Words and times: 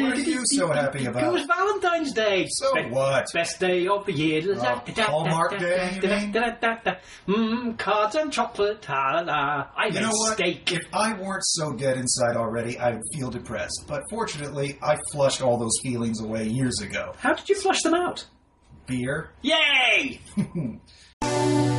Why 0.00 0.10
are 0.12 0.14
you 0.16 0.42
so 0.46 0.68
happy 0.68 1.06
about? 1.06 1.22
It 1.22 1.32
was 1.32 1.46
Valentine's 1.46 2.12
Day. 2.12 2.46
So 2.48 2.74
Be- 2.74 2.84
what? 2.90 3.26
Best 3.32 3.60
day 3.60 3.86
of 3.86 4.06
the 4.06 4.12
year. 4.12 4.42
Oh, 4.58 4.84
Hallmark 5.02 5.58
Day. 5.58 5.98
Mmm, 7.26 7.78
cards 7.78 8.14
and 8.14 8.32
chocolate. 8.32 8.86
La. 8.88 9.66
I 9.76 9.86
You 9.86 10.00
know 10.00 10.10
what? 10.10 10.34
steak. 10.34 10.72
If 10.72 10.82
I 10.92 11.12
weren't 11.14 11.44
so 11.44 11.72
dead 11.72 11.96
inside 11.96 12.36
already, 12.36 12.78
I'd 12.78 13.00
feel 13.14 13.30
depressed. 13.30 13.84
But 13.86 14.02
fortunately, 14.10 14.78
I 14.82 14.96
flushed 15.12 15.42
all 15.42 15.58
those 15.58 15.78
feelings 15.82 16.20
away 16.20 16.46
years 16.48 16.80
ago. 16.80 17.14
How 17.18 17.34
did 17.34 17.48
you 17.48 17.54
flush 17.54 17.82
them 17.82 17.94
out? 17.94 18.24
Beer? 18.86 19.30
Yay! 19.42 20.20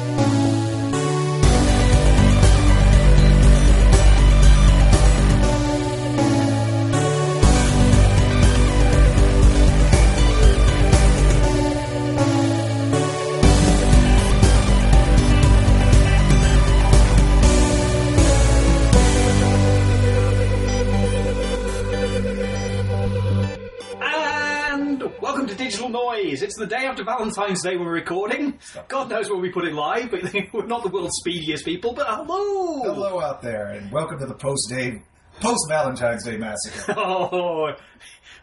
Noise. 26.38 26.44
It's 26.44 26.58
the 26.58 26.68
day 26.68 26.86
after 26.86 27.04
Valentine's 27.04 27.64
Day 27.64 27.78
we're 27.78 27.92
recording. 27.92 28.60
God 28.88 29.10
knows 29.10 29.30
when 29.30 29.42
we 29.42 29.50
put 29.50 29.66
it 29.66 29.74
live, 29.74 30.12
but 30.12 30.22
we're 30.54 30.66
not 30.68 30.84
the 30.84 30.90
world's 30.90 31.16
speediest 31.20 31.66
people, 31.66 31.94
but 31.94 32.06
hello! 32.08 32.84
Hello 32.84 33.20
out 33.20 33.42
there, 33.42 33.68
and 33.70 33.92
welcome 33.92 34.20
to 34.20 34.26
the 34.28 34.36
post-day, 34.36 35.02
post-Valentine's 35.40 36.26
Day 36.26 36.38
massacre. 36.38 36.94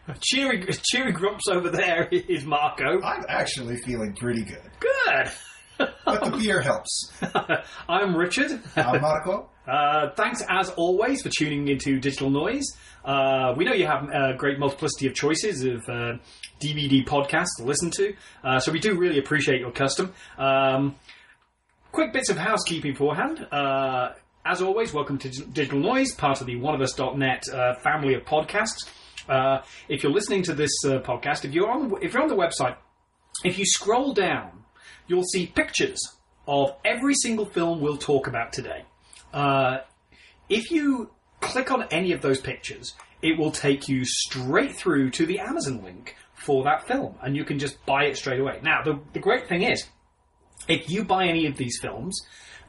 Oh, 0.07 0.13
cheery, 0.21 0.63
cheery 0.83 1.11
grumps 1.11 1.47
over 1.47 1.69
there 1.69 2.07
is 2.11 2.45
Marco. 2.45 3.01
I'm 3.01 3.23
actually 3.27 3.77
feeling 3.77 4.13
pretty 4.15 4.43
good. 4.43 4.61
Good! 4.79 5.31
But 5.77 6.23
the 6.23 6.37
beer 6.37 6.61
helps. 6.61 7.11
I'm 7.89 8.15
Richard. 8.15 8.61
I'm 8.75 9.01
Marco. 9.01 9.49
Uh, 9.65 10.11
thanks 10.11 10.43
as 10.47 10.69
always 10.69 11.23
for 11.23 11.31
tuning 11.35 11.67
into 11.69 11.99
Digital 11.99 12.29
Noise. 12.29 12.77
Uh, 13.03 13.51
we 13.57 13.65
know 13.65 13.73
you 13.73 13.87
have 13.87 14.07
a 14.09 14.35
great 14.37 14.59
multiplicity 14.59 15.07
of 15.07 15.15
choices 15.15 15.63
of 15.63 15.81
uh, 15.89 16.17
DVD 16.59 17.03
podcasts 17.03 17.57
to 17.57 17.63
listen 17.63 17.89
to, 17.89 18.13
uh, 18.43 18.59
so 18.59 18.71
we 18.71 18.79
do 18.79 18.95
really 18.95 19.17
appreciate 19.17 19.59
your 19.59 19.71
custom. 19.71 20.13
Um, 20.37 20.93
quick 21.91 22.13
bits 22.13 22.29
of 22.29 22.37
housekeeping 22.37 22.91
beforehand. 22.91 23.47
Uh, 23.51 24.09
as 24.45 24.61
always, 24.61 24.93
welcome 24.93 25.17
to 25.17 25.29
Digital 25.29 25.79
Noise, 25.79 26.13
part 26.13 26.41
of 26.41 26.45
the 26.45 26.53
oneofus.net 26.57 27.45
uh, 27.51 27.73
family 27.77 28.13
of 28.13 28.23
podcasts. 28.23 28.87
Uh, 29.27 29.63
if 29.89 30.03
you're 30.03 30.11
listening 30.11 30.43
to 30.43 30.53
this 30.53 30.69
uh, 30.85 30.99
podcast, 30.99 31.43
if 31.43 31.53
you're 31.55 31.71
on 31.71 31.91
if 32.03 32.13
you're 32.13 32.21
on 32.21 32.29
the 32.29 32.35
website, 32.35 32.75
if 33.43 33.57
you 33.57 33.65
scroll 33.65 34.13
down, 34.13 34.63
you'll 35.07 35.23
see 35.23 35.47
pictures 35.47 35.99
of 36.47 36.75
every 36.83 37.13
single 37.15 37.45
film 37.45 37.81
we'll 37.81 37.97
talk 37.97 38.27
about 38.27 38.53
today. 38.53 38.83
Uh, 39.33 39.79
if 40.49 40.71
you 40.71 41.09
click 41.41 41.71
on 41.71 41.83
any 41.91 42.11
of 42.11 42.21
those 42.21 42.39
pictures, 42.39 42.93
it 43.21 43.37
will 43.37 43.51
take 43.51 43.87
you 43.87 44.05
straight 44.05 44.75
through 44.75 45.09
to 45.11 45.25
the 45.25 45.39
Amazon 45.39 45.83
link 45.83 46.15
for 46.33 46.63
that 46.63 46.87
film, 46.87 47.15
and 47.21 47.35
you 47.35 47.43
can 47.43 47.57
just 47.57 47.83
buy 47.85 48.05
it 48.05 48.17
straight 48.17 48.39
away. 48.39 48.59
Now, 48.61 48.83
the, 48.83 48.99
the 49.13 49.19
great 49.19 49.47
thing 49.47 49.63
is, 49.63 49.85
if 50.67 50.89
you 50.89 51.03
buy 51.03 51.25
any 51.25 51.47
of 51.47 51.57
these 51.57 51.79
films, 51.81 52.19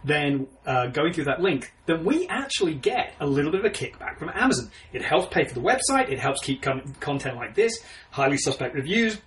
then 0.05 0.47
uh, 0.65 0.87
going 0.87 1.12
through 1.12 1.25
that 1.25 1.41
link, 1.41 1.73
then 1.87 2.05
we 2.05 2.27
actually 2.28 2.75
get 2.75 3.15
a 3.21 3.27
little 3.27 3.50
bit 3.50 3.61
of 3.61 3.67
a 3.67 3.71
kickback 3.71 4.19
from 4.19 4.31
Amazon. 4.34 4.71
It 4.93 5.03
helps 5.03 5.33
pay 5.34 5.45
for 5.45 5.55
the 5.55 5.61
website, 5.61 6.11
it 6.11 6.19
helps 6.19 6.41
keep 6.41 6.62
con- 6.62 6.95
content 7.00 7.37
like 7.37 7.55
this, 7.55 7.83
highly 8.11 8.39
suspect 8.39 8.75
reviews, 8.75 9.19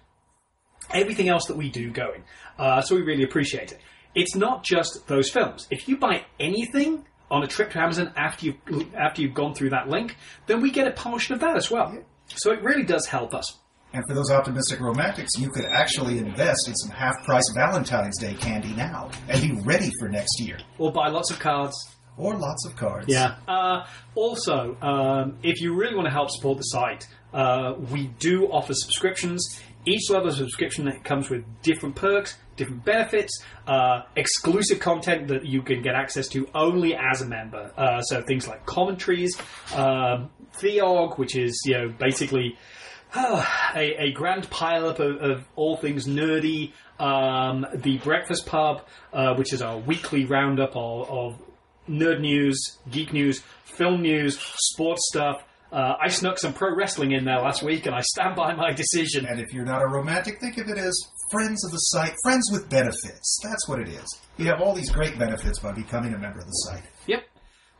everything 0.92 1.30
else 1.30 1.46
that 1.48 1.58
we 1.58 1.70
do 1.70 1.92
going. 1.92 2.24
Uh, 2.60 2.82
so 2.82 2.96
we 2.96 3.02
really 3.02 3.24
appreciate 3.24 3.72
it. 3.72 3.80
It's 4.14 4.36
not 4.36 4.64
just 4.64 5.08
those 5.08 5.30
films. 5.30 5.68
If 5.72 5.88
you 5.88 5.98
buy 5.98 6.26
anything 6.40 7.06
on 7.32 7.44
a 7.44 7.48
trip 7.48 7.72
to 7.72 7.80
Amazon 7.80 8.12
after 8.16 8.48
you've 8.48 8.96
after 8.96 9.22
you've 9.22 9.34
gone 9.34 9.54
through 9.54 9.70
that 9.70 9.88
link, 9.88 10.18
then 10.48 10.62
we 10.62 10.72
get 10.72 10.88
a 10.88 10.92
portion 10.92 11.34
of 11.36 11.40
that 11.42 11.56
as 11.56 11.72
well. 11.72 11.98
So 12.28 12.52
it 12.52 12.62
really 12.62 12.84
does 12.84 13.06
help 13.06 13.34
us. 13.34 13.58
And 13.94 14.04
for 14.08 14.14
those 14.14 14.30
optimistic 14.30 14.80
romantics, 14.80 15.32
you 15.40 15.50
could 15.50 15.66
actually 15.66 16.20
invest 16.20 16.68
in 16.68 16.76
some 16.76 16.92
half-price 16.92 17.52
Valentine's 17.56 18.20
Day 18.20 18.36
candy 18.36 18.74
now 18.76 19.10
and 19.28 19.42
be 19.42 19.62
ready 19.64 19.90
for 20.00 20.08
next 20.10 20.40
year. 20.40 20.60
Or 20.78 20.92
buy 20.92 21.08
lots 21.08 21.32
of 21.32 21.40
cards. 21.40 21.76
Or 22.16 22.38
lots 22.38 22.68
of 22.68 22.76
cards. 22.76 23.08
Yeah. 23.08 23.38
Uh, 23.48 23.88
also, 24.14 24.78
um, 24.82 25.38
if 25.42 25.62
you 25.62 25.74
really 25.74 25.96
want 25.96 26.06
to 26.06 26.12
help 26.12 26.30
support 26.30 26.58
the 26.58 26.64
site, 26.64 27.08
uh, 27.34 27.76
we 27.92 28.08
do 28.20 28.46
offer 28.52 28.74
subscriptions. 28.76 29.60
Each 29.86 30.10
level 30.12 30.28
of 30.28 30.36
subscription 30.36 30.92
comes 31.04 31.30
with 31.30 31.46
different 31.64 31.96
perks, 31.96 32.38
different 32.60 32.86
benefits, 32.86 33.42
uh, 33.66 34.02
exclusive 34.16 34.80
content 34.80 35.30
that 35.30 35.46
you 35.46 35.64
can 35.64 35.82
get 35.82 35.96
access 35.96 36.28
to 36.28 36.48
only 36.54 36.96
as 36.96 37.22
a 37.22 37.26
member. 37.26 37.72
Uh, 37.76 38.02
so 38.02 38.22
things 38.22 38.48
like 38.48 38.66
commentaries, 38.66 39.36
um, 39.74 40.30
Theog, 40.60 41.18
which 41.18 41.36
is 41.36 41.60
you 41.66 41.74
know 41.74 41.90
basically 41.90 42.58
a, 43.16 43.46
a 43.76 44.12
grand 44.12 44.50
pileup 44.50 45.00
of, 45.00 45.18
of 45.18 45.48
all 45.56 45.78
things 45.78 46.08
nerdy. 46.08 46.74
Um, 47.00 47.66
the 47.74 47.98
Breakfast 48.00 48.46
Pub, 48.46 48.86
uh, 49.14 49.34
which 49.36 49.54
is 49.54 49.62
our 49.62 49.78
weekly 49.78 50.26
roundup 50.26 50.76
of, 50.76 51.10
of 51.10 51.42
nerd 51.90 52.20
news, 52.20 52.78
geek 52.92 53.14
news, 53.14 53.42
film 53.64 54.02
news, 54.02 54.38
sports 54.38 55.08
stuff. 55.08 55.42
Uh, 55.72 55.94
I 56.02 56.10
snuck 56.10 56.40
some 56.40 56.54
pro 56.54 56.76
wrestling 56.76 57.12
in 57.12 57.24
there 57.26 57.40
last 57.40 57.64
week, 57.64 57.86
and 57.86 57.96
I 57.96 58.02
stand 58.02 58.36
by 58.36 58.54
my 58.54 58.72
decision. 58.74 59.26
And 59.26 59.40
if 59.40 59.54
you're 59.54 59.66
not 59.66 59.82
a 59.82 59.88
romantic, 59.88 60.42
think 60.42 60.58
of 60.58 60.68
it 60.68 60.78
as 60.78 61.00
friends 61.32 61.64
of 61.66 61.72
the 61.72 61.78
site, 61.78 62.14
friends 62.24 62.50
with 62.52 62.70
benefits. 62.70 63.40
That's 63.44 63.68
what 63.68 63.80
it 63.80 63.90
is. 63.90 64.20
You 64.38 64.46
have 64.48 64.62
all 64.62 64.74
these 64.74 64.90
great 64.92 65.18
benefits 65.20 65.60
by 65.60 65.72
becoming 65.74 66.14
a 66.14 66.18
member 66.18 66.40
of 66.40 66.46
the 66.46 66.52
site. 66.52 66.84
Yep. 67.08 67.24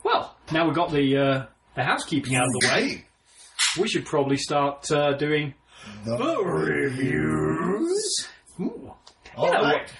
Well, 0.04 0.38
now 0.52 0.66
we've 0.66 0.76
got 0.76 0.92
the 0.92 1.18
uh, 1.18 1.46
the 1.76 1.84
housekeeping 1.84 2.36
out 2.36 2.46
of 2.46 2.52
the 2.62 2.68
way. 2.68 3.06
We 3.80 3.88
should 3.88 4.06
probably 4.06 4.38
start 4.38 4.90
uh, 4.92 5.14
doing 5.18 5.54
The 6.06 6.18
the 6.18 6.38
reviews. 6.44 8.28
Ooh. 8.60 8.94
All 9.36 9.46
You 9.48 9.54
know 9.54 9.62
right. 9.64 9.92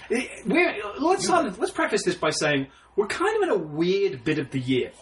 We're, 0.46 0.74
let's 0.98 1.24
start, 1.24 1.58
let's 1.58 1.70
preface 1.72 2.04
this 2.04 2.14
by 2.16 2.30
saying 2.30 2.66
we're 2.96 3.06
kind 3.06 3.36
of 3.36 3.42
in 3.44 3.50
a 3.50 3.58
weird 3.58 4.24
bit 4.24 4.38
of 4.38 4.50
the 4.50 4.60
year. 4.60 4.92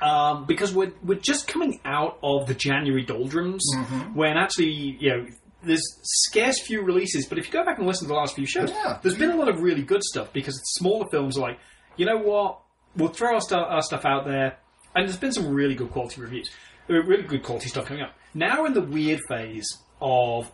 Um, 0.00 0.44
because 0.46 0.72
we're 0.72 0.92
we're 1.02 1.18
just 1.18 1.48
coming 1.48 1.80
out 1.84 2.18
of 2.22 2.46
the 2.46 2.54
January 2.54 3.04
doldrums, 3.04 3.64
Mm-hmm. 3.76 4.14
when 4.14 4.36
actually 4.36 4.70
you 5.00 5.08
know 5.10 5.26
there's 5.68 5.82
scarce 6.02 6.60
few 6.60 6.82
releases. 6.82 7.26
But 7.26 7.38
if 7.38 7.46
you 7.46 7.52
go 7.52 7.64
back 7.64 7.78
and 7.78 7.86
listen 7.86 8.04
to 8.06 8.08
the 8.08 8.14
last 8.18 8.34
few 8.34 8.46
shows, 8.46 8.70
Yeah. 8.70 8.98
there's 9.02 9.16
been 9.16 9.30
a 9.30 9.36
lot 9.36 9.48
of 9.48 9.60
really 9.60 9.82
good 9.82 10.02
stuff 10.02 10.32
because 10.32 10.60
smaller 10.76 11.06
films 11.10 11.36
are 11.38 11.42
like, 11.42 11.58
you 11.96 12.06
know 12.06 12.16
what, 12.18 12.58
we'll 12.96 13.08
throw 13.08 13.34
our, 13.34 13.40
stu- 13.40 13.54
our 13.56 13.82
stuff 13.82 14.04
out 14.04 14.24
there, 14.24 14.58
and 14.96 15.06
there's 15.06 15.16
been 15.18 15.32
some 15.32 15.48
really 15.48 15.74
good 15.74 15.90
quality 15.90 16.20
reviews, 16.20 16.50
uh, 16.90 16.94
really 16.94 17.22
good 17.22 17.42
quality 17.42 17.68
stuff 17.68 17.86
coming 17.86 18.02
up. 18.02 18.14
Now 18.34 18.60
we're 18.62 18.66
in 18.68 18.74
the 18.74 18.82
weird 18.82 19.20
phase 19.28 19.66
of 20.00 20.50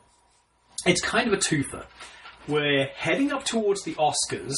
it's 0.87 1.01
kind 1.01 1.27
of 1.29 1.33
a 1.35 1.39
twofer. 1.39 1.85
We're 2.47 2.87
heading 2.95 3.33
up 3.33 3.45
towards 3.45 3.85
the 3.85 3.95
Oscars, 3.95 4.55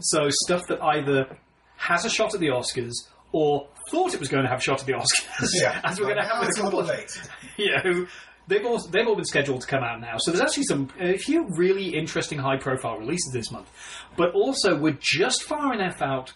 so 0.00 0.28
stuff 0.30 0.62
that 0.68 0.80
either 0.82 1.36
has 1.76 2.04
a 2.04 2.10
shot 2.10 2.32
at 2.34 2.40
the 2.40 2.46
Oscars 2.48 2.92
or 3.32 3.66
thought 3.90 4.14
it 4.14 4.20
was 4.20 4.28
going 4.28 4.44
to 4.44 4.48
have 4.48 4.60
a 4.60 4.62
shot 4.62 4.80
at 4.80 4.86
the 4.86 4.92
Oscars, 4.92 5.48
Yeah. 5.60 5.80
as 5.84 5.98
we're 5.98 6.06
going 6.06 6.18
to 6.18 6.24
have 6.24 6.44
it's 6.44 6.58
a 6.58 6.62
couple 6.62 6.78
of 6.78 6.86
late. 6.86 7.10
you 7.56 7.70
know, 7.72 8.06
they've 8.46 8.64
all 8.64 8.78
they've 8.78 9.06
all 9.06 9.16
been 9.16 9.24
scheduled 9.24 9.62
to 9.62 9.66
come 9.66 9.82
out 9.82 10.00
now. 10.00 10.16
So 10.18 10.30
there's 10.30 10.42
actually 10.42 10.64
some 10.64 10.88
a 11.00 11.16
few 11.18 11.46
really 11.56 11.94
interesting 11.94 12.38
high 12.38 12.56
profile 12.56 12.98
releases 12.98 13.32
this 13.32 13.50
month. 13.50 13.68
But 14.16 14.32
also 14.34 14.78
we're 14.78 14.98
just 15.00 15.42
far 15.42 15.72
enough 15.72 16.00
out 16.02 16.32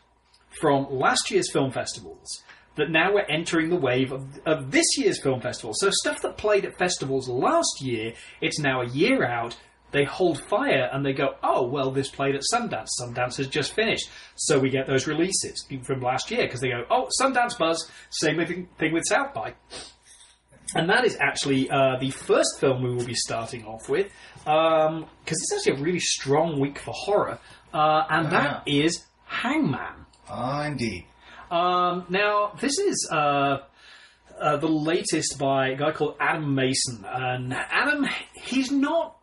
from 0.60 0.86
last 0.90 1.30
year's 1.30 1.50
film 1.50 1.70
festivals 1.70 2.42
that 2.76 2.90
now 2.90 3.12
we're 3.12 3.26
entering 3.28 3.68
the 3.68 3.76
wave 3.76 4.12
of, 4.12 4.40
of 4.46 4.70
this 4.70 4.86
year's 4.96 5.20
film 5.20 5.40
festival. 5.40 5.74
So 5.74 5.90
stuff 5.90 6.22
that 6.22 6.38
played 6.38 6.64
at 6.64 6.78
festivals 6.78 7.28
last 7.28 7.82
year, 7.82 8.14
it's 8.40 8.58
now 8.58 8.82
a 8.82 8.86
year 8.86 9.26
out. 9.26 9.56
They 9.90 10.04
hold 10.04 10.40
fire 10.40 10.88
and 10.92 11.04
they 11.04 11.12
go, 11.12 11.34
oh, 11.42 11.66
well, 11.66 11.90
this 11.90 12.08
played 12.08 12.34
at 12.34 12.42
Sundance. 12.52 12.88
Sundance 13.00 13.36
has 13.38 13.48
just 13.48 13.72
finished. 13.72 14.08
So 14.36 14.58
we 14.58 14.70
get 14.70 14.86
those 14.86 15.06
releases 15.06 15.66
from 15.82 16.00
last 16.00 16.30
year 16.30 16.42
because 16.42 16.60
they 16.60 16.68
go, 16.68 16.84
oh, 16.90 17.08
Sundance 17.20 17.58
buzz. 17.58 17.90
Same 18.10 18.36
thing 18.46 18.68
thing 18.78 18.92
with 18.92 19.04
South 19.08 19.34
by. 19.34 19.54
And 20.74 20.88
that 20.90 21.04
is 21.04 21.16
actually 21.18 21.70
uh, 21.70 21.96
the 21.98 22.10
first 22.10 22.60
film 22.60 22.82
we 22.82 22.94
will 22.94 23.06
be 23.06 23.14
starting 23.14 23.64
off 23.64 23.88
with, 23.88 24.12
because 24.44 25.06
it's 25.26 25.52
actually 25.54 25.80
a 25.80 25.82
really 25.82 25.98
strong 25.98 26.60
week 26.60 26.78
for 26.78 26.92
horror, 26.92 27.38
uh, 27.72 28.04
and 28.10 28.30
that 28.32 28.64
is 28.66 29.06
Hangman. 29.24 30.04
Ah, 30.28 30.64
indeed. 30.64 31.06
Um, 31.50 32.04
now, 32.10 32.52
this 32.60 32.78
is 32.78 33.08
uh, 33.10 33.60
uh, 34.38 34.56
the 34.58 34.68
latest 34.68 35.38
by 35.38 35.68
a 35.68 35.76
guy 35.76 35.92
called 35.92 36.16
Adam 36.20 36.54
Mason, 36.54 37.04
and 37.08 37.54
Adam, 37.54 38.06
he's 38.34 38.70
not 38.70 39.16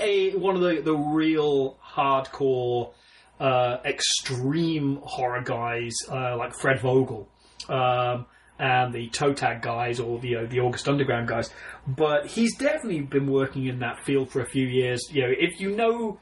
a 0.00 0.34
one 0.36 0.56
of 0.56 0.62
the 0.62 0.80
the 0.82 0.96
real 0.96 1.76
hardcore, 1.94 2.92
uh, 3.38 3.76
extreme 3.84 4.98
horror 5.04 5.42
guys 5.42 5.94
uh, 6.10 6.36
like 6.36 6.52
Fred 6.60 6.80
Vogel. 6.80 7.28
Um, 7.68 8.26
and 8.58 8.92
the 8.92 9.08
toe 9.10 9.32
tag 9.32 9.62
guys 9.62 10.00
or 10.00 10.18
the 10.18 10.36
uh, 10.36 10.46
the 10.46 10.60
August 10.60 10.88
Underground 10.88 11.28
guys. 11.28 11.50
But 11.86 12.26
he's 12.26 12.56
definitely 12.56 13.00
been 13.00 13.30
working 13.30 13.66
in 13.66 13.78
that 13.80 14.04
field 14.04 14.30
for 14.30 14.40
a 14.40 14.46
few 14.46 14.66
years. 14.66 15.08
You 15.12 15.22
know, 15.22 15.32
if 15.36 15.60
you 15.60 15.74
know 15.74 16.18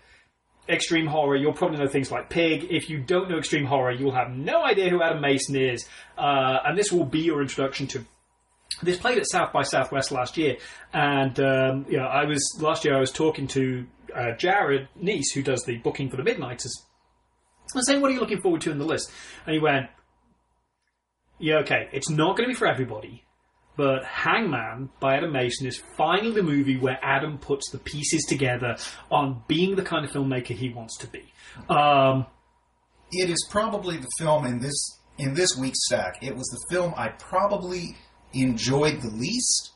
extreme 0.68 1.06
horror, 1.06 1.36
you'll 1.36 1.52
probably 1.52 1.78
know 1.78 1.88
things 1.88 2.10
like 2.10 2.28
Pig. 2.28 2.66
If 2.70 2.90
you 2.90 2.98
don't 2.98 3.30
know 3.30 3.38
extreme 3.38 3.64
horror, 3.64 3.92
you'll 3.92 4.14
have 4.14 4.30
no 4.30 4.64
idea 4.64 4.90
who 4.90 5.02
Adam 5.02 5.20
Mason 5.20 5.56
is. 5.56 5.86
Uh, 6.18 6.58
and 6.64 6.76
this 6.76 6.92
will 6.92 7.04
be 7.04 7.20
your 7.20 7.40
introduction 7.40 7.86
to. 7.88 8.04
This 8.82 8.98
played 8.98 9.16
at 9.16 9.28
South 9.30 9.52
by 9.52 9.62
Southwest 9.62 10.12
last 10.12 10.36
year, 10.36 10.56
and 10.92 11.38
um, 11.40 11.86
you 11.88 11.96
know, 11.96 12.04
I 12.04 12.24
was 12.24 12.42
last 12.60 12.84
year. 12.84 12.96
I 12.96 13.00
was 13.00 13.12
talking 13.12 13.46
to 13.48 13.86
uh, 14.14 14.32
Jarod 14.36 14.88
Neece, 15.00 15.32
who 15.34 15.42
does 15.42 15.62
the 15.64 15.78
booking 15.78 16.10
for 16.10 16.16
the 16.16 16.24
Midnighters. 16.24 16.72
I 17.74 17.78
was 17.78 17.86
saying, 17.86 18.02
"What 18.02 18.10
are 18.10 18.14
you 18.14 18.20
looking 18.20 18.40
forward 18.40 18.60
to 18.62 18.72
in 18.72 18.78
the 18.78 18.84
list?" 18.84 19.10
And 19.46 19.54
he 19.54 19.60
went, 19.60 19.88
"Yeah, 21.38 21.58
okay, 21.58 21.88
it's 21.92 22.10
not 22.10 22.36
going 22.36 22.48
to 22.48 22.52
be 22.52 22.58
for 22.58 22.66
everybody, 22.66 23.24
but 23.76 24.04
Hangman 24.04 24.90
by 25.00 25.16
Adam 25.16 25.32
Mason 25.32 25.66
is 25.66 25.82
finally 25.96 26.32
the 26.32 26.42
movie 26.42 26.76
where 26.78 26.98
Adam 27.02 27.38
puts 27.38 27.70
the 27.70 27.78
pieces 27.78 28.24
together 28.28 28.76
on 29.10 29.42
being 29.48 29.76
the 29.76 29.82
kind 29.82 30.04
of 30.04 30.10
filmmaker 30.10 30.54
he 30.54 30.70
wants 30.70 30.96
to 30.98 31.06
be." 31.08 31.24
Um, 31.68 32.26
It 33.12 33.30
is 33.30 33.46
probably 33.50 33.96
the 33.98 34.08
film 34.18 34.46
in 34.46 34.58
this 34.60 35.00
in 35.18 35.34
this 35.34 35.56
week's 35.56 35.86
stack. 35.86 36.22
It 36.22 36.34
was 36.36 36.46
the 36.48 36.74
film 36.74 36.92
I 36.96 37.08
probably 37.08 37.96
enjoyed 38.32 39.00
the 39.00 39.10
least. 39.10 39.72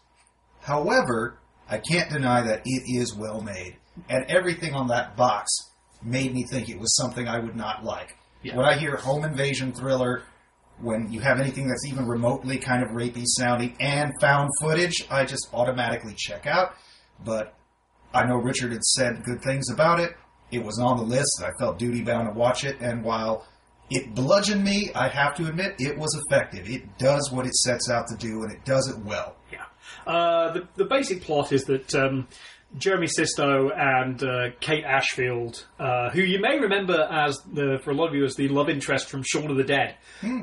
However, 0.60 1.38
I 1.68 1.78
can't 1.78 2.10
deny 2.10 2.42
that 2.42 2.62
it 2.64 2.82
is 2.86 3.14
well 3.14 3.40
made, 3.40 3.76
and 4.08 4.24
everything 4.28 4.74
on 4.74 4.88
that 4.88 5.16
box 5.16 5.50
made 6.02 6.34
me 6.34 6.44
think 6.44 6.68
it 6.68 6.78
was 6.78 6.96
something 6.96 7.28
I 7.28 7.38
would 7.38 7.56
not 7.56 7.84
like. 7.84 8.16
Yeah. 8.42 8.56
When 8.56 8.66
I 8.66 8.76
hear 8.76 8.96
home 8.96 9.24
invasion 9.24 9.72
thriller, 9.72 10.24
when 10.82 11.12
you 11.12 11.20
have 11.20 11.40
anything 11.40 11.68
that's 11.68 11.86
even 11.86 12.06
remotely 12.06 12.58
kind 12.58 12.82
of 12.82 12.90
rapey 12.90 13.24
sounding 13.26 13.76
and 13.80 14.12
found 14.20 14.50
footage, 14.60 15.06
I 15.10 15.24
just 15.24 15.48
automatically 15.52 16.14
check 16.16 16.46
out. 16.46 16.74
But 17.24 17.54
I 18.12 18.24
know 18.24 18.36
Richard 18.36 18.72
had 18.72 18.84
said 18.84 19.24
good 19.24 19.42
things 19.42 19.70
about 19.70 20.00
it. 20.00 20.16
It 20.50 20.64
was 20.64 20.78
on 20.78 20.96
the 20.96 21.04
list. 21.04 21.42
I 21.44 21.50
felt 21.58 21.78
duty 21.78 22.02
bound 22.02 22.28
to 22.28 22.34
watch 22.34 22.64
it, 22.64 22.80
and 22.80 23.04
while 23.04 23.46
it 23.90 24.14
bludgeoned 24.14 24.64
me, 24.64 24.90
I 24.94 25.08
have 25.08 25.36
to 25.36 25.46
admit 25.46 25.76
it 25.78 25.96
was 25.98 26.14
effective. 26.26 26.68
It 26.68 26.98
does 26.98 27.30
what 27.30 27.46
it 27.46 27.54
sets 27.54 27.88
out 27.90 28.06
to 28.08 28.16
do, 28.16 28.42
and 28.42 28.52
it 28.52 28.64
does 28.64 28.88
it 28.88 28.98
well. 29.04 29.36
Yeah. 29.52 29.64
Uh, 30.06 30.52
the, 30.52 30.68
the 30.76 30.84
basic 30.84 31.22
plot 31.22 31.52
is 31.52 31.64
that 31.64 31.94
um, 31.94 32.26
Jeremy 32.78 33.08
Sisto 33.08 33.70
and 33.70 34.22
uh, 34.22 34.50
Kate 34.60 34.84
Ashfield, 34.84 35.66
uh, 35.78 36.10
who 36.10 36.20
you 36.20 36.40
may 36.40 36.58
remember 36.58 37.08
as 37.10 37.38
the 37.52 37.80
for 37.82 37.90
a 37.90 37.94
lot 37.94 38.08
of 38.08 38.14
you 38.14 38.24
as 38.24 38.36
the 38.36 38.48
love 38.48 38.68
interest 38.68 39.08
from 39.08 39.22
Shaun 39.22 39.50
of 39.50 39.56
the 39.56 39.64
Dead, 39.64 39.96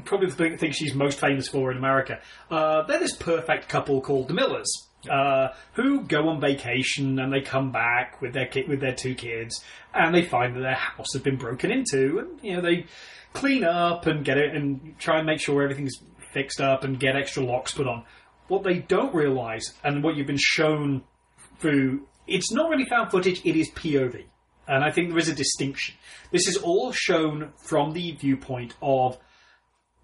probably 0.05 0.29
the 0.29 0.57
thing, 0.57 0.71
she's 0.71 0.93
most 0.93 1.19
famous 1.19 1.47
for 1.47 1.71
in 1.71 1.77
America. 1.77 2.19
Uh, 2.51 2.83
they're 2.83 2.99
this 2.99 3.15
perfect 3.15 3.69
couple 3.69 4.01
called 4.01 4.27
the 4.27 4.33
Millers. 4.33 4.83
Uh, 5.09 5.53
who 5.73 6.01
go 6.01 6.27
on 6.27 6.41
vacation 6.41 7.19
and 7.19 7.31
they 7.31 7.39
come 7.39 7.71
back 7.71 8.19
with 8.19 8.33
their 8.33 8.47
kid, 8.47 8.67
with 8.67 8.81
their 8.81 8.95
two 8.95 9.13
kids 9.13 9.63
and 9.93 10.13
they 10.13 10.23
find 10.23 10.55
that 10.55 10.61
their 10.61 10.73
house 10.73 11.13
has 11.13 11.21
been 11.21 11.37
broken 11.37 11.71
into 11.71 12.17
and 12.17 12.43
you 12.43 12.55
know 12.55 12.61
they 12.61 12.83
clean 13.33 13.63
up 13.63 14.07
and 14.07 14.25
get 14.25 14.37
it 14.37 14.55
and 14.55 14.97
try 14.97 15.19
and 15.19 15.27
make 15.27 15.39
sure 15.39 15.61
everything's 15.61 15.95
fixed 16.33 16.59
up 16.59 16.83
and 16.83 16.99
get 16.99 17.15
extra 17.15 17.43
locks 17.43 17.73
put 17.73 17.87
on. 17.87 18.03
What 18.47 18.63
they 18.63 18.79
don't 18.79 19.13
realise, 19.13 19.73
and 19.83 20.03
what 20.03 20.15
you've 20.15 20.27
been 20.27 20.37
shown 20.39 21.03
through, 21.59 22.07
it's 22.27 22.51
not 22.51 22.69
really 22.69 22.85
found 22.85 23.11
footage, 23.11 23.41
it 23.45 23.55
is 23.55 23.69
POV. 23.71 24.25
And 24.67 24.83
I 24.83 24.91
think 24.91 25.09
there 25.09 25.17
is 25.19 25.29
a 25.29 25.35
distinction. 25.35 25.95
This 26.31 26.47
is 26.47 26.57
all 26.57 26.91
shown 26.91 27.53
from 27.57 27.93
the 27.93 28.11
viewpoint 28.13 28.75
of 28.81 29.17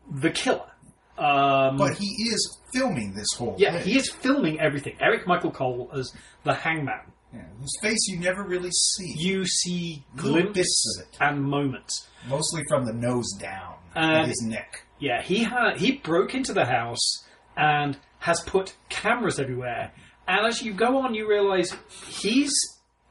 the 0.09 0.29
killer. 0.31 0.71
Um, 1.17 1.77
But 1.77 1.95
he 1.97 2.07
is 2.07 2.59
filming 2.73 3.13
this 3.13 3.27
whole 3.37 3.55
yeah, 3.57 3.73
thing. 3.77 3.83
he 3.91 3.97
is 3.97 4.09
filming 4.09 4.59
everything. 4.59 4.95
Eric 4.99 5.27
Michael 5.27 5.51
Cole 5.51 5.91
as 5.93 6.11
the 6.43 6.53
hangman. 6.53 7.11
Yeah, 7.33 7.41
whose 7.59 7.71
face 7.81 8.07
you 8.07 8.19
never 8.19 8.43
really 8.43 8.71
see. 8.71 9.13
You 9.17 9.45
see 9.45 10.03
glimpses 10.15 11.03
and 11.19 11.43
moments. 11.43 12.07
Mostly 12.29 12.61
from 12.69 12.85
the 12.85 12.93
nose 12.93 13.31
down 13.39 13.75
and 13.95 14.27
his 14.27 14.41
neck. 14.43 14.83
Yeah, 14.99 15.21
he 15.21 15.43
had 15.43 15.77
he 15.77 15.93
broke 15.93 16.33
into 16.35 16.53
the 16.53 16.65
house 16.65 17.23
and 17.57 17.97
has 18.19 18.39
put 18.41 18.75
cameras 18.89 19.39
everywhere. 19.39 19.91
And 20.27 20.45
as 20.47 20.61
you 20.61 20.73
go 20.73 20.99
on, 20.99 21.13
you 21.13 21.27
realise 21.27 21.75
he's 22.07 22.51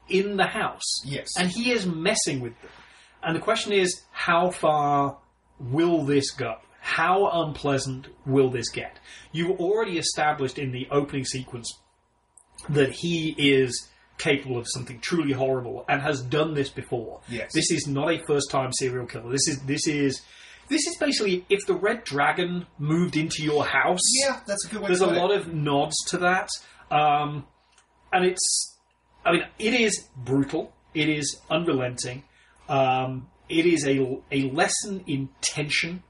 in 0.09 0.37
the 0.37 0.45
house. 0.47 1.01
Yes. 1.05 1.29
and 1.37 1.49
he 1.49 1.71
is 1.71 1.85
messing 1.85 2.39
with 2.41 2.59
them. 2.61 2.71
And 3.23 3.35
the 3.35 3.39
question 3.39 3.71
is, 3.71 4.01
how 4.11 4.49
far 4.49 5.17
will 5.59 6.03
this 6.03 6.31
go? 6.31 6.55
How 6.81 7.29
unpleasant 7.45 8.07
will 8.25 8.49
this 8.49 8.69
get? 8.69 8.99
You 9.31 9.51
already 9.53 9.97
established 9.97 10.59
in 10.59 10.71
the 10.71 10.87
opening 10.91 11.23
sequence 11.23 11.71
that 12.69 12.91
he 12.91 13.33
is 13.37 13.89
capable 14.17 14.57
of 14.57 14.67
something 14.67 14.99
truly 14.99 15.31
horrible 15.33 15.85
and 15.87 16.01
has 16.01 16.21
done 16.21 16.53
this 16.53 16.69
before. 16.69 17.21
Yes. 17.29 17.51
This 17.53 17.71
is 17.71 17.87
not 17.87 18.11
a 18.11 18.21
first 18.27 18.51
time 18.51 18.71
serial 18.73 19.05
killer. 19.05 19.31
This 19.31 19.47
is 19.47 19.59
this 19.63 19.87
is 19.87 20.21
this 20.69 20.85
is 20.85 20.95
basically 20.97 21.45
if 21.49 21.65
the 21.65 21.73
red 21.73 22.03
dragon 22.03 22.65
moved 22.77 23.15
into 23.15 23.43
your 23.43 23.65
house. 23.65 24.01
Yeah, 24.21 24.41
that's 24.45 24.65
a 24.65 24.69
good 24.69 24.81
way 24.81 24.87
There's 24.87 25.01
a 25.01 25.07
lot 25.07 25.31
it. 25.31 25.41
of 25.41 25.53
nods 25.53 25.95
to 26.09 26.17
that. 26.19 26.49
Um, 26.93 27.45
and 28.11 28.25
it's 28.25 28.77
I 29.25 29.31
mean, 29.31 29.43
it 29.57 29.73
is 29.73 30.07
brutal. 30.17 30.73
It 30.93 31.09
is 31.09 31.39
unrelenting. 31.49 32.23
Um, 32.69 33.27
it 33.49 33.65
is 33.65 33.85
a, 33.87 34.19
a 34.31 34.49
lesson 34.51 35.03
in 35.07 35.29
tension 35.41 36.03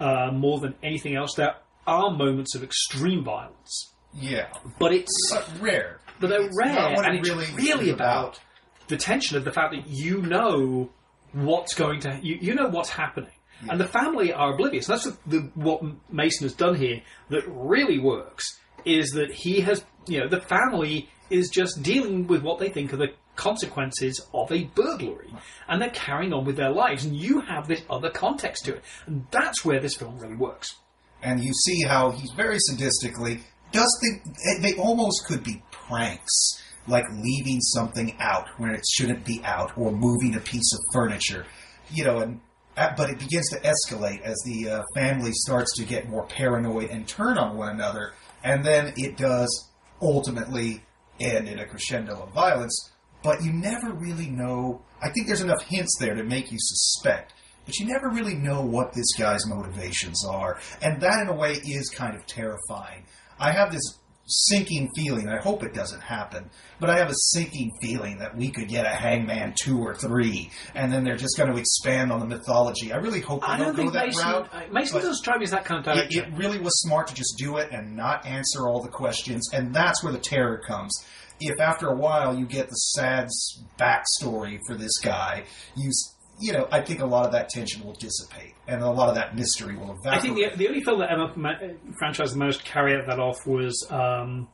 uh, 0.00 0.30
more 0.32 0.58
than 0.60 0.74
anything 0.82 1.14
else. 1.16 1.34
There 1.36 1.54
are 1.86 2.10
moments 2.10 2.54
of 2.54 2.62
extreme 2.62 3.24
violence, 3.24 3.92
Yeah, 4.14 4.48
but 4.78 4.92
it's 4.92 5.30
but 5.32 5.48
rare. 5.60 6.00
but 6.20 6.28
they're 6.30 6.42
It's 6.46 6.56
rare, 6.58 7.02
and 7.04 7.14
it 7.16 7.20
it's 7.20 7.28
really 7.28 7.46
really, 7.56 7.90
about, 7.90 8.18
about. 8.36 8.40
the 8.88 8.96
tension 8.96 9.36
of 9.36 9.44
the 9.44 9.52
fact 9.52 9.74
that 9.74 9.86
you 9.86 10.20
know 10.22 10.90
what's 11.32 11.74
going 11.74 12.00
to 12.00 12.18
you, 12.22 12.38
you 12.40 12.54
know 12.54 12.68
what's 12.68 12.90
happening, 12.90 13.32
and 13.68 13.80
the 13.80 13.88
family 13.88 14.32
are 14.32 14.52
oblivious. 14.54 14.86
That's 14.86 15.04
the, 15.04 15.16
the, 15.26 15.38
what 15.54 15.80
Mason 16.12 16.44
has 16.44 16.54
done 16.54 16.74
here 16.74 17.02
that 17.30 17.44
really 17.46 17.98
works 17.98 18.44
is 18.84 19.10
that 19.12 19.32
he 19.32 19.60
has 19.60 19.84
you 20.08 20.20
know 20.20 20.28
the 20.28 20.40
family 20.40 21.08
is 21.30 21.48
just 21.50 21.82
dealing 21.82 22.26
with 22.26 22.42
what 22.42 22.58
they 22.58 22.68
think 22.70 22.92
are 22.92 22.96
the 22.96 23.12
consequences 23.36 24.20
of 24.34 24.50
a 24.50 24.64
burglary, 24.74 25.32
and 25.68 25.80
they're 25.80 25.90
carrying 25.90 26.32
on 26.32 26.44
with 26.44 26.56
their 26.56 26.70
lives, 26.70 27.04
and 27.04 27.14
you 27.16 27.40
have 27.42 27.68
this 27.68 27.82
other 27.88 28.10
context 28.10 28.64
to 28.64 28.74
it, 28.74 28.82
and 29.06 29.26
that's 29.30 29.64
where 29.64 29.80
this 29.80 29.94
film 29.94 30.18
really 30.18 30.36
works. 30.36 30.74
and 31.22 31.42
you 31.42 31.52
see 31.52 31.82
how 31.82 32.10
he's 32.10 32.30
very 32.32 32.58
sadistically 32.58 33.40
does 33.72 33.98
think 34.00 34.36
they 34.62 34.74
almost 34.80 35.26
could 35.26 35.42
be 35.44 35.62
pranks. 35.70 36.62
Like 36.86 37.04
leaving 37.12 37.60
something 37.60 38.16
out 38.18 38.46
when 38.56 38.70
it 38.70 38.82
shouldn't 38.90 39.22
be 39.26 39.42
out 39.44 39.76
or 39.76 39.92
moving 39.92 40.34
a 40.36 40.40
piece 40.40 40.72
of 40.72 40.80
furniture. 40.94 41.44
You 41.90 42.04
know 42.04 42.18
and 42.20 42.40
uh, 42.78 42.94
but 42.96 43.10
it 43.10 43.18
begins 43.18 43.50
to 43.50 43.60
escalate 43.60 44.22
as 44.22 44.40
the 44.46 44.70
uh, 44.70 44.82
family 44.94 45.32
starts 45.32 45.76
to 45.76 45.84
get 45.84 46.08
more 46.08 46.24
paranoid 46.26 46.88
and 46.88 47.06
turn 47.06 47.36
on 47.36 47.58
one 47.58 47.68
another. 47.74 48.14
And 48.42 48.64
then 48.64 48.94
it 48.96 49.18
does 49.18 49.67
ultimately 50.00 50.82
end 51.20 51.48
in 51.48 51.58
a 51.58 51.66
crescendo 51.66 52.22
of 52.22 52.32
violence 52.32 52.92
but 53.22 53.42
you 53.42 53.52
never 53.52 53.92
really 53.92 54.28
know 54.28 54.80
i 55.02 55.10
think 55.10 55.26
there's 55.26 55.40
enough 55.40 55.62
hints 55.64 55.96
there 55.98 56.14
to 56.14 56.22
make 56.22 56.50
you 56.52 56.58
suspect 56.60 57.32
but 57.68 57.78
you 57.78 57.86
never 57.86 58.08
really 58.08 58.34
know 58.34 58.62
what 58.62 58.94
this 58.94 59.12
guy's 59.18 59.46
motivations 59.46 60.24
are. 60.24 60.58
And 60.80 61.02
that, 61.02 61.20
in 61.20 61.28
a 61.28 61.34
way, 61.34 61.52
is 61.52 61.90
kind 61.90 62.16
of 62.16 62.24
terrifying. 62.24 63.04
I 63.38 63.52
have 63.52 63.70
this 63.70 63.98
sinking 64.28 64.90
feeling, 64.94 65.28
I 65.28 65.38
hope 65.38 65.62
it 65.62 65.72
doesn't 65.74 66.02
happen, 66.02 66.50
but 66.78 66.90
I 66.90 66.98
have 66.98 67.08
a 67.10 67.14
sinking 67.14 67.72
feeling 67.80 68.18
that 68.18 68.36
we 68.36 68.50
could 68.50 68.68
get 68.68 68.84
a 68.84 68.90
Hangman 68.90 69.54
2 69.56 69.78
or 69.80 69.94
3, 69.94 70.50
and 70.74 70.92
then 70.92 71.02
they're 71.02 71.16
just 71.16 71.36
going 71.36 71.50
to 71.50 71.58
expand 71.58 72.12
on 72.12 72.20
the 72.20 72.26
mythology. 72.26 72.92
I 72.92 72.96
really 72.96 73.20
hope 73.20 73.40
they 73.40 73.46
I 73.48 73.56
don't, 73.56 73.68
don't 73.68 73.76
go 73.76 73.82
think 73.82 73.92
that 73.94 74.06
Mason, 74.06 74.24
route. 74.24 74.48
uh, 74.52 74.60
Mason 74.70 74.96
doesn't 74.98 75.14
strike 75.14 75.38
me 75.38 75.44
as 75.44 75.50
that 75.52 75.64
kind 75.64 75.80
of 75.86 75.96
it, 75.96 76.10
director. 76.10 76.30
it 76.30 76.38
really 76.38 76.58
was 76.58 76.78
smart 76.82 77.08
to 77.08 77.14
just 77.14 77.36
do 77.38 77.56
it 77.56 77.70
and 77.72 77.96
not 77.96 78.26
answer 78.26 78.68
all 78.68 78.82
the 78.82 78.88
questions, 78.90 79.48
and 79.52 79.74
that's 79.74 80.02
where 80.04 80.12
the 80.12 80.18
terror 80.18 80.62
comes. 80.66 81.04
If 81.40 81.60
after 81.60 81.86
a 81.88 81.94
while 81.94 82.36
you 82.36 82.46
get 82.46 82.68
the 82.68 82.74
sad 82.74 83.28
backstory 83.78 84.58
for 84.66 84.74
this 84.74 84.98
guy, 84.98 85.44
you 85.76 85.90
you 86.40 86.52
know, 86.52 86.68
I 86.70 86.80
think 86.80 87.00
a 87.00 87.06
lot 87.06 87.26
of 87.26 87.32
that 87.32 87.48
tension 87.48 87.84
will 87.84 87.94
dissipate, 87.94 88.54
and 88.66 88.82
a 88.82 88.90
lot 88.90 89.08
of 89.08 89.14
that 89.16 89.36
mystery 89.36 89.76
will 89.76 89.92
evaporate. 89.92 90.14
I 90.14 90.20
think 90.20 90.36
the, 90.36 90.56
the 90.56 90.68
only 90.68 90.82
film 90.82 91.00
that 91.00 91.10
Emma 91.10 91.32
ma- 91.36 91.58
franchise 91.98 92.34
managed 92.36 92.60
to 92.60 92.64
carry 92.64 92.94
that 93.00 93.18
off 93.18 93.46
was 93.46 93.86
um, 93.90 94.48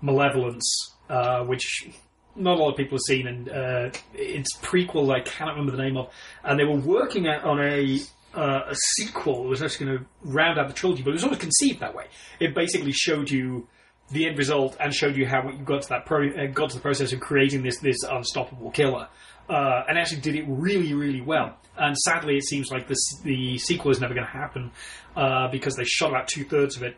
Malevolence, 0.00 0.94
uh, 1.08 1.44
which 1.44 1.88
not 2.36 2.58
a 2.58 2.62
lot 2.62 2.70
of 2.70 2.76
people 2.76 2.96
have 2.96 3.02
seen, 3.06 3.26
and 3.26 3.48
uh, 3.48 3.90
its 4.14 4.56
prequel 4.58 5.12
I 5.14 5.20
cannot 5.20 5.52
remember 5.52 5.76
the 5.76 5.82
name 5.82 5.96
of, 5.96 6.12
and 6.44 6.58
they 6.58 6.64
were 6.64 6.78
working 6.78 7.26
on 7.26 7.60
a 7.60 8.00
uh, 8.34 8.60
a 8.68 8.74
sequel 8.96 9.42
that 9.42 9.48
was 9.48 9.62
actually 9.62 9.86
going 9.86 9.98
to 9.98 10.04
round 10.22 10.58
out 10.58 10.68
the 10.68 10.74
trilogy, 10.74 11.02
but 11.02 11.10
it 11.10 11.14
was 11.14 11.24
always 11.24 11.40
conceived 11.40 11.80
that 11.80 11.94
way. 11.94 12.06
It 12.38 12.54
basically 12.54 12.92
showed 12.92 13.30
you 13.30 13.66
the 14.12 14.26
end 14.26 14.38
result 14.38 14.76
and 14.80 14.94
showed 14.94 15.16
you 15.16 15.26
how 15.26 15.48
you 15.48 15.64
got 15.64 15.82
to 15.82 15.88
that 15.90 16.06
pro- 16.06 16.30
uh, 16.30 16.46
got 16.46 16.70
to 16.70 16.76
the 16.76 16.82
process 16.82 17.12
of 17.12 17.20
creating 17.20 17.62
this 17.62 17.78
this 17.78 18.02
unstoppable 18.08 18.70
killer, 18.70 19.08
uh, 19.50 19.84
and 19.88 19.98
actually 19.98 20.20
did 20.22 20.36
it 20.36 20.44
really 20.48 20.94
really 20.94 21.20
well. 21.20 21.56
And 21.76 21.96
sadly, 21.96 22.36
it 22.36 22.44
seems 22.44 22.70
like 22.70 22.88
this, 22.88 22.98
the 23.24 23.56
sequel 23.58 23.90
is 23.90 24.00
never 24.00 24.12
going 24.14 24.26
to 24.26 24.32
happen 24.32 24.70
uh, 25.16 25.48
because 25.50 25.76
they 25.76 25.84
shot 25.84 26.10
about 26.10 26.28
two 26.28 26.44
thirds 26.44 26.76
of 26.76 26.82
it 26.82 26.96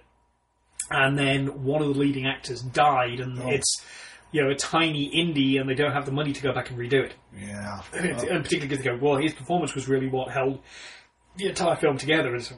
and 0.90 1.18
then 1.18 1.62
one 1.64 1.82
of 1.82 1.88
the 1.88 1.98
leading 1.98 2.26
actors 2.26 2.60
died, 2.60 3.20
and 3.20 3.38
Oh. 3.38 3.48
it's 3.48 3.84
you 4.30 4.42
know 4.42 4.50
a 4.50 4.54
tiny 4.54 5.10
indie, 5.14 5.60
and 5.60 5.68
they 5.68 5.74
don't 5.74 5.92
have 5.92 6.06
the 6.06 6.12
money 6.12 6.32
to 6.32 6.42
go 6.42 6.52
back 6.52 6.70
and 6.70 6.78
redo 6.78 7.04
it. 7.04 7.14
Yeah. 7.36 7.82
and 7.92 8.18
particularly 8.44 8.68
because 8.68 8.78
they 8.78 8.84
go, 8.90 8.98
well, 9.00 9.16
his 9.16 9.32
performance 9.32 9.74
was 9.74 9.88
really 9.88 10.08
what 10.08 10.32
held 10.32 10.60
the 11.36 11.46
entire 11.48 11.76
film 11.76 11.98
together. 11.98 12.34
And 12.34 12.42
so, 12.42 12.56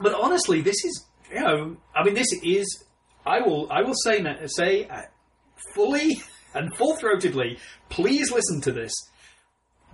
but 0.00 0.14
honestly, 0.14 0.60
this 0.60 0.84
is 0.84 1.06
you 1.32 1.40
know, 1.40 1.76
I 1.94 2.04
mean, 2.04 2.14
this 2.14 2.32
is 2.42 2.84
I 3.24 3.40
will 3.40 3.70
I 3.70 3.82
will 3.82 3.94
say 3.94 4.22
say 4.46 4.86
uh, 4.88 5.02
fully 5.74 6.20
and 6.54 6.74
full 6.76 6.96
throatedly, 6.96 7.58
please 7.88 8.30
listen 8.30 8.60
to 8.62 8.72
this. 8.72 8.92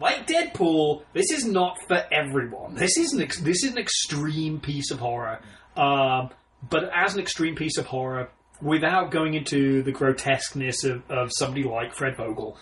Like 0.01 0.27
Deadpool, 0.27 1.03
this 1.13 1.31
is 1.33 1.45
not 1.45 1.77
for 1.89 2.05
everyone. 2.13 2.75
This 2.75 2.97
is 2.97 3.13
an 3.13 3.21
ex- 3.21 3.41
this 3.41 3.65
is 3.65 3.73
an 3.73 3.79
extreme 3.79 4.61
piece 4.61 4.91
of 4.93 5.01
horror, 5.01 5.41
um, 5.77 6.31
but 6.71 6.91
as 6.95 7.15
an 7.15 7.21
extreme 7.21 7.57
piece 7.57 7.79
of 7.79 7.87
horror, 7.87 8.31
without 8.63 9.11
going 9.11 9.35
into 9.35 9.83
the 9.83 9.93
grotesqueness 9.93 10.85
of, 10.85 11.09
of 11.11 11.31
somebody 11.37 11.65
like 11.65 11.95
Fred 11.95 12.17
Vogel, 12.17 12.57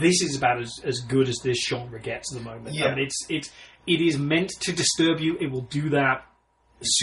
this 0.00 0.22
is 0.22 0.36
about 0.36 0.60
as, 0.60 0.80
as 0.84 1.00
good 1.00 1.28
as 1.28 1.38
this 1.42 1.66
genre 1.66 2.00
gets 2.00 2.34
at 2.34 2.42
the 2.42 2.44
moment. 2.44 2.74
Yeah. 2.74 2.86
I 2.86 2.94
mean, 2.94 3.06
it's 3.06 3.26
it's 3.30 3.50
it 3.86 4.00
is 4.02 4.18
meant 4.18 4.50
to 4.60 4.72
disturb 4.72 5.20
you. 5.20 5.36
It 5.40 5.50
will 5.50 5.62
do 5.62 5.90
that 5.90 6.26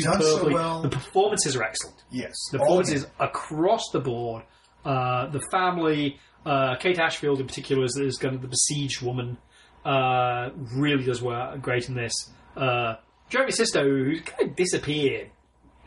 done 0.01 0.21
so 0.21 0.35
superbly. 0.35 0.53
well. 0.53 0.81
The 0.81 0.89
performances 0.89 1.55
are 1.55 1.63
excellent. 1.63 1.97
Yes. 2.11 2.33
The 2.51 2.59
performances 2.59 3.07
across 3.19 3.89
the 3.91 3.99
board. 3.99 4.43
Uh, 4.85 5.27
the 5.27 5.41
family, 5.51 6.19
uh, 6.45 6.75
Kate 6.77 6.99
Ashfield 6.99 7.39
in 7.39 7.47
particular, 7.47 7.83
is, 7.85 7.95
is 7.97 8.17
kind 8.17 8.35
of 8.35 8.41
the 8.41 8.47
besieged 8.47 9.01
woman, 9.01 9.37
uh, 9.85 10.49
really 10.73 11.03
does 11.03 11.21
well, 11.21 11.57
great 11.57 11.87
in 11.89 11.95
this. 11.95 12.13
Uh, 12.55 12.95
Jeremy 13.29 13.51
Sisto, 13.51 13.83
who's 13.83 14.21
kind 14.21 14.49
of 14.49 14.55
disappeared 14.55 15.29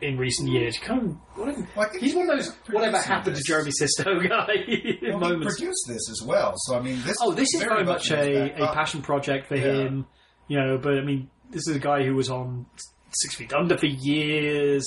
in 0.01 0.17
recent 0.19 0.49
years, 0.49 0.79
kind 0.79 1.03
of, 1.03 1.17
whatever, 1.39 1.69
Well, 1.77 1.89
he's 2.01 2.15
one 2.15 2.29
of 2.31 2.37
those 2.37 2.53
whatever 2.71 2.99
happened 2.99 3.37
this. 3.37 3.45
to 3.45 3.49
Jeremy 3.53 3.71
Sisto 3.71 4.05
guy 4.29 4.47
Well, 4.49 4.57
he 4.67 5.11
moments. 5.13 5.57
produced 5.57 5.85
this 5.89 6.11
as 6.11 6.23
well, 6.27 6.55
so 6.57 6.77
I 6.77 6.81
mean, 6.83 7.01
this. 7.05 7.17
Oh, 7.21 7.33
this 7.33 7.55
is 7.55 7.63
very 7.63 7.85
much 7.85 8.09
his 8.09 8.19
a, 8.19 8.51
a 8.63 8.73
passion 8.75 9.03
project 9.03 9.47
for 9.49 9.57
Yeah. 9.57 9.73
him, 9.75 10.07
you 10.49 10.59
know. 10.59 10.79
But 10.79 10.99
I 10.99 11.03
mean, 11.03 11.31
this 11.51 11.69
is 11.69 11.77
a 11.77 11.81
guy 11.81 12.05
who 12.05 12.15
was 12.17 12.31
on 12.31 12.67
Six 13.11 13.35
Feet 13.37 13.53
Under 13.53 13.77
for 13.79 13.87
years. 13.87 14.85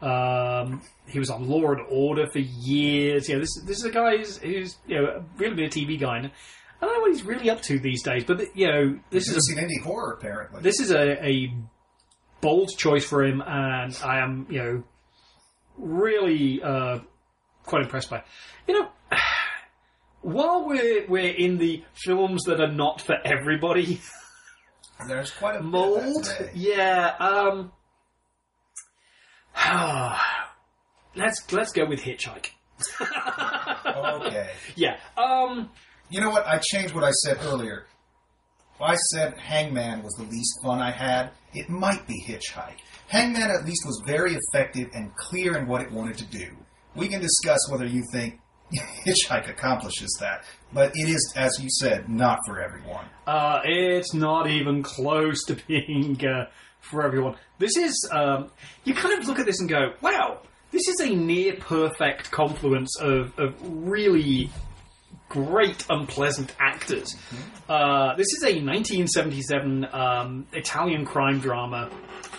Um, 0.00 0.82
he 1.08 1.18
was 1.18 1.30
on 1.30 1.48
Law 1.48 1.72
and 1.72 1.80
Order 1.90 2.26
for 2.30 2.38
years. 2.38 3.28
You 3.28 3.34
know, 3.36 3.40
this 3.40 3.60
this 3.66 3.78
is 3.78 3.84
a 3.84 3.90
guy 3.90 4.16
who's, 4.18 4.36
who's 4.38 4.76
you 4.86 4.96
know 5.00 5.24
really 5.36 5.54
been 5.56 5.64
a 5.64 5.68
TV 5.68 5.98
guy. 5.98 6.18
And 6.18 6.26
I 6.80 6.86
don't 6.86 6.94
know 6.94 7.00
what 7.00 7.10
he's 7.12 7.24
really 7.24 7.50
up 7.50 7.60
to 7.62 7.78
these 7.78 8.02
days, 8.02 8.24
but 8.24 8.40
you 8.56 8.68
know, 8.68 8.98
this 9.10 9.26
He's 9.26 9.36
is 9.36 9.50
a, 9.50 9.54
seen 9.54 9.58
indie 9.58 9.82
horror 9.82 10.12
apparently. 10.12 10.62
this 10.62 10.78
is 10.80 10.90
a, 10.92 11.24
a 11.26 11.52
bold 12.40 12.70
choice 12.76 13.04
for 13.04 13.24
him, 13.24 13.42
and 13.44 13.98
I 14.04 14.20
am 14.20 14.46
you 14.48 14.58
know 14.62 14.84
really 15.76 16.62
uh, 16.62 17.00
quite 17.64 17.82
impressed 17.82 18.10
by. 18.10 18.18
it. 18.18 18.24
You 18.68 18.80
know, 18.80 18.88
while 20.22 20.66
we're 20.66 21.06
we're 21.08 21.34
in 21.34 21.58
the 21.58 21.82
films 21.94 22.44
that 22.44 22.60
are 22.60 22.72
not 22.72 23.00
for 23.00 23.16
everybody 23.24 24.00
There's 25.06 25.30
quite 25.30 25.54
a 25.54 25.58
bit 25.58 25.64
of 25.66 25.70
mold, 25.70 26.24
that 26.24 26.36
today. 26.38 26.50
yeah. 26.54 27.14
Um, 27.20 27.72
let's 31.16 31.52
let's 31.52 31.72
go 31.72 31.86
with 31.86 32.00
Hitchhike. 32.00 32.50
Okay. 33.86 34.50
Yeah. 34.76 34.98
Um, 35.16 35.70
You 36.10 36.20
know 36.20 36.30
what? 36.30 36.46
I 36.46 36.58
changed 36.58 36.94
what 36.94 37.04
I 37.04 37.10
said 37.10 37.38
earlier. 37.42 37.86
I 38.80 38.94
said 39.12 39.36
Hangman 39.38 40.02
was 40.02 40.12
the 40.14 40.22
least 40.24 40.60
fun 40.62 40.80
I 40.80 40.92
had. 40.92 41.30
It 41.52 41.68
might 41.68 42.06
be 42.06 42.22
Hitchhike. 42.24 42.78
Hangman 43.08 43.50
at 43.50 43.64
least 43.64 43.82
was 43.86 44.02
very 44.06 44.36
effective 44.36 44.90
and 44.94 45.14
clear 45.16 45.56
in 45.56 45.66
what 45.66 45.80
it 45.82 45.90
wanted 45.90 46.18
to 46.18 46.24
do. 46.26 46.50
We 46.94 47.08
can 47.08 47.20
discuss 47.20 47.58
whether 47.70 47.86
you 47.86 48.04
think 48.12 48.38
Hitchhike 49.06 49.48
accomplishes 49.50 50.16
that, 50.20 50.44
but 50.72 50.92
it 50.94 51.08
is, 51.08 51.32
as 51.36 51.58
you 51.60 51.68
said, 51.70 52.08
not 52.08 52.38
for 52.46 52.60
everyone. 52.60 53.06
Uh, 53.26 53.60
it's 53.64 54.14
not 54.14 54.48
even 54.48 54.82
close 54.82 55.42
to 55.46 55.56
being 55.66 56.16
uh, 56.24 56.46
for 56.80 57.04
everyone. 57.04 57.36
This 57.58 57.76
is, 57.76 58.08
um, 58.12 58.50
you 58.84 58.94
kind 58.94 59.18
of 59.20 59.28
look 59.28 59.38
at 59.38 59.46
this 59.46 59.60
and 59.60 59.68
go, 59.68 59.92
wow, 60.00 60.40
this 60.70 60.86
is 60.88 61.00
a 61.00 61.14
near 61.14 61.56
perfect 61.56 62.30
confluence 62.30 62.98
of, 63.00 63.38
of 63.38 63.54
really 63.62 64.50
great, 65.28 65.84
unpleasant 65.90 66.54
actors. 66.58 67.14
Uh, 67.68 68.14
this 68.16 68.28
is 68.28 68.42
a 68.42 68.52
1977 68.64 69.86
um, 69.92 70.46
Italian 70.52 71.04
crime 71.04 71.38
drama 71.38 71.90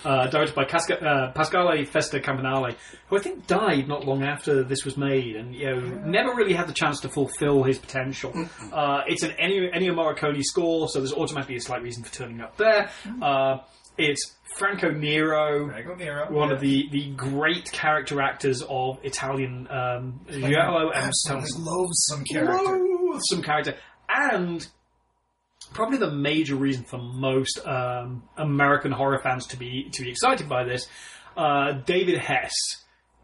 uh, 0.05 0.27
directed 0.27 0.55
by 0.55 0.63
Casca- 0.63 1.03
uh, 1.05 1.31
Pasquale 1.33 1.85
Festa 1.85 2.19
Campanale, 2.19 2.75
who 3.07 3.17
I 3.17 3.21
think 3.21 3.45
died 3.47 3.87
not 3.87 4.05
long 4.05 4.23
after 4.23 4.63
this 4.63 4.85
was 4.85 4.97
made, 4.97 5.35
and 5.35 5.53
you 5.53 5.69
know 5.69 5.79
never 6.05 6.33
really 6.33 6.53
had 6.53 6.67
the 6.67 6.73
chance 6.73 7.01
to 7.01 7.09
fulfill 7.09 7.63
his 7.63 7.77
potential. 7.77 8.33
Uh, 8.71 9.01
it's 9.07 9.23
an 9.23 9.31
Ennio, 9.31 9.73
Ennio 9.75 9.93
Morricone 9.93 10.41
score, 10.41 10.87
so 10.87 10.99
there's 10.99 11.13
automatically 11.13 11.57
a 11.57 11.61
slight 11.61 11.81
reason 11.83 12.03
for 12.03 12.13
turning 12.13 12.39
up 12.41 12.55
there. 12.57 12.89
It's 13.99 14.33
Franco 14.55 14.91
Nero, 14.91 15.67
Drago 15.67 15.97
Nero. 15.97 16.31
one 16.31 16.51
of 16.53 16.61
the, 16.61 16.87
the 16.89 17.09
great 17.11 17.69
character 17.71 18.21
actors 18.21 18.63
of 18.67 18.97
Italian 19.03 19.67
um, 19.69 20.21
giallo 20.29 20.91
and 20.91 21.11
loathsome 21.57 22.23
character. 22.23 22.77
loathsome 22.77 23.41
character, 23.41 23.75
and 24.07 24.65
probably 25.73 25.97
the 25.97 26.11
major 26.11 26.55
reason 26.55 26.85
for 26.85 26.97
most 26.97 27.59
um, 27.67 28.23
American 28.37 28.93
horror 28.93 29.19
fans 29.19 29.47
to 29.47 29.57
be 29.57 29.89
to 29.91 30.03
be 30.03 30.09
excited 30.09 30.47
by 30.47 30.63
this. 30.63 30.87
Uh, 31.35 31.73
David 31.73 32.19
Hess, 32.19 32.53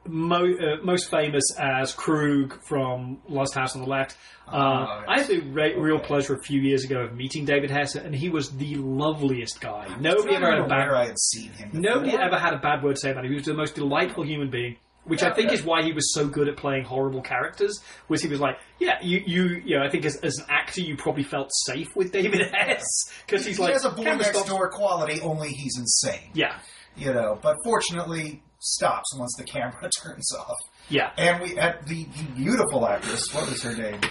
mo- 0.08 0.44
uh, 0.56 0.84
most 0.84 1.10
famous 1.10 1.44
as 1.58 1.94
Krug 1.94 2.62
from 2.68 3.20
Last 3.28 3.54
House 3.54 3.76
on 3.76 3.82
the 3.82 3.88
Left. 3.88 4.16
Uh, 4.48 4.52
Ah, 4.58 5.04
I 5.08 5.20
had 5.20 5.28
the 5.28 5.40
re- 5.42 5.76
real 5.76 6.00
pleasure 6.00 6.36
a 6.36 6.40
few 6.40 6.62
years 6.62 6.84
ago 6.84 7.00
of 7.02 7.16
meeting 7.16 7.46
David 7.46 7.72
Hess, 7.72 7.96
and 7.96 8.14
he 8.16 8.30
was 8.30 8.52
the 8.52 8.76
loveliest 8.76 9.60
guy. 9.60 9.88
Nobody 10.00 10.36
ever 10.36 10.52
had 10.52 10.60
a 10.60 10.68
bad 10.68 10.90
I 10.94 11.08
had 11.08 11.20
seen 11.20 11.52
him. 11.52 11.70
Nobody 11.74 12.12
before. 12.12 12.26
ever 12.26 12.38
had 12.38 12.54
a 12.54 12.60
bad 12.60 12.84
word 12.84 12.96
to 12.96 13.02
say 13.02 13.12
about 13.12 13.26
him. 13.26 13.32
He 13.32 13.38
was 13.38 13.46
the 13.46 13.54
most 13.56 13.74
delightful 13.76 14.24
human 14.24 14.52
being, 14.52 14.78
which 15.06 15.24
I 15.24 15.34
think 15.34 15.52
is 15.52 15.64
why 15.64 15.82
he 15.82 15.94
was 15.94 16.14
so 16.14 16.28
good 16.28 16.48
at 16.48 16.58
playing 16.58 16.84
horrible 16.84 17.22
characters. 17.24 17.80
Was 18.08 18.22
he 18.22 18.28
was 18.28 18.40
like, 18.40 18.58
yeah, 18.80 19.00
you, 19.02 19.24
you, 19.26 19.44
you 19.66 19.80
know, 19.80 19.84
I 19.86 19.90
think 19.90 20.06
as, 20.06 20.16
as 20.18 20.38
an 20.38 20.46
actor, 20.50 20.82
you 20.82 20.96
probably 20.96 21.24
felt 21.24 21.50
safe 21.66 21.96
with 21.96 22.12
David 22.12 22.42
Hess 22.54 22.86
because 23.26 23.44
he's 23.46 23.58
He 23.58 23.64
like, 23.64 23.74
has 23.74 23.86
a 23.86 23.90
boy 23.90 24.04
next 24.04 24.44
door 24.46 24.70
quality, 24.70 25.22
only 25.22 25.50
he's 25.50 25.76
insane. 25.80 26.30
Yeah, 26.36 26.60
You 26.96 27.14
know, 27.14 27.40
but 27.42 27.58
fortunately 27.64 28.44
stops 28.66 29.16
once 29.18 29.34
the 29.38 29.44
camera 29.44 29.90
turns 30.04 30.34
off. 30.36 30.58
yeah. 30.90 31.12
And 31.18 31.42
we 31.42 31.58
at 31.58 31.86
the, 31.88 32.04
the 32.06 32.24
beautiful 32.36 32.88
actress, 32.88 33.34
what 33.34 33.50
was 33.50 33.62
her 33.64 33.76
name? 33.76 34.02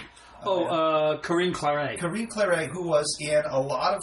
Oh, 0.45 0.65
uh, 0.65 1.17
Corinne 1.21 1.53
Cléry. 1.53 1.97
Corinne 1.99 2.27
Cléry, 2.27 2.67
who 2.67 2.87
was 2.87 3.17
in 3.19 3.41
a 3.49 3.59
lot 3.59 3.95
of 3.95 4.01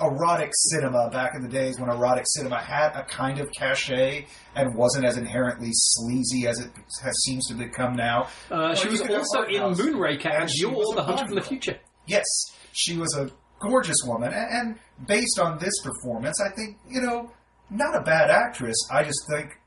erotic 0.00 0.50
cinema 0.54 1.10
back 1.10 1.32
in 1.34 1.42
the 1.42 1.48
days 1.48 1.78
when 1.78 1.90
erotic 1.90 2.24
cinema 2.26 2.56
had 2.58 2.96
a 2.96 3.04
kind 3.04 3.38
of 3.38 3.50
cachet 3.52 4.26
and 4.56 4.74
wasn't 4.74 5.04
as 5.04 5.16
inherently 5.18 5.68
sleazy 5.72 6.46
as 6.46 6.58
it 6.58 6.70
has, 7.02 7.14
seems 7.24 7.46
to 7.48 7.54
become 7.54 7.94
now. 7.94 8.28
Uh, 8.50 8.74
she 8.74 8.88
was 8.88 9.00
you 9.00 9.06
could 9.06 9.10
have 9.14 9.20
also 9.20 9.42
in 9.42 9.60
House. 9.60 9.78
Moonraker 9.80 10.40
and 10.40 10.50
You're 10.54 10.70
was 10.70 10.92
a 10.92 10.96
the 10.96 11.02
Hunter 11.02 11.26
from 11.26 11.34
the 11.34 11.42
Future. 11.42 11.78
Yes, 12.06 12.24
she 12.72 12.96
was 12.96 13.14
a 13.14 13.30
gorgeous 13.60 13.98
woman, 14.06 14.32
and, 14.32 14.50
and 14.50 14.78
based 15.06 15.38
on 15.38 15.58
this 15.58 15.74
performance, 15.82 16.40
I 16.40 16.48
think 16.56 16.78
you 16.88 17.02
know, 17.02 17.30
not 17.72 17.96
a 17.96 18.02
bad 18.02 18.30
actress. 18.30 18.76
I 18.90 19.02
just 19.04 19.20
think 19.28 19.58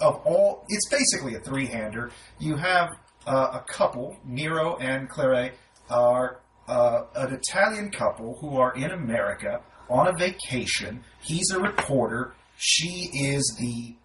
of 0.00 0.16
all, 0.24 0.64
it's 0.68 0.88
basically 0.88 1.34
a 1.36 1.40
three-hander. 1.40 2.10
You 2.38 2.56
have 2.56 2.90
uh, 3.26 3.60
a 3.60 3.64
couple, 3.72 4.16
Nero 4.24 4.76
and 4.78 5.08
Cléry, 5.08 5.52
are 5.88 6.40
uh, 6.66 7.02
an 7.14 7.34
Italian 7.34 7.90
couple 7.90 8.36
who 8.40 8.56
are 8.56 8.74
in 8.74 8.90
America 8.90 9.60
on 9.88 10.08
a 10.08 10.12
vacation. 10.18 11.04
He's 11.20 11.50
a 11.50 11.60
reporter. 11.60 12.34
She 12.56 13.10
is 13.14 13.56
the 13.60 13.96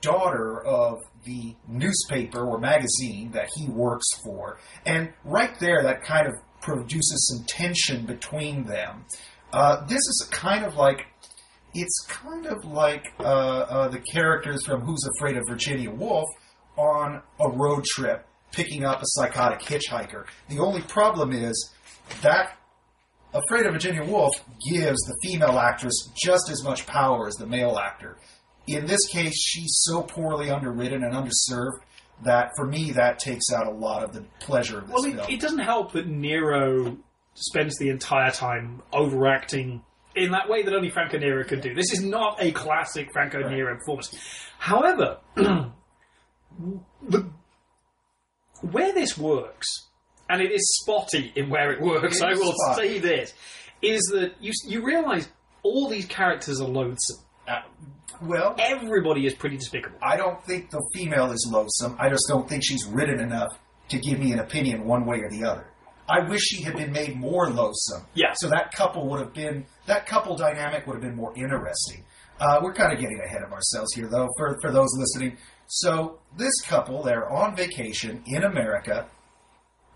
daughter 0.00 0.62
of 0.64 0.98
the 1.24 1.54
newspaper 1.68 2.44
or 2.44 2.58
magazine 2.58 3.30
that 3.32 3.48
he 3.54 3.68
works 3.68 4.06
for. 4.24 4.58
And 4.84 5.12
right 5.24 5.58
there, 5.58 5.82
that 5.82 6.02
kind 6.04 6.26
of 6.26 6.34
produces 6.60 7.32
some 7.32 7.46
tension 7.46 8.04
between 8.04 8.64
them. 8.64 9.04
Uh, 9.52 9.84
this 9.86 10.00
is 10.00 10.28
kind 10.30 10.64
of 10.64 10.76
like, 10.76 11.06
it's 11.74 12.04
kind 12.08 12.46
of 12.46 12.64
like 12.64 13.12
uh, 13.20 13.22
uh, 13.22 13.88
the 13.88 14.00
characters 14.00 14.64
from 14.66 14.82
Who's 14.82 15.06
Afraid 15.16 15.36
of 15.36 15.44
Virginia 15.48 15.90
Woolf 15.90 16.28
on 16.76 17.22
a 17.40 17.48
road 17.48 17.84
trip 17.84 18.26
picking 18.52 18.84
up 18.84 19.00
a 19.00 19.06
psychotic 19.06 19.60
hitchhiker. 19.60 20.26
The 20.48 20.58
only 20.58 20.82
problem 20.82 21.32
is 21.32 21.70
that 22.22 22.56
Afraid 23.34 23.64
of 23.64 23.72
Virginia 23.72 24.04
Woolf 24.04 24.34
gives 24.70 25.00
the 25.02 25.16
female 25.22 25.58
actress 25.58 26.10
just 26.14 26.50
as 26.50 26.62
much 26.62 26.86
power 26.86 27.26
as 27.28 27.34
the 27.36 27.46
male 27.46 27.78
actor. 27.78 28.18
In 28.66 28.86
this 28.86 29.06
case, 29.08 29.34
she's 29.42 29.72
so 29.84 30.02
poorly 30.02 30.50
underwritten 30.50 31.02
and 31.02 31.14
underserved 31.14 31.80
that 32.24 32.50
for 32.56 32.66
me 32.66 32.92
that 32.92 33.18
takes 33.18 33.50
out 33.52 33.66
a 33.66 33.70
lot 33.70 34.04
of 34.04 34.12
the 34.12 34.22
pleasure 34.40 34.78
of 34.78 34.86
this 34.86 34.94
Well, 34.94 35.02
film. 35.04 35.18
it, 35.18 35.30
it 35.30 35.40
doesn't 35.40 35.58
help 35.60 35.92
that 35.92 36.06
Nero 36.06 36.98
spends 37.34 37.76
the 37.78 37.88
entire 37.88 38.30
time 38.30 38.82
overacting 38.92 39.82
in 40.14 40.32
that 40.32 40.48
way 40.48 40.62
that 40.62 40.74
only 40.74 40.90
Franco 40.90 41.18
Nero 41.18 41.44
could 41.44 41.60
do. 41.60 41.74
This 41.74 41.92
is 41.92 42.02
not 42.02 42.42
a 42.42 42.52
classic 42.52 43.12
Franco 43.12 43.48
Nero 43.48 43.76
performance. 43.76 44.14
However, 44.58 45.18
the 45.36 45.72
where 48.70 48.92
this 48.94 49.18
works, 49.18 49.66
and 50.28 50.40
it 50.40 50.52
is 50.52 50.62
spotty 50.82 51.32
in 51.34 51.50
where 51.50 51.72
it 51.72 51.80
works. 51.80 52.18
It 52.18 52.24
I 52.24 52.34
will 52.34 52.52
spotty. 52.56 52.88
say 52.88 52.98
this: 52.98 53.34
is 53.80 54.02
that 54.12 54.34
you 54.40 54.52
you 54.66 54.84
realise 54.84 55.28
all 55.62 55.88
these 55.88 56.06
characters 56.06 56.60
are 56.60 56.68
loathsome. 56.68 57.18
Uh, 57.46 57.62
well, 58.22 58.54
Everybody 58.58 59.26
is 59.26 59.34
pretty 59.34 59.56
despicable. 59.56 59.98
I 60.00 60.16
don't 60.16 60.42
think 60.44 60.70
the 60.70 60.80
female 60.94 61.32
is 61.32 61.48
loathsome. 61.50 61.96
I 61.98 62.08
just 62.08 62.26
don't 62.28 62.48
think 62.48 62.62
she's 62.64 62.84
written 62.86 63.18
enough 63.18 63.58
to 63.88 63.98
give 63.98 64.18
me 64.20 64.32
an 64.32 64.38
opinion 64.38 64.84
one 64.84 65.06
way 65.06 65.18
or 65.18 65.30
the 65.30 65.44
other. 65.44 65.66
I 66.08 66.20
wish 66.28 66.42
she 66.42 66.62
had 66.62 66.76
been 66.76 66.92
made 66.92 67.16
more 67.16 67.48
loathsome. 67.50 68.06
Yeah. 68.14 68.32
So 68.34 68.48
that 68.48 68.72
couple 68.74 69.08
would 69.08 69.20
have 69.20 69.32
been 69.32 69.66
that 69.86 70.06
couple 70.06 70.36
dynamic 70.36 70.86
would 70.86 70.94
have 70.94 71.02
been 71.02 71.16
more 71.16 71.32
interesting. 71.36 72.04
Uh, 72.40 72.60
we're 72.62 72.74
kind 72.74 72.92
of 72.92 72.98
getting 72.98 73.20
ahead 73.20 73.42
of 73.42 73.52
ourselves 73.52 73.92
here, 73.94 74.08
though. 74.08 74.28
For 74.36 74.58
for 74.60 74.72
those 74.72 74.90
listening, 74.96 75.36
so 75.66 76.18
this 76.36 76.60
couple 76.62 77.02
they're 77.02 77.30
on 77.30 77.56
vacation 77.56 78.22
in 78.26 78.44
America, 78.44 79.06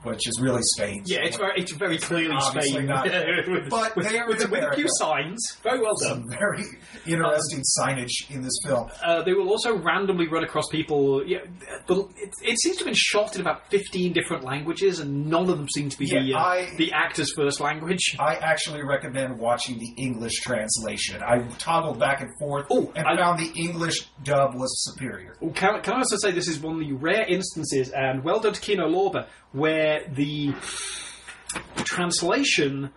which 0.06 0.26
is 0.28 0.40
really 0.40 0.62
Spain. 0.62 1.02
Yeah, 1.06 1.18
it's 1.24 1.36
very 1.36 1.60
it's 1.60 1.72
very 1.72 1.98
clearly 1.98 2.40
Spain, 2.40 2.86
not. 2.86 3.04
with, 3.48 3.68
But 3.70 3.96
with, 3.96 4.08
they 4.08 4.18
are 4.18 4.28
with, 4.28 4.48
with 4.50 4.64
a 4.64 4.74
few 4.74 4.86
signs. 4.98 5.38
Very 5.62 5.80
well 5.80 5.94
done. 6.02 6.22
some 6.22 6.28
very 6.30 6.62
interesting 7.06 7.62
signage 7.78 8.30
in 8.30 8.42
this 8.42 8.58
film. 8.64 8.88
Uh, 9.04 9.22
they 9.22 9.32
will 9.34 9.48
also 9.48 9.76
randomly 9.76 10.28
run 10.28 10.44
across 10.44 10.68
people. 10.68 11.26
Yeah, 11.26 11.38
but 11.86 11.98
it, 12.16 12.30
it 12.42 12.60
seems 12.60 12.76
to 12.76 12.84
have 12.84 12.86
been 12.86 12.94
shot 12.94 13.34
in 13.34 13.40
about 13.40 13.68
fifteen 13.70 14.12
different 14.12 14.44
languages, 14.44 15.00
and 15.00 15.26
none 15.26 15.42
of 15.42 15.48
them 15.48 15.68
seem 15.68 15.88
to 15.88 15.98
be 15.98 16.06
the 16.06 16.20
Yeah, 16.20 16.36
uh, 16.38 16.40
I- 16.40 16.74
the 16.76 16.92
actor's 16.92 17.32
first 17.34 17.60
language. 17.60 18.16
I 18.18 18.36
actually 18.36 18.82
recommend 18.82 19.38
watching 19.38 19.78
the 19.78 19.92
English 19.96 20.40
translation. 20.40 21.22
I 21.22 21.40
toggled 21.58 21.98
back 21.98 22.20
and 22.20 22.30
forth 22.38 22.66
Oh, 22.70 22.92
and 22.94 23.06
I- 23.06 23.16
found 23.16 23.38
the 23.38 23.52
English 23.58 24.06
dub 24.22 24.54
was 24.54 24.70
superior. 24.84 25.36
Can, 25.54 25.80
can 25.82 25.94
I 25.94 25.98
also 25.98 26.16
say 26.16 26.30
this 26.30 26.48
is 26.48 26.58
one 26.60 26.74
of 26.74 26.80
the 26.80 26.92
rare 26.92 27.24
instances, 27.26 27.90
and 27.90 28.22
well 28.22 28.40
done 28.40 28.52
to 28.52 28.60
Kino 28.60 28.88
Lorber, 28.88 29.26
where 29.56 30.04
the 30.12 30.54
translation 31.84 32.90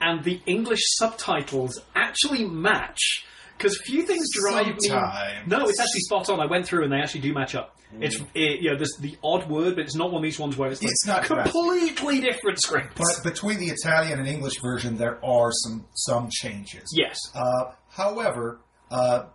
and 0.00 0.22
the 0.24 0.40
English 0.46 0.80
subtitles 0.98 1.80
actually 1.94 2.44
match. 2.44 3.24
Because 3.56 3.80
few 3.84 4.02
things 4.02 4.26
drive 4.34 4.76
Sometimes. 4.80 5.46
me. 5.46 5.56
No, 5.56 5.66
it's 5.68 5.80
actually 5.80 6.00
spot 6.00 6.28
on. 6.28 6.40
I 6.40 6.46
went 6.46 6.66
through 6.66 6.84
and 6.84 6.92
they 6.92 6.96
actually 6.98 7.20
do 7.22 7.32
match 7.32 7.54
up. 7.54 7.76
It's 8.00 8.16
it, 8.34 8.60
you 8.60 8.70
know, 8.70 8.76
there's 8.76 8.96
the 8.98 9.16
odd 9.22 9.48
word, 9.48 9.76
but 9.76 9.84
it's 9.84 9.94
not 9.94 10.10
one 10.10 10.16
of 10.16 10.22
these 10.24 10.38
ones 10.40 10.56
where 10.56 10.68
it's, 10.72 10.82
like 10.82 10.90
It's 10.90 11.06
not 11.06 11.24
completely 11.26 12.20
different 12.20 12.60
scripts. 12.60 13.00
But 13.00 13.22
between 13.30 13.58
the 13.60 13.68
Italian 13.68 14.18
and 14.18 14.26
English 14.26 14.60
version, 14.60 14.96
there 14.96 15.24
are 15.24 15.52
some 15.52 15.86
some 15.94 16.28
changes. 16.30 16.92
yes, 16.92 17.16
Uh, 17.34 17.70
however, 17.90 18.58
uh, 18.90 19.26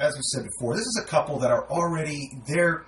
as 0.00 0.14
we 0.14 0.22
said 0.32 0.44
before, 0.44 0.74
this 0.76 0.86
is 0.86 1.02
a 1.04 1.06
couple 1.06 1.38
that 1.40 1.50
are 1.50 1.68
already 1.68 2.30
their 2.48 2.86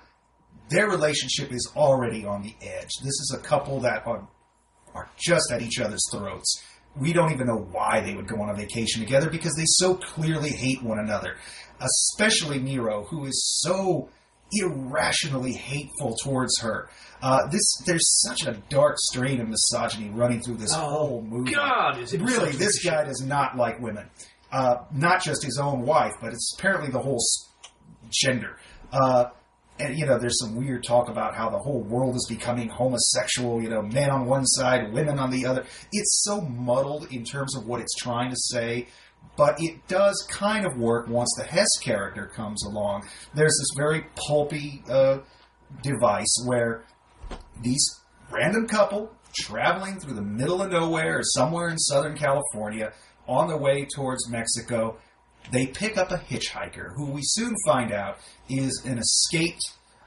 their 0.69 0.89
relationship 0.89 1.51
is 1.51 1.71
already 1.75 2.25
on 2.25 2.41
the 2.43 2.55
edge. 2.61 2.89
This 3.01 3.07
is 3.07 3.35
a 3.37 3.41
couple 3.41 3.79
that 3.81 4.05
are 4.05 4.27
are 4.93 5.09
just 5.17 5.51
at 5.51 5.61
each 5.61 5.79
other's 5.79 6.03
throats. 6.11 6.63
We 6.99 7.13
don't 7.13 7.31
even 7.31 7.47
know 7.47 7.67
why 7.71 8.01
they 8.01 8.15
would 8.15 8.27
go 8.27 8.41
on 8.41 8.49
a 8.49 8.55
vacation 8.55 9.01
together 9.01 9.29
because 9.29 9.53
they 9.55 9.65
so 9.65 9.95
clearly 9.95 10.49
hate 10.49 10.81
one 10.81 10.97
another. 10.97 11.35
Especially 11.79 12.57
Nero, 12.57 13.03
who 13.03 13.25
is 13.25 13.61
so 13.61 14.09
irrationally 14.51 15.53
hateful 15.53 16.15
towards 16.15 16.59
her. 16.59 16.89
Uh, 17.21 17.47
this 17.47 17.77
there's 17.85 18.21
such 18.21 18.45
a 18.45 18.53
dark 18.69 18.97
strain 18.97 19.41
of 19.41 19.47
misogyny 19.47 20.09
running 20.09 20.41
through 20.41 20.57
this 20.57 20.73
whole 20.73 21.21
movie. 21.21 21.53
Oh, 21.55 21.59
God, 21.59 21.99
is 21.99 22.13
it 22.13 22.21
really? 22.21 22.51
This 22.51 22.83
guy 22.83 23.03
does 23.03 23.21
not 23.21 23.55
like 23.57 23.79
women. 23.79 24.09
Uh, 24.51 24.77
not 24.93 25.21
just 25.21 25.43
his 25.43 25.59
own 25.59 25.81
wife, 25.81 26.13
but 26.21 26.31
it's 26.31 26.55
apparently 26.57 26.89
the 26.89 26.99
whole 26.99 27.19
gender. 28.09 28.57
Uh, 28.91 29.25
and 29.79 29.97
you 29.97 30.05
know, 30.05 30.17
there's 30.17 30.39
some 30.39 30.55
weird 30.55 30.83
talk 30.83 31.09
about 31.09 31.35
how 31.35 31.49
the 31.49 31.57
whole 31.57 31.81
world 31.81 32.15
is 32.15 32.25
becoming 32.29 32.69
homosexual. 32.69 33.61
You 33.61 33.69
know, 33.69 33.81
men 33.81 34.09
on 34.09 34.25
one 34.25 34.45
side, 34.45 34.91
women 34.93 35.19
on 35.19 35.31
the 35.31 35.45
other. 35.45 35.65
It's 35.91 36.23
so 36.23 36.41
muddled 36.41 37.11
in 37.11 37.23
terms 37.23 37.55
of 37.55 37.67
what 37.67 37.81
it's 37.81 37.93
trying 37.95 38.29
to 38.29 38.37
say, 38.37 38.87
but 39.35 39.55
it 39.59 39.87
does 39.87 40.27
kind 40.29 40.65
of 40.65 40.77
work 40.77 41.07
once 41.07 41.33
the 41.37 41.43
Hess 41.43 41.77
character 41.81 42.25
comes 42.25 42.63
along. 42.65 43.07
There's 43.33 43.55
this 43.59 43.69
very 43.77 44.05
pulpy 44.15 44.83
uh, 44.89 45.19
device 45.83 46.43
where 46.45 46.83
these 47.61 47.85
random 48.31 48.67
couple 48.67 49.11
traveling 49.33 49.99
through 49.99 50.15
the 50.15 50.21
middle 50.21 50.61
of 50.61 50.71
nowhere 50.71 51.19
or 51.19 51.23
somewhere 51.23 51.69
in 51.69 51.77
Southern 51.77 52.17
California 52.17 52.91
on 53.27 53.47
their 53.47 53.57
way 53.57 53.85
towards 53.85 54.29
Mexico. 54.29 54.97
They 55.51 55.67
pick 55.67 55.97
up 55.97 56.11
a 56.11 56.17
hitchhiker 56.17 56.93
who 56.95 57.11
we 57.11 57.21
soon 57.23 57.55
find 57.65 57.91
out 57.91 58.17
is 58.49 58.83
an 58.85 58.97
escaped 58.97 59.61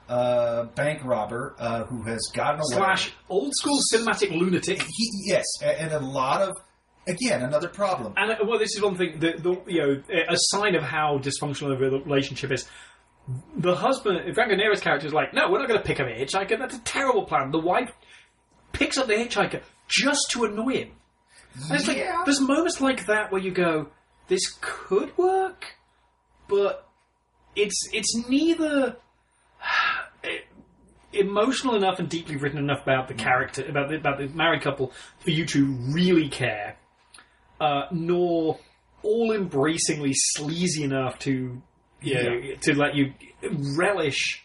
uh, 0.08 0.64
bank 0.74 1.04
robber 1.04 1.54
uh, 1.58 1.84
who 1.84 2.02
has 2.02 2.20
gotten 2.34 2.60
away. 2.60 2.76
slash 2.76 3.12
old 3.28 3.52
school 3.54 3.78
cinematic 3.92 4.30
lunatic. 4.36 4.82
He, 4.82 5.10
yes, 5.26 5.44
and 5.62 5.92
a 5.92 6.00
lot 6.00 6.42
of 6.42 6.56
again 7.08 7.42
another 7.42 7.68
problem. 7.68 8.12
And 8.16 8.32
uh, 8.32 8.36
well, 8.46 8.58
this 8.58 8.74
is 8.74 8.82
one 8.82 8.96
thing 8.96 9.20
that 9.20 9.42
the, 9.42 9.56
you 9.66 9.80
know 9.80 10.02
a 10.28 10.36
sign 10.36 10.74
of 10.74 10.82
how 10.82 11.18
dysfunctional 11.18 11.78
the 11.78 12.00
relationship 12.04 12.50
is. 12.52 12.66
The 13.56 13.76
husband, 13.76 14.34
Franco 14.34 14.56
Nero's 14.56 14.80
character, 14.80 15.06
is 15.06 15.12
like, 15.12 15.32
"No, 15.32 15.50
we're 15.50 15.60
not 15.60 15.68
going 15.68 15.80
to 15.80 15.86
pick 15.86 16.00
up 16.00 16.08
a 16.08 16.10
hitchhiker. 16.10 16.58
That's 16.58 16.74
a 16.76 16.80
terrible 16.80 17.24
plan." 17.24 17.52
The 17.52 17.60
wife 17.60 17.90
picks 18.72 18.98
up 18.98 19.06
the 19.06 19.14
hitchhiker 19.14 19.62
just 19.88 20.30
to 20.32 20.44
annoy 20.44 20.78
him. 20.78 20.90
And 21.68 21.78
it's 21.78 21.86
like 21.88 21.98
Yeah. 21.98 22.22
there's 22.24 22.40
moments 22.40 22.80
like 22.80 23.06
that 23.06 23.30
where 23.30 23.40
you 23.40 23.50
go, 23.52 23.88
"This 24.30 24.56
could 24.60 25.16
work," 25.18 25.76
but 26.48 26.88
it's 27.56 27.88
it's 27.92 28.28
neither 28.28 28.96
emotional 31.12 31.74
enough 31.74 31.98
and 31.98 32.08
deeply 32.08 32.36
written 32.36 32.58
enough 32.58 32.82
about 32.82 33.08
the 33.08 33.14
character 33.14 33.68
about 33.68 33.88
the, 33.88 33.96
about 33.96 34.18
the 34.18 34.28
married 34.28 34.62
couple 34.62 34.92
for 35.18 35.30
you 35.30 35.44
to 35.46 35.74
really 35.92 36.28
care, 36.28 36.76
uh, 37.60 37.82
nor 37.90 38.58
all 39.02 39.32
embracingly 39.32 40.12
sleazy 40.14 40.84
enough 40.84 41.18
to 41.18 41.60
you 42.00 42.14
know, 42.14 42.40
to 42.62 42.74
let 42.74 42.94
you 42.94 43.12
relish 43.76 44.44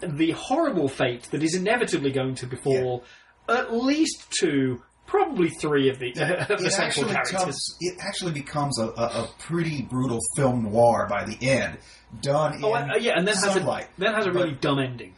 the 0.00 0.32
horrible 0.32 0.88
fate 0.88 1.28
that 1.30 1.42
is 1.42 1.54
inevitably 1.54 2.10
going 2.10 2.34
to 2.34 2.46
befall 2.46 3.04
at 3.48 3.72
least 3.72 4.30
two, 4.38 4.82
probably 5.12 5.50
three 5.50 5.88
of 5.90 5.98
the, 5.98 6.08
of 6.10 6.48
the 6.58 6.66
it 6.66 6.70
central 6.72 7.10
actually 7.10 7.12
characters. 7.12 7.36
comes, 7.42 7.76
it 7.80 7.98
actually 8.00 8.32
becomes 8.32 8.78
a, 8.80 8.86
a, 8.86 9.04
a 9.24 9.30
pretty 9.38 9.82
brutal 9.82 10.18
film 10.36 10.64
noir 10.64 11.06
by 11.08 11.24
the 11.24 11.36
end, 11.46 11.78
done 12.22 12.58
Oh, 12.64 12.74
in 12.74 12.90
uh, 12.90 12.94
yeah, 13.00 13.12
and 13.18 13.28
then 13.28 13.34
has 13.34 13.44
a 13.44 13.52
sunlight. 13.52 13.88
then 13.98 14.14
has 14.14 14.26
a 14.26 14.32
really 14.32 14.52
But 14.52 14.60
dumb 14.62 14.78
ending. 14.78 15.14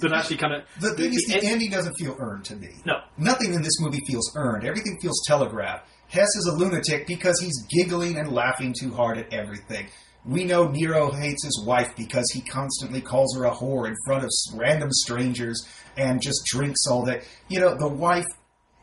That 0.00 0.12
actually 0.12 0.36
kind 0.36 0.54
of 0.54 0.62
the 0.80 0.90
thing 0.94 1.14
is, 1.14 1.24
the 1.26 1.34
end- 1.36 1.44
ending 1.44 1.70
doesn't 1.70 1.94
feel 1.98 2.16
earned 2.18 2.44
to 2.46 2.56
me. 2.56 2.68
No. 2.84 2.94
Nothing 3.16 3.54
in 3.54 3.62
this 3.62 3.80
movie 3.80 4.00
feels 4.06 4.30
earned. 4.36 4.64
Everything 4.66 4.98
feels 5.00 5.22
telegraphed. 5.26 5.88
Hess 6.08 6.28
is 6.36 6.46
a 6.46 6.54
lunatic 6.56 7.06
because 7.06 7.40
he's 7.40 7.64
giggling 7.70 8.18
and 8.18 8.30
laughing 8.30 8.74
too 8.78 8.92
hard 8.92 9.16
at 9.18 9.32
everything. 9.32 9.86
We 10.26 10.44
know 10.44 10.68
Nero 10.68 11.10
hates 11.12 11.44
his 11.44 11.62
wife 11.64 11.94
because 11.96 12.30
he 12.32 12.40
constantly 12.42 13.00
calls 13.00 13.34
her 13.36 13.44
a 13.44 13.50
whore 13.50 13.86
in 13.88 13.94
front 14.06 14.24
of 14.24 14.30
random 14.54 14.90
strangers 14.92 15.66
and 15.96 16.20
just 16.20 16.44
drinks 16.44 16.86
all 16.90 17.04
that. 17.06 17.22
You 17.48 17.60
know, 17.60 17.74
the 17.78 17.88
wife 17.88 18.26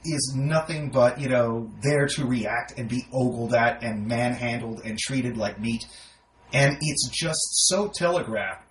is 0.05 0.33
nothing 0.35 0.89
but, 0.89 1.19
you 1.19 1.29
know, 1.29 1.71
there 1.81 2.07
to 2.07 2.25
react 2.25 2.77
and 2.77 2.89
be 2.89 3.05
ogled 3.11 3.53
at 3.53 3.83
and 3.83 4.07
manhandled 4.07 4.81
and 4.85 4.97
treated 4.97 5.37
like 5.37 5.59
meat. 5.59 5.85
And 6.53 6.77
it's 6.81 7.09
just 7.09 7.67
so 7.67 7.89
telegraphed. 7.93 8.63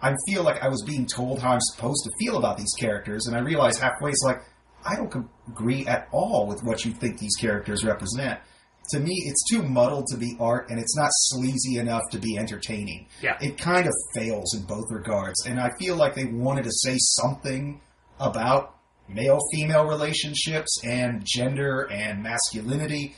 I 0.00 0.14
feel 0.28 0.42
like 0.42 0.62
I 0.62 0.68
was 0.68 0.82
being 0.82 1.06
told 1.06 1.40
how 1.40 1.52
I'm 1.52 1.60
supposed 1.60 2.04
to 2.04 2.10
feel 2.20 2.36
about 2.36 2.58
these 2.58 2.72
characters, 2.78 3.26
and 3.26 3.36
I 3.36 3.40
realize 3.40 3.78
halfway 3.78 4.10
it's 4.10 4.22
like 4.22 4.42
I 4.84 4.94
don't 4.94 5.26
agree 5.48 5.86
at 5.86 6.08
all 6.12 6.46
with 6.46 6.62
what 6.62 6.84
you 6.84 6.92
think 6.92 7.18
these 7.18 7.34
characters 7.36 7.84
represent. 7.84 8.38
To 8.90 9.00
me, 9.00 9.14
it's 9.26 9.42
too 9.50 9.62
muddled 9.64 10.06
to 10.12 10.16
be 10.16 10.36
art, 10.38 10.70
and 10.70 10.78
it's 10.78 10.96
not 10.96 11.08
sleazy 11.12 11.78
enough 11.78 12.02
to 12.12 12.18
be 12.18 12.38
entertaining. 12.38 13.08
Yeah. 13.20 13.36
It 13.40 13.58
kind 13.58 13.88
of 13.88 13.92
fails 14.14 14.54
in 14.54 14.62
both 14.62 14.84
regards, 14.90 15.44
and 15.44 15.58
I 15.58 15.70
feel 15.78 15.96
like 15.96 16.14
they 16.14 16.26
wanted 16.26 16.64
to 16.64 16.72
say 16.72 16.96
something 16.98 17.80
about 18.20 18.75
male 19.08 19.38
female 19.52 19.86
relationships 19.86 20.80
and 20.84 21.22
gender 21.24 21.88
and 21.90 22.22
masculinity, 22.22 23.14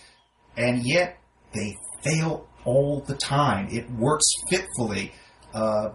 and 0.57 0.85
yet 0.85 1.18
they 1.55 1.77
fail 2.03 2.48
all 2.64 3.01
the 3.07 3.14
time. 3.14 3.68
It 3.70 3.90
works 3.90 4.27
fitfully. 4.48 5.12
Uh, 5.55 5.90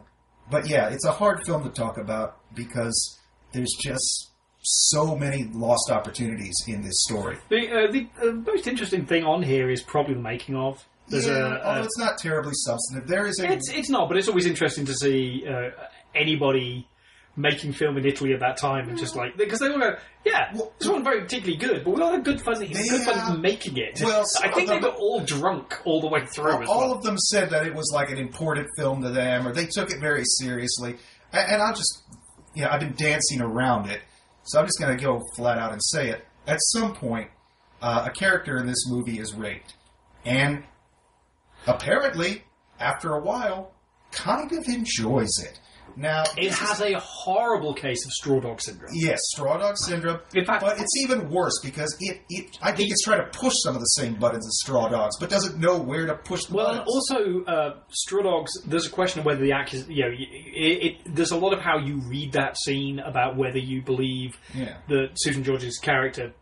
but 0.49 0.67
yeah, 0.67 0.89
it's 0.89 1.05
a 1.05 1.11
hard 1.11 1.45
film 1.45 1.63
to 1.63 1.69
talk 1.69 1.97
about 1.97 2.37
because 2.53 3.19
there's 3.53 3.73
just 3.79 4.31
so 4.61 5.15
many 5.15 5.43
lost 5.53 5.91
opportunities 5.91 6.55
in 6.67 6.81
this 6.81 7.03
story. 7.07 7.37
The, 7.49 7.69
uh, 7.69 7.91
the 7.91 8.07
uh, 8.21 8.31
most 8.31 8.67
interesting 8.67 9.05
thing 9.05 9.23
on 9.23 9.43
here 9.43 9.69
is 9.69 9.81
probably 9.81 10.13
the 10.15 10.21
making 10.21 10.55
of. 10.55 10.83
There's 11.09 11.27
yeah, 11.27 11.57
a, 11.57 11.63
although 11.63 11.81
a 11.81 11.83
it's 11.83 11.97
not 11.97 12.17
terribly 12.17 12.53
substantive. 12.55 13.09
There 13.09 13.25
is 13.25 13.39
a 13.39 13.51
it's 13.51 13.69
it's 13.69 13.89
not, 13.89 14.07
but 14.07 14.17
it's 14.17 14.29
always 14.29 14.45
interesting 14.45 14.85
to 14.85 14.93
see 14.93 15.45
uh, 15.45 15.71
anybody 16.15 16.87
making 17.35 17.73
film 17.73 17.97
in 17.97 18.05
Italy 18.05 18.31
at 18.33 18.39
that 18.41 18.57
time 18.57 18.87
and 18.89 18.97
just 18.97 19.15
like 19.15 19.35
because 19.37 19.59
they 19.59 19.67
all 19.67 19.79
go, 19.79 19.95
yeah, 20.23 20.51
Well, 20.53 20.71
this 20.77 20.87
wasn't 20.87 21.03
very 21.05 21.21
particularly 21.21 21.57
good, 21.57 21.83
but 21.83 21.95
we 21.95 22.01
all 22.01 22.11
had 22.11 22.23
good 22.23 22.39
fun, 22.41 22.59
good 22.59 22.69
Yeah. 22.71 22.99
fun 22.99 23.41
making 23.41 23.75
it. 23.77 23.99
Well, 24.03 24.23
I 24.43 24.51
think 24.51 24.69
they 24.69 24.77
were 24.79 24.89
all 24.89 25.19
drunk 25.21 25.81
all 25.85 25.99
the 25.99 26.07
way 26.07 26.25
through. 26.27 26.61
as 26.61 26.69
all 26.69 26.89
well. 26.89 26.91
of 26.93 27.03
them 27.03 27.17
said 27.17 27.49
that 27.49 27.65
it 27.65 27.73
was 27.73 27.91
like 27.93 28.11
an 28.11 28.17
important 28.19 28.67
film 28.77 29.01
to 29.01 29.09
them, 29.09 29.47
or 29.47 29.51
they 29.53 29.65
took 29.65 29.89
it 29.91 29.99
very 29.99 30.23
seriously. 30.25 30.95
A- 31.33 31.51
And 31.53 31.61
I'll 31.61 31.73
just, 31.73 32.03
you 32.53 32.63
know, 32.63 32.69
I've 32.69 32.79
been 32.79 32.93
dancing 32.95 33.41
around 33.41 33.89
it, 33.89 34.01
so 34.43 34.59
I'm 34.59 34.67
just 34.67 34.79
going 34.79 34.95
to 34.95 35.03
go 35.03 35.19
flat 35.35 35.57
out 35.57 35.71
and 35.71 35.83
say 35.83 36.09
it. 36.09 36.23
At 36.45 36.59
some 36.61 36.93
point, 36.93 37.31
uh, 37.81 38.05
a 38.07 38.11
character 38.11 38.57
in 38.57 38.67
this 38.67 38.87
movie 38.87 39.17
is 39.17 39.33
raped, 39.33 39.73
and 40.23 40.63
apparently, 41.65 42.43
after 42.79 43.13
a 43.15 43.19
while, 43.19 43.71
kind 44.11 44.51
of 44.51 44.63
enjoys 44.67 45.39
it. 45.39 45.59
Now, 45.95 46.23
It 46.37 46.51
has 46.53 46.81
a 46.81 46.93
horrible 46.99 47.73
case 47.73 48.05
of 48.05 48.11
straw 48.11 48.39
dog 48.39 48.61
syndrome. 48.61 48.91
Yes, 48.93 49.19
straw 49.33 49.57
dog 49.57 49.77
syndrome. 49.77 50.19
In 50.33 50.45
fact- 50.45 50.61
but 50.61 50.79
it's 50.79 50.95
even 51.01 51.29
worse 51.29 51.59
because 51.63 51.95
it, 51.99 52.21
it 52.29 52.57
I 52.61 52.71
think 52.71 52.91
it's 52.91 53.03
trying 53.03 53.19
to 53.19 53.37
push 53.37 53.53
some 53.63 53.75
of 53.75 53.81
the 53.81 53.85
same 53.87 54.15
buttons 54.15 54.45
as 54.47 54.59
straw 54.63 54.87
dogs, 54.89 55.17
but 55.19 55.29
doesn't 55.29 55.59
know 55.59 55.77
where 55.79 56.05
to 56.05 56.15
push 56.15 56.45
the 56.45 56.55
Well, 56.55 56.67
and 56.67 56.77
buttons. 56.85 57.11
also 57.11 57.43
uh, 57.45 57.75
straw 57.89 58.23
dogs. 58.23 58.51
There's 58.65 58.87
a 58.87 58.91
question 58.91 59.19
of 59.19 59.25
whether 59.25 59.41
the 59.41 59.51
act 59.53 59.73
is 59.73 59.87
you 59.87 60.03
know, 60.03 60.11
it, 60.11 60.85
it, 61.05 61.15
there's 61.15 61.31
a 61.31 61.37
lot 61.37 61.53
of 61.53 61.59
how 61.59 61.77
you 61.77 62.01
read 62.07 62.33
that 62.33 62.57
scene 62.57 62.99
about 62.99 63.35
whether 63.37 63.59
you 63.59 63.81
believe 63.81 64.37
Yeah. 64.53 64.77
that 64.89 65.11
Susan 65.15 65.43
George's 65.43 65.77
character 65.79 66.33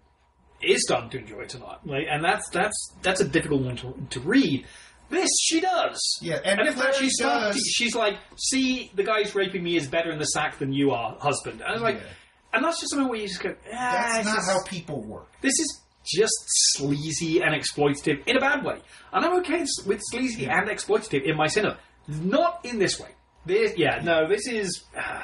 is 0.62 0.84
starting 0.84 1.10
to 1.10 1.18
enjoy 1.18 1.42
it 1.42 1.56
or 1.56 1.60
not. 1.60 1.86
Like, 1.86 2.06
and 2.10 2.24
that's 2.24 2.48
that's 2.52 2.94
that's 3.02 3.20
a 3.20 3.28
difficult 3.28 3.64
one 3.64 3.76
to, 3.78 3.96
to 4.12 4.20
read. 4.20 4.66
This 5.12 5.30
she 5.40 5.60
does. 5.62 6.00
Yeah, 6.22 6.40
and 6.44 6.60
fact, 6.76 6.96
Cléry 6.96 7.00
she's 7.00 7.14
starting- 7.16 7.52
does. 7.54 7.68
she's 7.76 7.96
like, 7.96 8.18
see, 8.38 8.92
the 8.96 9.04
guy 9.04 9.22
who's 9.24 9.36
raping 9.36 9.62
me 9.64 9.76
is 9.76 9.86
better 9.88 10.12
in 10.12 10.18
the 10.20 10.26
sack 10.26 10.58
than 10.58 10.74
you 10.74 10.92
are, 10.92 11.16
husband. 11.20 11.62
And 11.62 11.70
I 11.70 11.74
was 11.74 11.82
like, 11.82 11.98
Yeah. 11.98 12.08
and 12.54 12.64
that's 12.66 12.80
just 12.80 12.92
something 12.92 13.08
where 13.10 13.20
you 13.20 13.28
just 13.28 13.42
go, 13.42 13.54
ah, 13.74 14.10
That's 14.16 14.26
not 14.26 14.44
how 14.46 14.64
people 14.66 15.02
work. 15.02 15.28
this 15.42 15.54
is 15.60 15.82
just 16.04 16.34
sleazy 16.74 17.44
and 17.44 17.54
exploitative 17.54 18.26
in 18.26 18.36
a 18.36 18.40
bad 18.40 18.64
way. 18.66 18.80
And 19.14 19.24
I'm 19.26 19.38
okay 19.40 19.66
with 19.86 20.02
sleazy 20.10 20.48
and 20.48 20.68
exploitative 20.70 21.24
in 21.24 21.38
my 21.38 21.46
cinema. 21.48 21.78
Not 22.08 22.66
in 22.66 22.80
this 22.80 23.00
way. 23.00 23.10
This, 23.46 23.78
yeah, 23.78 24.02
no, 24.04 24.28
this 24.28 24.48
is 24.48 24.84
uh, 24.98 25.22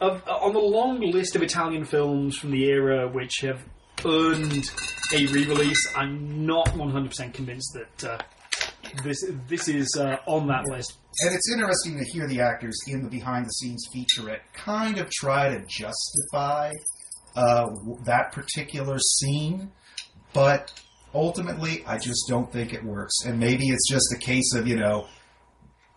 of, 0.00 0.22
on 0.28 0.52
the 0.52 0.58
long 0.60 1.00
list 1.00 1.36
of 1.36 1.42
Italian 1.42 1.84
films 1.84 2.36
from 2.36 2.50
the 2.50 2.64
era 2.64 3.06
which 3.08 3.40
have 3.42 3.60
earned 4.04 4.64
a 5.14 5.26
re-release. 5.26 5.92
I'm 5.94 6.46
not 6.46 6.68
100% 6.68 7.34
convinced 7.34 7.74
that 7.74 8.04
uh, 8.10 8.18
this 9.02 9.24
this 9.48 9.68
is 9.68 9.96
uh, 9.98 10.16
on 10.26 10.46
that 10.48 10.66
list. 10.66 10.96
And 11.22 11.34
it's 11.34 11.52
interesting 11.52 11.98
to 11.98 12.04
hear 12.12 12.26
the 12.28 12.40
actors 12.40 12.78
in 12.86 13.02
the 13.02 13.08
behind 13.08 13.46
the 13.46 13.50
scenes 13.50 13.88
featurette 13.94 14.40
kind 14.54 14.98
of 14.98 15.10
try 15.10 15.48
to 15.48 15.64
justify 15.66 16.72
uh, 17.36 17.66
w- 17.66 17.98
that 18.04 18.32
particular 18.32 18.98
scene, 18.98 19.70
but 20.32 20.72
ultimately, 21.14 21.84
I 21.86 21.98
just 21.98 22.26
don't 22.28 22.50
think 22.52 22.72
it 22.72 22.84
works. 22.84 23.14
And 23.24 23.38
maybe 23.38 23.68
it's 23.68 23.88
just 23.88 24.12
a 24.14 24.18
case 24.18 24.54
of, 24.54 24.66
you 24.66 24.76
know, 24.76 25.06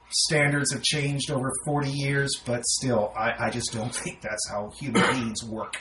standards 0.10 0.74
have 0.74 0.84
changed 0.84 1.32
over 1.32 1.52
40 1.66 1.90
years, 1.90 2.42
but 2.46 2.66
still, 2.66 3.14
I, 3.16 3.48
I 3.48 3.50
just 3.50 3.74
don't 3.74 3.94
think 4.04 4.22
that's 4.22 4.50
how 4.50 4.72
human 4.80 5.02
beings 5.14 5.44
work. 5.44 5.78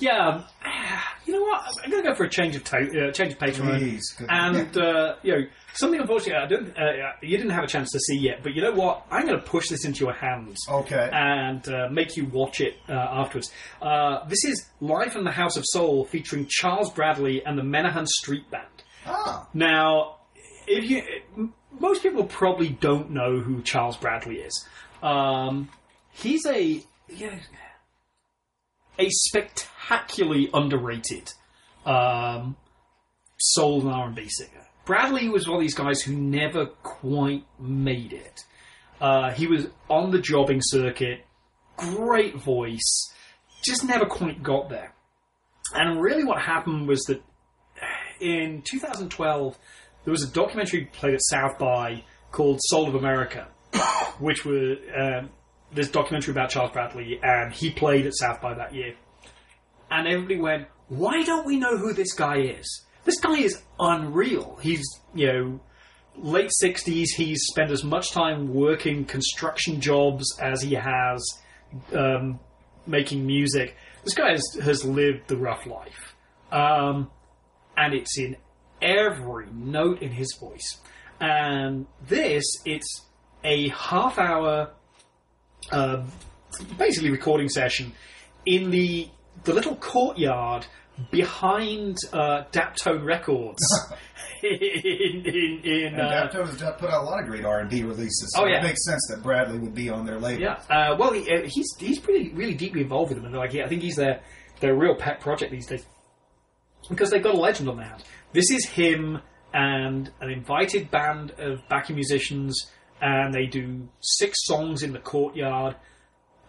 Yeah, 0.00 0.42
you 1.26 1.32
know 1.34 1.42
what? 1.42 1.62
I'm 1.84 1.90
going 1.90 2.02
to 2.02 2.08
go 2.10 2.14
for 2.14 2.24
a 2.24 2.28
change 2.30 2.56
of 2.56 2.64
to- 2.64 3.08
uh, 3.08 3.12
change 3.12 3.32
of 3.34 3.38
pace. 3.38 3.58
Ryan. 3.58 3.78
Please. 3.78 4.12
good- 4.18 4.26
And 4.30 4.76
uh, 4.76 5.14
you 5.22 5.32
know 5.32 5.46
something 5.74 6.00
unfortunately 6.00 6.34
I 6.34 6.46
didn't, 6.46 6.76
uh, 6.78 7.12
you 7.22 7.36
didn't 7.36 7.52
have 7.52 7.64
a 7.64 7.66
chance 7.68 7.90
to 7.92 7.98
see 8.00 8.16
yet, 8.18 8.42
but 8.42 8.54
you 8.54 8.62
know 8.62 8.72
what? 8.72 9.06
I'm 9.10 9.26
going 9.26 9.38
to 9.38 9.44
push 9.44 9.68
this 9.68 9.84
into 9.84 10.04
your 10.04 10.12
hands 10.14 10.58
Okay. 10.68 11.08
and 11.12 11.66
uh, 11.68 11.88
make 11.90 12.16
you 12.16 12.26
watch 12.26 12.60
it 12.60 12.76
uh, 12.88 12.92
afterwards. 12.92 13.52
Uh, 13.82 14.24
this 14.28 14.44
is 14.44 14.68
Live 14.80 15.12
from 15.12 15.24
the 15.24 15.30
House 15.32 15.56
of 15.56 15.64
Soul 15.66 16.04
featuring 16.04 16.46
Charles 16.48 16.90
Bradley 16.92 17.44
and 17.44 17.56
the 17.58 17.62
Menahan 17.62 18.06
Street 18.06 18.48
Band. 18.50 18.66
ah, 19.06 19.48
Now, 19.54 20.16
if 20.66 20.88
you 20.90 21.02
most 21.78 22.02
people 22.04 22.24
probably 22.24 22.68
don't 22.68 23.10
know 23.10 23.38
who 23.40 23.60
Charles 23.62 23.96
Bradley 23.96 24.36
is. 24.36 24.66
Um, 25.02 25.68
he's 26.12 26.46
a 26.46 26.82
yeah, 27.08 27.38
a 28.98 29.08
spectacularly 29.84 30.50
underrated 30.52 31.32
um, 31.86 32.56
soul 33.38 33.80
and 33.82 33.90
R 33.90 34.06
and 34.06 34.14
B 34.14 34.28
singer. 34.28 34.66
Bradley 34.84 35.28
was 35.28 35.48
one 35.48 35.56
of 35.56 35.62
these 35.62 35.74
guys 35.74 36.02
who 36.02 36.14
never 36.14 36.66
quite 36.66 37.44
made 37.58 38.12
it. 38.12 38.40
Uh, 39.00 39.30
he 39.32 39.46
was 39.46 39.66
on 39.88 40.10
the 40.10 40.20
jobbing 40.20 40.60
circuit, 40.62 41.24
great 41.76 42.36
voice, 42.36 43.12
just 43.62 43.84
never 43.84 44.06
quite 44.06 44.42
got 44.42 44.68
there. 44.68 44.94
And 45.74 46.00
really, 46.00 46.24
what 46.24 46.40
happened 46.40 46.86
was 46.86 47.02
that 47.04 47.22
in 48.20 48.62
2012, 48.62 49.58
there 50.04 50.12
was 50.12 50.22
a 50.22 50.30
documentary 50.30 50.86
played 50.92 51.14
at 51.14 51.20
South 51.22 51.58
by 51.58 52.04
called 52.30 52.60
Soul 52.64 52.88
of 52.88 52.94
America, 52.94 53.48
which 54.18 54.44
was 54.44 54.78
um, 54.94 55.30
this 55.72 55.90
documentary 55.90 56.32
about 56.32 56.50
Charles 56.50 56.72
Bradley, 56.72 57.18
and 57.22 57.52
he 57.52 57.70
played 57.70 58.06
at 58.06 58.14
South 58.14 58.40
by 58.42 58.54
that 58.54 58.74
year. 58.74 58.94
And 59.94 60.08
everybody 60.08 60.40
went, 60.40 60.66
"Why 60.88 61.22
don't 61.22 61.46
we 61.46 61.56
know 61.56 61.76
who 61.76 61.92
this 61.92 62.12
guy 62.12 62.38
is? 62.40 62.82
This 63.04 63.20
guy 63.20 63.38
is 63.38 63.62
unreal. 63.78 64.58
He's 64.60 64.84
you 65.14 65.26
know." 65.26 65.60
Late 66.16 66.52
60s, 66.62 67.06
he's 67.16 67.42
spent 67.50 67.72
as 67.72 67.82
much 67.82 68.12
time 68.12 68.54
working 68.54 69.04
construction 69.04 69.80
jobs 69.80 70.38
as 70.38 70.62
he 70.62 70.74
has 70.74 71.20
um, 71.92 72.38
making 72.86 73.26
music. 73.26 73.76
This 74.04 74.14
guy 74.14 74.30
has, 74.30 74.58
has 74.62 74.84
lived 74.84 75.26
the 75.26 75.36
rough 75.36 75.66
life. 75.66 76.14
Um, 76.52 77.10
and 77.76 77.94
it's 77.94 78.18
in 78.18 78.36
every 78.80 79.46
note 79.52 80.02
in 80.02 80.12
his 80.12 80.36
voice. 80.38 80.78
And 81.20 81.86
this, 82.06 82.44
it's 82.64 83.02
a 83.42 83.68
half 83.70 84.18
hour, 84.18 84.70
uh, 85.72 86.04
basically 86.78 87.10
recording 87.10 87.48
session 87.48 87.92
in 88.46 88.70
the 88.70 89.08
the 89.42 89.52
little 89.52 89.74
courtyard 89.76 90.66
behind 91.10 91.96
uh, 92.12 92.44
Daptone 92.52 93.04
Records 93.04 93.60
in 94.42 94.50
in, 94.52 95.60
in 95.64 95.86
and 95.94 96.00
uh, 96.00 96.28
Daptones 96.28 96.60
has 96.60 96.74
put 96.78 96.90
out 96.90 97.02
a 97.02 97.06
lot 97.06 97.20
of 97.20 97.26
great 97.26 97.44
R&B 97.44 97.82
releases, 97.82 98.32
so 98.34 98.42
Oh, 98.42 98.46
yeah. 98.46 98.60
it 98.60 98.62
makes 98.62 98.84
sense 98.84 99.04
that 99.10 99.22
Bradley 99.22 99.58
would 99.58 99.74
be 99.74 99.90
on 99.90 100.06
their 100.06 100.18
label. 100.20 100.42
Yeah. 100.42 100.60
Uh, 100.70 100.96
well, 100.98 101.12
he, 101.12 101.22
uh, 101.30 101.42
he's 101.48 101.66
he's 101.78 101.98
pretty 101.98 102.30
really 102.32 102.54
deeply 102.54 102.82
involved 102.82 103.10
with 103.10 103.18
them, 103.18 103.26
and 103.26 103.34
like 103.36 103.52
he, 103.52 103.62
I 103.62 103.68
think 103.68 103.82
he's 103.82 103.96
their 103.96 104.20
their 104.60 104.76
real 104.76 104.94
pet 104.94 105.20
project 105.20 105.50
these 105.50 105.66
days 105.66 105.84
because 106.88 107.10
they've 107.10 107.22
got 107.22 107.34
a 107.34 107.38
legend 107.38 107.68
on 107.68 107.76
their 107.76 107.86
hands. 107.86 108.04
This 108.32 108.50
is 108.50 108.64
him 108.66 109.18
and 109.52 110.10
an 110.20 110.30
invited 110.30 110.90
band 110.90 111.32
of 111.38 111.60
backing 111.68 111.96
musicians, 111.96 112.70
and 113.00 113.32
they 113.32 113.46
do 113.46 113.88
six 114.00 114.44
songs 114.46 114.82
in 114.82 114.92
the 114.92 114.98
courtyard. 114.98 115.76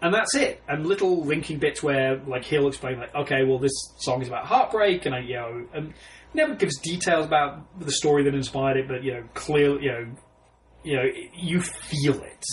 And 0.02 0.14
that's 0.14 0.36
it. 0.36 0.62
And 0.68 0.86
little 0.86 1.24
linking 1.26 1.58
bits 1.58 1.82
where, 1.82 2.18
like, 2.28 2.44
he'll 2.44 2.68
explain, 2.68 3.00
like, 3.00 3.16
okay, 3.16 3.44
well, 3.44 3.58
this 3.60 3.72
song 3.98 4.22
is 4.22 4.28
about 4.28 4.46
heartbreak, 4.46 5.06
and 5.06 5.16
I, 5.16 5.20
you 5.20 5.36
know, 5.36 5.66
and 5.74 5.94
never 6.34 6.54
gives 6.54 6.78
details 6.80 7.26
about 7.26 7.80
the 7.80 7.92
story 7.92 8.24
that 8.24 8.36
inspired 8.36 8.78
it, 8.78 8.88
but 8.88 9.04
you 9.04 9.14
know, 9.14 9.24
clearly, 9.34 9.86
you 9.86 9.92
know, 9.92 10.08
you 10.84 10.96
know, 10.98 11.06
you 11.34 11.62
feel 11.62 12.22
it. 12.22 12.46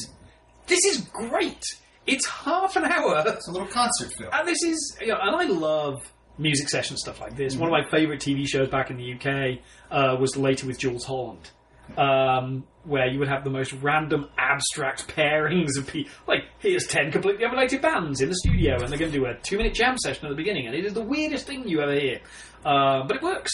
This 0.67 0.85
is 0.87 1.01
great. 1.13 1.63
It's 2.07 2.27
half 2.27 2.77
an 2.77 2.85
hour, 2.85 3.23
It's 3.27 3.49
a 3.49 3.53
little 3.53 3.69
concert 3.69 4.11
film. 4.17 4.31
and 4.33 4.49
this 4.49 4.63
is, 4.63 4.97
you 5.01 5.09
know, 5.09 5.19
and 5.21 5.37
I 5.37 5.45
love 5.45 6.01
music 6.39 6.69
session 6.69 6.97
stuff 6.97 7.21
like 7.21 7.37
this. 7.37 7.57
One 7.57 7.69
of 7.69 7.73
my 7.73 7.89
favourite 7.91 8.21
TV 8.21 8.47
shows 8.49 8.69
back 8.69 8.91
in 8.91 8.97
the 8.97 9.13
UK 9.15 9.59
uh, 9.91 10.17
was 10.19 10.37
later 10.37 10.67
with 10.67 10.79
Jools 10.79 11.05
Holland, 11.05 11.51
um, 11.99 12.65
where 12.85 13.07
you 13.07 13.19
would 13.19 13.29
have 13.29 13.45
the 13.45 13.51
most 13.51 13.73
random, 13.75 14.29
abstract 14.39 15.07
pairings 15.17 15.79
of 15.79 15.87
people. 15.87 16.13
Like, 16.27 16.45
here's 16.59 16.87
ten 16.87 17.11
completely 17.13 17.45
unrelated 17.45 17.83
bands 17.83 18.21
in 18.21 18.29
the 18.29 18.37
studio, 18.37 18.75
and 18.81 18.89
they're 18.89 18.99
going 18.99 19.13
to 19.13 19.19
do 19.19 19.27
a 19.27 19.35
two-minute 19.43 19.75
jam 19.75 19.97
session 19.99 20.27
at 20.27 20.31
the 20.31 20.37
beginning, 20.37 20.67
and 20.67 20.75
it 20.75 20.85
is 20.85 20.95
the 20.95 21.03
weirdest 21.03 21.47
thing 21.47 21.69
you 21.69 21.81
ever 21.81 21.95
hear, 21.95 22.21
uh, 22.65 23.05
but 23.07 23.17
it 23.17 23.23
works. 23.23 23.53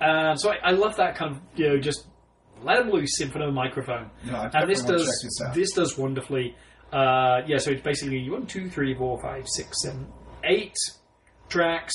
Uh, 0.00 0.36
so 0.36 0.50
I, 0.50 0.56
I 0.62 0.70
love 0.72 0.96
that 0.96 1.16
kind 1.16 1.32
of, 1.32 1.40
you 1.56 1.68
know, 1.68 1.78
just 1.78 2.06
let 2.62 2.78
them 2.78 2.90
loose 2.90 3.20
in 3.20 3.30
front 3.30 3.44
of 3.44 3.50
a 3.50 3.52
microphone. 3.52 4.10
No, 4.24 4.48
and 4.52 4.70
this 4.70 4.82
does 4.82 5.06
this 5.54 5.72
does 5.72 5.98
wonderfully. 5.98 6.54
Uh, 6.92 7.42
yeah, 7.46 7.58
so 7.58 7.70
it's 7.72 7.82
basically 7.82 8.28
one, 8.30 8.46
two, 8.46 8.70
three, 8.70 8.94
four, 8.94 9.20
five, 9.20 9.46
six, 9.48 9.82
seven, 9.82 10.06
eight 10.44 10.74
tracks 11.48 11.94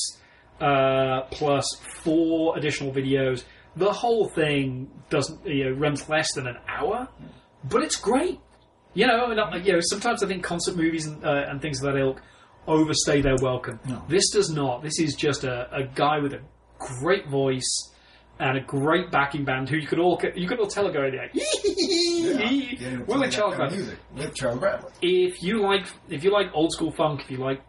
uh, 0.62 1.22
plus 1.32 1.66
four 2.04 2.58
additional 2.58 2.92
videos. 2.92 3.44
The 3.76 3.92
whole 3.92 4.28
thing 4.30 4.90
doesn't 5.10 5.46
you 5.46 5.66
know 5.66 5.72
runs 5.72 6.08
less 6.10 6.34
than 6.34 6.48
an 6.48 6.58
hour, 6.68 7.08
but 7.64 7.82
it's 7.84 7.96
great. 7.96 8.40
You 8.94 9.08
know, 9.08 9.32
and, 9.32 9.40
uh, 9.40 9.58
you 9.64 9.74
know 9.74 9.80
sometimes 9.82 10.24
I 10.24 10.28
think 10.28 10.44
concert 10.44 10.76
movies 10.76 11.08
and, 11.08 11.24
uh, 11.26 11.46
and 11.48 11.62
things 11.62 11.82
of 11.84 11.92
that 11.92 12.00
ilk 12.00 12.22
overstay 12.68 13.22
their 13.22 13.36
welcome. 13.42 13.80
No. 13.88 14.04
This 14.08 14.30
does 14.30 14.50
not. 14.52 14.84
This 14.84 15.00
is 15.00 15.16
just 15.16 15.44
a, 15.44 15.68
a 15.76 15.84
guy 15.84 16.20
with 16.20 16.34
a 16.34 16.42
great 16.78 17.28
voice 17.28 17.90
and 18.40 18.58
a 18.58 18.62
great 18.62 19.12
backing 19.12 19.46
band 19.46 19.70
who 19.70 19.78
you 19.78 19.88
could 19.88 20.00
all 20.00 20.22
you 20.36 20.48
could 20.48 20.60
all 20.60 20.68
tell 20.68 20.88
are 20.88 20.92
going 20.92 21.16
like, 21.16 21.32
Yeah, 21.34 23.00
Will 23.08 23.24
and 23.24 23.32
Charles 23.32 23.56
kind 23.56 23.68
of 23.72 23.74
music 23.78 23.98
with 24.16 24.36
Charles 24.36 24.60
Bradley. 24.60 24.92
if 25.02 25.42
you 25.44 25.62
like 25.62 25.86
if 26.10 26.24
you 26.24 26.32
like 26.32 26.48
old 26.54 26.72
school 26.72 26.92
funk, 26.92 27.22
if 27.22 27.32
you 27.32 27.38
like 27.38 27.62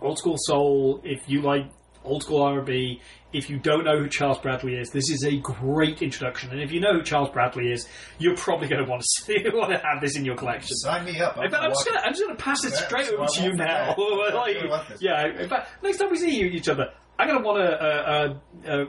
old 0.00 0.18
school 0.18 0.36
soul, 0.38 1.00
if 1.04 1.28
you 1.28 1.42
like 1.42 1.70
old 2.06 2.22
school 2.22 2.42
R&B. 2.42 3.00
If 3.32 3.50
you 3.50 3.58
don't 3.58 3.84
know 3.84 3.98
who 3.98 4.08
Charles 4.08 4.38
Bradley 4.38 4.76
is, 4.76 4.88
this 4.90 5.10
is 5.10 5.24
a 5.24 5.36
great 5.38 6.00
introduction. 6.00 6.50
And 6.52 6.62
if 6.62 6.72
you 6.72 6.80
know 6.80 6.94
who 6.94 7.02
Charles 7.02 7.28
Bradley 7.30 7.70
is, 7.70 7.86
you're 8.18 8.36
probably 8.36 8.68
going 8.68 8.82
to 8.82 8.88
want 8.90 9.02
to 9.02 9.06
see, 9.24 9.36
want 9.52 9.72
to 9.72 9.78
have 9.78 10.00
this 10.00 10.16
in 10.16 10.24
your 10.24 10.36
collection. 10.36 10.74
Sign 10.76 11.04
me 11.04 11.20
up. 11.20 11.34
Fact, 11.34 11.52
I'm 11.54 11.70
just 11.70 11.88
I'm 12.02 12.12
just 12.14 12.22
gonna 12.22 12.36
pass 12.36 12.64
it 12.64 12.72
Yeah, 12.72 12.86
straight 12.86 13.08
over 13.10 13.26
to 13.26 13.42
you 13.42 13.52
now. 13.52 13.94
Like, 13.98 14.56
I 14.56 14.66
want 14.68 14.88
this. 14.88 15.02
yeah, 15.02 15.26
in 15.26 15.48
fact, 15.50 15.68
next 15.82 15.98
time 15.98 16.10
we 16.10 16.16
see 16.16 16.38
you, 16.38 16.46
each 16.46 16.68
other, 16.68 16.86
I'm 17.18 17.28
gonna 17.28 17.44
want 17.44 17.58
to. 17.58 17.70
Uh, 17.76 18.38
uh, 18.66 18.70
uh, 18.70 18.84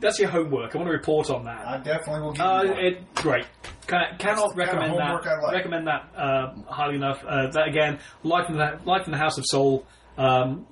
that's 0.00 0.18
your 0.18 0.30
homework. 0.30 0.74
I 0.74 0.78
want 0.78 0.88
to 0.88 0.92
report 0.92 1.30
on 1.30 1.44
that. 1.44 1.66
I 1.66 1.76
definitely 1.78 2.22
will 2.22 2.32
give 2.32 2.40
Uh, 2.46 2.62
you 2.64 2.72
it, 2.72 3.14
great. 3.14 3.44
Can, 3.86 4.00
cannot 4.18 4.54
the 4.56 4.64
kind 4.64 4.70
of 4.82 4.96
recommend 4.96 4.98
that. 4.98 5.42
Like. 5.42 5.52
Recommend 5.54 5.86
that 5.86 6.08
uh, 6.16 6.54
highly 6.68 6.96
enough. 6.96 7.22
Uh, 7.26 7.50
that 7.50 7.68
again, 7.68 7.98
Life 8.22 8.48
in 8.48 8.56
the 8.56 8.80
Life 8.84 9.06
in 9.06 9.12
the 9.12 9.18
House 9.18 9.36
of 9.38 9.44
Soul, 9.46 9.86
um, 10.16 10.66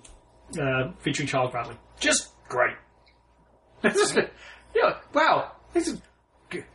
uh, 0.59 0.93
featuring 1.01 1.29
Charles 1.29 1.51
Bradley. 1.51 1.77
Just 1.99 2.29
great. 2.49 2.75
yeah. 3.83 4.99
Wow. 5.15 5.53
This 5.73 5.89
is 5.89 6.01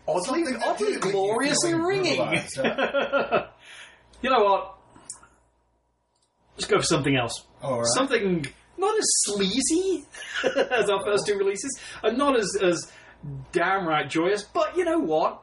oddly, 0.08 0.24
Something 0.24 0.54
that 0.54 0.64
oddly 0.66 0.94
did 0.94 0.96
make 0.96 1.06
you 1.06 1.12
gloriously 1.12 1.72
feel 1.72 1.80
ringing. 1.80 2.16
brutalized, 2.16 2.58
huh? 2.58 3.48
you 4.22 4.30
know 4.30 4.44
what? 4.44 4.76
Let's 6.56 6.68
go 6.68 6.78
for 6.78 6.84
something 6.84 7.16
else. 7.16 7.46
All 7.62 7.80
right. 7.80 7.86
Something 7.96 8.46
not 8.78 8.98
as 8.98 9.06
sleazy 9.26 10.06
as 10.72 10.90
our 10.90 11.04
first 11.04 11.28
two 11.28 11.38
releases, 11.38 11.78
and 12.04 12.18
not 12.18 12.38
as 12.38 12.58
as 12.62 12.92
downright 13.52 14.10
joyous. 14.10 14.44
But 14.44 14.78
you 14.78 14.86
know 14.86 15.00
what? 15.00 15.42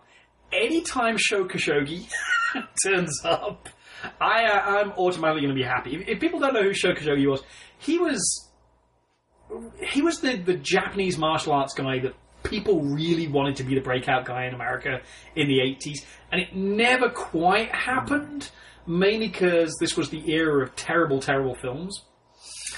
Anytime 0.52 1.16
Sho 1.18 1.44
Kosugi 1.46 2.08
turns 2.84 3.20
up, 3.24 3.68
I 4.20 4.44
uh, 4.44 4.60
I'm 4.60 4.92
automatically 4.92 5.42
going 5.42 5.54
to 5.54 5.60
be 5.60 5.66
happy. 5.66 5.94
If, 5.94 6.08
if 6.08 6.20
people 6.20 6.40
don't 6.40 6.54
know 6.54 6.62
who 6.62 6.74
Sho 6.74 6.94
was, 7.28 7.42
he 7.78 7.98
was 7.98 8.48
he 9.86 10.02
was 10.02 10.20
the 10.20 10.36
the 10.36 10.54
Japanese 10.54 11.18
martial 11.18 11.52
arts 11.52 11.74
guy 11.74 12.00
that 12.00 12.14
people 12.42 12.82
really 12.82 13.28
wanted 13.28 13.56
to 13.56 13.64
be 13.64 13.74
the 13.74 13.80
breakout 13.80 14.24
guy 14.24 14.46
in 14.46 14.54
America 14.54 15.00
in 15.36 15.48
the 15.48 15.58
80s, 15.58 16.04
and 16.30 16.40
it 16.40 16.54
never 16.54 17.08
quite 17.08 17.74
happened. 17.74 18.50
Mainly 18.84 19.28
because 19.28 19.76
this 19.78 19.96
was 19.96 20.10
the 20.10 20.28
era 20.28 20.64
of 20.64 20.74
terrible, 20.74 21.20
terrible 21.20 21.54
films, 21.54 22.02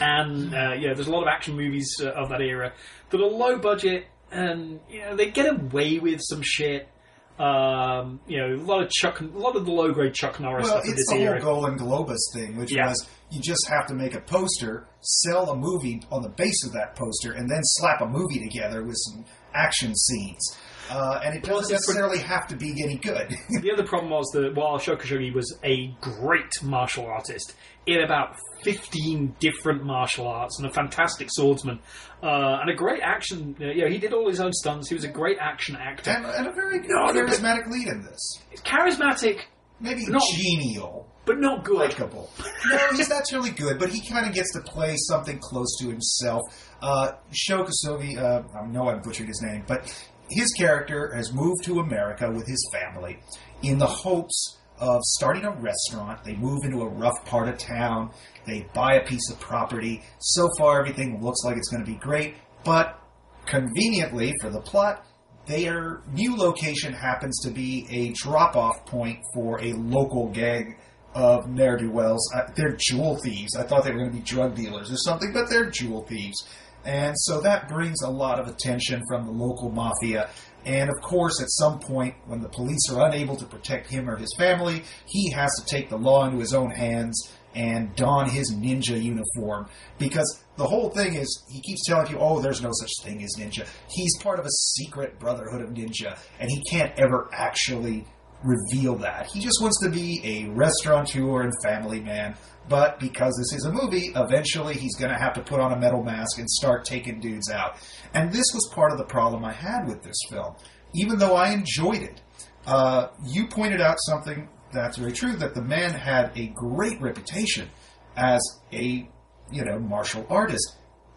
and 0.01 0.55
uh, 0.55 0.75
yeah, 0.79 0.93
there's 0.93 1.07
a 1.07 1.11
lot 1.11 1.23
of 1.23 1.29
action 1.29 1.57
movies 1.57 1.97
uh, 2.03 2.11
of 2.11 2.29
that 2.29 2.43
era 2.43 2.75
that 3.09 3.21
are 3.21 3.27
low 3.27 3.59
budget, 3.59 4.05
and 4.31 4.81
you 4.91 5.01
know 5.01 5.17
they 5.17 5.31
get 5.31 5.51
away 5.51 5.99
with 5.99 6.21
some 6.23 6.43
shit. 6.43 6.89
Um, 7.39 8.21
you 8.29 8.39
know, 8.39 8.55
a 8.55 8.63
lot 8.65 8.83
of 8.83 8.91
Chuck, 8.91 9.21
a 9.21 9.25
lot 9.25 9.57
of 9.57 9.65
the 9.65 9.73
low 9.73 9.91
grade 9.93 10.15
Chuck 10.15 10.39
Norris 10.39 10.69
Well, 10.69 10.81
it's 10.85 11.11
the 11.11 11.17
era. 11.17 11.41
whole 11.43 11.63
Golan-Globus 11.63 12.19
thing, 12.33 12.57
which 12.57 12.73
Yeah. 12.73 12.89
was 12.89 13.09
you 13.31 13.41
just 13.41 13.67
have 13.69 13.87
to 13.89 13.95
make 13.95 14.15
a 14.15 14.21
poster, 14.21 14.87
sell 15.01 15.51
a 15.51 15.57
movie 15.57 16.01
on 16.13 16.23
the 16.23 16.29
base 16.29 16.65
of 16.65 16.73
that 16.73 16.95
poster, 16.95 17.33
and 17.33 17.51
then 17.51 17.61
slap 17.65 18.01
a 18.01 18.07
movie 18.07 18.39
together 18.49 18.85
with 18.85 18.97
some 18.99 19.25
action 19.53 19.95
scenes. 19.97 20.57
Uh, 20.91 21.21
and 21.25 21.35
it 21.37 21.43
doesn't 21.43 21.73
necessarily 21.73 22.19
have 22.19 22.47
to 22.49 22.57
be 22.57 22.75
any 22.85 22.97
good. 22.99 23.35
The 23.63 23.73
other 23.73 23.85
problem 23.87 24.11
was 24.11 24.27
that 24.35 24.55
while 24.55 24.79
Sho 24.79 24.97
Kosugi 24.97 25.33
was 25.35 25.59
a 25.65 25.95
great 26.01 26.53
martial 26.63 27.07
artist 27.07 27.55
in 27.87 28.03
about 28.03 28.37
15 28.63 29.37
different 29.41 29.85
martial 29.85 30.27
arts 30.27 30.59
and 30.59 30.67
a 30.69 30.73
fantastic 30.73 31.29
swordsman 31.31 31.79
uh, 32.23 32.59
and 32.61 32.71
a 32.71 32.75
great 32.75 33.01
action, 33.03 33.55
you 33.59 33.83
know, 33.85 33.89
he 33.91 33.99
did 33.99 34.13
all 34.13 34.29
his 34.29 34.41
own 34.41 34.53
stunts. 34.53 34.89
He 34.89 34.95
was 34.95 35.05
a 35.05 35.09
great 35.09 35.39
action 35.39 35.77
actor. 35.77 36.11
and, 36.11 36.25
and 36.27 36.47
a 36.47 36.53
very 36.53 36.81
No, 36.81 37.07
no, 37.13 37.25
charismatic 37.25 37.71
lead 37.71 37.89
in 37.89 38.03
this. 38.03 38.43
Charismatic, 38.65 39.41
Maybe 39.81 40.07
Not- 40.07 40.23
genial. 40.35 41.07
but 41.27 41.39
not 41.39 41.65
good. 41.65 41.77
likable. 41.79 42.31
no, 42.71 42.79
he's 42.93 43.09
not 43.09 43.23
really 43.33 43.51
good, 43.51 43.79
but 43.79 43.89
he 43.91 44.07
kind 44.09 44.27
of 44.27 44.33
gets 44.35 44.53
to 44.53 44.61
play 44.61 44.95
something 45.09 45.39
close 45.39 45.77
to 45.81 45.89
himself. 45.89 46.43
Uh, 46.83 47.13
Sho 47.33 47.65
Kosugi, 47.65 48.19
uh, 48.19 48.43
I 48.59 48.67
know 48.67 48.89
I'm 48.89 49.01
butchering 49.01 49.29
his 49.29 49.41
name, 49.43 49.65
but 49.67 49.83
his 50.31 50.51
character 50.53 51.13
has 51.15 51.33
moved 51.33 51.65
to 51.65 51.81
America 51.81 52.31
with 52.31 52.47
his 52.47 52.69
family 52.73 53.19
in 53.63 53.79
the 53.79 53.87
hopes 53.87 54.59
of 54.79 55.01
starting 55.05 55.45
a 55.45 55.51
restaurant. 55.51 56.25
They 56.25 56.35
move 56.35 56.65
into 56.65 56.83
a 56.83 56.89
rough 56.89 57.25
part 57.25 57.49
of 57.49 57.59
town. 57.59 58.11
They 58.47 58.67
buy 58.75 58.95
a 58.95 59.07
piece 59.07 59.31
of 59.31 59.39
property. 59.41 60.03
So 60.19 60.49
far, 60.59 60.81
everything 60.81 61.23
looks 61.23 61.45
like 61.45 61.57
it's 61.57 61.69
going 61.69 61.85
to 61.85 61.91
be 61.91 61.99
great, 61.99 62.35
but 62.65 63.01
conveniently 63.47 64.35
for 64.41 64.51
the 64.51 64.61
plot, 64.61 65.07
their 65.47 66.01
new 66.13 66.37
location 66.37 66.93
happens 66.93 67.39
to 67.43 67.51
be 67.51 67.87
a 67.91 68.13
drop-off 68.13 68.87
point 68.87 69.21
for 69.35 69.61
a 69.61 69.75
local 69.75 70.31
gang 70.31 70.77
of 71.15 71.49
ne'er 71.49 71.77
do 71.77 71.91
wells. 71.91 72.29
Uh, 72.35 72.51
they're 72.57 72.77
jewel 72.77 73.17
thieves. 73.23 73.55
I 73.55 73.63
thought 73.63 73.85
they 73.85 73.93
were 73.93 73.99
going 73.99 74.11
to 74.11 74.17
be 74.17 74.23
drug 74.23 74.57
dealers 74.57 74.91
or 74.91 74.97
something, 74.97 75.33
but 75.33 75.49
they're 75.49 75.71
jewel 75.71 76.03
thieves. 76.03 76.45
And 76.85 77.15
so 77.19 77.41
that 77.41 77.69
brings 77.69 78.03
a 78.03 78.11
lot 78.11 78.39
of 78.39 78.49
attention 78.49 79.03
from 79.09 79.27
the 79.27 79.33
local 79.33 79.71
mafia. 79.71 80.29
And 80.67 80.91
of 80.91 81.01
course, 81.03 81.43
at 81.43 81.51
some 81.51 81.79
point, 81.79 82.15
when 82.27 82.41
the 82.41 82.49
police 82.49 82.91
are 82.91 83.07
unable 83.07 83.37
to 83.37 83.45
protect 83.45 83.91
him 83.91 84.09
or 84.09 84.17
his 84.17 84.35
family, 84.39 84.83
he 85.07 85.31
has 85.31 85.51
to 85.59 85.65
take 85.67 85.89
the 85.89 85.99
law 85.99 86.27
into 86.27 86.39
his 86.39 86.55
own 86.55 86.71
hands 86.71 87.31
and 87.55 87.95
don 87.95 88.29
his 88.29 88.53
ninja 88.55 89.01
uniform. 89.01 89.69
Because 89.99 90.43
the 90.57 90.67
whole 90.67 90.91
thing 90.91 91.15
is, 91.15 91.45
he 91.51 91.61
keeps 91.61 91.87
telling 91.87 92.11
you, 92.11 92.19
oh, 92.19 92.41
there's 92.41 92.63
no 92.63 92.71
such 92.73 92.91
thing 93.03 93.23
as 93.23 93.37
ninja. 93.39 93.67
He's 93.91 94.17
part 94.23 94.39
of 94.39 94.47
a 94.47 94.51
secret 94.51 95.19
brotherhood 95.19 95.61
of 95.61 95.71
ninja, 95.71 96.19
and 96.41 96.51
he 96.51 96.63
can't 96.71 96.93
ever 96.99 97.29
actually 97.33 98.07
reveal 98.45 98.97
that. 98.97 99.27
He 99.27 99.41
just 99.41 99.61
wants 99.61 99.81
to 99.83 99.91
be 99.91 100.21
a 100.23 100.51
restaurateur 100.51 101.43
and 101.43 101.53
family 101.63 102.01
man. 102.01 102.37
But 102.69 102.99
because 102.99 103.35
this 103.37 103.59
is 103.59 103.67
a 103.67 103.73
movie, 103.73 104.13
eventually 104.15 104.75
he's 104.75 104.97
going 104.97 105.11
to 105.11 105.19
have 105.19 105.35
to 105.35 105.43
put 105.43 105.61
on 105.61 105.73
a 105.73 105.79
metal 105.79 106.03
mask 106.03 106.39
and 106.39 106.49
start 106.49 106.85
taking 106.85 107.21
dudes 107.21 107.51
out. 107.51 107.77
And 108.15 108.33
this 108.33 108.53
was 108.55 108.71
part 108.73 108.93
of 108.93 108.99
the 108.99 109.05
problem 109.05 109.45
I 109.45 109.53
had 109.53 109.87
with 109.87 110.03
this 110.03 110.17
film. 110.31 110.55
Even 110.95 111.19
though 111.19 111.35
I 111.35 111.53
enjoyed 111.53 112.03
it, 112.03 112.23
uh, 112.67 113.09
you 113.27 113.47
pointed 113.49 113.81
out 113.81 113.97
something 113.99 114.49
that's 114.73 114.97
very 114.97 115.13
true 115.13 115.37
that 115.37 115.55
the 115.55 115.63
man 115.63 115.93
had 115.93 116.33
a 116.37 116.49
great 116.49 117.01
reputation 117.01 117.71
as 118.17 118.41
a 118.73 119.09
you 119.53 119.65
know 119.65 119.79
martial 119.79 120.27
artist 120.29 120.77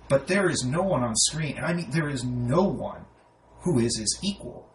but 0.09 0.27
there 0.27 0.49
is 0.49 0.63
no 0.63 0.81
one 0.81 1.03
on 1.03 1.15
screen 1.15 1.57
and 1.57 1.65
i 1.65 1.73
mean 1.73 1.89
there 1.91 2.09
is 2.09 2.23
no 2.23 2.63
one 2.63 3.05
who 3.61 3.79
is 3.79 3.97
his 3.97 4.19
equal 4.23 4.66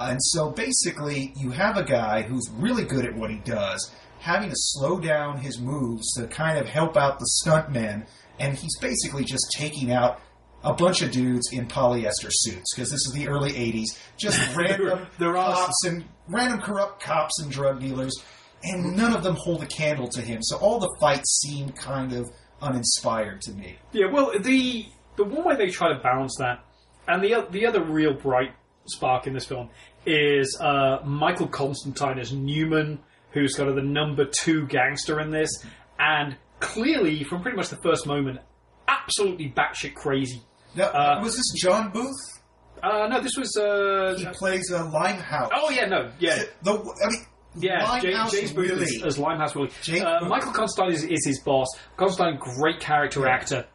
and 0.00 0.18
so 0.22 0.50
basically 0.50 1.32
you 1.36 1.50
have 1.50 1.76
a 1.76 1.84
guy 1.84 2.22
who's 2.22 2.48
really 2.56 2.84
good 2.84 3.04
at 3.04 3.14
what 3.14 3.30
he 3.30 3.36
does 3.38 3.94
having 4.18 4.48
to 4.50 4.56
slow 4.56 4.98
down 4.98 5.38
his 5.38 5.58
moves 5.60 6.12
to 6.14 6.26
kind 6.26 6.58
of 6.58 6.66
help 6.66 6.96
out 6.96 7.18
the 7.18 7.28
stuntmen 7.44 8.06
and 8.38 8.56
he's 8.56 8.76
basically 8.80 9.24
just 9.24 9.46
taking 9.56 9.92
out 9.92 10.20
a 10.64 10.74
bunch 10.74 11.00
of 11.02 11.10
dudes 11.10 11.50
in 11.52 11.66
polyester 11.66 12.28
suits 12.30 12.74
because 12.74 12.90
this 12.90 13.06
is 13.06 13.12
the 13.14 13.28
early 13.28 13.52
80s 13.52 13.98
just 14.18 14.38
random 14.56 15.06
There 15.18 15.36
are- 15.36 15.54
cops 15.54 15.84
and 15.84 16.04
random 16.28 16.60
corrupt 16.60 17.02
cops 17.02 17.40
and 17.40 17.50
drug 17.50 17.80
dealers 17.80 18.14
and 18.62 18.94
none 18.96 19.14
of 19.14 19.22
them 19.22 19.36
hold 19.36 19.62
a 19.62 19.66
candle 19.66 20.06
to 20.08 20.20
him. 20.20 20.42
So 20.42 20.58
all 20.58 20.78
the 20.78 20.94
fights 21.00 21.40
seem 21.40 21.70
kind 21.70 22.12
of 22.12 22.28
uninspired 22.60 23.40
to 23.42 23.52
me. 23.52 23.76
Yeah, 23.92 24.06
well, 24.12 24.32
the 24.38 24.84
the 25.16 25.24
one 25.24 25.44
way 25.44 25.56
they 25.56 25.68
try 25.70 25.88
to 25.94 25.98
balance 26.02 26.36
that, 26.38 26.62
and 27.08 27.24
the 27.24 27.46
the 27.50 27.64
other 27.64 27.82
real 27.82 28.12
bright 28.12 28.52
spark 28.86 29.26
in 29.26 29.32
this 29.32 29.46
film 29.46 29.70
is 30.06 30.56
uh, 30.60 30.98
Michael 31.04 31.48
Constantine 31.48 32.18
as 32.18 32.32
Newman, 32.32 32.98
who's 33.32 33.54
kind 33.54 33.68
of 33.68 33.76
the 33.76 33.82
number 33.82 34.24
two 34.24 34.66
gangster 34.66 35.20
in 35.20 35.30
this, 35.30 35.50
and 35.98 36.36
clearly 36.60 37.24
from 37.24 37.42
pretty 37.42 37.56
much 37.56 37.68
the 37.68 37.76
first 37.76 38.06
moment, 38.06 38.40
absolutely 38.88 39.50
batshit 39.56 39.94
crazy. 39.94 40.42
now, 40.74 40.86
Uh, 40.88 41.20
was 41.22 41.36
this 41.36 41.52
john 41.60 41.90
booth 41.90 42.40
Uh, 42.82 43.06
no, 43.08 43.20
this 43.20 43.36
was. 43.36 43.54
Uh, 43.56 44.14
he 44.18 44.24
plays 44.38 44.70
a 44.70 44.82
limehouse 44.84 45.50
oh 45.54 45.70
yeah, 45.70 45.86
no, 45.86 46.10
yeah. 46.18 46.42
the, 46.62 46.72
i 46.72 47.10
mean 47.10 47.26
Yeah, 47.56 47.80
James, 48.00 48.04
Limehouse 48.14 48.32
James 48.32 48.52
Booth 48.52 48.70
really 48.70 48.82
as, 48.84 49.02
as 49.04 49.18
Limehouse 49.18 49.54
Willie. 49.54 49.70
Uh, 50.00 50.24
Michael 50.26 50.52
Constantine 50.52 50.94
is, 50.94 51.02
is 51.04 51.26
his 51.26 51.40
boss. 51.40 51.66
Constantine, 51.96 52.38
great 52.38 52.78
character 52.80 53.26
actor, 53.28 53.66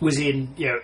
was 0.00 0.18
in 0.18 0.52
you 0.56 0.66
know 0.66 0.78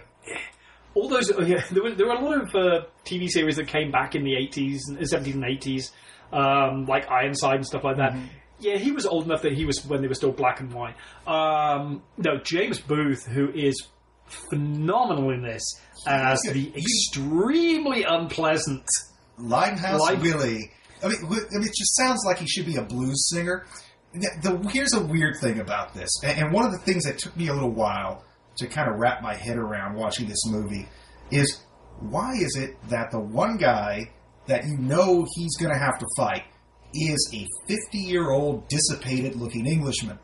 all 0.94 1.08
those. 1.08 1.30
uh, 1.30 1.42
Yeah, 1.42 1.62
there 1.70 1.82
were 1.82 1.90
there 1.94 2.06
were 2.06 2.14
a 2.14 2.20
lot 2.24 2.40
of 2.42 2.54
uh, 2.54 2.84
TV 3.04 3.28
series 3.28 3.56
that 3.56 3.68
came 3.68 3.90
back 3.90 4.14
in 4.14 4.24
the 4.24 4.34
eighties, 4.36 4.82
and 4.88 5.06
seventies, 5.08 5.34
and 5.34 5.44
eighties, 5.44 5.92
um, 6.32 6.86
like 6.86 7.10
Ironside 7.10 7.56
and 7.56 7.66
stuff 7.66 7.84
like 7.84 7.96
that. 7.96 8.12
Mm-hmm. 8.12 8.26
Yeah, 8.60 8.76
he 8.76 8.92
was 8.92 9.06
old 9.06 9.24
enough 9.24 9.42
that 9.42 9.52
he 9.54 9.64
was 9.64 9.84
when 9.84 10.02
they 10.02 10.08
were 10.08 10.14
still 10.14 10.30
black 10.30 10.60
and 10.60 10.72
white. 10.72 10.94
Um, 11.26 12.02
no, 12.16 12.36
James 12.44 12.78
Booth, 12.80 13.26
who 13.26 13.50
is 13.50 13.74
phenomenal 14.48 15.30
in 15.30 15.42
this 15.42 15.62
as 16.06 16.40
the 16.42 16.72
extremely 16.76 18.04
unpleasant. 18.04 18.84
Limehouse 19.38 20.00
Lime- 20.00 20.20
Willie. 20.20 20.70
I 21.02 21.08
mean, 21.08 21.16
I 21.24 21.28
mean, 21.28 21.42
it 21.68 21.74
just 21.76 21.96
sounds 21.96 22.22
like 22.24 22.38
he 22.38 22.46
should 22.46 22.66
be 22.66 22.76
a 22.76 22.82
blues 22.82 23.28
singer. 23.30 23.66
The, 24.14 24.28
the- 24.42 24.68
here's 24.70 24.92
a 24.94 25.02
weird 25.02 25.36
thing 25.40 25.58
about 25.58 25.94
this, 25.94 26.10
and, 26.22 26.38
and 26.38 26.52
one 26.52 26.64
of 26.64 26.72
the 26.72 26.78
things 26.78 27.04
that 27.04 27.18
took 27.18 27.36
me 27.36 27.48
a 27.48 27.52
little 27.54 27.70
while 27.72 28.24
to 28.56 28.66
kind 28.66 28.90
of 28.90 28.98
wrap 28.98 29.22
my 29.22 29.34
head 29.34 29.56
around 29.56 29.94
watching 29.94 30.28
this 30.28 30.46
movie 30.46 30.88
is 31.30 31.60
why 32.00 32.32
is 32.34 32.56
it 32.56 32.76
that 32.88 33.10
the 33.10 33.20
one 33.20 33.56
guy 33.56 34.10
that 34.46 34.64
you 34.66 34.76
know 34.78 35.26
he's 35.34 35.56
going 35.56 35.72
to 35.72 35.78
have 35.78 35.98
to 35.98 36.06
fight 36.16 36.42
is 36.94 37.30
a 37.34 37.46
50 37.68 37.98
year 37.98 38.30
old 38.30 38.68
dissipated 38.68 39.36
looking 39.36 39.66
Englishman? 39.66 40.18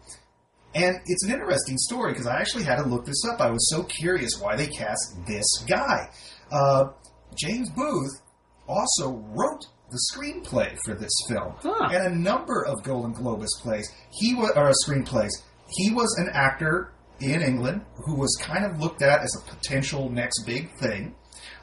And 0.75 0.97
it's 1.07 1.25
an 1.25 1.33
interesting 1.33 1.79
story 1.79 2.13
because 2.13 2.27
I 2.27 2.39
actually 2.41 2.65
had 2.65 2.77
to 2.77 2.85
look 2.89 3.07
this 3.07 3.23
up. 3.33 3.41
I 3.41 3.51
was 3.51 3.71
so 3.71 3.85
curious 3.85 4.39
why 4.41 4.55
they 4.57 4.67
cast 4.67 5.17
this 5.27 5.65
guy. 5.67 6.11
Uh, 6.53 6.89
James 7.35 7.71
Booth 7.71 8.21
also 8.69 9.13
wrote 9.35 9.67
the 9.91 9.99
screenplay 10.13 10.77
for 10.85 10.95
this 10.95 11.13
film 11.29 11.55
Huh. 11.63 11.89
and 11.91 12.07
a 12.07 12.15
number 12.15 12.65
of 12.67 12.83
Golan-Globus 12.83 13.49
plays. 13.63 13.91
He 14.11 14.35
was 14.35 14.51
or 14.55 14.71
screenplays. 14.85 15.31
He 15.71 15.91
was 15.93 16.15
an 16.19 16.29
actor 16.35 16.93
in 17.21 17.43
England 17.43 17.85
who 18.05 18.15
was 18.15 18.37
kind 18.41 18.65
of 18.65 18.81
looked 18.81 19.03
at 19.03 19.23
as 19.23 19.37
a 19.37 19.51
potential 19.55 20.09
next 20.11 20.45
big 20.45 20.71
thing. 20.79 21.15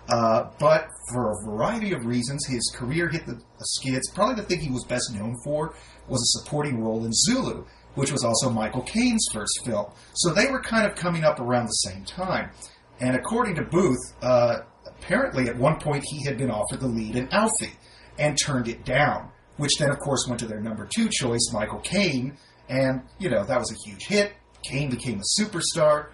Uh, 0.07 0.51
but 0.59 0.87
for 1.11 1.31
a 1.31 1.45
variety 1.45 1.91
of 1.91 2.05
reasons, 2.05 2.45
his 2.45 2.71
career 2.75 3.09
hit 3.09 3.25
the 3.25 3.41
skids. 3.59 4.09
Probably 4.11 4.35
the 4.35 4.43
thing 4.43 4.59
he 4.59 4.71
was 4.71 4.83
best 4.85 5.11
known 5.13 5.35
for 5.43 5.73
was 6.07 6.21
a 6.21 6.39
supporting 6.39 6.83
role 6.83 7.05
in 7.05 7.11
Zulu, 7.13 7.65
which 7.95 8.11
was 8.11 8.23
also 8.23 8.49
Michael 8.49 8.83
Caine's 8.83 9.27
first 9.33 9.61
film. 9.65 9.87
So 10.13 10.31
they 10.31 10.47
were 10.51 10.61
kind 10.61 10.85
of 10.85 10.95
coming 10.95 11.23
up 11.23 11.39
around 11.39 11.65
the 11.65 11.89
same 11.89 12.05
time. 12.05 12.51
And 12.99 13.15
according 13.15 13.55
to 13.55 13.63
Booth, 13.63 14.13
uh, 14.21 14.59
apparently 14.85 15.49
at 15.49 15.57
one 15.57 15.79
point 15.79 16.03
he 16.07 16.23
had 16.23 16.37
been 16.37 16.51
offered 16.51 16.81
the 16.81 16.87
lead 16.87 17.15
in 17.15 17.27
Alfie 17.29 17.73
and 18.19 18.37
turned 18.37 18.67
it 18.67 18.85
down, 18.85 19.31
which 19.57 19.77
then, 19.77 19.89
of 19.89 19.99
course, 19.99 20.25
went 20.27 20.39
to 20.39 20.45
their 20.45 20.61
number 20.61 20.85
two 20.85 21.09
choice, 21.09 21.49
Michael 21.51 21.79
Caine. 21.79 22.37
And, 22.69 23.01
you 23.19 23.29
know, 23.29 23.43
that 23.43 23.59
was 23.59 23.71
a 23.71 23.89
huge 23.89 24.05
hit. 24.05 24.33
Caine 24.69 24.89
became 24.89 25.19
a 25.19 25.41
superstar. 25.41 26.07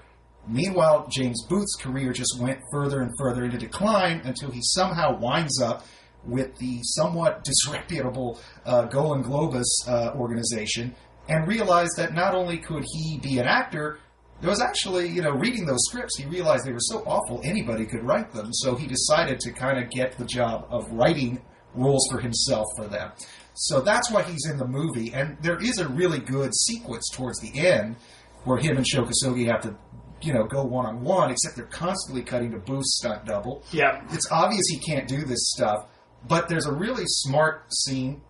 Meanwhile, 0.48 1.08
James 1.12 1.44
Booth's 1.48 1.76
career 1.76 2.14
just 2.14 2.40
went 2.40 2.60
further 2.72 3.02
and 3.02 3.12
further 3.18 3.44
into 3.46 3.58
decline 3.58 4.22
until 4.24 4.50
he 4.50 4.60
somehow 4.64 5.18
winds 5.20 5.62
up 5.62 5.86
with 6.26 6.56
the 6.58 6.80
somewhat 6.84 7.44
disreputable 7.44 8.40
uh, 8.66 8.84
Golan-Globus 8.86 9.88
uh, 9.88 10.14
organization 10.16 10.96
and 11.28 11.48
realized 11.48 11.94
that 11.98 12.14
not 12.14 12.36
only 12.36 12.58
could 12.58 12.84
he 12.94 13.20
be 13.20 13.38
an 13.38 13.46
actor, 13.46 14.00
there 14.42 14.50
was 14.50 14.62
actually, 14.62 15.08
you 15.08 15.22
know, 15.22 15.32
reading 15.32 15.66
those 15.66 15.86
scripts, 15.88 16.18
he 16.18 16.26
realized 16.26 16.66
they 16.66 16.74
were 16.74 16.80
so 16.80 17.04
awful 17.06 17.42
anybody 17.44 17.86
could 17.86 18.04
write 18.04 18.32
them. 18.34 18.52
So 18.54 18.76
he 18.76 18.88
decided 18.88 19.40
to 19.42 19.52
kind 19.52 19.78
of 19.84 19.92
get 19.92 20.18
the 20.18 20.26
job 20.26 20.66
of 20.70 20.92
writing 20.92 21.42
roles 21.76 22.08
for 22.12 22.20
himself 22.20 22.66
for 22.76 22.88
them. 22.88 23.12
So 23.54 23.82
that's 23.82 24.10
why 24.10 24.24
he's 24.24 24.50
in 24.50 24.58
the 24.58 24.68
movie. 24.68 25.14
And 25.14 25.38
there 25.42 25.62
is 25.62 25.78
a 25.78 25.88
really 25.88 26.20
good 26.20 26.54
sequence 26.56 27.08
towards 27.14 27.40
the 27.40 27.68
end 27.68 27.98
where 28.44 28.58
him 28.58 28.78
and 28.78 28.88
Sho 28.88 29.04
Kosugi 29.06 29.48
have 29.48 29.62
to, 29.62 29.76
you 30.22 30.34
know, 30.34 30.46
go 30.46 30.64
one 30.64 30.86
on 30.86 31.04
one, 31.04 31.32
except 31.32 31.56
they're 31.56 31.66
constantly 31.66 32.24
cutting 32.24 32.52
to 32.52 32.58
Booth's 32.60 32.98
stunt 32.98 33.26
double. 33.26 33.64
Yeah. 33.72 34.02
It's 34.12 34.30
obvious 34.32 34.66
he 34.68 34.80
can't 34.80 35.08
do 35.08 35.24
this 35.26 35.52
stuff, 35.52 35.88
but 36.28 36.48
there's 36.50 36.66
a 36.66 36.74
really 36.74 37.04
smart 37.06 37.74
scene 37.74 38.22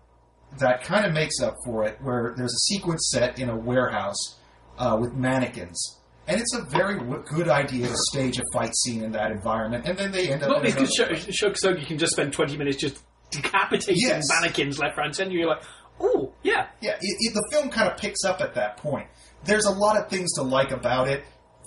that 0.58 0.82
kind 0.84 1.06
of 1.06 1.12
makes 1.12 1.40
up 1.40 1.54
for 1.64 1.84
it, 1.84 1.98
where 2.02 2.34
there's 2.36 2.52
a 2.52 2.58
sequence 2.74 3.08
set 3.10 3.38
in 3.38 3.48
a 3.48 3.56
warehouse 3.56 4.38
uh, 4.78 4.96
with 5.00 5.14
mannequins. 5.14 5.98
And 6.28 6.40
it's 6.40 6.54
a 6.54 6.62
very 6.62 6.98
w- 6.98 7.22
good 7.26 7.48
idea 7.48 7.88
to 7.88 7.94
stage 7.96 8.38
a 8.38 8.42
fight 8.52 8.74
scene 8.76 9.02
in 9.02 9.12
that 9.12 9.30
environment, 9.32 9.86
and 9.86 9.98
then 9.98 10.12
they 10.12 10.28
end 10.30 10.42
up. 10.42 10.56
In 10.58 10.62
because 10.62 10.96
another- 10.98 11.16
Sh- 11.16 11.34
Sho 11.34 11.50
Kosugi 11.50 11.86
can 11.86 11.98
just 11.98 12.12
spend 12.12 12.32
20 12.32 12.56
minutes 12.56 12.76
just 12.76 13.02
decapitating 13.30 13.96
Yes. 14.02 14.24
mannequins 14.28 14.78
left, 14.78 14.96
right, 14.98 15.06
and 15.06 15.16
center. 15.16 15.32
You're 15.32 15.48
like, 15.48 15.62
oh, 16.00 16.32
yeah. 16.42 16.66
Yeah, 16.80 16.92
it, 16.92 17.16
it, 17.20 17.34
the 17.34 17.44
film 17.50 17.70
kind 17.70 17.90
of 17.90 17.96
picks 17.96 18.22
up 18.24 18.40
at 18.40 18.54
that 18.54 18.76
point. 18.76 19.08
There's 19.44 19.64
a 19.66 19.70
lot 19.72 19.96
of 19.96 20.08
things 20.08 20.32
to 20.34 20.42
like 20.42 20.70
about 20.70 21.08
it. 21.08 21.24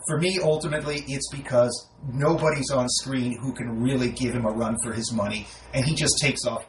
For 0.07 0.19
me, 0.19 0.39
ultimately, 0.41 1.03
it's 1.07 1.29
because 1.29 1.89
nobody's 2.13 2.69
on 2.71 2.87
screen 2.87 3.37
who 3.39 3.53
can 3.53 3.81
really 3.81 4.11
give 4.11 4.33
him 4.33 4.45
a 4.45 4.51
run 4.51 4.77
for 4.83 4.93
his 4.93 5.11
money, 5.11 5.47
and 5.73 5.83
he 5.83 5.95
just 5.95 6.19
takes 6.19 6.45
off 6.45 6.65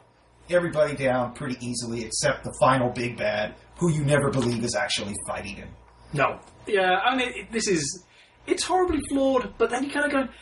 everybody 0.49 0.95
down 0.95 1.33
pretty 1.33 1.57
easily, 1.65 2.03
except 2.03 2.43
the 2.43 2.53
final 2.59 2.89
big 2.89 3.17
bad, 3.17 3.55
who 3.77 3.91
you 3.91 4.03
never 4.03 4.31
believe 4.31 4.63
is 4.63 4.75
actually 4.75 5.13
fighting 5.27 5.55
him. 5.55 5.69
No. 6.13 6.39
Yeah, 6.65 6.95
I 7.03 7.15
mean, 7.15 7.29
it, 7.35 7.51
this 7.51 7.67
is. 7.67 8.03
It's 8.47 8.63
horribly 8.63 9.01
flawed, 9.09 9.53
but 9.57 9.69
then 9.69 9.83
you 9.83 9.91
kind 9.91 10.05
of 10.05 10.11
go, 10.11 10.33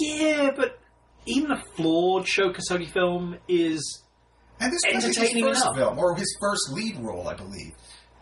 yeah, 0.00 0.50
but 0.54 0.78
even 1.26 1.50
a 1.50 1.62
flawed 1.76 2.26
Sho 2.26 2.52
Kosugi 2.52 2.90
film 2.90 3.36
is. 3.48 4.02
And 4.60 4.72
this 4.72 4.80
was 4.94 5.04
his 5.04 5.16
first 5.16 5.36
enough. 5.36 5.76
film, 5.76 5.98
or 5.98 6.14
his 6.14 6.36
first 6.40 6.70
lead 6.72 6.96
role, 6.98 7.28
I 7.28 7.34
believe. 7.34 7.72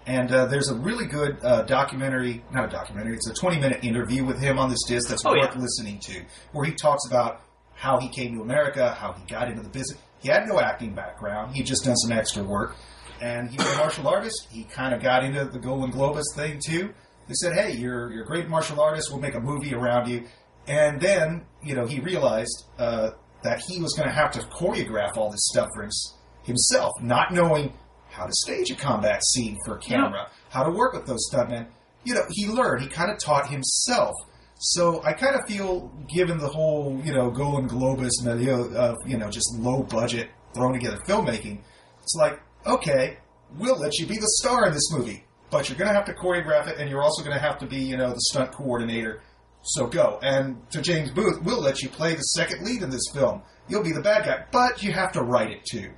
And 0.08 0.32
uh, 0.32 0.46
there's 0.46 0.70
a 0.70 0.74
really 0.74 1.04
good 1.06 1.36
uh, 1.44 1.62
documentary, 1.62 2.42
not 2.50 2.64
a 2.64 2.68
documentary, 2.68 3.14
it's 3.14 3.28
a 3.28 3.34
20 3.34 3.60
minute 3.60 3.84
interview 3.84 4.24
with 4.24 4.40
him 4.40 4.58
on 4.58 4.70
this 4.70 4.82
disc 4.88 5.08
that's 5.10 5.22
Oh, 5.26 5.32
worth 5.32 5.54
yeah. 5.54 5.60
listening 5.60 5.98
to, 6.00 6.22
where 6.52 6.64
he 6.64 6.72
talks 6.72 7.06
about 7.06 7.42
how 7.74 7.98
he 8.00 8.08
came 8.08 8.34
to 8.34 8.40
America, 8.40 8.96
how 8.98 9.12
he 9.12 9.22
got 9.26 9.48
into 9.50 9.62
the 9.62 9.68
business. 9.68 9.98
He 10.20 10.28
had 10.30 10.48
no 10.48 10.58
acting 10.60 10.94
background, 10.94 11.54
he'd 11.54 11.66
just 11.66 11.84
done 11.84 11.94
some 11.96 12.10
extra 12.10 12.42
work. 12.42 12.74
And 13.20 13.50
he 13.50 13.58
was 13.58 13.66
a 13.66 13.76
martial 13.76 14.08
artist. 14.08 14.48
He 14.50 14.64
kind 14.64 14.94
of 14.94 15.02
got 15.02 15.24
into 15.24 15.44
the 15.44 15.58
Golan-Globus 15.58 16.24
thing 16.36 16.60
too. 16.64 16.94
They 17.26 17.34
said, 17.34 17.52
"Hey, 17.52 17.72
you're 17.72 18.10
you're 18.12 18.22
a 18.22 18.26
great 18.26 18.48
martial 18.48 18.80
artist. 18.80 19.10
We'll 19.10 19.20
make 19.20 19.34
a 19.34 19.40
movie 19.40 19.74
around 19.74 20.08
you." 20.08 20.24
And 20.68 21.00
then, 21.00 21.44
you 21.62 21.74
know, 21.74 21.84
he 21.84 21.98
realized 22.00 22.64
uh, 22.78 23.10
that 23.42 23.60
he 23.68 23.80
was 23.82 23.92
going 23.94 24.08
to 24.08 24.14
have 24.14 24.30
to 24.32 24.40
choreograph 24.40 25.16
all 25.16 25.30
this 25.30 25.48
stuff 25.52 25.66
for 25.74 25.82
hims- 25.82 26.14
himself, 26.44 26.92
not 27.02 27.32
knowing 27.32 27.72
how 28.18 28.26
to 28.26 28.32
stage 28.32 28.70
a 28.70 28.74
combat 28.74 29.24
scene 29.24 29.56
for 29.64 29.76
camera, 29.78 30.28
how 30.50 30.64
to 30.64 30.70
work 30.70 30.92
with 30.92 31.06
those 31.06 31.30
stuntmen. 31.30 31.66
You 32.04 32.14
know, 32.14 32.22
he 32.30 32.48
learned. 32.48 32.82
He 32.82 32.88
kind 32.88 33.10
of 33.10 33.18
taught 33.18 33.48
himself. 33.48 34.14
So 34.60 35.02
I 35.04 35.12
kind 35.12 35.36
of 35.36 35.42
feel, 35.46 35.92
given 36.08 36.38
the 36.38 36.48
whole, 36.48 37.00
you 37.04 37.12
know, 37.12 37.30
Golan-Globus 37.30 38.24
milieu 38.24 38.74
of, 38.74 38.96
you 39.06 39.16
know, 39.16 39.30
just 39.30 39.54
low 39.56 39.84
budget, 39.84 40.30
thrown 40.52 40.72
together 40.72 40.98
filmmaking, 41.06 41.60
it's 42.02 42.16
like, 42.16 42.40
okay, 42.66 43.18
we'll 43.56 43.78
let 43.78 43.98
you 43.98 44.06
be 44.06 44.16
the 44.16 44.28
star 44.40 44.66
in 44.66 44.74
this 44.74 44.90
movie, 44.92 45.24
but 45.50 45.68
you're 45.68 45.78
going 45.78 45.88
to 45.88 45.94
have 45.94 46.06
to 46.06 46.12
choreograph 46.12 46.66
it, 46.66 46.78
and 46.78 46.90
you're 46.90 47.02
also 47.02 47.22
going 47.22 47.36
to 47.36 47.40
have 47.40 47.58
to 47.58 47.66
be, 47.66 47.78
you 47.78 47.96
know, 47.96 48.10
the 48.10 48.20
stunt 48.20 48.50
coordinator. 48.50 49.20
So 49.62 49.86
go. 49.86 50.18
And 50.22 50.68
to 50.70 50.82
James 50.82 51.10
Booth, 51.10 51.42
we'll 51.42 51.60
let 51.60 51.82
you 51.82 51.88
play 51.88 52.14
the 52.14 52.22
second 52.22 52.64
lead 52.64 52.82
in 52.82 52.90
this 52.90 53.08
film. 53.12 53.42
You'll 53.68 53.84
be 53.84 53.92
the 53.92 54.00
bad 54.00 54.24
guy, 54.24 54.44
but 54.50 54.82
you 54.82 54.92
have 54.92 55.12
to 55.12 55.22
write 55.22 55.50
it 55.50 55.64
too. 55.64 55.90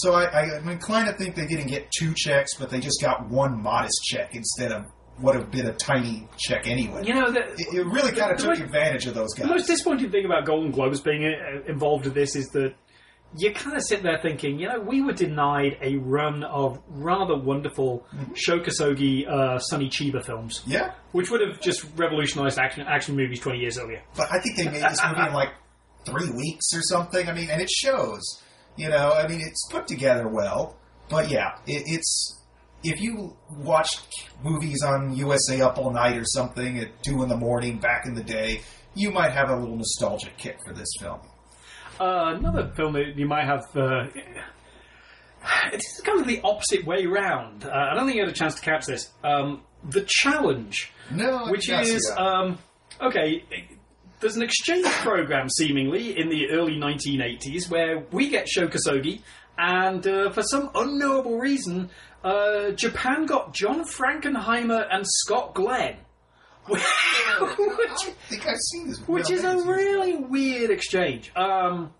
So 0.00 0.12
I, 0.14 0.24
I, 0.24 0.56
I'm 0.56 0.68
inclined 0.68 1.08
to 1.08 1.14
think 1.14 1.34
they 1.36 1.46
didn't 1.46 1.68
get 1.68 1.90
two 1.90 2.12
checks, 2.14 2.54
but 2.58 2.68
they 2.70 2.80
just 2.80 3.00
got 3.00 3.28
one 3.28 3.62
modest 3.62 4.02
check 4.04 4.34
instead 4.34 4.72
of 4.72 4.84
what 5.18 5.34
have 5.34 5.50
been 5.50 5.66
a 5.66 5.72
tiny 5.72 6.28
check 6.36 6.66
anyway. 6.66 7.02
You 7.04 7.14
know, 7.14 7.30
the, 7.30 7.40
It, 7.54 7.74
it 7.74 7.86
really 7.86 8.12
kind 8.12 8.32
of 8.32 8.36
took 8.38 8.48
most- 8.48 8.60
advantage 8.60 9.06
of 9.06 9.14
those 9.14 9.32
guys. 9.34 9.46
the 9.48 9.54
most 9.54 9.66
disappointing 9.66 10.10
thing 10.10 10.26
about 10.26 10.44
Golan-Globus 10.44 11.02
being 11.02 11.24
uh, 11.24 11.62
involved 11.66 12.04
with 12.04 12.14
this 12.14 12.36
is 12.36 12.48
that 12.48 12.74
you 13.38 13.52
kind 13.52 13.74
of 13.76 13.82
sit 13.82 14.02
there 14.02 14.18
thinking, 14.22 14.58
you 14.58 14.68
know, 14.68 14.78
we 14.80 15.02
were 15.02 15.12
denied 15.14 15.78
a 15.80 15.96
run 15.96 16.44
of 16.44 16.78
rather 16.88 17.36
wonderful 17.36 18.06
Mm-hmm. 18.14 18.34
Sho 18.34 18.60
Kosugi 18.60 19.26
uh, 19.28 19.58
Sonny 19.58 19.88
Chiba 19.88 20.22
films, 20.24 20.62
yeah, 20.66 20.92
which 21.12 21.30
would 21.30 21.40
have 21.40 21.60
just 21.60 21.84
revolutionized 21.96 22.58
action 22.58 22.86
action 22.86 23.16
movies 23.16 23.40
20 23.40 23.58
years 23.58 23.78
earlier. 23.78 24.02
but 24.16 24.28
I 24.30 24.40
think 24.40 24.56
they 24.58 24.64
made 24.64 24.82
this 24.82 25.00
movie 25.06 25.26
in 25.28 25.32
like 25.32 25.50
three 26.04 26.30
weeks 26.30 26.72
or 26.74 26.82
something. 26.82 27.28
I 27.28 27.32
mean, 27.32 27.48
and 27.50 27.60
it 27.62 27.70
shows. 27.70 28.42
You 28.76 28.88
know, 28.90 29.12
I 29.12 29.26
mean, 29.26 29.40
it's 29.40 29.66
put 29.70 29.86
together 29.86 30.28
well, 30.28 30.76
but 31.08 31.30
yeah, 31.30 31.56
it, 31.66 31.82
it's 31.86 32.40
if 32.82 33.00
you 33.00 33.36
watched 33.50 34.06
movies 34.42 34.82
on 34.82 35.14
USA 35.16 35.60
Up 35.62 35.78
All 35.78 35.90
Night 35.90 36.16
or 36.16 36.24
something 36.24 36.78
at 36.78 37.02
two 37.02 37.22
in 37.22 37.28
the 37.28 37.36
morning 37.36 37.78
back 37.78 38.06
in 38.06 38.14
the 38.14 38.22
day, 38.22 38.60
you 38.94 39.10
might 39.10 39.32
have 39.32 39.50
a 39.50 39.56
little 39.56 39.76
nostalgic 39.76 40.36
kick 40.36 40.58
for 40.66 40.72
this 40.74 40.88
film. 41.00 41.20
Uh, 41.98 42.34
another 42.36 42.70
film 42.76 42.92
that 42.92 43.16
you 43.16 43.26
might 43.26 43.44
have. 43.44 43.64
Uh, 43.74 44.06
it's 45.72 46.00
kind 46.02 46.20
of 46.20 46.26
the 46.26 46.40
opposite 46.42 46.84
way 46.84 47.06
round. 47.06 47.64
Uh, 47.64 47.70
I 47.70 47.94
don't 47.94 48.06
think 48.06 48.16
you 48.16 48.22
had 48.22 48.30
a 48.30 48.36
chance 48.36 48.54
to 48.56 48.60
catch 48.62 48.86
this. 48.86 49.10
Um, 49.24 49.62
the 49.84 50.04
Challenge, 50.06 50.92
No, 51.10 51.46
which 51.48 51.68
is 51.70 52.10
um, 52.16 52.58
okay. 53.00 53.44
There's 54.20 54.36
an 54.36 54.42
exchange 54.42 54.86
program 54.86 55.48
seemingly 55.50 56.18
in 56.18 56.30
the 56.30 56.50
early 56.50 56.76
1980s 56.76 57.70
where 57.70 58.04
we 58.12 58.30
get 58.30 58.48
Sho 58.48 58.66
Kosugi, 58.66 59.20
and 59.58 60.06
uh, 60.06 60.30
for 60.30 60.42
some 60.42 60.70
unknowable 60.74 61.38
reason, 61.38 61.90
uh, 62.24 62.70
Japan 62.70 63.26
got 63.26 63.52
John 63.52 63.84
Frankenheimer 63.84 64.86
and 64.90 65.04
Scott 65.06 65.54
Glenn. 65.54 65.96
which 66.66 66.80
I 66.80 68.14
think 68.28 68.48
I've 68.48 68.58
seen 68.72 68.88
this, 68.88 68.98
which 69.06 69.30
is 69.30 69.44
a 69.44 69.56
really 69.58 70.16
weird 70.16 70.70
exchange. 70.70 71.30
Um, 71.36 71.92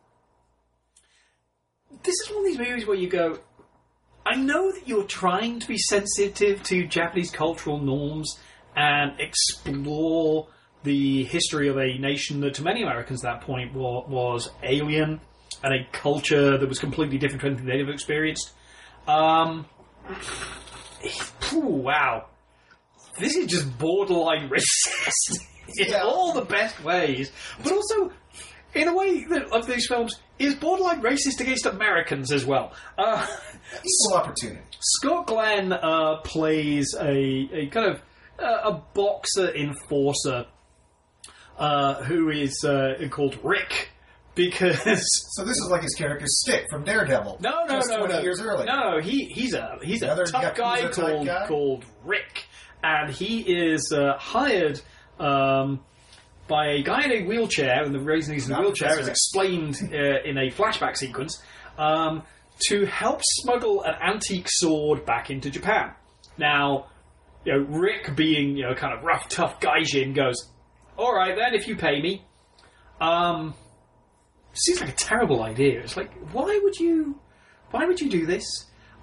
this 2.02 2.14
is 2.14 2.30
one 2.30 2.38
of 2.38 2.44
these 2.46 2.58
movies 2.58 2.86
where 2.86 2.96
you 2.96 3.08
go, 3.08 3.38
I 4.24 4.34
know 4.34 4.72
that 4.72 4.88
you're 4.88 5.04
trying 5.04 5.60
to 5.60 5.68
be 5.68 5.78
sensitive 5.78 6.62
to 6.64 6.86
Japanese 6.86 7.30
cultural 7.30 7.78
norms 7.78 8.38
and 8.74 9.20
explore 9.20 10.48
the 10.86 11.24
history 11.24 11.68
of 11.68 11.76
a 11.76 11.98
nation 11.98 12.40
that 12.40 12.54
to 12.54 12.62
many 12.62 12.82
Americans 12.82 13.22
at 13.24 13.40
that 13.40 13.46
point 13.46 13.74
wa- 13.74 14.06
was 14.06 14.48
alien 14.62 15.20
and 15.62 15.74
a 15.74 15.86
culture 15.92 16.56
that 16.56 16.68
was 16.68 16.78
completely 16.78 17.18
different 17.18 17.42
to 17.42 17.46
anything 17.48 17.66
they'd 17.66 17.80
ever 17.82 17.92
experienced. 17.92 18.52
Um, 19.06 19.66
phew, 21.40 21.60
wow. 21.60 22.26
This 23.18 23.36
is 23.36 23.46
just 23.46 23.78
borderline 23.78 24.48
racist 24.56 25.38
in 25.78 25.88
Yeah. 25.90 26.02
all 26.02 26.32
the 26.32 26.42
best 26.44 26.82
ways, 26.82 27.32
but 27.62 27.72
also 27.72 28.12
in 28.74 28.88
a 28.88 28.94
way 28.94 29.24
that 29.24 29.50
of 29.52 29.66
these 29.66 29.86
films 29.86 30.14
is 30.38 30.54
borderline 30.54 31.00
racist 31.02 31.40
against 31.40 31.66
Americans 31.66 32.30
as 32.30 32.44
well. 32.44 32.72
Uh, 32.98 33.26
Equal 33.84 34.18
opportunity. 34.18 34.60
Scott 34.80 35.26
Glenn 35.26 35.72
uh, 35.72 36.16
plays 36.24 36.94
a, 37.00 37.48
a 37.52 37.66
kind 37.68 37.90
of 37.92 38.00
uh, 38.38 38.70
a 38.70 38.82
boxer 38.94 39.48
enforcer 39.54 40.44
uh, 41.58 42.02
who 42.04 42.30
is 42.30 42.64
uh, 42.64 42.94
called 43.10 43.38
Rick 43.42 43.90
because 44.34 44.76
So 45.34 45.44
this 45.44 45.56
is 45.56 45.68
like 45.70 45.82
his 45.82 45.94
character's 45.94 46.40
stick 46.40 46.66
from 46.70 46.84
Daredevil. 46.84 47.38
no, 47.40 47.64
no, 47.64 47.74
just 47.76 47.90
no, 47.90 47.98
20 47.98 48.12
no, 48.14 48.20
years 48.20 48.40
earlier. 48.40 48.66
no, 48.66 49.00
he 49.00 49.24
he's 49.26 49.54
a 49.54 49.78
he's 49.82 50.02
a 50.02 50.06
Another 50.06 50.26
tough 50.26 50.54
guy 50.56 50.82
Yakuza-type 50.82 50.92
called 50.94 51.26
guy? 51.26 51.46
called 51.46 51.84
Rick, 52.04 52.44
and 52.82 53.10
he 53.12 53.40
is 53.40 53.92
uh, 53.92 54.16
hired. 54.18 54.80
Um, 55.18 55.80
by 56.48 56.68
a 56.74 56.82
guy 56.84 57.02
in 57.04 57.10
a 57.10 57.26
wheelchair, 57.26 57.82
and 57.82 57.92
the 57.92 57.98
reason 57.98 58.34
he's 58.34 58.46
in 58.46 58.52
a 58.52 58.54
Not 58.54 58.64
wheelchair 58.66 58.90
is 58.90 58.94
Professor 59.08 59.10
X. 59.10 59.18
explained 59.18 59.80
uh, 59.92 60.22
in 60.24 60.38
a 60.38 60.48
flashback 60.52 60.96
sequence, 60.96 61.42
um, 61.76 62.22
to 62.68 62.84
help 62.86 63.20
smuggle 63.24 63.82
an 63.82 63.94
antique 64.00 64.46
sword 64.48 65.04
back 65.04 65.28
into 65.28 65.50
Japan. 65.50 65.92
Now, 66.38 66.86
you 67.44 67.52
know, 67.52 67.58
Rick, 67.58 68.14
being 68.14 68.56
you 68.56 68.62
know 68.62 68.74
kind 68.76 68.96
of 68.96 69.02
rough, 69.02 69.28
tough 69.28 69.58
gaijin, 69.58 70.14
goes, 70.14 70.36
"All 70.96 71.14
right 71.14 71.36
then, 71.36 71.54
if 71.54 71.68
you 71.68 71.76
pay 71.76 72.00
me." 72.00 72.24
Um, 73.00 73.54
seems 74.52 74.80
like 74.80 74.90
a 74.90 74.96
terrible 74.96 75.42
idea. 75.42 75.80
It's 75.80 75.96
like, 75.96 76.12
why 76.32 76.58
would 76.62 76.76
you, 76.76 77.18
why 77.70 77.84
would 77.84 78.00
you 78.00 78.08
do 78.08 78.26
this? 78.26 78.44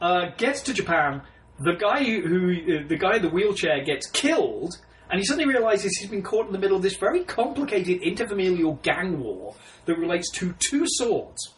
Uh, 0.02 0.32
gets 0.38 0.62
to 0.64 0.74
Japan, 0.74 1.22
the 1.60 1.74
guy 1.74 2.04
who, 2.04 2.52
uh, 2.52 2.88
the 2.88 2.98
guy 2.98 3.18
in 3.18 3.22
the 3.22 3.30
wheelchair 3.30 3.84
gets 3.84 4.08
killed, 4.08 4.74
and 5.10 5.20
he 5.20 5.26
suddenly 5.26 5.48
realizes 5.48 5.96
he's 5.98 6.10
been 6.10 6.24
caught 6.24 6.48
in 6.48 6.54
the 6.54 6.60
middle 6.60 6.76
of 6.76 6.84
this 6.84 6.98
very 6.98 7.24
complicated 7.24 8.02
interfamilial 8.02 8.82
gang 8.82 9.20
war 9.20 9.56
that 9.86 9.98
relates 9.98 10.32
to 10.32 10.54
two 10.60 10.86
swords 10.88 11.54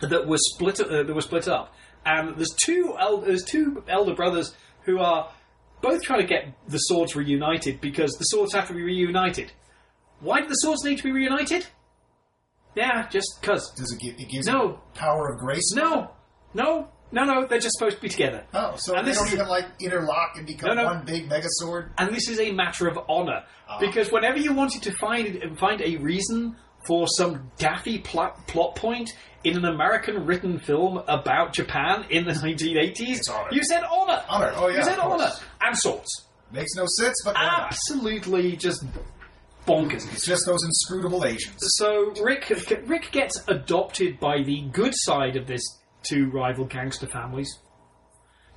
that 0.00 0.26
were 0.26 0.38
split 0.38 0.80
uh, 0.80 1.02
that 1.02 1.14
were 1.14 1.20
split 1.20 1.46
up, 1.46 1.74
and 2.06 2.36
there's 2.36 2.54
two 2.64 2.96
el- 2.98 3.18
there's 3.18 3.44
two 3.44 3.84
elder 3.86 4.14
brothers 4.14 4.54
who 4.84 4.98
are 4.98 5.30
both 5.82 6.02
trying 6.02 6.20
to 6.20 6.26
get 6.26 6.46
the 6.68 6.78
swords 6.78 7.16
reunited 7.16 7.80
because 7.80 8.12
the 8.12 8.24
swords 8.24 8.52
have 8.54 8.68
to 8.68 8.74
be 8.74 8.82
reunited. 8.82 9.52
Why 10.20 10.40
do 10.40 10.48
the 10.48 10.54
swords 10.54 10.84
need 10.84 10.98
to 10.98 11.02
be 11.04 11.12
reunited? 11.12 11.66
Yeah, 12.74 13.08
just 13.08 13.40
cause. 13.42 13.72
Does 13.76 13.92
it 13.92 14.00
give 14.00 14.14
it 14.18 14.28
gives 14.30 14.46
No. 14.46 14.80
power 14.94 15.32
of 15.32 15.38
grace? 15.40 15.72
No, 15.74 16.10
no, 16.54 16.88
no, 17.10 17.24
no. 17.24 17.46
They're 17.46 17.58
just 17.58 17.76
supposed 17.78 17.96
to 17.96 18.02
be 18.02 18.08
together. 18.08 18.44
Oh, 18.54 18.74
so 18.76 18.94
And 18.94 19.06
they 19.06 19.10
this 19.10 19.18
don't 19.18 19.26
is- 19.28 19.34
even 19.34 19.48
like 19.48 19.66
interlock 19.80 20.36
and 20.36 20.46
become 20.46 20.76
No, 20.76 20.82
no. 20.82 20.84
one 20.84 21.04
big 21.04 21.28
mega 21.28 21.48
sword? 21.50 21.90
and 21.98 22.14
this 22.14 22.28
is 22.28 22.38
a 22.38 22.52
matter 22.52 22.86
of 22.86 22.98
honor 23.08 23.44
Ah. 23.68 23.78
because 23.80 24.12
whenever 24.12 24.38
you 24.38 24.52
wanted 24.52 24.82
to 24.82 24.92
find 24.92 25.58
find 25.58 25.80
a 25.82 25.96
reason 25.96 26.56
for 26.86 27.06
some 27.08 27.50
daffy 27.58 27.98
plot, 27.98 28.46
plot 28.46 28.74
point 28.76 29.10
in 29.44 29.56
an 29.56 29.64
American 29.64 30.26
written 30.26 30.58
film 30.58 31.02
about 31.08 31.52
Japan 31.52 32.04
in 32.10 32.24
the 32.24 32.32
1980s, 32.46 33.30
honor. 33.30 33.48
you 33.52 33.62
said 33.64 33.82
honor. 33.84 34.22
Honor, 34.28 34.52
oh 34.56 34.68
yeah. 34.68 34.78
you 34.78 34.84
said 34.84 34.98
honor 34.98 35.30
and 35.60 35.76
swords. 35.78 36.26
Makes 36.52 36.74
no 36.74 36.86
sense, 36.86 37.14
but? 37.24 37.36
Absolutely, 37.38 38.56
just 38.56 38.84
bonkers. 39.66 40.10
It's 40.12 40.26
just 40.26 40.46
those 40.46 40.64
inscrutable 40.64 41.24
Asians. 41.24 41.62
So 41.76 42.12
Rick 42.22 42.52
Rick 42.86 43.12
gets 43.12 43.40
adopted 43.48 44.18
by 44.18 44.42
the 44.42 44.62
good 44.72 44.92
side 44.94 45.36
of 45.36 45.46
this 45.46 45.62
two 46.02 46.30
rival 46.30 46.64
gangster 46.64 47.06
families. 47.06 47.58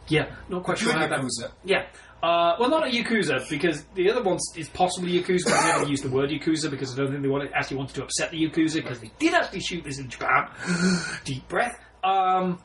Yeah, 0.07 0.35
not 0.49 0.63
quite 0.63 0.77
sure 0.79 0.93
how 0.93 1.07
that. 1.07 1.21
Yakuza. 1.21 1.51
Yeah. 1.63 1.85
Uh, 2.23 2.55
well, 2.57 2.69
not 2.69 2.87
a 2.87 2.89
Yakuza, 2.89 3.49
because 3.49 3.83
the 3.95 4.09
other 4.09 4.23
one 4.23 4.39
is 4.55 4.69
possibly 4.69 5.21
Yakuza, 5.21 5.43
but 5.43 5.55
I 5.55 5.77
never 5.77 5.89
used 5.89 6.05
the 6.05 6.09
word 6.09 6.29
Yakuza 6.29 6.71
because 6.71 6.93
I 6.93 7.03
don't 7.03 7.11
think 7.11 7.21
they 7.21 7.53
actually 7.53 7.75
wanted 7.75 7.95
to 7.95 8.03
upset 8.03 8.31
the 8.31 8.41
Yakuza, 8.41 8.75
because 8.75 9.01
they 9.01 9.11
did 9.19 9.33
actually 9.33 9.59
shoot 9.59 9.83
this 9.83 9.99
in 9.99 10.07
Japan. 10.07 10.49
Deep 11.25 11.45
breath. 11.49 11.77
Um, 12.01 12.59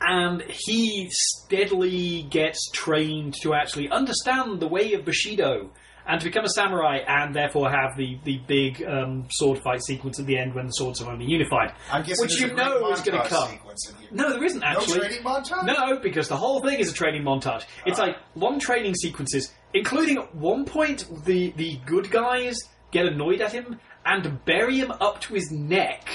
and 0.00 0.42
he 0.48 1.10
steadily 1.10 2.22
gets 2.30 2.70
trained 2.70 3.34
to 3.42 3.52
actually 3.52 3.90
understand 3.90 4.60
the 4.60 4.68
way 4.68 4.94
of 4.94 5.04
Bushido 5.04 5.70
and 6.08 6.20
to 6.20 6.26
become 6.26 6.44
a 6.44 6.48
samurai 6.48 6.98
and 7.06 7.34
therefore 7.34 7.70
have 7.70 7.96
the, 7.96 8.18
the 8.24 8.38
big 8.46 8.82
um, 8.84 9.26
sword 9.30 9.58
fight 9.58 9.82
sequence 9.82 10.20
at 10.20 10.26
the 10.26 10.38
end 10.38 10.54
when 10.54 10.66
the 10.66 10.72
swords 10.72 11.02
are 11.02 11.10
only 11.10 11.26
unified. 11.26 11.72
I'm 11.90 12.04
guessing 12.04 12.24
Which 12.24 12.40
you 12.40 12.54
know 12.54 12.90
is 12.90 13.00
going 13.00 13.20
to 13.20 13.28
come. 13.28 13.50
sequence 13.50 13.88
in 13.90 13.96
here. 13.96 14.08
No, 14.12 14.30
there 14.32 14.44
isn't 14.44 14.62
actually. 14.62 14.98
No 14.98 15.04
training 15.04 15.22
montage? 15.22 15.64
No, 15.66 15.98
because 15.98 16.28
the 16.28 16.36
whole 16.36 16.60
thing 16.60 16.78
is 16.78 16.90
a 16.90 16.94
training 16.94 17.22
montage. 17.22 17.64
It's 17.84 17.98
like 17.98 18.16
long 18.34 18.58
training 18.60 18.94
sequences, 18.94 19.52
including 19.74 20.18
at 20.18 20.34
one 20.34 20.64
point 20.64 21.06
the 21.24 21.50
the 21.56 21.78
good 21.86 22.10
guys 22.10 22.56
get 22.92 23.06
annoyed 23.06 23.40
at 23.40 23.52
him 23.52 23.78
and 24.04 24.44
bury 24.44 24.78
him 24.78 24.92
up 24.92 25.20
to 25.22 25.34
his 25.34 25.50
neck 25.50 26.08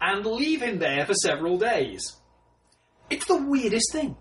and 0.00 0.24
leave 0.24 0.62
him 0.62 0.78
there 0.78 1.04
for 1.04 1.14
several 1.14 1.58
days. 1.58 2.16
It's 3.10 3.26
the 3.26 3.36
weirdest 3.36 3.92
thing. 3.92 4.16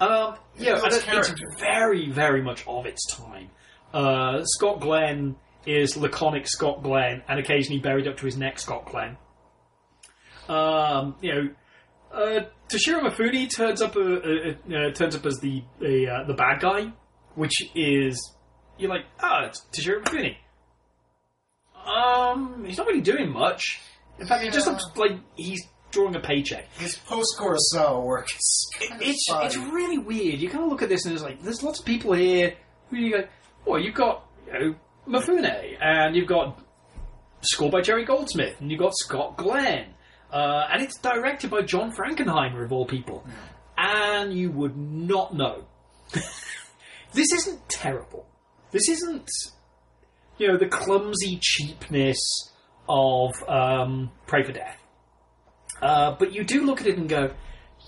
Um, 0.00 0.36
yeah, 0.58 0.80
it's 0.84 1.34
very, 1.58 2.10
very 2.10 2.42
much 2.42 2.66
of 2.66 2.86
its 2.86 3.04
time. 3.14 3.50
Uh, 3.94 4.44
Scott 4.44 4.80
Glenn 4.80 5.36
is 5.66 5.96
laconic 5.96 6.48
Scott 6.48 6.82
Glenn, 6.82 7.22
and 7.28 7.38
occasionally 7.38 7.80
buried 7.80 8.08
up 8.08 8.16
to 8.18 8.26
his 8.26 8.36
neck 8.36 8.58
Scott 8.58 8.86
Glenn. 8.86 9.16
Um, 10.48 11.14
you 11.20 11.32
know, 11.32 11.48
uh, 12.12 12.40
Toshiro 12.68 13.00
Mifune 13.00 13.48
turns 13.54 13.80
up 13.80 13.96
uh, 13.96 14.00
uh, 14.00 14.76
uh, 14.76 14.90
turns 14.92 15.14
up 15.14 15.24
as 15.24 15.38
the 15.38 15.62
the, 15.80 16.08
uh, 16.08 16.24
the 16.26 16.34
bad 16.34 16.60
guy, 16.60 16.92
which 17.36 17.54
is 17.74 18.34
you're 18.78 18.90
like, 18.90 19.06
ah, 19.20 19.46
it's 19.46 19.64
Toshiro 19.72 20.02
Mifune. 20.02 20.36
Um, 21.86 22.64
he's 22.66 22.78
not 22.78 22.86
really 22.86 23.00
doing 23.00 23.30
much. 23.30 23.80
In 24.18 24.26
fact, 24.26 24.42
he 24.42 24.50
just 24.50 24.66
looks 24.66 24.84
like 24.96 25.12
he's 25.36 25.62
drawing 25.90 26.16
a 26.16 26.20
paycheck. 26.20 26.66
His 26.74 26.96
post 26.96 27.36
Kurosawa 27.38 28.02
work 28.02 28.26
is 28.26 28.70
of 28.90 29.02
It's 29.02 29.26
it's 29.30 29.56
really 29.56 29.98
weird. 29.98 30.40
You 30.40 30.48
kind 30.48 30.64
of 30.64 30.70
look 30.70 30.82
at 30.82 30.88
this 30.88 31.04
and 31.04 31.14
it's 31.14 31.22
like, 31.22 31.42
there's 31.42 31.62
lots 31.62 31.78
of 31.80 31.86
people 31.86 32.12
here 32.12 32.54
who 32.90 32.96
you 32.96 33.10
go, 33.12 33.24
well, 33.66 33.80
you've 33.80 33.94
got 33.94 34.26
you 34.46 34.52
know 34.52 34.74
Mifune, 35.08 35.76
and 35.80 36.16
you've 36.16 36.28
got 36.28 36.60
scored 37.40 37.72
by 37.72 37.80
Jerry 37.80 38.04
Goldsmith, 38.04 38.60
and 38.60 38.70
you've 38.70 38.80
got 38.80 38.94
Scott 38.96 39.36
Glenn, 39.36 39.94
uh, 40.32 40.68
and 40.72 40.82
it's 40.82 40.98
directed 40.98 41.50
by 41.50 41.62
John 41.62 41.92
Frankenheimer 41.92 42.64
of 42.64 42.72
all 42.72 42.86
people, 42.86 43.24
and 43.76 44.32
you 44.32 44.50
would 44.50 44.76
not 44.76 45.34
know. 45.34 45.64
this 47.12 47.32
isn't 47.32 47.68
terrible. 47.68 48.26
This 48.70 48.88
isn't 48.88 49.28
you 50.38 50.48
know 50.48 50.56
the 50.58 50.66
clumsy 50.66 51.38
cheapness 51.40 52.18
of 52.88 53.32
um, 53.48 54.10
Pray 54.26 54.42
for 54.42 54.52
Death. 54.52 54.78
Uh, 55.82 56.16
but 56.18 56.32
you 56.32 56.44
do 56.44 56.64
look 56.64 56.80
at 56.80 56.86
it 56.86 56.96
and 56.96 57.08
go, 57.08 57.32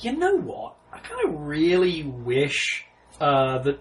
you 0.01 0.17
know 0.17 0.37
what? 0.37 0.77
I 0.93 0.99
kind 0.99 1.29
of 1.29 1.41
really 1.41 2.03
wish 2.03 2.85
uh, 3.21 3.59
that 3.59 3.81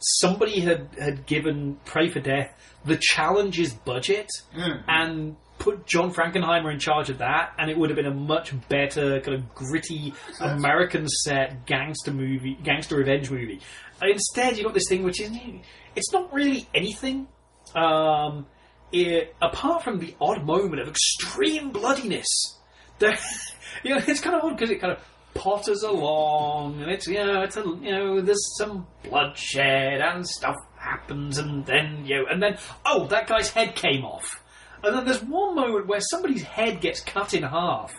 somebody 0.00 0.60
had, 0.60 0.88
had 0.98 1.26
given 1.26 1.78
Pray 1.84 2.08
for 2.08 2.20
Death 2.20 2.52
the 2.84 2.96
challenges 3.00 3.72
budget 3.74 4.28
Mm. 4.56 4.82
and 4.88 5.36
put 5.58 5.86
John 5.86 6.10
Frankenheimer 6.12 6.72
in 6.72 6.78
charge 6.78 7.10
of 7.10 7.18
that, 7.18 7.52
and 7.58 7.70
it 7.70 7.76
would 7.76 7.90
have 7.90 7.96
been 7.96 8.06
a 8.06 8.14
much 8.14 8.54
better 8.70 9.20
kind 9.20 9.36
of 9.36 9.54
gritty 9.54 10.14
American 10.40 11.06
set 11.06 11.66
gangster 11.66 12.12
movie, 12.12 12.58
gangster 12.62 12.96
revenge 12.96 13.30
movie. 13.30 13.60
And 14.00 14.10
instead, 14.10 14.56
you 14.56 14.64
got 14.64 14.72
this 14.72 14.88
thing 14.88 15.02
which 15.02 15.20
is 15.20 15.30
it's 15.94 16.12
not 16.12 16.32
really 16.32 16.66
anything. 16.74 17.28
Um, 17.74 18.46
it, 18.90 19.36
apart 19.42 19.84
from 19.84 19.98
the 19.98 20.16
odd 20.20 20.44
moment 20.44 20.80
of 20.80 20.88
extreme 20.88 21.70
bloodiness, 21.70 22.26
there, 22.98 23.18
you 23.84 23.94
know, 23.94 24.00
it's 24.08 24.20
kind 24.20 24.34
of 24.36 24.42
odd 24.42 24.56
because 24.56 24.70
it 24.70 24.80
kind 24.80 24.94
of 24.94 25.04
potters 25.34 25.82
along, 25.82 26.80
and 26.82 26.90
it's 26.90 27.06
you 27.06 27.24
know, 27.24 27.42
it's 27.42 27.56
a 27.56 27.62
you 27.62 27.90
know, 27.90 28.20
there's 28.20 28.56
some 28.56 28.86
bloodshed 29.02 30.00
and 30.00 30.26
stuff 30.26 30.56
happens, 30.76 31.38
and 31.38 31.64
then 31.66 32.04
you 32.04 32.16
know, 32.16 32.24
and 32.30 32.42
then 32.42 32.56
oh, 32.84 33.06
that 33.08 33.26
guy's 33.26 33.50
head 33.50 33.74
came 33.74 34.04
off, 34.04 34.42
and 34.82 34.96
then 34.96 35.04
there's 35.04 35.22
one 35.22 35.54
moment 35.54 35.86
where 35.86 36.00
somebody's 36.00 36.42
head 36.42 36.80
gets 36.80 37.00
cut 37.00 37.34
in 37.34 37.42
half 37.42 37.92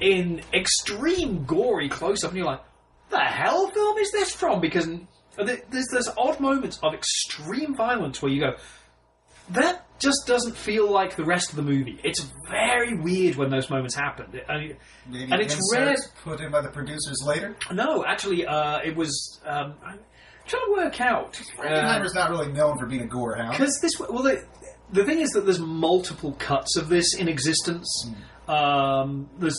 in 0.00 0.40
extreme 0.52 1.44
gory 1.44 1.88
close 1.88 2.24
up, 2.24 2.30
and 2.30 2.38
you're 2.38 2.46
like, 2.46 2.62
the 3.10 3.18
hell 3.18 3.68
film 3.68 3.98
is 3.98 4.10
this 4.10 4.34
from? 4.34 4.60
Because 4.60 4.88
there's 5.36 5.88
there's 5.90 6.08
odd 6.16 6.40
moments 6.40 6.78
of 6.82 6.94
extreme 6.94 7.74
violence 7.74 8.20
where 8.20 8.32
you 8.32 8.40
go, 8.40 8.54
that 9.50 9.83
just 9.98 10.26
doesn't 10.26 10.56
feel 10.56 10.90
like 10.90 11.16
the 11.16 11.24
rest 11.24 11.50
of 11.50 11.56
the 11.56 11.62
movie. 11.62 11.98
It's 12.02 12.20
very 12.48 12.96
weird 12.96 13.36
when 13.36 13.50
those 13.50 13.70
moments 13.70 13.94
happen. 13.94 14.40
I 14.48 14.58
mean, 14.58 14.76
Maybe 15.08 15.32
and 15.32 15.40
it's 15.40 15.54
inserts 15.54 16.08
put 16.22 16.40
in 16.40 16.50
by 16.50 16.60
the 16.60 16.68
producers 16.68 17.22
later. 17.26 17.56
no, 17.72 18.04
actually, 18.04 18.46
uh, 18.46 18.80
it 18.84 18.96
was. 18.96 19.40
Um, 19.46 19.74
I'm 19.84 19.98
trying 20.46 20.64
to 20.66 20.72
work 20.72 21.00
out 21.00 21.40
Frankenheimer's 21.56 22.14
not 22.14 22.30
really 22.30 22.52
known 22.52 22.78
for 22.78 22.86
being 22.86 23.02
a 23.02 23.06
gore 23.06 23.36
hound. 23.36 23.52
because 23.52 23.78
this. 23.80 23.98
Well, 23.98 24.22
the, 24.22 24.44
the 24.92 25.04
thing 25.04 25.20
is 25.20 25.30
that 25.30 25.44
there's 25.44 25.60
multiple 25.60 26.32
cuts 26.32 26.76
of 26.76 26.88
this 26.88 27.14
in 27.14 27.28
existence. 27.28 28.10
Um, 28.48 29.28
there's 29.38 29.58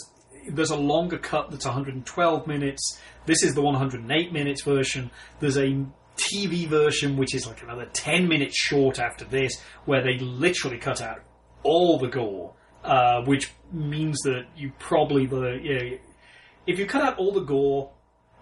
there's 0.49 0.69
a 0.69 0.75
longer 0.75 1.17
cut 1.17 1.49
that's 1.49 1.65
112 1.65 2.47
minutes. 2.47 2.99
This 3.25 3.41
is 3.41 3.55
the 3.55 3.61
108 3.61 4.31
minutes 4.31 4.61
version. 4.61 5.09
There's 5.39 5.57
a 5.57 5.85
TV 6.17 6.67
version 6.67 7.17
which 7.17 7.35
is 7.35 7.47
like 7.47 7.61
another 7.63 7.85
10 7.93 8.27
minutes 8.27 8.57
short 8.57 8.99
after 8.99 9.25
this, 9.25 9.61
where 9.85 10.03
they 10.03 10.17
literally 10.19 10.77
cut 10.77 11.01
out 11.01 11.19
all 11.63 11.97
the 11.97 12.07
gore, 12.07 12.53
uh, 12.83 13.21
which 13.25 13.51
means 13.71 14.19
that 14.23 14.45
you 14.55 14.71
probably 14.79 15.25
the 15.25 15.59
you 15.61 15.73
know, 15.73 15.97
if 16.67 16.79
you 16.79 16.85
cut 16.85 17.01
out 17.01 17.17
all 17.17 17.31
the 17.31 17.41
gore, 17.43 17.91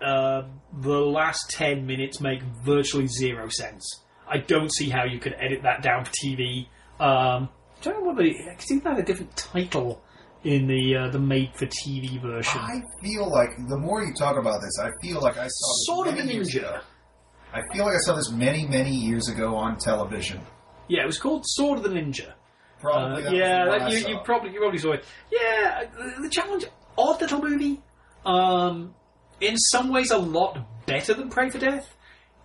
uh, 0.03 0.43
the 0.81 0.99
last 0.99 1.49
10 1.51 1.85
minutes 1.85 2.19
make 2.19 2.41
virtually 2.63 3.07
zero 3.07 3.47
sense. 3.49 4.03
I 4.27 4.37
don't 4.37 4.73
see 4.73 4.89
how 4.89 5.05
you 5.05 5.19
could 5.19 5.35
edit 5.39 5.63
that 5.63 5.81
down 5.81 6.05
for 6.05 6.11
TV. 6.11 6.67
Um, 6.99 7.49
I 7.79 7.83
don't 7.83 7.99
know 7.99 8.05
what 8.07 8.15
whether 8.17 8.29
because 8.29 8.71
it 8.71 8.83
had 8.83 8.99
a 8.99 9.03
different 9.03 9.35
title 9.35 10.01
in 10.43 10.67
the 10.67 10.95
uh, 10.95 11.09
the 11.09 11.19
made 11.19 11.51
for 11.55 11.65
TV 11.65 12.21
version. 12.21 12.59
I 12.59 12.81
feel 13.01 13.29
like 13.29 13.49
the 13.67 13.77
more 13.77 14.03
you 14.03 14.13
talk 14.13 14.37
about 14.37 14.61
this, 14.61 14.79
I 14.81 14.89
feel 15.01 15.21
like 15.21 15.37
I 15.37 15.47
saw 15.47 15.95
Sword 15.95 16.07
of 16.09 16.17
the 16.17 16.23
Ninja. 16.23 16.81
I 17.53 17.61
feel 17.71 17.85
like 17.85 17.93
I 17.95 17.99
saw 17.99 18.15
this 18.15 18.31
many, 18.31 18.65
many 18.65 18.89
years 18.89 19.29
ago 19.29 19.55
on 19.55 19.77
television. 19.77 20.41
Yeah, 20.87 21.03
it 21.03 21.05
was 21.05 21.19
called 21.19 21.43
Sword 21.45 21.77
of 21.79 21.83
the 21.83 21.89
Ninja. 21.89 22.33
Probably. 22.79 23.23
Uh, 23.23 23.29
that 23.29 23.35
yeah, 23.35 23.65
that, 23.65 23.91
you, 23.91 23.99
you 24.09 24.19
probably 24.23 24.51
you 24.51 24.59
probably 24.59 24.79
saw 24.79 24.93
it. 24.93 25.05
Yeah, 25.31 25.85
the, 25.95 26.23
the 26.23 26.29
challenge, 26.29 26.65
odd 26.97 27.21
little 27.21 27.41
movie. 27.41 27.81
Um, 28.25 28.93
in 29.39 29.55
some 29.57 29.89
ways, 29.89 30.11
a 30.11 30.17
lot 30.17 30.57
better 30.85 31.13
than 31.13 31.29
Pray 31.29 31.49
for 31.49 31.59
Death. 31.59 31.95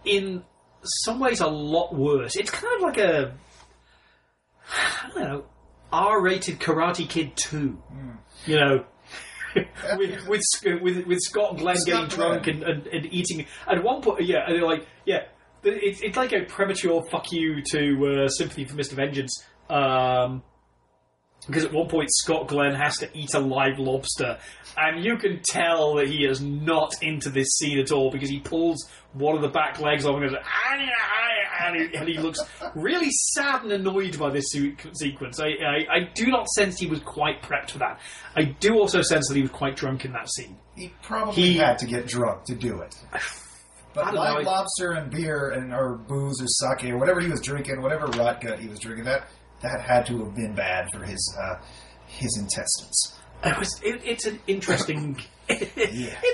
In 0.05 0.45
some 0.83 1.19
ways, 1.19 1.41
a 1.41 1.49
lot 1.49 1.95
worse. 1.95 2.37
It's 2.37 2.51
kind 2.51 2.77
of 2.77 2.83
like 2.83 2.99
a 2.99 3.35
I 4.71 5.09
don't 5.15 5.23
know 5.23 5.45
R-rated 5.91 6.61
Karate 6.61 7.09
Kid 7.09 7.33
Two. 7.37 7.71
Hmm. 7.91 8.11
You 8.47 8.57
know. 8.57 8.85
With, 9.97 10.27
with 10.29 10.43
with 10.83 11.07
with 11.07 11.19
Scott 11.21 11.57
Glenn 11.59 11.77
Scott 11.77 11.87
getting 11.87 12.09
Glenn. 12.09 12.31
drunk 12.31 12.47
and, 12.47 12.63
and, 12.63 12.87
and 12.89 13.13
eating 13.13 13.47
at 13.67 13.83
one 13.83 14.03
point, 14.03 14.23
yeah, 14.25 14.45
and 14.47 14.55
they're 14.57 14.67
like, 14.67 14.87
yeah, 15.05 15.25
it's 15.65 16.01
it's 16.03 16.17
like 16.17 16.33
a 16.33 16.45
premature 16.45 17.03
fuck 17.11 17.33
you 17.33 17.63
to 17.73 18.25
uh, 18.25 18.29
Sympathy 18.29 18.65
for 18.65 18.75
Mr. 18.75 18.93
Vengeance, 18.93 19.45
um, 19.71 20.43
because 21.47 21.65
at 21.65 21.73
one 21.73 21.89
point 21.89 22.09
Scott 22.13 22.49
Glenn 22.49 22.75
has 22.75 22.99
to 22.99 23.09
eat 23.17 23.35
a 23.35 23.41
live 23.41 23.79
lobster, 23.79 24.39
and 24.77 25.05
you 25.05 25.17
can 25.17 25.41
tell 25.43 25.95
that 25.97 26.09
he 26.09 26.25
is 26.25 26.41
not 26.41 26.95
into 27.03 27.31
this 27.31 27.49
scene 27.59 27.79
at 27.79 27.91
all 27.93 28.11
because 28.11 28.29
he 28.29 28.41
pulls 28.41 28.89
one 29.13 29.35
of 29.35 29.43
the 29.43 29.49
back 29.49 29.81
legs 29.81 30.05
off 30.05 30.17
and 30.21 30.29
goes, 30.29 30.39
"Ah, 30.39 30.47
ah, 30.47 30.77
yeah," 30.79 30.89
and 31.61 31.77
he, 31.77 31.97
and 31.97 32.09
he 32.09 32.19
looks 32.19 32.41
really 32.75 33.11
sad 33.11 33.63
and 33.63 33.73
annoyed 33.73 34.19
by 34.19 34.31
this 34.31 34.45
se- 34.53 34.77
sequence. 34.95 35.41
I, 35.41 35.47
I 35.49 35.97
I 35.97 36.01
do 36.15 36.27
not 36.27 36.49
sense 36.49 36.79
he 36.79 36.87
was 36.87 37.01
quite 37.01 37.43
prepped 37.43 37.71
for 37.71 37.79
that. 37.79 38.01
I 38.37 38.45
do 38.45 38.79
also 38.79 39.03
sense 39.03 39.29
that 39.29 39.35
he 39.37 39.43
was 39.43 39.51
quite 39.51 39.77
drunk 39.77 40.05
in 40.05 40.13
that 40.13 40.31
scene. 40.31 40.57
He 40.77 40.93
probably 41.03 41.35
He- 41.43 41.57
had 41.57 41.79
to 41.79 41.87
get 41.87 42.07
drunk 42.07 42.45
to 42.45 42.55
do 42.55 42.81
it. 42.81 42.95
I 43.13 43.21
But 43.95 44.05
don't 44.07 44.15
live 44.15 44.45
know. 44.45 44.51
lobster 44.51 44.93
and 44.93 45.11
beer 45.11 45.51
and 45.51 45.73
or 45.73 45.97
booze 45.97 46.41
or 46.41 46.47
sake 46.47 46.91
or 46.93 46.99
whatever 46.99 47.21
he 47.21 47.29
was 47.29 47.41
drinking, 47.41 47.81
whatever 47.83 48.07
rot 48.07 48.41
gut 48.41 48.59
he 48.61 48.69
was 48.69 48.79
drinking, 48.79 49.05
that 49.07 49.29
that 49.63 49.81
had 49.81 50.07
to 50.07 50.25
have 50.25 50.35
been 50.37 50.55
bad 50.55 50.89
for 50.93 51.03
his 51.05 51.37
uh, 51.43 51.57
his 52.07 52.37
intestines. 52.39 53.15
It 53.45 53.57
was. 53.59 53.81
It, 53.85 54.01
it's 54.05 54.27
an 54.27 54.39
interesting, 54.49 55.17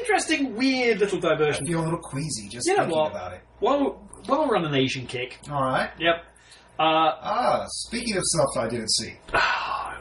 interesting, 0.00 0.54
weird 0.56 1.00
little 1.00 1.18
I 1.26 1.30
diversion. 1.36 1.66
feel 1.66 1.80
a 1.80 1.84
little 1.84 1.98
queasy 1.98 2.48
just 2.48 2.66
You 2.66 2.74
know 2.76 2.82
thinking 2.84 2.98
what? 2.98 3.10
about 3.10 3.32
it. 3.34 3.40
While 3.60 4.08
we're 4.28 4.56
on 4.56 4.64
an 4.64 4.74
Asian 4.74 5.06
kick, 5.06 5.38
All 5.50 5.62
right. 5.62 5.90
yep. 5.98 6.24
Uh, 6.78 6.82
Ah, 6.82 7.64
speaking 7.68 8.16
of 8.16 8.24
stuff 8.24 8.48
I 8.58 8.68
didn't 8.68 8.90
see, 8.90 9.14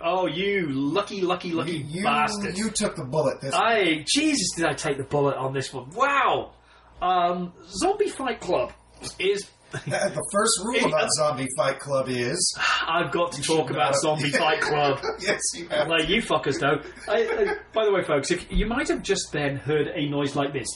oh, 0.04 0.26
you 0.28 0.68
lucky, 0.70 1.22
lucky, 1.22 1.52
lucky 1.52 1.74
you 1.74 1.86
you, 2.00 2.04
bastard! 2.04 2.58
you 2.58 2.70
took 2.72 2.96
the 2.96 3.04
bullet 3.06 3.42
this 3.42 3.54
I 3.54 4.04
Jesus, 4.08 4.56
did 4.56 4.66
I 4.66 4.74
take 4.74 4.98
the 4.98 5.04
bullet 5.04 5.36
on 5.38 5.54
this 5.54 5.72
one? 5.72 5.90
Wow. 5.92 6.54
Um, 7.02 7.54
Zombie 7.68 8.10
Fight 8.10 8.40
Club 8.40 8.72
is. 9.20 9.46
the 9.74 10.28
first 10.32 10.60
rule 10.64 10.86
about 10.86 11.10
Zombie 11.14 11.48
Fight 11.58 11.80
Club 11.80 12.08
is 12.08 12.58
I've 12.88 13.12
got 13.12 13.32
to 13.34 13.42
talk 13.42 13.70
about 13.72 13.96
Zombie 13.96 14.30
Fight 14.30 14.62
Club. 14.62 15.00
yes, 15.20 15.42
you 15.56 15.68
have. 15.70 15.88
Like 15.88 16.08
you 16.10 16.22
fuckers 16.22 16.62
know. 16.62 16.80
I, 17.08 17.22
I, 17.28 17.56
by 17.74 17.86
the 17.86 17.92
way, 17.92 18.04
folks, 18.04 18.30
if 18.32 18.52
you 18.52 18.66
might 18.68 18.88
have 18.88 19.02
just 19.04 19.32
then 19.32 19.58
heard 19.58 19.88
a 19.88 20.08
noise 20.10 20.36
like 20.36 20.54
this, 20.54 20.68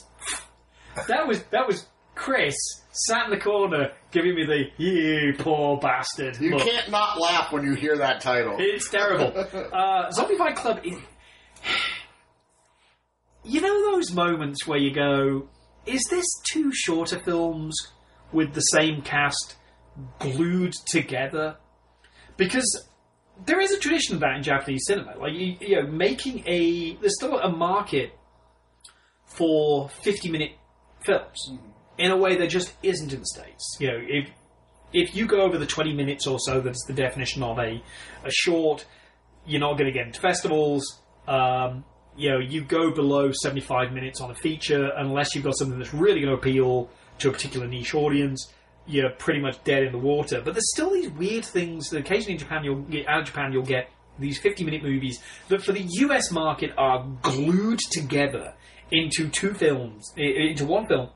that 1.07 1.27
was 1.27 1.43
that 1.51 1.67
was 1.67 1.85
Chris 2.17 2.55
sat 2.91 3.25
in 3.25 3.31
the 3.31 3.39
corner 3.39 3.91
giving 4.11 4.35
me 4.35 4.43
the 4.45 4.83
"you 4.83 5.33
poor 5.37 5.77
bastard." 5.77 6.37
You 6.41 6.55
look. 6.55 6.67
can't 6.67 6.89
not 6.89 7.19
laugh 7.19 7.51
when 7.51 7.63
you 7.63 7.73
hear 7.73 7.97
that 7.97 8.21
title. 8.21 8.55
It's 8.59 8.89
terrible. 8.89 9.31
Uh, 9.73 10.11
Zombie 10.11 10.37
Fight 10.37 10.55
Club. 10.55 10.79
Is, 10.83 10.97
you 13.43 13.61
know 13.61 13.91
those 13.91 14.11
moments 14.11 14.65
where 14.65 14.79
you 14.79 14.93
go, 14.93 15.47
"Is 15.85 16.03
this 16.09 16.25
two 16.51 16.71
shorter 16.73 17.19
films 17.19 17.75
with 18.33 18.53
the 18.53 18.61
same 18.61 19.01
cast 19.01 19.55
glued 20.19 20.73
together?" 20.87 21.57
Because 22.35 22.87
there 23.45 23.59
is 23.59 23.71
a 23.71 23.79
tradition 23.79 24.15
of 24.15 24.21
that 24.21 24.35
in 24.37 24.43
Japanese 24.43 24.85
cinema. 24.85 25.15
Like 25.19 25.33
you, 25.33 25.55
you 25.59 25.81
know, 25.81 25.87
making 25.87 26.43
a 26.47 26.95
there's 26.95 27.15
still 27.15 27.37
a 27.39 27.51
market 27.51 28.13
for 29.25 29.89
50 29.89 30.31
minute 30.31 30.51
films 31.01 31.51
in 31.97 32.11
a 32.11 32.17
way 32.17 32.37
there 32.37 32.47
just 32.47 32.73
isn't 32.83 33.11
in 33.11 33.19
the 33.19 33.25
states. 33.25 33.77
You 33.79 33.87
know, 33.87 33.99
if 34.01 34.29
if 34.93 35.15
you 35.15 35.25
go 35.25 35.41
over 35.41 35.57
the 35.57 35.65
20 35.65 35.93
minutes 35.93 36.27
or 36.27 36.39
so, 36.39 36.61
that's 36.61 36.85
the 36.85 36.93
definition 36.93 37.43
of 37.43 37.59
a, 37.59 37.81
a 38.23 38.31
short, 38.31 38.85
you're 39.45 39.59
not 39.59 39.73
going 39.73 39.85
to 39.85 39.91
get 39.91 40.07
into 40.07 40.21
festivals. 40.21 41.01
Um, 41.27 41.83
you 42.15 42.31
know, 42.31 42.39
you 42.39 42.63
go 42.63 42.91
below 42.91 43.31
75 43.31 43.91
minutes 43.91 44.21
on 44.21 44.31
a 44.31 44.35
feature 44.35 44.91
unless 44.95 45.35
you've 45.35 45.43
got 45.43 45.57
something 45.57 45.77
that's 45.77 45.93
really 45.93 46.21
going 46.21 46.31
to 46.31 46.39
appeal 46.39 46.89
to 47.19 47.29
a 47.29 47.31
particular 47.31 47.67
niche 47.67 47.93
audience. 47.93 48.51
You're 48.87 49.09
pretty 49.09 49.41
much 49.41 49.61
dead 49.65 49.83
in 49.83 49.91
the 49.91 49.97
water. 49.97 50.41
But 50.43 50.53
there's 50.53 50.71
still 50.71 50.91
these 50.91 51.09
weird 51.09 51.43
things 51.43 51.89
that 51.89 51.99
occasionally 51.99 52.33
in 52.33 52.39
Japan, 52.39 52.63
you'll 52.63 52.81
get, 52.83 53.07
out 53.07 53.19
of 53.19 53.25
Japan, 53.25 53.51
you'll 53.51 53.63
get 53.63 53.89
these 54.17 54.39
50 54.39 54.63
minute 54.63 54.81
movies 54.81 55.21
that 55.49 55.61
for 55.61 55.73
the 55.73 55.83
US 55.83 56.31
market 56.31 56.71
are 56.77 57.05
glued 57.21 57.79
together 57.91 58.53
into 58.89 59.27
two 59.29 59.53
films, 59.53 60.13
into 60.15 60.65
one 60.65 60.87
film 60.87 61.09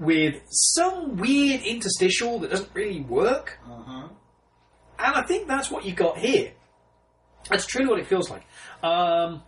with 0.00 0.42
some 0.48 1.16
weird 1.16 1.60
interstitial 1.60 2.38
that 2.40 2.50
doesn't 2.50 2.70
really 2.74 3.02
work. 3.02 3.58
Uh-huh. 3.64 4.08
And 4.98 5.14
I 5.14 5.22
think 5.22 5.46
that's 5.46 5.70
what 5.70 5.84
you 5.84 5.92
got 5.92 6.18
here. 6.18 6.52
That's 7.48 7.66
truly 7.66 7.88
what 7.88 8.00
it 8.00 8.06
feels 8.06 8.30
like. 8.30 8.44
Um, 8.82 9.42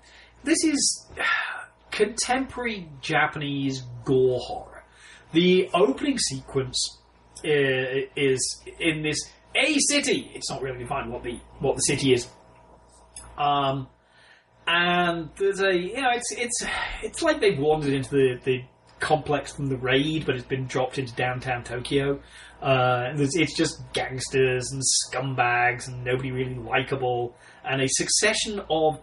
this 0.45 0.63
is 0.63 1.07
contemporary 1.91 2.89
Japanese 3.01 3.83
gore 4.05 4.39
horror. 4.41 4.85
The 5.33 5.71
opening 5.73 6.19
sequence 6.19 6.99
uh, 7.45 8.07
is 8.15 8.63
in 8.79 9.03
this 9.03 9.19
a 9.55 9.79
city. 9.89 10.31
It's 10.35 10.51
not 10.51 10.61
really 10.63 10.79
defined 10.79 11.11
what 11.11 11.23
the 11.23 11.41
what 11.61 11.77
the 11.77 11.83
city 11.83 12.13
is. 12.13 12.29
Um, 13.39 13.89
and 14.67 15.31
there's 15.37 15.61
a 15.61 15.75
you 15.75 16.01
know 16.01 16.11
it's 16.15 16.33
it's 16.33 16.65
it's 17.03 17.23
like 17.23 17.41
they've 17.41 17.59
wandered 17.59 17.95
into 17.95 18.11
the 18.11 18.41
the 18.45 18.63
complex 19.03 19.53
from 19.53 19.69
the 19.69 19.77
raid, 19.77 20.25
but 20.25 20.37
it's 20.37 20.47
been 20.47 20.67
dropped 20.67 20.97
into 20.97 21.13
downtown 21.15 21.65
Tokyo. 21.65 22.21
Uh, 22.63 23.11
it's 23.17 23.57
just 23.57 23.83
gangsters 23.93 24.71
and 24.71 24.81
scumbags 24.81 25.89
and 25.89 26.05
nobody 26.05 26.31
really 26.31 26.55
likable, 26.55 27.37
and 27.65 27.83
a 27.83 27.89
succession 27.89 28.63
of 28.71 29.01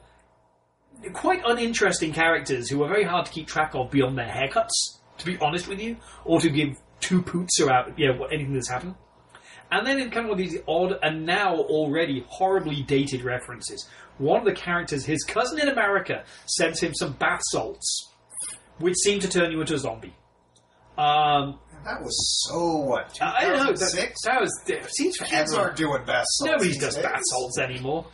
quite 1.14 1.42
uninteresting 1.46 2.14
characters 2.14 2.70
who 2.70 2.82
are 2.82 2.88
very 2.88 3.04
hard 3.04 3.26
to 3.26 3.32
keep 3.32 3.48
track 3.48 3.76
of 3.76 3.92
beyond 3.92 4.18
their 4.18 4.28
haircuts. 4.28 4.98
To 5.20 5.26
be 5.26 5.38
honest 5.40 5.68
with 5.68 5.82
you, 5.82 5.98
or 6.24 6.40
to 6.40 6.50
give 6.50 6.78
two 7.02 7.22
poots 7.22 7.60
about 7.60 8.00
you 8.00 8.08
know 8.08 8.24
anything 8.26 8.54
that's 8.54 8.70
happened. 8.70 8.96
And 9.70 9.86
then 9.86 10.00
in 10.00 10.10
kind 10.12 10.26
of 10.26 10.30
one 10.30 10.40
of 10.40 10.50
these 10.50 10.62
odd 10.66 10.98
and 11.04 11.26
now 11.26 11.58
already 11.58 12.26
horribly 12.30 12.82
dated 12.84 13.24
references. 13.24 13.88
One 14.18 14.40
of 14.40 14.46
the 14.46 14.54
characters, 14.54 15.06
his 15.06 15.24
cousin 15.24 15.60
in 15.60 15.68
America, 15.68 16.24
sends 16.46 16.80
him 16.80 16.94
some 16.96 17.14
bath 17.14 17.42
salts, 17.52 18.10
which 18.80 18.96
seem 19.04 19.20
to 19.20 19.28
turn 19.30 19.52
you 19.52 19.62
into 19.62 19.74
a 19.76 19.78
zombie. 19.78 20.14
Um, 20.98 21.60
That 21.86 22.02
was 22.02 22.48
so 22.50 22.78
what? 22.80 23.18
I 23.22 23.46
don't 23.46 23.58
know. 23.58 23.74
That, 23.74 24.14
that 24.26 24.42
was 24.42 24.62
it 24.68 24.86
seems 24.94 25.18
Kids 25.18 25.52
forever. 25.54 25.68
aren't 25.68 25.78
doing 25.78 26.04
bath 26.06 26.26
salts. 26.28 26.52
Nobody 26.52 26.70
these 26.72 26.78
does 26.80 26.96
days. 26.96 27.04
bath 27.04 27.22
salts 27.24 27.58
anymore. 27.60 28.06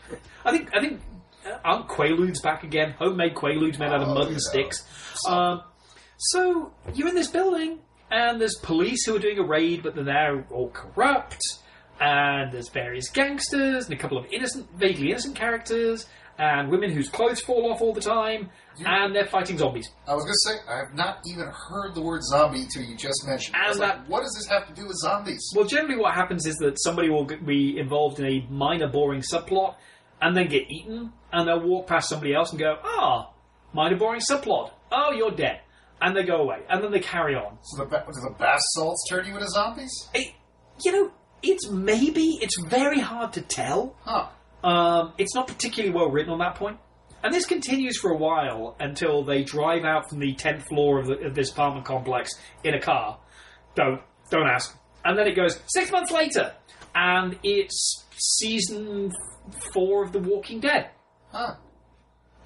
I 0.45 0.51
think 0.51 0.69
I 0.75 0.79
think 0.81 1.01
uh, 1.47 1.57
aren't 1.63 1.87
Quaaludes 1.87 2.41
back 2.43 2.63
again? 2.63 2.91
Homemade 2.99 3.33
Quaaludes 3.33 3.79
made 3.79 3.89
out 3.89 4.01
of 4.01 4.09
Oh, 4.09 4.13
mud 4.13 4.23
you 4.23 4.27
and 4.27 4.35
know. 4.35 4.39
sticks. 4.39 4.83
Um, 5.27 5.61
so 6.17 6.71
you're 6.93 7.07
in 7.07 7.15
this 7.15 7.27
building, 7.29 7.79
and 8.11 8.39
there's 8.39 8.55
police 8.55 9.03
who 9.05 9.15
are 9.15 9.19
doing 9.19 9.39
a 9.39 9.43
raid, 9.43 9.81
but 9.83 9.95
they're 9.95 10.03
there 10.03 10.45
all 10.51 10.69
corrupt. 10.69 11.41
And 11.99 12.51
there's 12.51 12.67
various 12.69 13.09
gangsters 13.09 13.85
and 13.85 13.93
a 13.93 13.97
couple 13.97 14.17
of 14.17 14.25
innocent, 14.31 14.69
vaguely 14.77 15.11
innocent 15.11 15.35
characters, 15.35 16.05
and 16.37 16.69
women 16.69 16.91
whose 16.91 17.09
clothes 17.09 17.41
fall 17.41 17.71
off 17.71 17.81
all 17.81 17.93
the 17.93 18.01
time, 18.01 18.49
and 18.85 19.15
they're 19.15 19.25
fighting 19.27 19.57
zombies. 19.57 19.89
I 20.07 20.13
was 20.15 20.23
going 20.23 20.33
to 20.33 20.39
say, 20.39 20.71
I 20.73 20.77
have 20.79 20.93
not 20.93 21.19
even 21.25 21.47
heard 21.47 21.95
the 21.95 22.01
word 22.01 22.21
zombie 22.23 22.61
until 22.63 22.83
you 22.83 22.95
just 22.97 23.25
mentioned 23.25 23.55
it. 23.55 23.61
I 23.63 23.69
was 23.69 23.77
And 23.79 23.87
like, 23.87 23.97
that- 23.99 24.09
what 24.09 24.21
does 24.21 24.35
this 24.35 24.47
have 24.47 24.67
to 24.67 24.73
do 24.73 24.87
with 24.87 24.97
zombies? 24.97 25.53
Well, 25.55 25.65
generally, 25.65 25.97
what 25.97 26.13
happens 26.13 26.45
is 26.45 26.55
that 26.57 26.81
somebody 26.81 27.09
will 27.09 27.25
be 27.25 27.79
involved 27.79 28.19
in 28.19 28.25
a 28.25 28.45
minor, 28.49 28.87
boring 28.87 29.21
subplot 29.21 29.75
and 30.21 30.35
then 30.35 30.47
get 30.47 30.69
eaten, 30.69 31.11
and 31.31 31.47
they'll 31.47 31.61
walk 31.65 31.87
past 31.87 32.09
somebody 32.09 32.33
else 32.33 32.49
and 32.51 32.59
go, 32.59 32.77
"Ah, 32.83 33.29
minor, 33.73 33.97
boring 33.97 34.21
subplot. 34.21 34.71
Oh, 34.91 35.11
you're 35.11 35.31
dead," 35.31 35.59
and 36.01 36.15
they 36.15 36.23
go 36.23 36.37
away, 36.37 36.63
and 36.69 36.81
then 36.83 36.91
they 36.91 36.99
carry 37.01 37.35
on. 37.35 37.57
So 37.63 37.83
the, 37.83 37.89
ba- 37.89 38.05
do 38.07 38.13
the 38.21 38.33
bath 38.37 38.61
salts 38.73 39.05
turn 39.09 39.25
you 39.25 39.33
into 39.35 39.47
zombies? 39.49 39.91
It, 40.13 40.33
you 40.83 40.91
know, 40.91 41.11
it's 41.43 41.69
maybe 41.69 42.39
it's 42.41 42.57
very 42.67 42.99
hard 43.01 43.33
to 43.33 43.41
tell. 43.41 43.95
Huh. 44.03 44.27
Um, 44.63 45.13
it's 45.17 45.35
not 45.35 45.47
particularly 45.47 45.93
well 45.93 46.09
written 46.09 46.31
on 46.31 46.39
that 46.39 46.55
point. 46.55 46.77
And 47.23 47.33
this 47.33 47.45
continues 47.45 47.97
for 47.97 48.11
a 48.11 48.17
while 48.17 48.75
until 48.79 49.23
they 49.23 49.43
drive 49.43 49.83
out 49.83 50.09
from 50.09 50.19
the 50.19 50.35
10th 50.35 50.67
floor 50.67 50.99
of, 50.99 51.07
the, 51.07 51.19
of 51.25 51.33
this 51.35 51.51
apartment 51.51 51.85
complex 51.85 52.31
in 52.63 52.73
a 52.75 52.79
car. 52.79 53.19
Don't, 53.75 54.01
don't 54.29 54.47
ask. 54.47 54.77
and 55.03 55.17
then 55.17 55.27
it 55.27 55.35
goes 55.35 55.59
six 55.67 55.91
months 55.91 56.11
later, 56.11 56.53
and 56.93 57.37
it's 57.43 58.03
season 58.17 59.11
four 59.73 60.03
of 60.03 60.11
The 60.11 60.19
Walking 60.19 60.59
Dead. 60.59 60.89
Huh. 61.31 61.55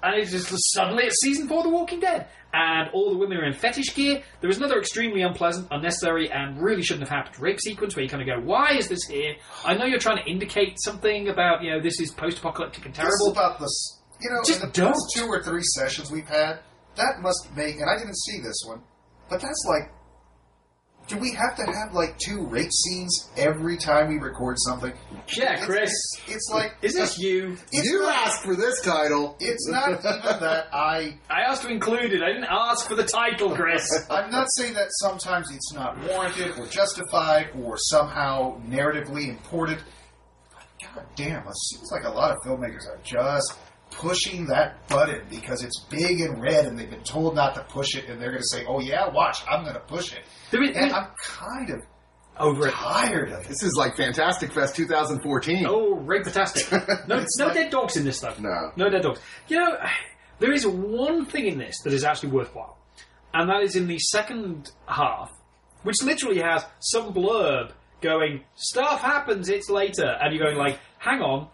And 0.02 0.14
it's 0.20 0.30
just 0.30 0.48
suddenly 0.74 1.04
it's 1.04 1.20
season 1.22 1.46
four 1.48 1.58
of 1.58 1.64
The 1.64 1.70
Walking 1.70 2.00
Dead. 2.00 2.26
And 2.52 2.90
all 2.92 3.10
the 3.12 3.16
women 3.18 3.38
are 3.38 3.44
in 3.44 3.52
fetish 3.52 3.94
gear. 3.94 4.22
There 4.40 4.48
was 4.48 4.56
another 4.58 4.78
extremely 4.78 5.22
unpleasant, 5.22 5.68
unnecessary, 5.70 6.30
and 6.32 6.60
really 6.60 6.82
shouldn't 6.82 7.08
have 7.08 7.16
happened 7.16 7.38
rape 7.40 7.60
sequence 7.60 7.94
where 7.94 8.02
you 8.02 8.08
kind 8.08 8.22
of 8.22 8.26
go, 8.26 8.44
why 8.44 8.72
is 8.72 8.88
this 8.88 9.04
here? 9.04 9.34
I 9.64 9.74
know 9.74 9.84
you're 9.84 10.00
trying 10.00 10.16
to 10.24 10.28
indicate 10.28 10.76
something 10.82 11.28
about, 11.28 11.62
you 11.62 11.70
know, 11.70 11.80
this 11.80 12.00
is 12.00 12.10
post 12.10 12.38
apocalyptic 12.38 12.86
and 12.86 12.94
This 12.94 13.04
is 13.04 13.20
terrible. 13.20 13.32
about 13.38 13.60
this. 13.60 14.00
You 14.20 14.30
know, 14.30 14.40
Just 14.44 14.62
in 14.62 14.66
the 14.66 14.72
don't. 14.72 14.96
two 15.14 15.26
or 15.26 15.42
three 15.42 15.62
sessions 15.76 16.10
we've 16.10 16.28
had, 16.28 16.58
that 16.96 17.20
must 17.20 17.48
make, 17.54 17.76
and 17.76 17.88
I 17.88 17.96
didn't 17.96 18.16
see 18.18 18.40
this 18.40 18.64
one, 18.66 18.82
but 19.28 19.40
that's 19.40 19.64
like, 19.68 19.92
do 21.10 21.18
we 21.18 21.32
have 21.32 21.56
to 21.56 21.64
have 21.64 21.92
like 21.92 22.16
two 22.18 22.46
rape 22.46 22.70
scenes 22.70 23.28
every 23.36 23.76
time 23.76 24.08
we 24.08 24.18
record 24.18 24.56
something? 24.60 24.92
Yeah, 25.36 25.54
It's- 25.54 25.66
Chris. 25.66 25.90
It's, 25.90 26.22
it's 26.28 26.50
like, 26.52 26.76
Is 26.82 26.94
this 26.94 27.18
you? 27.18 27.56
You 27.72 28.02
not, 28.02 28.14
asked 28.28 28.44
for 28.44 28.54
this 28.54 28.80
title. 28.80 29.36
It's 29.40 29.66
not 29.68 29.88
even 29.88 30.02
that 30.02 30.68
I. 30.72 31.18
I 31.30 31.40
asked 31.42 31.62
to 31.62 31.68
include 31.68 32.12
it. 32.12 32.22
I 32.22 32.28
didn't 32.28 32.46
ask 32.48 32.88
for 32.88 32.94
the 32.94 33.04
title, 33.04 33.54
Chris. 33.56 33.84
I'm 34.10 34.30
not 34.30 34.46
saying 34.52 34.74
that 34.74 34.86
sometimes 35.00 35.50
it's 35.52 35.72
not 35.72 35.98
warranted 36.08 36.56
or 36.58 36.66
justified 36.66 37.50
or 37.60 37.76
somehow 37.76 38.60
narratively 38.68 39.28
important. 39.28 39.82
But 40.54 40.94
god 40.94 41.06
damn, 41.16 41.46
it 41.46 41.56
seems 41.70 41.90
like 41.90 42.04
a 42.04 42.10
lot 42.10 42.30
of 42.30 42.36
filmmakers 42.46 42.86
are 42.88 42.98
just 43.02 43.58
pushing 44.00 44.46
that 44.46 44.88
button 44.88 45.22
because 45.28 45.62
it's 45.62 45.80
big 45.90 46.20
and 46.20 46.42
red 46.42 46.64
and 46.66 46.78
they've 46.78 46.90
been 46.90 47.02
told 47.04 47.34
not 47.34 47.54
to 47.54 47.62
push 47.64 47.94
it 47.94 48.08
and 48.08 48.20
they're 48.20 48.30
going 48.30 48.42
to 48.42 48.48
say, 48.48 48.64
oh 48.66 48.80
yeah, 48.80 49.08
watch, 49.08 49.38
I'm 49.48 49.62
going 49.62 49.74
to 49.74 49.80
push 49.80 50.12
it. 50.12 50.20
There 50.50 50.62
is- 50.62 50.74
And 50.76 50.92
I'm 50.92 51.08
kind 51.22 51.70
of 51.70 51.80
Over 52.38 52.68
it. 52.68 52.72
tired 52.72 53.30
of 53.32 53.40
it. 53.40 53.48
This 53.48 53.62
is 53.62 53.74
like 53.76 53.96
Fantastic 53.96 54.52
Fest 54.52 54.74
2014. 54.76 55.66
Oh, 55.68 55.94
rape 55.96 56.24
fantastic. 56.24 56.70
No, 57.06 57.24
no 57.38 57.44
like- 57.46 57.54
dead 57.54 57.70
dogs 57.70 57.96
in 57.96 58.04
this, 58.04 58.20
though. 58.20 58.34
No. 58.38 58.72
No 58.76 58.88
dead 58.88 59.02
dogs. 59.02 59.20
You 59.48 59.58
know, 59.58 59.76
there 60.38 60.52
is 60.52 60.66
one 60.66 61.26
thing 61.26 61.46
in 61.46 61.58
this 61.58 61.76
that 61.84 61.92
is 61.92 62.02
actually 62.04 62.30
worthwhile, 62.30 62.78
and 63.34 63.48
that 63.50 63.62
is 63.62 63.76
in 63.76 63.86
the 63.86 63.98
second 63.98 64.70
half, 64.86 65.30
which 65.82 65.96
literally 66.02 66.40
has 66.40 66.64
some 66.78 67.12
blurb 67.12 67.72
going, 68.00 68.42
stuff 68.54 69.02
happens, 69.02 69.50
it's 69.50 69.68
later, 69.68 70.06
and 70.20 70.34
you're 70.34 70.42
going 70.42 70.56
like, 70.56 70.78
hang 70.98 71.20
on, 71.20 71.48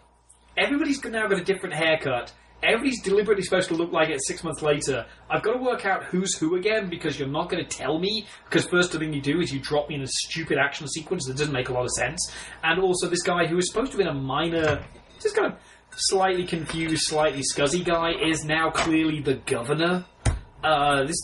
everybody's 0.57 1.03
now 1.03 1.27
got 1.27 1.39
a 1.39 1.43
different 1.43 1.75
haircut. 1.75 2.33
Everybody's 2.63 3.03
deliberately 3.03 3.43
supposed 3.43 3.67
to 3.67 3.75
look 3.75 3.91
like 3.91 4.09
it 4.09 4.19
six 4.25 4.43
months 4.43 4.63
later. 4.63 5.05
I've 5.29 5.43
got 5.43 5.53
to 5.53 5.59
work 5.59 5.85
out 5.85 6.05
who's 6.05 6.35
who 6.35 6.55
again 6.55 6.89
because 6.89 7.19
you're 7.19 7.27
not 7.27 7.49
going 7.49 7.63
to 7.63 7.69
tell 7.69 7.99
me. 7.99 8.25
Because 8.45 8.65
first 8.65 8.91
thing 8.91 9.13
you 9.13 9.21
do 9.21 9.39
is 9.39 9.53
you 9.53 9.59
drop 9.59 9.89
me 9.89 9.95
in 9.95 10.01
a 10.01 10.07
stupid 10.07 10.57
action 10.57 10.87
sequence 10.87 11.27
that 11.27 11.37
doesn't 11.37 11.53
make 11.53 11.69
a 11.69 11.73
lot 11.73 11.83
of 11.83 11.91
sense. 11.91 12.31
And 12.63 12.81
also, 12.81 13.07
this 13.07 13.21
guy 13.21 13.45
who 13.45 13.59
is 13.59 13.69
supposed 13.69 13.91
to 13.91 13.97
be 13.97 14.03
a 14.05 14.13
minor, 14.13 14.83
just 15.21 15.35
kind 15.35 15.53
of 15.53 15.59
slightly 15.95 16.45
confused, 16.45 17.03
slightly 17.03 17.43
scuzzy 17.43 17.85
guy 17.85 18.13
is 18.13 18.43
now 18.43 18.71
clearly 18.71 19.21
the 19.21 19.35
governor. 19.35 20.05
Uh, 20.63 21.03
this, 21.03 21.17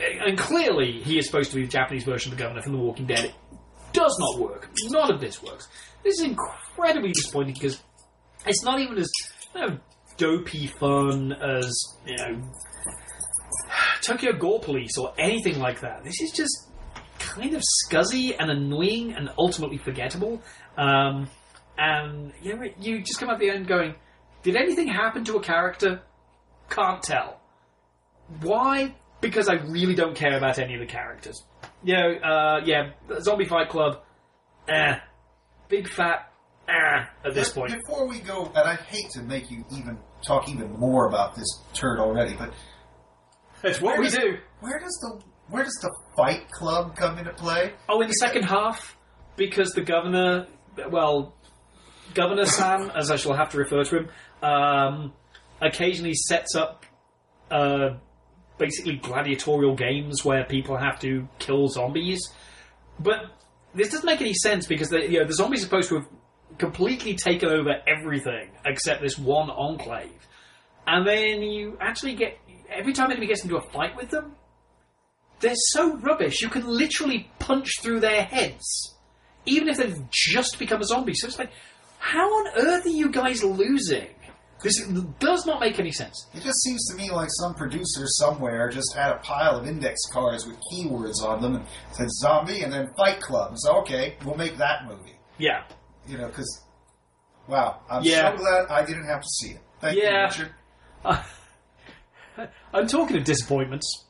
and 0.00 0.36
clearly 0.36 1.00
he 1.02 1.18
is 1.18 1.26
supposed 1.26 1.50
to 1.50 1.56
be 1.56 1.62
the 1.62 1.68
Japanese 1.68 2.02
version 2.02 2.32
of 2.32 2.38
the 2.38 2.42
governor 2.42 2.62
from 2.62 2.72
The 2.72 2.78
Walking 2.78 3.06
Dead. 3.06 3.26
It 3.26 3.34
does 3.92 4.16
not 4.18 4.40
work. 4.40 4.68
None 4.88 5.12
of 5.12 5.20
this 5.20 5.40
works. 5.40 5.68
This 6.02 6.18
is 6.18 6.24
incredibly 6.24 7.12
disappointing 7.12 7.54
because 7.54 7.80
it's 8.46 8.62
not 8.62 8.80
even 8.80 8.98
as 8.98 9.10
you 9.54 9.60
know, 9.60 9.78
dopey 10.16 10.66
fun 10.66 11.32
as 11.32 11.72
you 12.06 12.16
know 12.16 12.42
Tokyo 14.02 14.32
Gore 14.32 14.60
Police 14.60 14.96
or 14.98 15.12
anything 15.18 15.58
like 15.58 15.80
that. 15.80 16.04
This 16.04 16.20
is 16.20 16.32
just 16.32 16.68
kind 17.18 17.54
of 17.54 17.62
scuzzy 17.62 18.34
and 18.38 18.50
annoying 18.50 19.12
and 19.12 19.30
ultimately 19.38 19.78
forgettable. 19.78 20.42
Um, 20.76 21.28
and 21.78 22.32
you 22.42 22.56
know, 22.56 22.66
you 22.80 23.02
just 23.02 23.18
come 23.18 23.30
at 23.30 23.38
the 23.38 23.50
end 23.50 23.66
going, 23.66 23.94
"Did 24.42 24.56
anything 24.56 24.88
happen 24.88 25.24
to 25.24 25.36
a 25.36 25.42
character? 25.42 26.02
Can't 26.68 27.02
tell. 27.02 27.40
Why? 28.40 28.94
Because 29.20 29.48
I 29.48 29.54
really 29.54 29.94
don't 29.94 30.14
care 30.14 30.36
about 30.36 30.58
any 30.58 30.74
of 30.74 30.80
the 30.80 30.86
characters. 30.86 31.42
You 31.82 31.94
know, 31.94 32.12
uh, 32.14 32.60
yeah, 32.64 32.90
Zombie 33.20 33.44
Fight 33.44 33.68
Club, 33.68 34.02
eh, 34.68 34.98
big 35.68 35.88
fat, 35.88 36.29
eh, 36.70 37.04
at 37.28 37.34
this 37.34 37.50
But 37.50 37.68
point. 37.68 37.72
Before 37.86 38.06
we 38.08 38.20
go, 38.20 38.46
and 38.46 38.68
I 38.68 38.76
hate 38.76 39.10
to 39.12 39.22
make 39.22 39.50
you 39.50 39.64
even 39.72 39.98
talk 40.26 40.48
even 40.48 40.70
more 40.78 41.06
about 41.08 41.34
this 41.34 41.46
turd 41.74 41.98
already, 41.98 42.34
but 42.36 42.52
That's 43.62 43.80
what 43.80 43.98
we 43.98 44.04
does- 44.06 44.14
do. 44.16 44.38
Where 44.60 44.78
does 44.78 44.96
the 45.02 45.20
where 45.48 45.64
does 45.64 45.78
the 45.82 45.92
Fight 46.16 46.48
Club 46.52 46.94
come 46.96 47.18
into 47.18 47.32
play? 47.32 47.72
Oh, 47.88 48.00
in 48.00 48.06
the 48.08 48.14
second 48.14 48.44
half, 48.44 48.96
because 49.36 49.72
the 49.72 49.80
governor, 49.82 50.46
well, 50.90 51.34
Governor 52.14 52.44
Sam, 52.44 52.90
as 52.94 53.10
I 53.10 53.16
shall 53.16 53.34
have 53.34 53.50
to 53.50 53.58
refer 53.58 53.82
to 53.82 53.96
him, 53.98 54.08
um, 54.42 55.12
occasionally 55.60 56.14
sets 56.14 56.54
up 56.54 56.86
uh, 57.50 57.94
basically 58.58 58.96
gladiatorial 58.96 59.74
games 59.74 60.24
where 60.24 60.44
people 60.44 60.76
have 60.76 61.00
to 61.00 61.26
kill 61.40 61.66
zombies. 61.66 62.20
But 63.00 63.24
this 63.74 63.90
doesn't 63.90 64.06
make 64.06 64.20
any 64.20 64.34
sense 64.34 64.66
because 64.66 64.88
the, 64.90 65.00
you 65.10 65.18
know, 65.20 65.26
the 65.26 65.34
zombies 65.34 65.62
are 65.62 65.64
supposed 65.64 65.88
to 65.88 65.96
have 65.96 66.06
completely 66.60 67.14
taken 67.16 67.48
over 67.48 67.80
everything 67.88 68.50
except 68.64 69.02
this 69.02 69.18
one 69.18 69.50
enclave. 69.50 70.12
And 70.86 71.06
then 71.06 71.42
you 71.42 71.78
actually 71.80 72.14
get 72.14 72.38
every 72.70 72.92
time 72.92 73.06
anybody 73.06 73.26
gets 73.26 73.42
into 73.42 73.56
a 73.56 73.62
fight 73.62 73.96
with 73.96 74.10
them, 74.10 74.36
they're 75.40 75.54
so 75.72 75.96
rubbish. 75.96 76.42
You 76.42 76.50
can 76.50 76.66
literally 76.66 77.30
punch 77.38 77.80
through 77.80 78.00
their 78.00 78.22
heads, 78.22 78.94
even 79.46 79.68
if 79.68 79.78
they've 79.78 80.02
just 80.10 80.58
become 80.58 80.80
a 80.82 80.84
zombie. 80.84 81.14
So 81.14 81.26
it's 81.26 81.38
like, 81.38 81.50
how 81.98 82.26
on 82.28 82.58
earth 82.58 82.86
are 82.86 82.90
you 82.90 83.10
guys 83.10 83.42
losing? 83.42 84.08
This 84.62 84.86
does 85.18 85.46
not 85.46 85.60
make 85.60 85.78
any 85.78 85.90
sense. 85.90 86.28
It 86.34 86.42
just 86.42 86.60
seems 86.60 86.86
to 86.90 86.94
me 86.94 87.10
like 87.10 87.30
some 87.30 87.54
producer 87.54 88.04
somewhere 88.06 88.68
just 88.68 88.94
had 88.94 89.12
a 89.12 89.18
pile 89.20 89.56
of 89.56 89.66
index 89.66 89.98
cards 90.12 90.46
with 90.46 90.58
keywords 90.70 91.22
on 91.22 91.40
them 91.40 91.56
and 91.56 91.66
said 91.92 92.10
zombie 92.10 92.60
and 92.60 92.70
then 92.70 92.90
Fight 92.98 93.20
Club. 93.20 93.54
So 93.56 93.78
okay, 93.78 94.16
we'll 94.22 94.36
make 94.36 94.58
that 94.58 94.86
movie. 94.86 95.14
Yeah, 95.38 95.62
You 96.10 96.18
know, 96.18 96.26
because 96.26 96.62
wow, 97.46 97.80
I'm 97.88 98.02
Yeah. 98.02 98.32
so 98.32 98.36
glad 98.38 98.66
I 98.68 98.84
didn't 98.84 99.06
have 99.06 99.20
to 99.20 99.28
see 99.28 99.50
it. 99.52 99.60
Thank 99.80 99.96
you, 99.96 100.02
Yeah. 100.02 100.24
Richard. 100.26 100.54
I'm 102.74 102.86
talking 102.86 103.16
of 103.16 103.24
disappointments. 103.24 104.06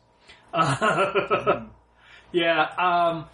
Uh, 0.52 1.66
yeah, 2.32 2.62
um, 2.78 3.26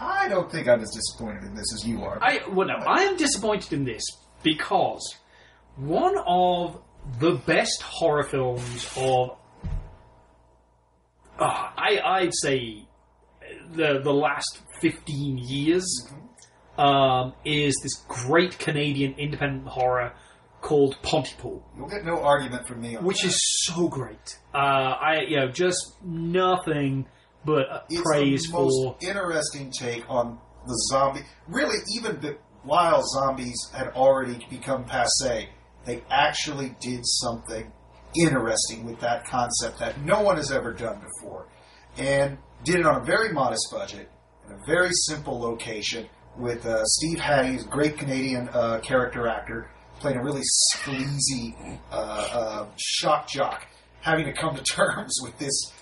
I 0.00 0.26
don't 0.28 0.50
think 0.50 0.68
I'm 0.68 0.80
as 0.80 0.90
disappointed 0.90 1.44
in 1.44 1.54
this 1.54 1.72
as 1.74 1.86
you 1.86 2.02
are. 2.04 2.18
I 2.22 2.40
well 2.50 2.66
no, 2.68 2.74
I 2.74 3.02
am 3.02 3.16
disappointed 3.16 3.72
in 3.72 3.84
this 3.84 4.02
because 4.42 5.16
one 5.76 6.16
of 6.26 6.80
the 7.18 7.32
best 7.32 7.80
horror 7.82 8.24
films 8.24 8.86
of 8.96 9.36
ah, 11.38 11.72
I 11.76 11.98
I'd 12.04 12.34
say 12.34 12.86
the 13.72 14.00
the 14.02 14.12
last 14.12 14.60
fifteen 14.80 15.38
years 15.38 15.86
um, 16.78 17.34
is 17.44 17.74
this 17.82 17.94
great 18.08 18.58
Canadian 18.58 19.14
independent 19.18 19.68
horror 19.68 20.12
called 20.60 20.96
Pontypool 21.02 21.62
You'll 21.76 21.88
get 21.88 22.04
no 22.04 22.22
argument 22.22 22.66
from 22.66 22.80
me 22.80 22.96
on 22.96 23.04
which 23.04 23.22
that. 23.22 23.28
is 23.28 23.64
so 23.64 23.88
great. 23.88 24.38
Uh, 24.54 24.58
I 24.58 25.20
you 25.28 25.36
know 25.36 25.48
just 25.48 25.96
nothing 26.04 27.06
but 27.44 27.86
it's 27.90 28.00
praise 28.02 28.44
the 28.44 28.52
most 28.52 28.74
for 28.82 28.96
interesting 29.00 29.72
take 29.72 30.08
on 30.08 30.38
the 30.66 30.74
zombie. 30.90 31.22
Really, 31.48 31.78
even 31.96 32.20
the, 32.20 32.38
while 32.62 33.02
zombies 33.02 33.58
had 33.74 33.88
already 33.88 34.46
become 34.48 34.84
passe, 34.84 35.48
they 35.84 36.02
actually 36.08 36.76
did 36.80 37.00
something 37.04 37.72
interesting 38.16 38.84
with 38.84 39.00
that 39.00 39.24
concept 39.24 39.78
that 39.80 40.00
no 40.02 40.22
one 40.22 40.36
has 40.36 40.52
ever 40.52 40.72
done 40.72 41.00
before, 41.00 41.48
and 41.96 42.38
did 42.64 42.76
it 42.76 42.86
on 42.86 43.00
a 43.00 43.04
very 43.04 43.32
modest 43.32 43.68
budget 43.72 44.08
in 44.46 44.52
a 44.52 44.58
very 44.66 44.90
simple 44.92 45.40
location 45.40 46.08
with 46.36 46.64
uh, 46.66 46.84
Stephen 46.84 47.20
McHattie's 47.20 47.64
great 47.64 47.98
Canadian 47.98 48.48
uh, 48.52 48.80
character 48.80 49.26
actor 49.28 49.70
playing 50.00 50.18
a 50.18 50.22
really 50.22 50.42
sleazy 50.42 51.54
uh, 51.90 51.94
uh, 51.94 52.66
shock 52.76 53.28
jock, 53.28 53.66
having 54.00 54.24
to 54.24 54.32
come 54.32 54.54
to 54.56 54.62
terms 54.64 55.18
with 55.22 55.38
this 55.38 55.72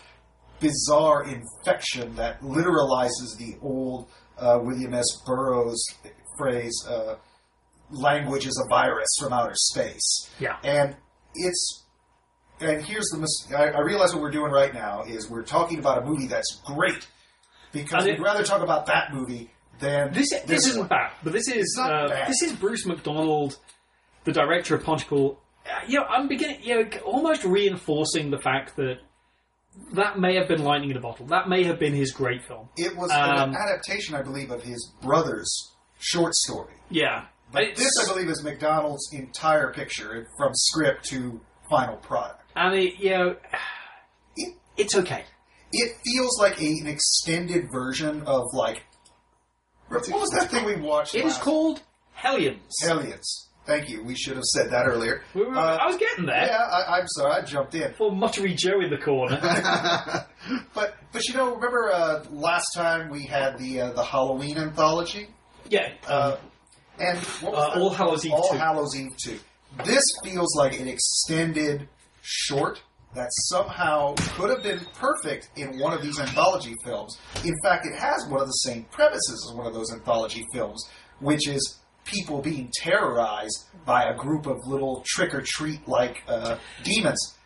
bizarre 0.60 1.24
infection 1.24 2.14
that 2.16 2.40
literalizes 2.42 3.36
the 3.38 3.56
old 3.62 4.08
uh, 4.38 4.58
William 4.62 4.92
S. 4.94 5.06
Burroughs 5.26 5.82
phrase, 6.36 6.86
uh, 6.88 7.16
language 7.90 8.46
is 8.46 8.62
a 8.64 8.68
virus 8.68 9.08
from 9.18 9.32
outer 9.32 9.54
space. 9.54 10.30
yeah 10.38 10.56
And 10.62 10.96
it's, 11.34 11.84
and 12.60 12.82
here's 12.82 13.06
the, 13.06 13.18
mis- 13.18 13.52
I, 13.54 13.68
I 13.70 13.80
realize 13.80 14.12
what 14.12 14.22
we're 14.22 14.30
doing 14.30 14.52
right 14.52 14.72
now 14.72 15.02
is 15.04 15.30
we're 15.30 15.42
talking 15.42 15.78
about 15.78 16.02
a 16.02 16.06
movie 16.06 16.26
that's 16.26 16.60
great 16.64 17.06
because 17.72 18.04
we'd 18.04 18.20
rather 18.20 18.44
talk 18.44 18.62
about 18.62 18.86
that 18.86 19.12
movie 19.12 19.50
than 19.80 20.12
This 20.12 20.30
this, 20.46 20.66
isn't 20.66 20.80
one. 20.80 20.88
bad, 20.88 21.10
but 21.22 21.32
this 21.32 21.48
is 21.48 21.78
uh, 21.80 22.08
this 22.28 22.42
is 22.42 22.52
Bruce 22.52 22.86
McDonald, 22.86 23.58
the 24.24 24.32
director 24.32 24.74
of 24.74 24.84
Pontypool. 24.84 25.40
Uh, 25.66 25.70
you 25.86 25.98
know, 25.98 26.04
I'm 26.06 26.28
beginning, 26.28 26.58
you 26.62 26.82
know, 26.84 26.90
almost 27.04 27.44
reinforcing 27.44 28.30
the 28.30 28.38
fact 28.38 28.76
that 28.76 28.98
that 29.92 30.18
may 30.18 30.34
have 30.36 30.48
been 30.48 30.62
lightning 30.64 30.90
in 30.90 30.96
a 30.96 31.00
bottle. 31.00 31.26
That 31.26 31.48
may 31.48 31.64
have 31.64 31.78
been 31.78 31.94
his 31.94 32.12
great 32.12 32.42
film. 32.44 32.68
It 32.76 32.96
was 32.96 33.10
Um, 33.10 33.50
an 33.50 33.56
adaptation, 33.56 34.14
I 34.14 34.22
believe, 34.22 34.50
of 34.50 34.62
his 34.62 34.92
brother's 35.02 35.72
short 35.98 36.34
story. 36.34 36.74
Yeah, 36.90 37.26
But 37.52 37.62
It's- 37.64 37.78
this, 37.78 38.08
I 38.08 38.12
believe, 38.12 38.28
is 38.28 38.42
McDonald's 38.44 39.08
entire 39.12 39.72
picture 39.72 40.26
from 40.36 40.52
script 40.54 41.04
to 41.10 41.40
final 41.68 41.96
product. 41.96 42.42
I 42.56 42.70
mean, 42.70 42.94
you 42.98 43.10
know, 43.10 43.36
It, 44.36 44.54
it's 44.76 44.94
okay. 44.96 45.24
it 45.72 45.96
feels 46.04 46.38
like 46.40 46.60
a, 46.60 46.66
an 46.80 46.86
extended 46.86 47.68
version 47.72 48.22
of 48.22 48.42
like 48.52 48.82
what 49.90 50.08
was 50.20 50.30
that 50.30 50.50
thing 50.50 50.64
we 50.64 50.76
watched? 50.76 51.14
It 51.14 51.18
is 51.24 51.32
last- 51.34 51.40
called 51.42 51.82
Hellions. 52.12 52.74
Hellions. 52.82 53.46
Thank 53.66 53.88
you. 53.90 54.02
We 54.02 54.16
should 54.16 54.34
have 54.36 54.44
said 54.44 54.70
that 54.70 54.86
earlier. 54.86 55.22
We 55.34 55.42
were- 55.44 55.54
Uh, 55.56 55.76
I 55.76 55.86
was 55.86 55.96
getting 55.96 56.26
there. 56.26 56.46
Yeah, 56.46 56.56
I, 56.58 56.98
I'm 56.98 57.06
sorry, 57.08 57.32
I 57.32 57.44
jumped 57.44 57.74
in. 57.74 57.92
For 57.94 58.10
Muttery 58.10 58.56
Joe 58.56 58.80
in 58.80 58.90
the 58.90 58.98
corner. 58.98 59.38
But 60.74 60.96
but 61.12 61.28
you 61.28 61.34
know, 61.34 61.54
remember 61.54 61.92
uh, 61.92 62.24
last 62.30 62.68
time 62.74 63.10
we 63.10 63.24
had 63.24 63.58
the 63.58 63.80
uh, 63.82 63.92
the 63.92 64.02
Halloween 64.02 64.56
anthology, 64.58 65.28
yeah. 65.68 65.92
uh, 66.08 66.36
and 66.98 67.18
what 67.42 67.52
was 67.52 67.60
Uh, 67.68 67.74
that? 67.74 67.80
All 67.80 67.90
Hallows 67.90 68.24
Eve 68.26 68.32
All 68.32 68.48
2. 68.50 68.56
Hallows 68.56 68.96
Eve 68.96 69.12
two. 69.22 69.38
This 69.84 70.02
feels 70.24 70.56
like 70.56 70.80
an 70.80 70.88
extended 70.88 71.88
short 72.22 72.80
that 73.14 73.28
somehow 73.48 74.14
could 74.36 74.50
have 74.50 74.62
been 74.62 74.80
perfect 74.94 75.50
in 75.56 75.78
one 75.78 75.92
of 75.92 76.02
these 76.02 76.18
anthology 76.20 76.74
films. 76.84 77.18
In 77.44 77.54
fact, 77.64 77.86
it 77.86 77.98
has 77.98 78.26
one 78.28 78.40
of 78.40 78.46
the 78.46 78.52
same 78.52 78.84
premises 78.90 79.48
as 79.50 79.56
one 79.56 79.66
of 79.66 79.74
those 79.74 79.92
anthology 79.92 80.46
films, 80.52 80.88
which 81.18 81.48
is 81.48 81.78
people 82.04 82.40
being 82.40 82.70
terrorized 82.74 83.64
by 83.84 84.04
a 84.04 84.16
group 84.16 84.46
of 84.46 84.58
little 84.66 85.02
trick 85.06 85.34
or 85.34 85.42
treat 85.44 85.86
like 85.88 86.22
uh, 86.28 86.56
demons. 86.84 87.36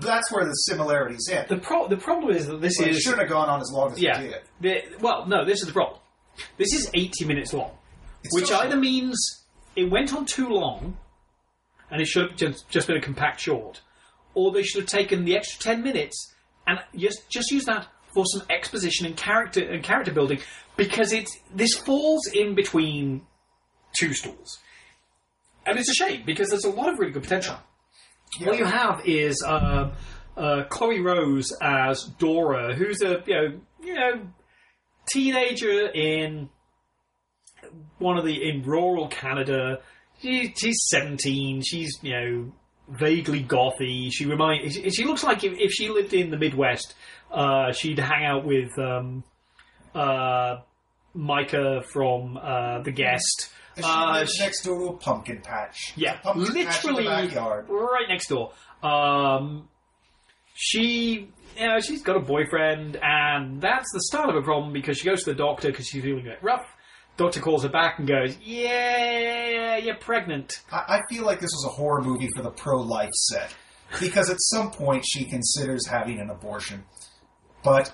That's 0.00 0.30
where 0.32 0.44
the 0.44 0.52
similarities 0.52 1.28
end. 1.30 1.48
the 1.48 1.58
pro- 1.58 1.86
the 1.88 1.96
problem 1.96 2.34
is 2.34 2.46
that 2.46 2.60
this 2.60 2.78
But 2.78 2.88
it 2.88 2.96
is 2.96 3.02
shouldn't 3.02 3.20
have 3.20 3.30
gone 3.30 3.48
on 3.48 3.60
as 3.60 3.70
long 3.72 3.92
as 3.92 4.00
yeah. 4.00 4.20
it 4.20 4.44
did. 4.60 4.90
The, 4.90 4.98
well, 5.00 5.26
no, 5.26 5.44
this 5.44 5.60
is 5.60 5.66
the 5.66 5.72
problem. 5.72 6.00
This 6.56 6.72
is 6.72 6.90
80 6.92 7.24
minutes 7.26 7.52
long, 7.52 7.70
It's 8.24 8.34
which 8.34 8.50
either 8.50 8.76
means 8.76 9.44
it 9.76 9.90
went 9.90 10.12
on 10.14 10.24
too 10.26 10.48
long 10.48 10.96
and 11.90 12.00
it 12.00 12.06
should 12.06 12.40
have 12.40 12.56
just 12.68 12.86
been 12.86 12.96
a 12.96 13.00
compact 13.00 13.40
short, 13.40 13.80
or 14.34 14.52
they 14.52 14.62
should 14.62 14.82
have 14.82 14.90
taken 14.90 15.24
the 15.24 15.36
extra 15.36 15.60
10 15.74 15.82
minutes 15.82 16.34
and 16.66 16.78
just 16.96 17.28
just 17.30 17.50
use 17.50 17.64
that 17.64 17.86
for 18.14 18.24
some 18.26 18.42
exposition 18.50 19.06
and 19.06 19.16
character 19.16 19.62
and 19.62 19.82
character 19.82 20.12
building 20.12 20.40
because 20.76 21.12
it's 21.12 21.38
this 21.54 21.74
falls 21.74 22.26
in 22.32 22.54
between 22.54 23.22
two 23.98 24.14
stools. 24.14 24.58
And 25.66 25.78
it's 25.78 25.90
a 25.90 25.94
shame 25.94 26.22
because 26.24 26.48
there's 26.50 26.64
a 26.64 26.70
lot 26.70 26.92
of 26.92 26.98
really 26.98 27.12
good 27.12 27.22
potential. 27.22 27.56
What 28.42 28.58
you 28.58 28.64
have 28.64 29.02
is 29.04 29.42
uh, 29.46 29.92
uh, 30.36 30.64
Chloe 30.68 31.00
Rose 31.00 31.52
as 31.60 32.04
Dora, 32.18 32.74
who's 32.74 33.02
a 33.02 33.22
you 33.26 33.34
know 33.34 33.60
you 33.82 33.94
know 33.94 34.26
teenager 35.12 35.88
in 35.88 36.48
one 37.98 38.16
of 38.16 38.24
the 38.24 38.48
in 38.48 38.62
rural 38.62 39.08
Canada. 39.08 39.80
She, 40.20 40.54
she's 40.56 40.86
seventeen. 40.88 41.62
She's 41.62 41.98
you 42.02 42.12
know 42.12 42.52
vaguely 42.90 43.42
gothy. 43.44 44.10
She 44.12 44.26
remind 44.26 44.72
she, 44.72 44.90
she 44.90 45.04
looks 45.04 45.22
like 45.24 45.44
if, 45.44 45.52
if 45.58 45.70
she 45.72 45.88
lived 45.88 46.12
in 46.14 46.30
the 46.30 46.36
Midwest, 46.36 46.94
uh, 47.30 47.72
she'd 47.72 47.98
hang 47.98 48.24
out 48.24 48.44
with 48.44 48.76
um, 48.78 49.22
uh, 49.94 50.58
Maika 51.16 51.84
from 51.92 52.36
uh, 52.36 52.80
The 52.82 52.92
Guest. 52.92 53.52
And 53.76 53.84
she 53.84 53.90
Uh, 53.90 54.12
lives 54.14 54.34
she- 54.34 54.42
next 54.42 54.62
door 54.64 54.78
to 54.78 54.86
a 54.88 54.96
pumpkin 54.96 55.40
patch. 55.42 55.92
yeah, 55.96 56.16
pumpkin 56.18 56.64
patch 56.64 56.84
literally 56.84 57.06
backyard. 57.06 57.66
right 57.68 58.06
next 58.08 58.28
door. 58.28 58.52
Um, 58.82 59.68
she, 60.54 61.28
you 61.58 61.66
know, 61.66 61.80
she's 61.80 62.02
got 62.02 62.16
a 62.16 62.20
boyfriend, 62.20 62.96
and 63.02 63.60
that's 63.60 63.90
the 63.92 64.00
start 64.02 64.28
of 64.28 64.36
a 64.36 64.42
problem 64.42 64.72
because 64.72 64.98
she 64.98 65.04
goes 65.08 65.22
to 65.24 65.30
the 65.32 65.36
doctor 65.38 65.68
because 65.68 65.86
she's 65.86 66.02
feeling 66.02 66.26
a 66.26 66.30
bit 66.30 66.38
rough. 66.42 66.66
Doctor 67.16 67.40
calls 67.40 67.62
her 67.62 67.68
back 67.68 67.98
and 67.98 68.08
goes, 68.08 68.36
"Yeah, 68.42 69.76
you're 69.76 69.96
pregnant." 69.96 70.62
I, 70.72 70.96
I 70.96 71.00
feel 71.08 71.24
like 71.24 71.40
this 71.40 71.50
was 71.52 71.64
a 71.66 71.70
horror 71.72 72.02
movie 72.02 72.28
for 72.34 72.42
the 72.42 72.50
pro-life 72.50 73.12
set 73.12 73.54
because 74.00 74.30
at 74.30 74.40
some 74.40 74.70
point 74.70 75.04
she 75.06 75.24
considers 75.24 75.86
having 75.86 76.18
an 76.20 76.30
abortion, 76.30 76.84
but 77.62 77.92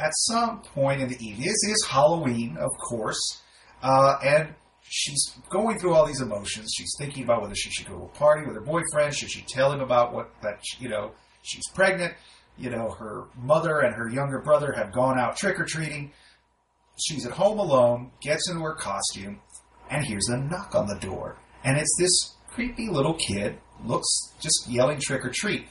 at 0.00 0.12
some 0.14 0.60
point 0.60 1.00
in 1.00 1.08
the 1.08 1.16
evening, 1.16 1.46
this 1.46 1.64
is 1.64 1.86
Halloween, 1.88 2.56
of 2.56 2.70
course, 2.78 3.42
uh, 3.82 4.16
and 4.24 4.54
she's 4.82 5.34
going 5.50 5.78
through 5.78 5.94
all 5.94 6.06
these 6.06 6.20
emotions. 6.20 6.72
She's 6.76 6.94
thinking 6.98 7.24
about 7.24 7.42
whether 7.42 7.54
she 7.54 7.70
should 7.70 7.86
go 7.86 7.98
to 7.98 8.04
a 8.04 8.08
party 8.08 8.46
with 8.46 8.54
her 8.54 8.62
boyfriend. 8.62 9.14
Should 9.14 9.30
she 9.30 9.42
tell 9.42 9.72
him 9.72 9.80
about 9.80 10.12
what 10.12 10.30
that 10.42 10.60
you 10.78 10.88
know 10.88 11.12
she's 11.42 11.68
pregnant? 11.74 12.14
You 12.56 12.70
know, 12.70 12.90
her 12.90 13.26
mother 13.36 13.80
and 13.80 13.94
her 13.94 14.08
younger 14.08 14.40
brother 14.40 14.72
have 14.72 14.92
gone 14.92 15.18
out 15.18 15.36
trick 15.36 15.60
or 15.60 15.64
treating. 15.64 16.12
She's 16.98 17.26
at 17.26 17.32
home 17.32 17.58
alone, 17.58 18.10
gets 18.20 18.48
into 18.48 18.62
her 18.62 18.74
costume, 18.74 19.40
and 19.90 20.04
hears 20.04 20.28
a 20.28 20.36
knock 20.36 20.74
on 20.74 20.86
the 20.86 20.98
door. 20.98 21.36
And 21.64 21.78
it's 21.78 21.96
this 21.98 22.34
creepy 22.50 22.88
little 22.88 23.14
kid, 23.14 23.58
looks 23.84 24.32
just 24.40 24.68
yelling 24.68 24.98
trick 25.00 25.24
or 25.24 25.30
treat. 25.30 25.66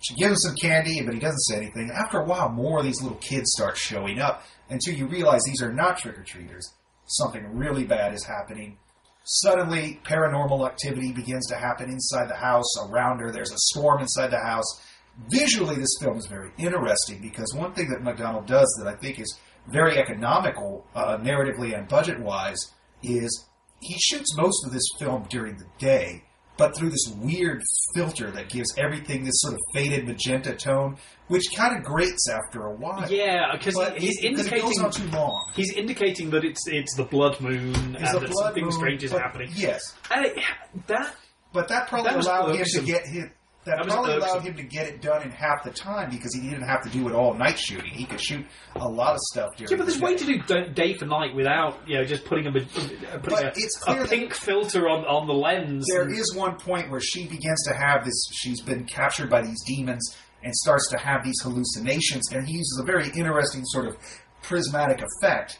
She 0.00 0.14
gives 0.16 0.44
him 0.44 0.50
some 0.50 0.56
candy, 0.56 1.00
but 1.02 1.14
he 1.14 1.20
doesn't 1.20 1.40
say 1.40 1.56
anything. 1.56 1.90
After 1.90 2.18
a 2.18 2.24
while, 2.24 2.48
more 2.48 2.80
of 2.80 2.84
these 2.84 3.00
little 3.00 3.18
kids 3.18 3.52
start 3.52 3.76
showing 3.76 4.18
up 4.18 4.44
until 4.68 4.94
you 4.94 5.06
realize 5.06 5.42
these 5.44 5.62
are 5.62 5.72
not 5.72 5.98
trick 5.98 6.18
or 6.18 6.24
treaters. 6.24 6.72
Something 7.06 7.56
really 7.56 7.84
bad 7.84 8.12
is 8.12 8.24
happening. 8.24 8.76
Suddenly, 9.24 10.00
paranormal 10.04 10.66
activity 10.68 11.12
begins 11.12 11.46
to 11.46 11.56
happen 11.56 11.88
inside 11.88 12.28
the 12.28 12.36
house, 12.36 12.66
around 12.86 13.20
her. 13.20 13.30
There's 13.30 13.52
a 13.52 13.58
storm 13.58 14.02
inside 14.02 14.30
the 14.30 14.40
house. 14.40 14.82
Visually, 15.28 15.76
this 15.76 15.96
film 16.00 16.18
is 16.18 16.26
very 16.26 16.50
interesting 16.58 17.22
because 17.22 17.54
one 17.54 17.72
thing 17.72 17.88
that 17.88 18.02
McDonald 18.02 18.46
does 18.46 18.68
that 18.78 18.88
I 18.92 18.96
think 18.96 19.20
is 19.20 19.38
very 19.68 19.98
economical, 19.98 20.86
uh, 20.94 21.16
narratively 21.18 21.76
and 21.76 21.88
budget 21.88 22.18
wise, 22.20 22.58
is 23.02 23.46
he 23.80 23.94
shoots 23.98 24.36
most 24.36 24.64
of 24.66 24.72
this 24.72 24.84
film 24.98 25.24
during 25.28 25.56
the 25.58 25.66
day, 25.78 26.24
but 26.56 26.76
through 26.76 26.90
this 26.90 27.12
weird 27.18 27.60
filter 27.94 28.30
that 28.30 28.48
gives 28.48 28.72
everything 28.78 29.24
this 29.24 29.34
sort 29.40 29.54
of 29.54 29.60
faded 29.74 30.06
magenta 30.06 30.54
tone, 30.54 30.96
which 31.28 31.44
kind 31.56 31.76
of 31.76 31.82
grates 31.84 32.28
after 32.30 32.66
a 32.66 32.72
while. 32.74 33.10
Yeah, 33.10 33.52
because 33.52 33.74
he's 33.98 34.16
'cause 34.16 34.24
it 34.24 34.24
indicating 34.24 34.60
goes 34.66 34.78
on 34.78 34.90
too 34.90 35.08
long. 35.10 35.50
he's 35.54 35.72
indicating 35.72 36.30
that 36.30 36.44
it's 36.44 36.62
it's 36.68 36.94
the 36.96 37.04
blood 37.04 37.40
moon 37.40 37.70
It's 37.98 38.12
and 38.14 38.22
that 38.22 38.34
something 38.36 38.62
moon, 38.64 38.72
strange 38.72 39.02
is 39.04 39.12
happening. 39.12 39.50
Yes, 39.54 39.94
And 40.10 40.26
it, 40.26 40.38
that 40.86 41.14
but 41.52 41.68
that 41.68 41.88
probably 41.88 42.10
That 42.12 42.24
allowed 42.24 42.54
him 42.56 42.64
to 42.64 42.80
get 42.82 43.06
his. 43.06 43.24
That, 43.64 43.78
That 43.78 43.86
probably 43.88 44.14
allowed 44.14 44.42
him 44.42 44.56
to 44.56 44.62
get 44.62 44.88
it 44.88 45.00
done 45.00 45.22
in 45.22 45.30
half 45.30 45.64
the 45.64 45.70
time 45.70 46.10
because 46.10 46.34
he 46.34 46.42
didn't 46.42 46.66
have 46.68 46.82
to 46.82 46.90
do 46.90 47.08
it 47.08 47.14
all 47.14 47.32
night 47.32 47.58
shooting. 47.58 47.90
He 47.92 48.04
could 48.04 48.20
shoot 48.20 48.44
a 48.76 48.86
lot 48.86 49.14
of 49.14 49.20
stuff 49.32 49.56
during. 49.56 49.70
yeah, 49.70 49.76
but 49.78 49.86
there's 49.86 49.98
the 49.98 50.04
a 50.04 50.06
way 50.10 50.16
to 50.16 50.24
do 50.26 50.38
day- 50.42 50.68
day 50.68 50.94
for 50.94 51.06
night 51.06 51.34
without 51.34 51.78
you 51.88 51.96
know 51.96 52.04
just 52.04 52.24
putting 52.26 52.46
a, 52.46 52.50
uh, 52.50 53.18
putting 53.22 53.46
a, 53.46 53.52
it's 53.56 53.76
a 53.80 53.84
clear 53.84 54.00
that- 54.00 54.10
pink 54.10 54.34
filter 54.34 54.88
on 54.88 55.04
on 55.06 55.26
the 55.26 55.32
lens. 55.32 55.86
There 55.90 56.02
and- 56.02 56.14
is 56.16 56.34
one 56.34 56.56
point 56.56 56.90
where 56.90 57.00
she 57.00 57.26
begins 57.26 57.62
to 57.64 57.74
have 57.74 58.04
this. 58.04 58.26
She's 58.34 58.60
been 58.60 58.84
captured 58.84 59.30
by 59.30 59.40
these 59.40 59.62
demons 59.66 60.14
and 60.42 60.54
starts 60.56 60.88
to 60.90 60.98
have 60.98 61.24
these 61.24 61.40
hallucinations, 61.42 62.30
and 62.32 62.46
he 62.46 62.54
uses 62.58 62.78
a 62.82 62.84
very 62.84 63.08
interesting 63.16 63.62
sort 63.64 63.86
of 63.86 63.96
prismatic 64.42 65.02
effect. 65.02 65.58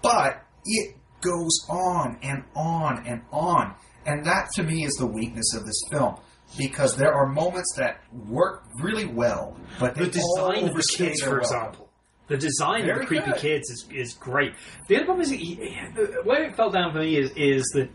But 0.00 0.42
it 0.64 0.96
goes 1.20 1.58
on 1.68 2.18
and 2.22 2.44
on 2.56 3.06
and 3.06 3.20
on, 3.32 3.74
and 4.06 4.24
that 4.24 4.48
to 4.54 4.62
me 4.62 4.84
is 4.84 4.94
the 4.94 5.06
weakness 5.06 5.52
of 5.54 5.66
this 5.66 5.80
film. 5.90 6.16
Because 6.56 6.96
there 6.96 7.12
are 7.12 7.26
moments 7.26 7.74
that 7.76 8.00
work 8.26 8.64
really 8.80 9.04
well, 9.04 9.56
but 9.78 9.94
the 9.94 10.06
design 10.06 10.68
of 10.68 10.74
the 10.74 10.94
kids, 10.96 11.20
for 11.20 11.30
welcome. 11.30 11.40
example. 11.44 11.90
The 12.28 12.36
design 12.36 12.88
of 12.88 12.98
the 13.00 13.06
creepy 13.06 13.26
good. 13.32 13.36
kids 13.36 13.70
is, 13.70 13.86
is 13.92 14.14
great. 14.14 14.54
The 14.88 14.96
other 14.96 15.04
problem 15.04 15.22
is, 15.22 15.30
the- 15.30 16.20
where 16.24 16.44
it 16.44 16.56
fell 16.56 16.70
down 16.70 16.92
for 16.92 16.98
me 17.00 17.16
is, 17.16 17.30
is 17.36 17.64
that 17.74 17.90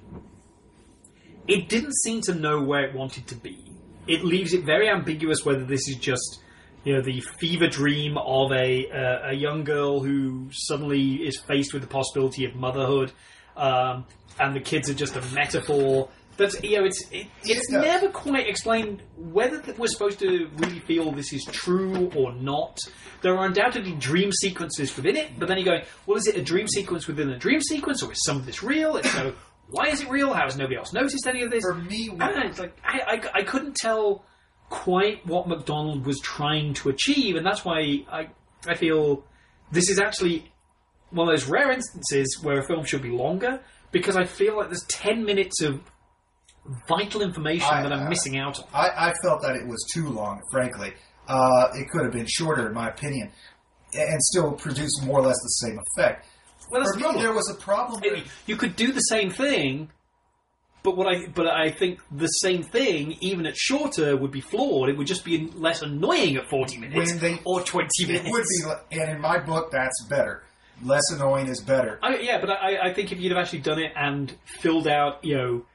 it 1.48 1.68
didn't 1.70 1.94
seem 2.04 2.22
to 2.22 2.34
know 2.34 2.62
where 2.62 2.84
it 2.86 2.96
wanted 2.96 3.28
to 3.28 3.36
be. 3.36 3.58
It 4.08 4.24
leaves 4.24 4.54
it 4.54 4.66
very 4.66 4.90
ambiguous 4.90 5.46
whether 5.46 5.66
this 5.66 5.88
is 5.88 5.96
just, 5.98 6.40
you 6.84 6.94
know, 6.96 7.02
the 7.02 7.22
fever 7.40 7.68
dream 7.68 8.18
of 8.18 8.52
a 8.52 8.90
uh, 8.90 9.30
a 9.30 9.34
young 9.34 9.64
girl 9.64 10.00
who 10.02 10.50
suddenly 10.52 11.16
is 11.16 11.40
faced 11.40 11.74
with 11.74 11.82
the 11.82 11.88
possibility 11.88 12.46
of 12.46 12.56
motherhood, 12.56 13.12
um, 13.56 14.06
and 14.40 14.56
the 14.56 14.60
kids 14.60 14.90
are 14.90 14.94
just 14.94 15.16
a 15.16 15.22
metaphor. 15.34 16.10
That's 16.38 16.62
you 16.64 16.78
know, 16.78 16.86
it's 16.86 17.02
it, 17.12 17.28
it's 17.44 17.68
does. 17.68 17.78
Uh, 17.78 17.82
never 17.82 18.10
quite 18.10 18.48
explained 18.48 19.04
whether 19.18 19.62
we're 19.78 19.88
supposed 19.88 20.20
to 20.20 20.50
really 20.58 20.80
feel 20.80 21.12
this 21.12 21.32
is 21.32 21.46
true 21.52 22.12
or 22.16 22.34
not. 22.34 22.80
There 23.22 23.36
are 23.38 23.46
undoubtedly 23.46 23.94
dream 23.94 24.32
sequences 24.32 24.96
within 24.96 25.16
it, 25.16 25.38
but 25.38 25.48
then 25.48 25.58
you 25.60 25.66
go, 25.66 25.80
well, 26.06 26.18
is 26.18 26.28
it 26.28 26.36
a 26.36 26.42
dream 26.42 26.68
sequence 26.68 27.08
within 27.08 27.30
a 27.30 27.38
dream 27.38 27.62
sequence, 27.62 28.02
or 28.02 28.12
is 28.12 28.24
some 28.26 28.38
of 28.38 28.46
this 28.46 28.64
real? 28.64 28.98
If 28.98 29.06
so, 29.06 29.34
why 29.70 29.90
is 29.90 30.02
it 30.02 30.10
real? 30.10 30.34
How 30.34 30.44
has 30.46 30.58
nobody 30.58 30.76
else 30.76 30.92
noticed 30.92 31.28
any 31.28 31.44
of 31.44 31.52
this? 31.52 31.64
For 31.64 31.76
me, 31.76 32.10
I 32.20 32.28
don't 32.30 32.40
know. 32.40 32.46
It's 32.48 32.60
like 32.60 32.78
I, 32.84 33.00
I, 33.08 33.40
I 33.40 33.44
couldn't 33.44 33.76
tell 33.76 34.26
quite 34.70 35.26
what 35.28 35.48
McDonald 35.48 36.06
was 36.06 36.20
trying 36.20 36.74
to 36.76 36.90
achieve, 36.90 37.36
and 37.36 37.46
that's 37.46 37.64
why 37.64 38.04
I 38.12 38.30
I 38.68 38.76
feel 38.76 39.24
this 39.72 39.90
is 39.90 40.00
actually 40.00 40.52
one 41.12 41.28
of 41.28 41.34
those 41.34 41.48
rare 41.48 41.72
instances 41.72 42.40
where 42.42 42.60
a 42.60 42.66
film 42.66 42.86
should 42.86 43.04
be 43.04 43.12
longer 43.12 43.62
because 43.92 44.16
I 44.16 44.24
feel 44.26 44.58
like 44.58 44.70
there's 44.70 44.86
ten 44.88 45.24
minutes 45.24 45.62
of 45.62 45.80
vital 46.88 47.22
information 47.22 47.68
I- 47.72 47.84
that 47.84 47.92
I'm 47.92 48.08
uh, 48.08 48.10
missing 48.10 48.38
out 48.38 48.60
on. 48.60 48.66
I, 48.74 49.10
I 49.10 49.14
felt 49.24 49.42
that 49.42 49.56
it 49.56 49.68
was 49.68 49.86
too 49.94 50.08
long, 50.10 50.42
frankly. 50.52 50.94
Uh, 51.28 51.68
it 51.74 51.90
could 51.90 52.04
have 52.04 52.12
been 52.14 52.26
shorter, 52.28 52.68
in 52.68 52.74
my 52.74 52.90
opinion, 52.90 53.32
and 53.94 54.22
still 54.22 54.52
produce 54.54 55.02
more 55.04 55.20
or 55.20 55.28
less 55.28 55.38
the 55.42 55.68
same 55.68 55.80
effect. 55.96 56.26
Well, 56.70 56.84
For 56.84 57.00
the 57.00 57.14
me, 57.14 57.22
there 57.22 57.34
was 57.34 57.50
a 57.50 57.62
problem 57.62 58.02
you 58.46 58.56
could 58.56 58.76
do 58.76 58.92
the 58.92 59.00
same 59.02 59.30
thing, 59.30 59.90
but 60.82 60.98
what 60.98 61.08
I 61.08 61.28
but 61.28 61.48
I 61.48 61.72
think 61.72 62.00
the 62.12 62.28
same 62.28 62.64
thing, 62.64 63.18
even 63.22 63.46
at 63.46 63.56
shorter, 63.56 64.18
would 64.18 64.32
be 64.32 64.42
flawed. 64.42 64.90
It 64.90 64.98
would 64.98 65.08
just 65.08 65.24
be 65.24 65.50
less 65.56 65.82
annoying 65.82 66.36
at 66.36 66.50
forty 66.50 66.78
minutes 66.78 67.14
they- 67.20 67.40
or 67.46 67.62
twenty 67.62 68.06
minutes. 68.06 68.28
It 68.28 68.32
would 68.32 68.44
be, 68.90 69.00
and 69.00 69.12
in 69.12 69.22
my 69.22 69.40
book, 69.40 69.72
that's 69.72 70.04
better. 70.10 70.44
Less 70.84 71.10
annoying 71.12 71.48
is 71.48 71.62
better. 71.62 72.00
I, 72.02 72.18
yeah, 72.18 72.42
but 72.42 72.50
I, 72.50 72.90
I 72.90 72.94
think 72.94 73.12
if 73.12 73.20
you'd 73.20 73.32
have 73.32 73.40
actually 73.42 73.60
done 73.62 73.80
it 73.80 73.94
and 73.96 74.34
filled 74.60 74.88
out, 74.88 75.24
you 75.24 75.38
know, 75.38 75.66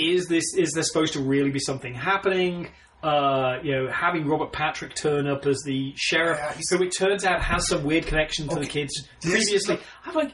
is 0.00 0.26
this 0.26 0.54
is 0.56 0.72
there 0.72 0.82
supposed 0.82 1.12
to 1.14 1.20
really 1.20 1.50
be 1.50 1.58
something 1.60 1.94
happening? 1.94 2.68
Uh, 3.02 3.58
you 3.62 3.72
know, 3.72 3.90
having 3.90 4.26
Robert 4.26 4.52
Patrick 4.52 4.94
turn 4.94 5.26
up 5.26 5.46
as 5.46 5.62
the 5.64 5.92
sheriff, 5.96 6.38
Yeah, 6.38 6.52
who 6.76 6.82
it 6.84 6.90
turns 6.90 7.24
out 7.24 7.40
has 7.40 7.66
some 7.68 7.82
weird 7.84 8.06
connection 8.06 8.46
to 8.48 8.56
the 8.56 8.60
Okay, 8.62 8.68
kids 8.82 9.08
this- 9.22 9.32
previously. 9.32 9.78
I'm 10.04 10.14
like, 10.14 10.32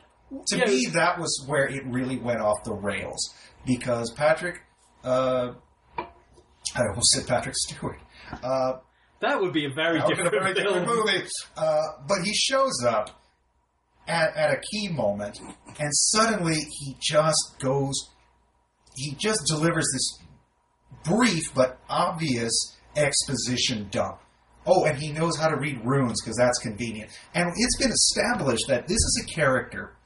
to 0.49 0.57
know, 0.57 0.65
me, 0.67 0.87
that 0.95 1.19
was 1.21 1.45
where 1.47 1.67
it 1.69 1.85
really 1.87 2.17
went 2.17 2.41
off 2.41 2.57
the 2.65 2.73
rails 2.75 3.33
because 3.65 4.13
Patrick, 4.17 4.63
uh, 5.05 5.53
I 5.99 6.81
almost 6.91 7.13
said 7.13 7.27
Patrick 7.29 7.55
Stewart. 7.57 8.01
Uh, 8.43 8.79
that 9.21 9.41
would 9.41 9.53
be 9.53 9.65
a 9.67 9.71
very 9.71 9.99
that 9.99 10.09
would've 10.09 10.17
been 10.19 10.33
different 10.33 10.59
a 10.59 10.65
very 10.65 10.85
different 10.85 10.87
movie. 10.89 11.29
Uh, 11.57 11.81
but 12.09 12.19
he 12.25 12.35
shows 12.35 12.83
up 12.85 13.11
at, 14.09 14.37
at 14.37 14.51
a 14.53 14.61
key 14.73 14.89
moment, 14.89 15.39
and 15.79 15.91
suddenly 15.93 16.57
he 16.57 16.97
just 17.01 17.57
goes. 17.61 17.95
He 18.97 19.15
just 19.15 19.47
delivers 19.47 19.87
this 19.93 20.19
brief 21.05 21.55
but 21.55 21.79
obvious 21.89 22.77
exposition 22.97 23.89
dump. 23.91 24.19
Oh, 24.67 24.85
and 24.85 24.99
he 24.99 25.13
knows 25.13 25.37
how 25.37 25.49
to 25.49 25.57
read 25.57 25.85
runes 25.85 26.21
because 26.21 26.37
that's 26.37 26.59
convenient. 26.59 27.11
And 27.35 27.53
it's 27.57 27.79
been 27.79 27.93
established 27.93 28.67
that 28.69 28.89
this 28.89 28.97
is 28.97 29.25
a 29.25 29.33
character 29.33 29.97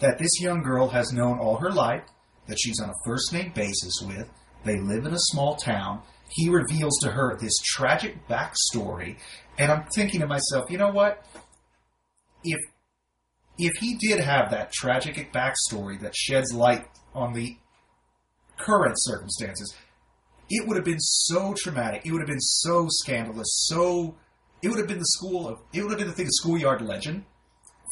that 0.00 0.18
this 0.18 0.40
young 0.40 0.62
girl 0.62 0.88
has 0.88 1.12
known 1.12 1.38
all 1.38 1.56
her 1.58 1.70
life, 1.70 2.02
that 2.48 2.58
she's 2.58 2.80
on 2.80 2.90
a 2.90 2.94
first 3.06 3.32
name 3.32 3.52
basis 3.54 4.02
with. 4.02 4.28
They 4.64 4.78
live 4.78 5.06
in 5.06 5.14
a 5.14 5.18
small 5.18 5.56
town. 5.56 6.02
He 6.30 6.48
reveals 6.48 6.98
to 7.02 7.10
her 7.10 7.36
this 7.40 7.56
tragic 7.64 8.28
backstory, 8.28 9.16
and 9.58 9.72
I'm 9.72 9.84
thinking 9.94 10.20
to 10.20 10.26
myself, 10.26 10.70
you 10.70 10.78
know 10.78 10.90
what? 10.90 11.24
If 12.44 12.58
if 13.58 13.72
he 13.78 13.96
did 13.96 14.20
have 14.20 14.50
that 14.50 14.72
tragic 14.72 15.32
backstory 15.32 16.00
that 16.00 16.14
sheds 16.14 16.52
light 16.54 16.86
on 17.14 17.34
the 17.34 17.56
current 18.64 18.94
circumstances, 18.96 19.74
it 20.48 20.66
would 20.66 20.76
have 20.76 20.84
been 20.84 21.00
so 21.00 21.54
traumatic. 21.54 22.02
It 22.04 22.12
would 22.12 22.20
have 22.20 22.28
been 22.28 22.40
so 22.40 22.86
scandalous. 22.88 23.66
So 23.68 24.16
it 24.62 24.68
would 24.68 24.78
have 24.78 24.88
been 24.88 24.98
the 24.98 25.04
school 25.04 25.48
of 25.48 25.58
it 25.72 25.82
would 25.82 25.90
have 25.90 25.98
been 25.98 26.08
the 26.08 26.14
thing 26.14 26.26
of 26.26 26.32
schoolyard 26.32 26.82
legend 26.82 27.24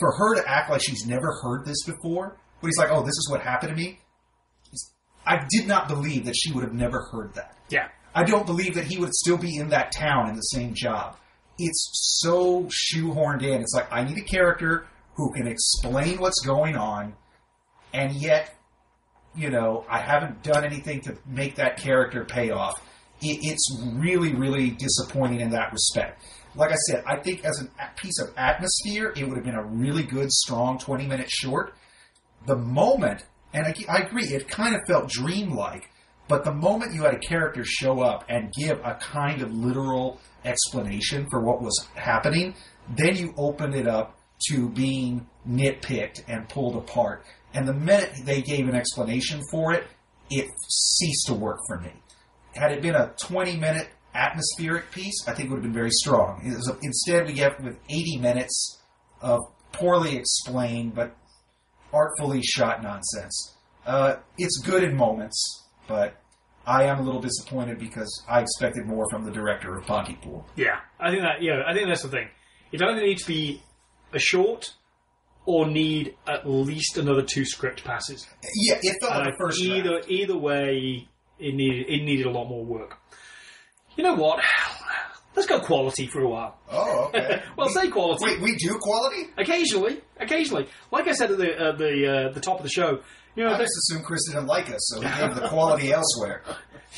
for 0.01 0.12
her 0.16 0.35
to 0.37 0.49
act 0.49 0.71
like 0.71 0.83
she's 0.83 1.07
never 1.07 1.41
heard 1.43 1.64
this 1.64 1.83
before. 1.85 2.37
But 2.61 2.66
he's 2.69 2.79
like, 2.79 2.91
"Oh, 2.91 3.03
this 3.03 3.16
is 3.16 3.29
what 3.31 3.41
happened 3.41 3.71
to 3.71 3.77
me." 3.77 4.01
I 5.27 5.45
did 5.51 5.69
not 5.69 5.89
believe 5.89 6.25
that 6.25 6.35
she 6.35 6.53
would 6.53 6.64
have 6.64 6.73
never 6.73 7.03
heard 7.12 7.35
that. 7.35 7.57
Yeah, 7.69 7.89
I 8.14 8.25
don't 8.25 8.47
believe 8.47 8.75
that 8.75 8.85
he 8.85 8.99
would 8.99 9.14
still 9.14 9.37
be 9.37 9.57
in 9.57 9.69
that 9.69 9.93
town 9.93 10.29
in 10.29 10.37
the 10.37 10.43
same 10.43 10.75
job. 10.75 11.16
It's 11.59 11.89
so 12.21 12.64
shoehorned 12.64 13.43
in. 13.43 13.61
It's 13.61 13.75
like 13.75 13.93
I 13.93 14.05
need 14.05 14.19
a 14.19 14.25
character 14.25 14.87
who 15.14 15.33
can 15.33 15.47
explain 15.47 16.19
what's 16.19 16.41
going 16.45 16.77
on, 16.77 17.14
and 17.93 18.12
yet, 18.14 18.55
you 19.35 19.51
know, 19.51 19.85
I 19.89 20.01
haven't 20.01 20.43
done 20.43 20.64
anything 20.64 21.01
to 21.03 21.16
make 21.26 21.57
that 21.57 21.76
character 21.76 22.24
pay 22.24 22.51
off. 22.51 22.81
It, 23.20 23.39
it's 23.43 23.83
really, 23.95 24.35
really 24.35 24.70
disappointing 24.70 25.41
in 25.41 25.51
that 25.51 25.72
respect. 25.72 26.22
Like 26.55 26.70
I 26.70 26.76
said, 26.89 27.05
I 27.07 27.16
think 27.16 27.45
as 27.45 27.61
a 27.62 28.01
piece 28.01 28.18
of 28.20 28.33
atmosphere, 28.37 29.12
it 29.16 29.29
would 29.29 29.37
have 29.37 29.45
been 29.45 29.55
a 29.55 29.64
really 29.64 30.03
good, 30.03 30.33
strong 30.33 30.79
twenty 30.79 31.07
minute 31.07 31.31
short. 31.31 31.74
The 32.47 32.57
moment, 32.57 33.24
and 33.53 33.66
I, 33.66 33.74
I 33.89 33.99
agree, 34.03 34.24
it 34.24 34.49
kind 34.49 34.74
of 34.74 34.81
felt 34.87 35.09
dreamlike. 35.09 35.91
But 36.26 36.45
the 36.45 36.53
moment 36.53 36.95
you 36.95 37.03
had 37.03 37.14
a 37.14 37.18
character 37.18 37.64
show 37.64 38.01
up 38.01 38.24
and 38.29 38.53
give 38.53 38.79
a 38.81 38.95
kind 39.01 39.41
of 39.41 39.53
literal 39.53 40.20
explanation 40.45 41.26
for 41.31 41.41
what 41.41 41.62
was 41.62 41.87
happening, 41.95 42.55
then 42.97 43.16
you 43.16 43.35
opened 43.37 43.74
it 43.74 43.87
up 43.87 44.18
to 44.49 44.68
being 44.68 45.26
nitpicked 45.49 46.22
and 46.29 46.49
pulled 46.49 46.76
apart. 46.76 47.24
And 47.55 47.67
the 47.67 47.73
minute 47.73 48.13
they 48.25 48.43
gave 48.43 48.69
an 48.69 48.75
explanation 48.75 49.41
for 49.51 49.73
it, 49.73 49.85
it 50.31 50.49
ceased 50.69 51.27
to 51.29 51.35
work 51.35 51.59
for 51.67 51.79
me. 51.81 51.93
Had 52.55 52.73
it 52.73 52.83
been 52.83 52.95
a 52.95 53.13
20 53.19 53.57
minute 53.57 53.89
atmospheric 54.15 54.91
piece, 54.91 55.27
I 55.27 55.33
think 55.33 55.49
it 55.49 55.51
would 55.51 55.57
have 55.57 55.63
been 55.63 55.73
very 55.73 55.91
strong. 55.91 56.43
A- 56.45 56.77
instead, 56.83 57.27
we 57.27 57.33
get 57.33 57.63
with 57.63 57.79
80 57.89 58.19
minutes 58.19 58.81
of 59.21 59.41
poorly 59.73 60.17
explained 60.17 60.95
but 60.95 61.17
artfully 61.93 62.43
shot 62.43 62.83
nonsense. 62.83 63.57
Uh, 63.87 64.17
it's 64.37 64.59
good 64.59 64.85
in 64.85 64.95
moments, 64.97 65.65
but 65.87 66.21
I 66.67 66.85
am 66.85 66.99
a 66.99 67.03
little 67.03 67.21
disappointed 67.21 67.79
because 67.79 68.23
I 68.29 68.41
expected 68.41 68.87
more 68.87 69.07
from 69.11 69.25
the 69.25 69.31
director 69.31 69.77
of 69.77 69.87
Pontypool. 69.87 70.47
yeah. 70.57 70.81
I 71.01 71.11
think 71.11 71.23
that 71.23 71.41
yeah, 71.43 71.63
I 71.67 71.73
think 71.73 71.89
that's 71.89 72.03
the 72.03 72.09
thing. 72.09 72.29
It 72.73 72.83
either 72.83 73.01
needs 73.01 73.23
to 73.23 73.29
be 73.29 73.63
a 74.13 74.19
short 74.19 74.75
or 75.49 75.67
need 75.67 76.15
at 76.27 76.47
least 76.47 76.99
another 76.99 77.23
two 77.23 77.47
script 77.47 77.83
passes. 77.83 78.27
Yeah, 78.55 78.79
it 78.83 78.99
felt 79.01 79.25
like 79.25 79.39
first 79.39 79.59
either 79.63 79.93
draft. 79.93 80.11
either 80.11 80.37
way, 80.37 81.09
it 81.39 81.55
needed 81.55 81.87
it 81.89 82.05
needed 82.05 82.27
a 82.27 82.31
lot 82.31 82.49
more 82.49 82.63
work. 82.63 82.99
You 83.97 84.05
know 84.05 84.15
what? 84.15 84.45
Let's 85.35 85.49
go 85.49 85.61
quality 85.61 86.07
for 86.07 86.21
a 86.21 86.29
while. 86.29 86.59
Oh, 86.71 87.07
okay. 87.09 87.43
Well, 87.57 87.69
we, 87.69 87.73
say 87.73 87.89
quality. 87.89 88.25
Wait, 88.27 88.41
we 88.41 88.57
do 88.57 88.77
quality? 88.79 89.31
Occasionally, 89.39 90.03
occasionally, 90.21 90.69
like 90.93 91.09
I 91.09 91.13
said 91.13 91.31
at 91.31 91.39
the 91.39 91.57
uh, 91.57 91.77
the 91.77 92.27
uh, 92.29 92.33
the 92.33 92.41
top 92.41 92.59
of 92.59 92.63
the 92.63 92.69
show, 92.69 93.01
you 93.35 93.45
know, 93.45 93.55
I 93.55 93.59
just 93.59 93.73
assumed 93.79 94.05
Chris 94.05 94.27
didn't 94.29 94.47
like 94.47 94.69
us, 94.69 94.93
so 94.93 95.01
he 95.01 95.09
gave 95.19 95.35
the 95.35 95.49
quality 95.49 95.93
elsewhere. 95.93 96.43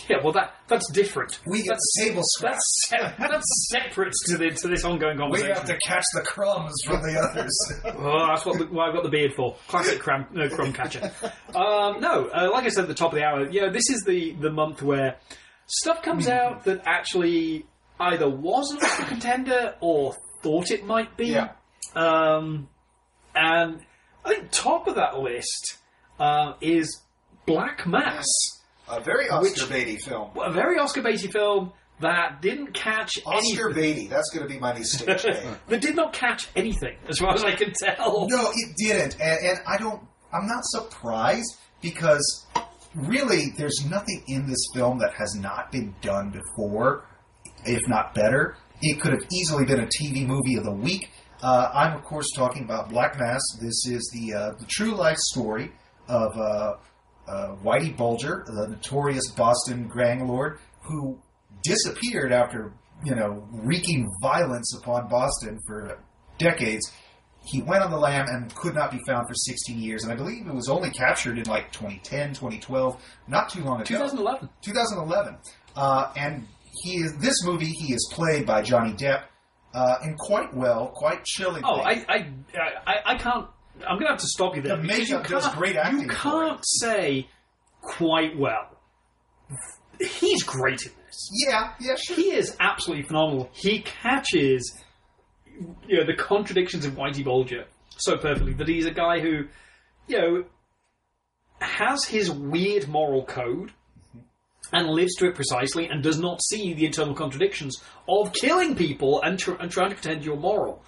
Yeah, 0.09 0.17
well, 0.23 0.33
that 0.33 0.55
that's 0.69 0.91
different. 0.93 1.41
We 1.47 1.63
get 1.63 1.71
that's, 1.71 1.95
table 1.99 2.23
scraps. 2.25 2.89
That's 2.91 3.15
se- 3.15 3.15
that's 3.29 3.69
separate 3.71 4.13
to 4.27 4.39
the 4.39 4.51
to 4.51 4.69
this 4.69 4.85
ongoing 4.85 5.19
conversation. 5.19 5.49
We 5.49 5.55
conversation. 5.55 5.69
have 5.69 5.81
to 5.81 5.87
catch 5.87 6.05
the 6.15 6.23
crumbs 6.23 6.75
from 6.85 7.03
the 7.03 7.19
others. 7.21 7.73
Oh, 8.03 8.27
that's 8.29 8.47
what, 8.47 8.59
the, 8.59 8.67
what 8.67 8.89
I've 8.89 8.95
got 8.95 9.03
the 9.03 9.11
beard 9.11 9.35
for. 9.35 9.57
Classic 9.69 10.01
crumb, 10.01 10.27
no, 10.33 10.49
crumb 10.49 10.73
catcher. 10.73 11.13
Um, 11.55 12.01
no, 12.01 12.31
uh, 12.33 12.51
like 12.51 12.65
I 12.65 12.69
said 12.69 12.83
at 12.83 12.89
the 12.89 12.95
top 12.95 13.13
of 13.13 13.19
the 13.19 13.25
hour, 13.25 13.49
know, 13.61 13.71
this 13.71 13.91
is 13.91 14.05
the, 14.05 14.33
the 14.33 14.51
month 14.51 14.81
where 14.83 15.17
stuff 15.67 16.03
comes 16.03 16.29
out 16.29 16.65
that 16.65 16.83
actually 16.87 17.67
either 17.99 18.29
wasn't 18.29 18.83
a 18.83 19.05
contender 19.07 19.75
or 19.81 20.15
thought 20.43 20.71
it 20.71 20.85
might 20.87 21.17
be. 21.17 21.29
Yeah. 21.29 21.51
Um, 21.95 22.69
and 23.35 23.81
I 24.25 24.29
think 24.29 24.51
top 24.51 24.89
of 24.89 24.97
that 24.97 25.19
list 25.19 25.79
uh, 26.19 26.55
is 26.61 27.03
Black 27.47 27.87
Mass, 27.87 28.27
A 28.91 29.01
very 29.01 29.29
Oscar 29.29 29.67
Beatty 29.73 29.97
film. 29.99 30.31
a 30.37 30.53
very 30.53 30.79
Oscar 30.79 31.03
Beatty 31.03 31.29
film 31.29 31.73
that 32.01 32.41
didn't 32.43 32.73
catch 32.73 33.19
Oscar 33.27 33.71
anything. 33.71 33.75
Beatty. 33.75 34.07
That's 34.09 34.31
going 34.31 34.47
to 34.49 34.53
be 34.53 34.59
my 34.59 34.73
new 34.73 34.85
stage 34.85 35.25
name. 35.27 35.57
that 35.69 35.81
did 35.81 35.97
not 35.97 36.13
catch 36.13 36.49
anything, 36.57 36.97
as 37.09 37.19
far 37.19 37.35
as 37.35 37.45
I 37.45 37.53
can 37.53 37.73
tell. 37.73 38.27
No, 38.29 38.51
it 38.55 38.75
didn't, 38.77 39.21
and, 39.21 39.39
and 39.47 39.59
I 39.67 39.77
don't. 39.77 40.03
I'm 40.33 40.47
not 40.47 40.65
surprised 40.65 41.57
because 41.83 42.47
really, 42.95 43.51
there's 43.57 43.85
nothing 43.89 44.23
in 44.29 44.47
this 44.47 44.65
film 44.75 44.99
that 44.99 45.13
has 45.15 45.35
not 45.35 45.71
been 45.73 45.95
done 46.01 46.31
before, 46.31 47.05
if 47.65 47.87
not 47.89 48.15
better. 48.15 48.57
It 48.83 49.01
could 49.01 49.13
have 49.13 49.27
easily 49.33 49.65
been 49.67 49.81
a 49.81 49.87
TV 49.87 50.27
movie 50.27 50.57
of 50.57 50.65
the 50.65 50.73
week. 50.73 51.11
Uh, 51.43 51.71
I'm 51.75 51.97
of 51.97 52.03
course 52.05 52.27
talking 52.37 52.65
about 52.65 52.89
Black 52.89 53.19
Mass. 53.19 53.41
This 53.61 53.87
is 53.87 54.11
the 54.15 54.35
uh, 54.35 54.51
the 54.59 54.67
true 54.67 54.95
life 54.95 55.17
story 55.19 55.73
of 56.09 56.37
uh, 56.39 56.75
uh, 57.31 57.57
Whitey 57.65 57.97
Bulger, 57.97 58.45
the 58.47 58.69
notorious 58.69 59.31
Boston 59.31 59.91
gang 59.95 60.27
lord, 60.27 60.59
who 60.83 61.19
disappeared 61.63 62.33
after 62.33 62.73
you 63.05 63.15
know 63.15 63.47
wreaking 63.53 64.09
violence 64.21 64.77
upon 64.77 65.09
Boston 65.09 65.59
for 65.67 65.99
decades 66.39 66.91
he 67.45 67.63
went 67.63 67.83
on 67.83 67.91
the 67.91 67.97
lam 67.97 68.27
and 68.29 68.55
could 68.55 68.75
not 68.75 68.91
be 68.91 68.99
found 69.07 69.27
for 69.27 69.35
16 69.35 69.79
years. 69.79 70.05
And 70.05 70.13
I 70.13 70.17
believe 70.17 70.47
it 70.47 70.55
was 70.55 70.69
only 70.69 70.91
captured 70.91 71.39
in 71.39 71.45
like 71.45 71.73
2010, 71.73 72.31
2012, 72.31 73.03
not 73.29 73.49
too 73.49 73.63
long 73.63 73.81
ago. 73.81 73.85
2011. 73.85 74.49
2011. 74.63 75.37
Uh, 75.77 76.13
and 76.17 76.47
he 76.83 76.97
is, 76.97 77.17
this 77.17 77.45
movie, 77.45 77.67
he 77.67 77.95
is 77.95 78.09
played 78.13 78.47
by 78.47 78.63
Johnny 78.63 78.93
Depp, 78.93 79.25
uh, 79.75 79.97
and 80.03 80.19
quite 80.19 80.55
well, 80.55 80.89
quite 80.89 81.25
chillingly. 81.25 81.63
Oh, 81.65 81.81
I, 81.81 82.05
I, 82.09 82.33
I, 82.87 83.15
I 83.15 83.19
can't. 83.19 83.47
I'm 83.89 83.97
going 83.97 84.07
to 84.07 84.13
have 84.13 84.21
to 84.21 84.27
stop 84.29 84.57
you 84.57 84.63
there. 84.63 84.77
The 84.77 84.83
because 84.83 85.09
you 85.09 85.17
makeup 85.17 85.31
does 85.31 85.45
can't- 85.47 85.59
great 85.59 85.77
acting 85.77 86.01
You 86.03 86.09
can't 86.09 86.61
say 86.63 87.29
quite 87.81 88.39
well. 88.39 88.77
He's 90.01 90.43
great 90.43 90.83
in 90.87 90.93
this. 91.07 91.31
yeah, 91.47 91.73
yeah, 91.81 91.95
sure. 91.97 92.17
He 92.17 92.31
is 92.33 92.57
absolutely 92.59 93.05
phenomenal. 93.05 93.51
He 93.53 93.81
catches 93.81 94.79
you 95.87 95.99
know 95.99 96.05
the 96.07 96.15
contradictions 96.15 96.87
of 96.87 96.95
Whitey 96.95 97.23
Bulger 97.25 97.65
so 97.99 98.17
perfectly 98.17 98.55
that 98.55 98.67
he's 98.69 98.87
a 98.87 98.91
guy 98.93 99.21
who, 99.21 99.45
you 100.09 100.19
know, 100.19 100.45
has 101.61 102.05
his 102.07 102.31
weird 102.31 102.89
moral 102.89 103.27
code, 103.27 103.73
and 104.73 104.89
lives 104.89 105.15
to 105.17 105.27
it 105.27 105.35
precisely 105.35 105.87
and 105.87 106.03
does 106.03 106.19
not 106.19 106.41
see 106.43 106.73
the 106.73 106.87
internal 106.87 107.15
contradictions 107.15 107.77
of 108.09 108.33
killing 108.33 108.75
people 108.75 109.21
and, 109.23 109.39
tr- 109.39 109.55
and 109.61 109.71
trying 109.71 109.91
to 109.91 109.97
pretend 109.97 110.25
you're 110.25 110.37
moral. 110.37 110.83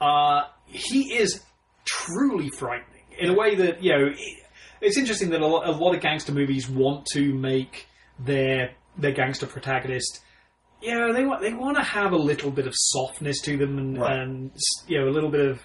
Uh, 0.00 0.42
he 0.66 1.14
is 1.16 1.42
truly 1.84 2.48
frightening 2.50 3.02
in 3.18 3.30
a 3.30 3.34
way 3.34 3.54
that, 3.54 3.82
you 3.82 3.92
know, 3.92 4.06
it- 4.06 4.38
it's 4.80 4.96
interesting 4.96 5.30
that 5.30 5.40
a 5.40 5.46
lot, 5.46 5.68
a 5.68 5.72
lot 5.72 5.94
of 5.94 6.00
gangster 6.00 6.32
movies 6.32 6.68
want 6.68 7.06
to 7.12 7.32
make 7.34 7.86
their 8.18 8.72
their 8.96 9.12
gangster 9.12 9.46
protagonist 9.46 10.20
you 10.82 10.92
know, 10.98 11.12
they 11.12 11.24
want 11.24 11.40
they 11.40 11.52
want 11.52 11.76
to 11.76 11.82
have 11.82 12.10
a 12.12 12.16
little 12.16 12.50
bit 12.50 12.66
of 12.66 12.74
softness 12.76 13.40
to 13.42 13.56
them 13.56 13.78
and, 13.78 13.98
Right. 13.98 14.18
and 14.18 14.50
you 14.88 14.98
know 15.00 15.08
a 15.08 15.14
little 15.14 15.30
bit 15.30 15.46
of 15.48 15.60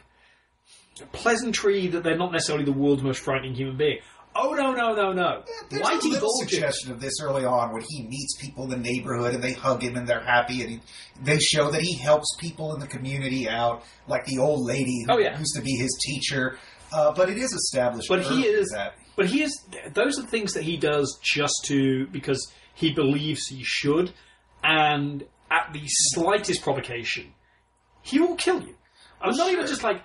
pleasantry 1.11 1.87
that 1.87 2.03
they're 2.03 2.17
not 2.17 2.31
necessarily 2.31 2.65
the 2.65 2.71
world's 2.71 3.03
most 3.03 3.19
frightening 3.21 3.53
human 3.55 3.77
being. 3.77 3.99
Oh 4.39 4.53
no 4.53 4.71
no 4.73 4.93
no 4.93 5.13
no! 5.13 5.43
There's 5.69 5.81
a 5.81 5.85
Whitey 5.85 6.11
little 6.11 6.29
suggestion 6.39 6.91
of 6.91 6.99
this 7.01 7.19
early 7.21 7.43
on 7.45 7.73
when 7.73 7.83
he 7.89 8.03
meets 8.03 8.37
people 8.39 8.65
in 8.65 8.69
the 8.69 8.77
neighborhood 8.77 9.33
and 9.33 9.43
they 9.43 9.53
hug 9.53 9.81
him 9.81 9.95
and 9.95 10.07
they're 10.07 10.23
happy 10.23 10.61
and 10.61 10.69
he, 10.71 10.79
they 11.23 11.39
show 11.39 11.71
that 11.71 11.81
he 11.81 11.93
helps 11.95 12.35
people 12.39 12.73
in 12.75 12.79
the 12.79 12.87
community 12.87 13.49
out, 13.49 13.83
like 14.07 14.25
the 14.25 14.37
old 14.37 14.65
lady 14.65 15.03
who 15.07 15.13
Oh, 15.13 15.17
yeah. 15.17 15.37
used 15.39 15.55
to 15.55 15.61
be 15.61 15.71
his 15.75 15.97
teacher. 16.05 16.57
Uh, 16.93 17.11
but 17.13 17.29
it 17.29 17.37
is 17.37 17.51
established. 17.51 18.07
But 18.09 18.21
he 18.23 18.45
is- 18.45 18.69
that 18.69 18.93
But 19.15 19.25
he 19.25 19.41
is. 19.43 19.51
Those 19.93 20.19
are 20.19 20.25
things 20.27 20.53
that 20.53 20.63
he 20.63 20.77
does 20.77 21.19
just 21.23 21.55
to 21.65 22.07
because 22.07 22.51
he 22.75 22.93
believes 22.93 23.47
he 23.47 23.61
should, 23.63 24.11
and 24.63 25.23
at 25.49 25.71
the 25.73 25.81
slightest 25.87 26.61
provocation, 26.61 27.33
he 28.03 28.19
will 28.19 28.35
kill 28.35 28.61
you. 28.61 28.75
I'm 29.19 29.35
not 29.35 29.51
even 29.51 29.65
just 29.65 29.83
like 29.83 30.01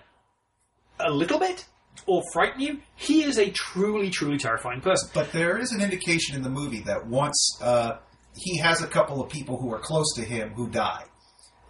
a 0.99 1.11
little 1.11 1.39
bit 1.39 1.67
or 2.07 2.23
frighten 2.33 2.61
you. 2.61 2.81
He 2.97 3.23
is 3.23 3.39
a 3.39 3.51
truly, 3.51 4.11
truly 4.11 4.39
terrifying 4.39 4.81
person. 4.81 5.11
But 5.15 5.33
there 5.33 5.59
is 5.59 5.73
an 5.73 5.81
indication 5.81 6.37
in 6.37 6.43
the 6.43 6.51
movie 6.51 6.81
that 6.81 7.07
once 7.07 7.59
uh, 7.63 7.99
he 8.37 8.59
has 8.59 8.83
a 8.83 8.87
couple 8.87 9.23
of 9.23 9.31
people 9.31 9.59
who 9.59 9.73
are 9.73 9.79
close 9.79 10.15
to 10.17 10.23
him 10.23 10.51
who 10.51 10.69
die, 10.69 11.05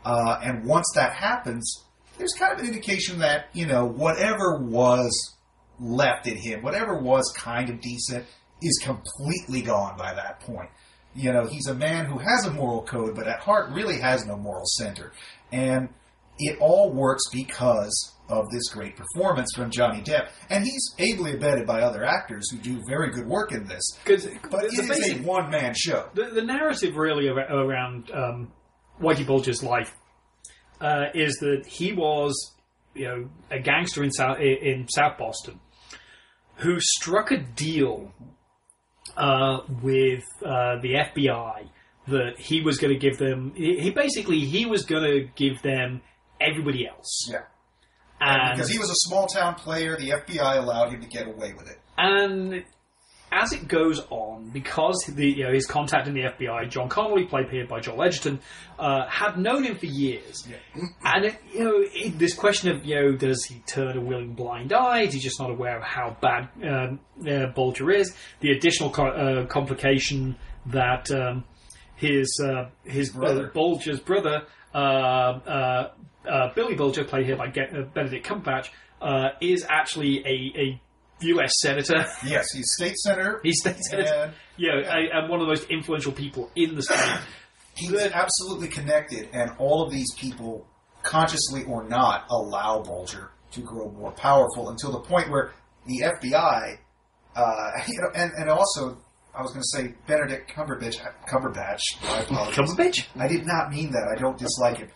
uh, 0.04 0.40
and 0.42 0.64
once 0.64 0.90
that 0.94 1.14
happens, 1.14 1.84
there's 2.18 2.32
kind 2.34 2.52
of 2.52 2.60
an 2.60 2.66
indication 2.66 3.18
that 3.20 3.46
you 3.52 3.66
know 3.66 3.84
whatever 3.84 4.58
was 4.58 5.36
left 5.78 6.26
in 6.26 6.36
him, 6.36 6.62
whatever 6.62 6.98
was 6.98 7.32
kind 7.36 7.70
of 7.70 7.80
decent, 7.80 8.24
is 8.60 8.78
completely 8.82 9.62
gone 9.62 9.96
by 9.96 10.14
that 10.14 10.40
point. 10.40 10.70
You 11.14 11.32
know, 11.32 11.46
he's 11.46 11.66
a 11.66 11.74
man 11.74 12.06
who 12.06 12.18
has 12.18 12.46
a 12.46 12.50
moral 12.50 12.82
code, 12.82 13.14
but 13.14 13.26
at 13.26 13.40
heart 13.40 13.70
really 13.70 13.98
has 13.98 14.24
no 14.24 14.36
moral 14.36 14.64
center, 14.64 15.12
and 15.50 15.88
it 16.38 16.58
all 16.60 16.90
works 16.90 17.24
because 17.32 18.12
of 18.28 18.48
this 18.50 18.68
great 18.70 18.96
performance 18.96 19.52
from 19.54 19.70
Johnny 19.70 20.00
Depp, 20.00 20.28
and 20.48 20.64
he's 20.64 20.94
ably 20.98 21.34
abetted 21.34 21.66
by 21.66 21.82
other 21.82 22.04
actors 22.04 22.50
who 22.50 22.58
do 22.58 22.80
very 22.88 23.10
good 23.10 23.26
work 23.26 23.52
in 23.52 23.66
this. 23.66 23.82
Because 24.04 24.26
But 24.50 24.64
it 24.64 24.72
is 24.74 25.10
a 25.12 25.18
one 25.22 25.50
man 25.50 25.74
show. 25.74 26.08
the, 26.14 26.26
the 26.26 26.42
narrative 26.42 26.96
really 26.96 27.28
around 27.28 28.10
um, 28.12 28.52
Whitey 29.00 29.26
Bulger's 29.26 29.62
life 29.62 29.94
uh, 30.80 31.06
is 31.14 31.34
that 31.40 31.64
he 31.66 31.92
was, 31.92 32.52
you 32.94 33.04
know, 33.06 33.28
a 33.50 33.58
gangster 33.60 34.02
in 34.02 34.10
South 34.12 34.38
in 34.40 34.86
South 34.88 35.18
Boston 35.18 35.60
who 36.56 36.78
struck 36.80 37.30
a 37.32 37.38
deal 37.38 38.12
uh, 39.16 39.58
with 39.82 40.24
uh, 40.44 40.76
the 40.80 40.94
FBI 40.94 41.66
that 42.08 42.38
he 42.38 42.60
was 42.60 42.78
going 42.78 42.92
to 42.92 42.98
give 42.98 43.18
them. 43.18 43.52
He, 43.54 43.78
he 43.78 43.90
basically 43.90 44.40
he 44.40 44.64
was 44.66 44.84
going 44.84 45.04
to 45.04 45.28
give 45.34 45.62
them 45.62 46.02
everybody 46.40 46.86
else, 46.88 47.28
Yeah. 47.30 47.42
And 48.22 48.56
Because 48.56 48.70
he 48.70 48.78
was 48.78 48.90
a 48.90 48.94
small 48.94 49.26
town 49.26 49.54
player, 49.56 49.96
the 49.96 50.10
FBI 50.10 50.58
allowed 50.58 50.92
him 50.92 51.00
to 51.00 51.08
get 51.08 51.26
away 51.26 51.52
with 51.54 51.68
it. 51.68 51.78
And 51.98 52.64
as 53.32 53.52
it 53.52 53.66
goes 53.66 54.00
on, 54.10 54.50
because 54.50 55.04
the 55.08 55.26
you 55.26 55.44
know 55.44 55.52
his 55.52 55.66
contact 55.66 56.06
in 56.06 56.14
the 56.14 56.20
FBI, 56.20 56.68
John 56.68 56.88
Connolly, 56.88 57.24
played 57.24 57.48
here 57.48 57.66
by 57.66 57.80
Joel 57.80 58.02
Edgerton, 58.02 58.40
uh, 58.78 59.06
had 59.08 59.38
known 59.38 59.64
him 59.64 59.76
for 59.76 59.86
years, 59.86 60.46
and 61.04 61.24
it, 61.24 61.36
you 61.52 61.64
know 61.64 61.74
it, 61.76 62.18
this 62.18 62.34
question 62.34 62.70
of 62.70 62.84
you 62.84 62.94
know 62.94 63.12
does 63.16 63.44
he 63.44 63.58
turn 63.66 63.96
a 63.96 64.00
willing 64.00 64.34
blind 64.34 64.72
eye? 64.72 65.02
Is 65.02 65.14
he 65.14 65.20
just 65.20 65.40
not 65.40 65.50
aware 65.50 65.78
of 65.78 65.82
how 65.82 66.16
bad 66.20 66.48
um, 66.62 67.00
uh, 67.26 67.46
Bulger 67.54 67.90
is? 67.90 68.14
The 68.40 68.50
additional 68.50 68.90
co- 68.90 69.06
uh, 69.06 69.46
complication 69.46 70.36
that 70.66 71.10
um, 71.10 71.44
his 71.96 72.38
uh, 72.44 72.68
his 72.84 73.10
Brother. 73.10 73.46
Uh, 73.46 73.52
Bulger's 73.52 74.00
brother, 74.00 74.42
uh, 76.28 76.48
Billy 76.54 76.74
Bulger, 76.74 77.04
played 77.04 77.26
here 77.26 77.36
by 77.36 77.48
Ge- 77.48 77.58
uh, 77.74 77.82
Benedict 77.94 78.26
Cumberbatch, 78.26 78.68
uh, 79.00 79.30
is 79.40 79.66
actually 79.68 80.18
a, 80.26 80.60
a 80.60 80.80
U.S. 81.22 81.52
senator. 81.60 82.04
Yes, 82.26 82.52
he's 82.52 82.72
state 82.72 82.96
senator. 82.98 83.40
He's 83.42 83.58
state 83.60 83.76
senator. 83.78 84.12
and 84.12 84.32
Yeah, 84.56 84.72
a- 84.84 85.18
and 85.18 85.28
one 85.30 85.40
of 85.40 85.46
the 85.46 85.52
most 85.52 85.68
influential 85.70 86.12
people 86.12 86.50
in 86.56 86.74
the 86.74 86.82
state. 86.82 87.18
he's 87.76 87.92
absolutely 87.94 88.68
connected, 88.68 89.28
and 89.32 89.52
all 89.58 89.82
of 89.82 89.90
these 89.92 90.12
people, 90.14 90.66
consciously 91.02 91.64
or 91.64 91.84
not, 91.88 92.26
allow 92.30 92.80
Bulger 92.82 93.30
to 93.52 93.60
grow 93.60 93.90
more 93.90 94.12
powerful 94.12 94.70
until 94.70 94.92
the 94.92 95.00
point 95.00 95.30
where 95.30 95.52
the 95.86 96.04
FBI, 96.20 96.76
uh, 97.36 97.70
you 97.88 98.00
know, 98.00 98.08
and, 98.14 98.30
and 98.38 98.48
also, 98.50 98.96
I 99.34 99.42
was 99.42 99.52
going 99.52 99.62
to 99.62 99.68
say 99.68 99.94
Benedict 100.06 100.50
Cumberbatch. 100.52 100.96
Cumberbatch. 101.28 101.80
I 102.02 102.20
apologize. 102.20 102.56
Cumberbatch? 102.56 103.06
I 103.18 103.28
did 103.28 103.46
not 103.46 103.70
mean 103.70 103.90
that. 103.92 104.12
I 104.16 104.20
don't 104.20 104.38
dislike 104.38 104.78
him. 104.78 104.88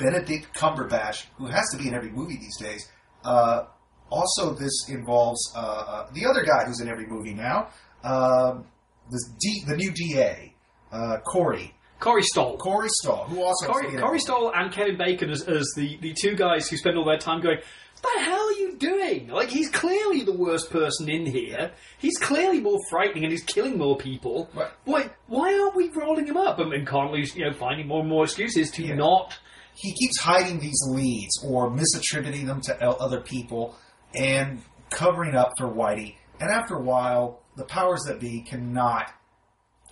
Benedict 0.00 0.48
Cumberbatch, 0.56 1.26
who 1.36 1.46
has 1.46 1.68
to 1.72 1.78
be 1.78 1.88
in 1.88 1.94
every 1.94 2.10
movie 2.10 2.36
these 2.36 2.56
days. 2.58 2.88
Uh, 3.24 3.64
also, 4.10 4.54
this 4.54 4.88
involves 4.88 5.52
uh, 5.54 5.58
uh, 5.60 6.06
the 6.12 6.26
other 6.26 6.42
guy 6.44 6.64
who's 6.64 6.80
in 6.80 6.88
every 6.88 7.06
movie 7.06 7.34
now, 7.34 7.68
um, 8.02 8.64
the 9.10 9.20
D, 9.40 9.62
the 9.66 9.76
new 9.76 9.92
DA, 9.92 10.54
uh, 10.90 11.18
Corey, 11.18 11.74
Corey 12.00 12.22
Stoll. 12.22 12.56
Corey 12.56 12.88
Stoll, 12.88 13.24
who 13.24 13.42
also 13.42 13.66
has 13.66 13.76
to 13.76 13.82
Corey, 13.82 13.96
be 13.96 14.02
Corey 14.02 14.18
Stoll 14.18 14.52
and 14.54 14.72
Kevin 14.72 14.96
Bacon 14.96 15.30
as, 15.30 15.42
as 15.42 15.70
the, 15.76 15.98
the 16.00 16.14
two 16.20 16.34
guys 16.34 16.68
who 16.68 16.76
spend 16.76 16.96
all 16.96 17.04
their 17.04 17.18
time 17.18 17.40
going, 17.40 17.58
what 18.00 18.14
the 18.14 18.24
hell 18.24 18.40
are 18.40 18.52
you 18.52 18.76
doing? 18.78 19.28
Like, 19.28 19.50
he's 19.50 19.68
clearly 19.68 20.22
the 20.24 20.32
worst 20.32 20.70
person 20.70 21.10
in 21.10 21.26
here. 21.26 21.72
He's 21.98 22.16
clearly 22.16 22.58
more 22.60 22.78
frightening 22.88 23.24
and 23.24 23.30
he's 23.32 23.44
killing 23.44 23.76
more 23.76 23.98
people. 23.98 24.48
Right. 24.54 24.70
Why, 24.86 25.10
why 25.26 25.52
aren't 25.58 25.76
we 25.76 25.90
rolling 25.90 26.26
him 26.26 26.38
up? 26.38 26.58
And, 26.58 26.72
and 26.72 26.86
Connolly's, 26.86 27.36
you 27.36 27.44
know, 27.44 27.52
finding 27.52 27.86
more 27.86 28.00
and 28.00 28.08
more 28.08 28.24
excuses 28.24 28.70
to 28.72 28.82
Yeah. 28.82 28.94
not 28.94 29.38
he 29.74 29.92
keeps 29.94 30.18
hiding 30.18 30.58
these 30.58 30.80
leads 30.88 31.42
or 31.44 31.70
misattributing 31.70 32.46
them 32.46 32.60
to 32.62 32.84
other 32.84 33.20
people 33.20 33.76
and 34.14 34.62
covering 34.90 35.34
up 35.34 35.52
for 35.58 35.66
Whitey. 35.68 36.16
And 36.40 36.50
after 36.50 36.74
a 36.74 36.82
while, 36.82 37.42
the 37.56 37.64
powers 37.64 38.04
that 38.06 38.20
be 38.20 38.42
cannot 38.42 39.12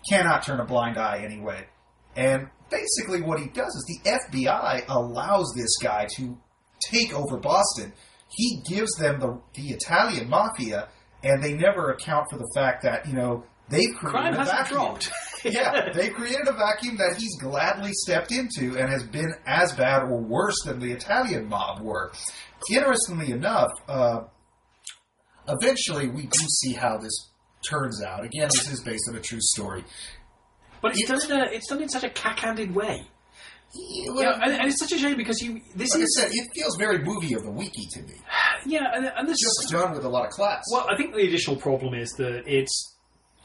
cannot 0.09 0.45
turn 0.45 0.61
a 0.61 0.65
blind 0.65 0.97
eye 0.97 1.23
anyway. 1.25 1.67
And 2.17 2.49
basically, 2.71 3.23
what 3.23 3.39
he 3.39 3.47
does 3.49 3.75
is 3.75 4.01
the 4.03 4.11
FBI 4.11 4.85
allows 4.89 5.53
this 5.57 5.77
guy 5.83 6.07
to 6.17 6.39
take 6.81 7.13
over 7.15 7.37
Boston. 7.37 7.93
He 8.31 8.63
gives 8.69 8.93
them 8.97 9.21
the 9.21 9.41
the 9.55 9.71
Italian 9.71 10.29
mafia, 10.29 10.89
and 11.23 11.43
they 11.43 11.55
never 11.55 11.91
account 11.91 12.27
for 12.31 12.39
the 12.39 12.51
fact 12.55 12.83
that 12.83 13.07
you 13.07 13.15
know 13.15 13.45
they've 13.69 13.95
created 13.95 14.19
crime 14.19 14.35
a 14.35 14.39
hasn't 14.39 14.59
vacuum 14.59 14.81
dropped. 14.81 15.11
yeah, 15.45 15.93
they 15.95 16.09
created 16.09 16.49
a 16.49 16.53
vacuum 16.53 16.97
that 16.97 17.17
he's 17.19 17.37
gladly 17.39 17.93
stepped 17.93 18.33
into 18.33 18.79
and 18.79 18.91
has 18.91 19.05
been 19.05 19.33
as 19.47 19.73
bad 19.73 20.03
or 20.03 20.21
worse 20.21 20.57
than 20.65 20.81
the 20.81 20.93
Italian 20.93 21.49
mob 21.49 21.81
were. 21.81 22.13
Interestingly 22.71 23.31
enough, 23.31 23.71
uh, 23.89 24.21
eventually 25.49 26.09
we 26.09 26.23
do 26.23 26.47
see 26.61 26.73
how 26.73 26.99
this 26.99 27.31
turns 27.69 28.03
out. 28.03 28.25
Again, 28.25 28.49
this 28.53 28.71
is 28.71 28.83
based 28.83 29.09
on 29.09 29.17
a 29.17 29.21
true 29.21 29.41
story. 29.41 29.85
But 30.81 30.93
it's 30.97 31.09
done, 31.09 31.21
in 31.31 31.49
a, 31.49 31.51
it's 31.51 31.69
done 31.69 31.83
in 31.83 31.89
such 31.89 32.05
a 32.05 32.11
cack-handed 32.11 32.75
way. 32.75 33.05
Yeah, 33.75 34.13
Yeah, 34.15 34.41
and, 34.43 34.53
and 34.55 34.69
it's 34.69 34.81
such 34.81 34.93
a 34.93 34.99
shame 34.99 35.17
because 35.17 35.43
you 35.43 35.61
this 35.75 35.91
like 35.91 36.01
I 36.01 36.05
is 36.05 36.17
said, 36.19 36.31
it 36.33 36.49
feels 36.55 36.77
very 36.77 37.05
movie 37.05 37.35
of 37.35 37.43
the 37.43 37.51
weeky 37.51 37.87
to 37.93 38.03
me. 38.03 38.15
yeah, 38.67 38.87
and, 38.95 39.13
and 39.15 39.29
this 39.29 39.37
Just 39.39 39.71
done 39.71 39.93
with 39.93 40.05
a 40.05 40.09
lot 40.09 40.25
of 40.25 40.31
class. 40.31 40.63
Well, 40.73 40.87
I 40.89 40.97
think 40.97 41.15
the 41.15 41.27
additional 41.27 41.57
problem 41.57 41.95
is 41.95 42.11
that 42.13 42.45
it's 42.47 42.97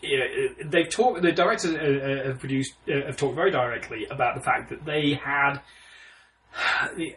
you 0.03 0.19
know, 0.19 0.69
they've 0.69 0.89
talked. 0.89 1.21
The 1.21 1.31
directors 1.31 1.73
uh, 1.73 1.77
uh, 1.77 2.27
have 2.27 2.39
produced 2.39 2.73
uh, 2.87 3.05
have 3.07 3.17
talked 3.17 3.35
very 3.35 3.51
directly 3.51 4.05
about 4.11 4.35
the 4.35 4.41
fact 4.41 4.69
that 4.69 4.85
they 4.85 5.13
had 5.13 5.59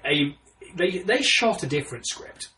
a 0.04 0.34
they 0.76 0.98
they 0.98 1.22
shot 1.22 1.62
a 1.62 1.66
different 1.66 2.06
script. 2.06 2.48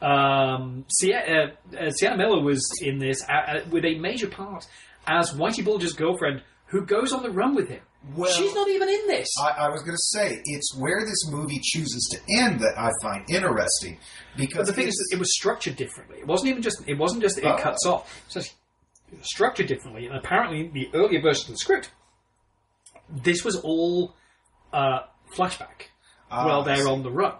Um, 0.00 0.84
Sienna, 0.88 1.52
uh, 1.78 1.90
Sienna 1.90 2.16
Miller 2.16 2.42
was 2.42 2.64
in 2.82 2.98
this 2.98 3.22
uh, 3.28 3.32
uh, 3.32 3.60
with 3.70 3.84
a 3.84 3.98
major 3.98 4.28
part 4.28 4.66
as 5.06 5.32
Whitey 5.32 5.64
Bulger's 5.64 5.92
girlfriend, 5.94 6.42
who 6.66 6.84
goes 6.84 7.12
on 7.12 7.22
the 7.22 7.30
run 7.30 7.54
with 7.54 7.68
him. 7.68 7.80
Well- 8.14 8.30
She's 8.30 8.54
not 8.54 8.68
even 8.68 8.88
in 8.88 9.06
this. 9.08 9.26
I, 9.42 9.66
I 9.66 9.68
was 9.70 9.82
going 9.82 9.96
to 9.96 10.02
say 10.02 10.40
it's 10.44 10.72
where 10.78 11.00
this 11.04 11.28
movie 11.30 11.58
chooses 11.60 12.08
to 12.12 12.32
end 12.32 12.60
that 12.60 12.74
I 12.78 12.90
find 13.02 13.28
interesting 13.28 13.98
because 14.36 14.58
But 14.58 14.66
the 14.66 14.72
thing 14.72 14.86
is, 14.86 14.94
that 14.94 15.16
it 15.16 15.18
was 15.18 15.34
structured 15.34 15.74
differently. 15.74 16.18
It 16.18 16.26
wasn't 16.26 16.50
even 16.50 16.62
just. 16.62 16.86
It 16.86 16.96
wasn't 16.96 17.22
just 17.22 17.36
that 17.36 17.44
it 17.44 17.50
Oh. 17.54 17.58
cuts 17.58 17.84
off. 17.86 18.22
It's 18.26 18.34
structured 19.22 19.66
differently, 19.66 20.06
and 20.06 20.16
apparently 20.16 20.68
the 20.68 20.90
earlier 20.94 21.20
version 21.20 21.46
of 21.46 21.52
the 21.52 21.58
script, 21.58 21.90
this 23.08 23.44
was 23.44 23.56
all 23.56 24.14
uh, 24.72 25.00
flashback 25.34 25.88
Ah, 26.30 26.46
while 26.46 26.62
they're 26.62 26.88
on 26.88 27.02
the 27.02 27.10
run. 27.10 27.34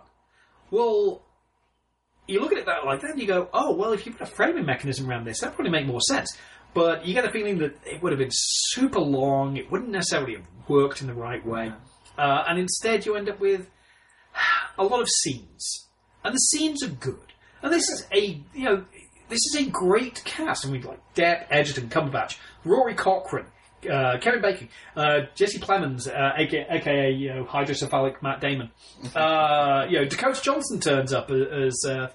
Well, 0.71 1.23
you 2.27 2.41
look 2.41 2.53
at 2.53 2.59
it 2.59 2.67
that 2.67 2.85
like 2.85 3.01
that, 3.01 3.13
and 3.13 3.21
you 3.21 3.27
go, 3.27 3.49
"Oh, 3.53 3.75
well, 3.75 3.93
if 3.93 4.07
you 4.07 4.13
put 4.13 4.23
a 4.23 4.27
framing 4.27 4.65
mechanism 4.67 5.09
around 5.09 5.25
this, 5.25 5.41
that 5.41 5.55
probably 5.55 5.71
make 5.71 5.87
more 5.87 6.01
sense." 6.01 6.37
but 6.75 7.07
you 7.07 7.15
get 7.15 7.25
the 7.25 7.31
feeling 7.31 7.59
that 7.59 7.75
it 7.85 8.03
would 8.03 8.13
have 8.13 8.19
been 8.19 8.31
super 8.31 9.01
long. 9.01 9.57
It 9.57 9.71
wouldn't 9.71 9.91
necessarily 9.91 10.35
have 10.35 10.47
worked 10.69 11.01
in 11.01 11.07
the 11.07 11.15
right 11.15 11.45
way, 11.45 11.73
uh, 12.17 12.45
and 12.47 12.59
instead 12.59 13.07
you 13.07 13.17
end 13.17 13.29
up 13.29 13.41
with 13.41 13.69
a 14.79 14.85
lot 14.85 15.01
of 15.01 15.09
scenes, 15.09 15.89
and 16.25 16.35
the 16.35 16.39
scenes 16.39 16.83
are 16.83 16.89
good. 16.89 17.33
And 17.63 17.73
this 17.73 17.89
is 17.89 18.07
a 18.13 18.41
you 18.55 18.65
know 18.65 18.85
this 19.29 19.41
is 19.47 19.67
a 19.67 19.71
great 19.71 20.23
cast. 20.25 20.67
I 20.67 20.71
mean, 20.71 20.83
like 20.83 21.01
Depp, 21.15 21.47
Edgerton, 21.51 21.89
Cumberbatch, 21.89 22.39
Rory 22.65 22.95
Cochrane, 22.95 23.47
uh, 23.91 24.19
Kevin 24.21 24.43
Bacon, 24.43 24.69
uh, 24.97 25.21
Jesse 25.35 25.59
Plemons, 25.59 26.09
uh, 26.09 26.33
aka, 26.37 26.67
aka 26.71 27.11
you 27.13 27.35
know, 27.35 27.45
hydrocephalic 27.45 28.23
Matt 28.23 28.41
Damon. 28.41 28.71
Uh, 29.15 29.87
you 29.89 29.99
know, 29.99 30.05
Dakota 30.05 30.41
Johnson 30.43 30.81
turns 30.81 31.13
up 31.13 31.31
as 31.31 31.85
uh, 31.89 32.09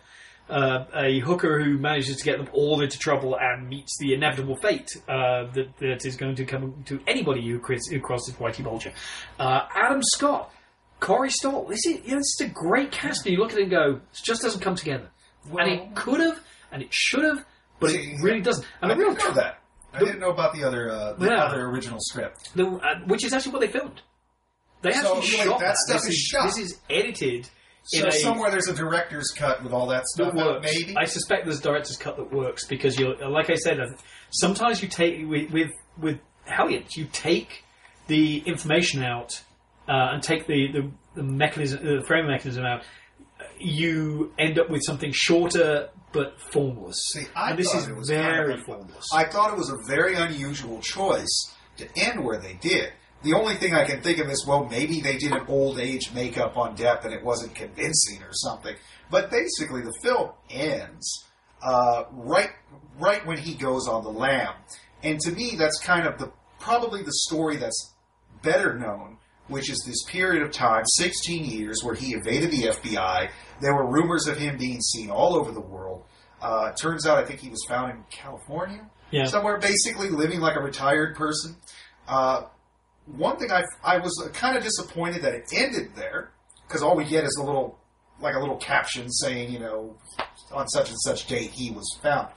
uh, 0.49 0.85
a 0.93 1.19
hooker 1.21 1.63
who 1.63 1.77
manages 1.77 2.17
to 2.17 2.23
get 2.23 2.37
them 2.37 2.49
all 2.53 2.81
into 2.81 2.99
trouble 2.99 3.37
and 3.39 3.69
meets 3.69 3.97
the 3.99 4.13
inevitable 4.13 4.55
fate 4.57 4.89
uh, 5.07 5.45
that, 5.53 5.67
that 5.79 6.05
is 6.05 6.15
going 6.17 6.35
to 6.35 6.45
come 6.45 6.83
to 6.85 6.99
anybody 7.07 7.47
who, 7.47 7.59
cris- 7.59 7.87
who 7.87 7.99
crosses 7.99 8.35
Whitey 8.35 8.63
Bulger. 8.63 8.91
Uh, 9.39 9.61
Adam 9.75 10.01
Scott, 10.03 10.51
Corey 10.99 11.29
Stoll. 11.29 11.65
This 11.67 11.85
is, 11.85 12.01
you 12.05 12.11
know, 12.11 12.17
this 12.17 12.35
is 12.39 12.41
a 12.41 12.49
great 12.49 12.91
cast, 12.91 13.25
and 13.25 13.33
you 13.33 13.39
look 13.39 13.51
at 13.53 13.57
it 13.59 13.63
and 13.63 13.71
go, 13.71 13.91
it 13.95 14.19
just 14.23 14.41
doesn't 14.41 14.61
come 14.61 14.75
together. 14.75 15.09
and 15.57 15.71
it 15.71 15.95
could 15.95 16.19
have, 16.19 16.41
and 16.73 16.81
it 16.81 16.93
should 16.93 17.23
have, 17.23 17.45
but 17.79 17.91
See, 17.91 17.97
it 18.13 18.21
really 18.21 18.41
doesn't. 18.41 18.65
And 18.81 18.91
I 18.91 18.95
the 18.95 18.99
real 19.01 19.13
didn't 19.13 19.27
know 19.29 19.33
that. 19.41 19.59
I 19.93 19.99
the- 19.99 20.05
didn't 20.05 20.19
know 20.21 20.31
about 20.31 20.53
the 20.53 20.63
other 20.63 20.89
uh, 20.91 21.13
the 21.13 21.27
Yeah. 21.27 21.43
other 21.45 21.65
original 21.67 21.99
script. 22.01 22.49
The, 22.55 22.65
uh, 22.65 22.99
which 23.07 23.23
is 23.23 23.33
actually 23.33 23.51
what 23.53 23.61
they 23.61 23.67
filmed. 23.67 24.01
They 24.81 24.91
So, 24.91 25.17
actually 25.17 25.37
like, 25.37 25.47
shot 25.47 25.59
that 25.61 25.77
stuff 25.77 26.01
This 26.01 26.09
is 26.09 26.15
shot. 26.17 26.45
This 26.47 26.57
is 26.57 26.79
edited 26.89 27.47
in 27.93 28.01
So 28.01 28.07
a 28.07 28.11
somewhere 28.11 28.51
there's 28.51 28.67
a 28.67 28.73
director's 28.73 29.31
cut 29.31 29.63
with 29.63 29.71
all 29.71 29.87
that 29.87 29.99
that 29.99 30.07
stuff. 30.07 30.33
works. 30.33 30.65
maybe. 30.73 30.97
I 30.97 31.05
suspect 31.05 31.45
there's 31.45 31.59
a 31.59 31.63
director's 31.63 31.95
cut 31.97 32.17
that 32.17 32.33
works 32.33 32.65
because 32.67 32.99
you're 32.99 33.15
like 33.29 33.49
I 33.49 33.55
said. 33.55 33.79
Sometimes 34.31 34.81
you 34.81 34.87
take 34.89 35.27
with 35.29 35.51
with, 35.51 35.71
with 35.97 36.19
Hellions, 36.45 36.97
you 36.97 37.05
take 37.11 37.63
the 38.07 38.39
information 38.39 39.03
out 39.03 39.41
uh, 39.87 40.09
and 40.13 40.23
take 40.23 40.47
the 40.47 40.71
the, 40.73 40.91
the 41.15 41.23
mechanism, 41.23 41.85
the 41.85 42.03
frame 42.05 42.27
mechanism 42.27 42.65
out. 42.65 42.81
You 43.59 44.33
end 44.37 44.57
up 44.59 44.69
with 44.69 44.81
something 44.85 45.11
shorter 45.13 45.89
but 46.13 46.39
formless. 46.51 46.95
See, 47.11 47.25
I 47.35 47.49
and 47.49 47.59
this 47.59 47.73
is 47.73 47.87
it 47.87 47.95
was 47.95 48.07
very 48.09 48.47
kind 48.49 48.59
of- 48.59 48.65
formless. 48.65 49.05
I 49.13 49.25
thought 49.25 49.51
it 49.51 49.57
was 49.57 49.69
a 49.69 49.77
very 49.87 50.15
unusual 50.15 50.79
choice 50.81 51.53
to 51.77 51.87
end 51.97 52.23
where 52.23 52.39
they 52.39 52.53
did. 52.53 52.93
The 53.23 53.33
only 53.33 53.55
thing 53.55 53.73
I 53.73 53.85
can 53.85 54.01
think 54.01 54.19
of 54.19 54.29
is, 54.29 54.45
well, 54.45 54.65
maybe 54.65 54.99
they 55.01 55.17
did 55.17 55.31
an 55.31 55.45
old 55.47 55.79
age 55.79 56.11
makeup 56.13 56.57
on 56.57 56.75
Depp 56.75 57.05
and 57.05 57.13
it 57.13 57.23
wasn't 57.23 57.55
convincing 57.55 58.21
or 58.21 58.33
something. 58.33 58.75
But 59.09 59.31
basically, 59.31 59.81
the 59.81 59.93
film 60.03 60.31
ends 60.49 61.25
uh, 61.61 62.03
right 62.11 62.49
right 62.99 63.25
when 63.25 63.37
he 63.37 63.55
goes 63.55 63.87
on 63.87 64.03
the 64.03 64.09
lam, 64.11 64.53
and 65.01 65.19
to 65.21 65.31
me, 65.31 65.55
that's 65.57 65.79
kind 65.79 66.05
of 66.05 66.17
the 66.19 66.31
probably 66.59 67.01
the 67.01 67.13
story 67.13 67.55
that's 67.57 67.93
better 68.41 68.77
known, 68.77 69.17
which 69.47 69.69
is 69.69 69.83
this 69.85 70.03
period 70.03 70.41
of 70.43 70.51
time, 70.51 70.83
16 70.85 71.45
years, 71.45 71.83
where 71.83 71.95
he 71.95 72.13
evaded 72.13 72.51
the 72.51 72.63
FBI. 72.69 73.29
There 73.61 73.75
were 73.75 73.85
rumors 73.85 74.27
of 74.27 74.37
him 74.37 74.57
being 74.57 74.81
seen 74.81 75.09
all 75.09 75.35
over 75.35 75.51
the 75.51 75.59
world. 75.61 76.03
Uh, 76.41 76.71
turns 76.73 77.05
out, 77.05 77.17
I 77.17 77.25
think 77.25 77.39
he 77.39 77.49
was 77.49 77.63
found 77.67 77.91
in 77.91 78.03
California, 78.09 78.89
Yeah. 79.11 79.25
somewhere, 79.25 79.57
basically 79.57 80.09
living 80.09 80.39
like 80.39 80.55
a 80.55 80.61
retired 80.61 81.15
person. 81.15 81.55
Uh, 82.07 82.43
one 83.05 83.37
thing 83.37 83.51
I, 83.51 83.63
I 83.83 83.97
was 83.97 84.29
kind 84.33 84.57
of 84.57 84.63
disappointed 84.63 85.21
that 85.23 85.33
it 85.33 85.45
ended 85.53 85.91
there, 85.95 86.31
because 86.67 86.81
all 86.81 86.95
we 86.95 87.05
get 87.05 87.23
is 87.23 87.37
a 87.41 87.43
little, 87.43 87.77
like 88.21 88.35
a 88.35 88.39
little 88.39 88.57
caption 88.57 89.09
saying, 89.11 89.51
you 89.51 89.59
know, 89.59 89.95
on 90.51 90.67
such 90.67 90.89
and 90.89 90.99
such 91.01 91.27
date 91.27 91.51
he 91.51 91.71
was 91.71 91.97
found. 92.01 92.27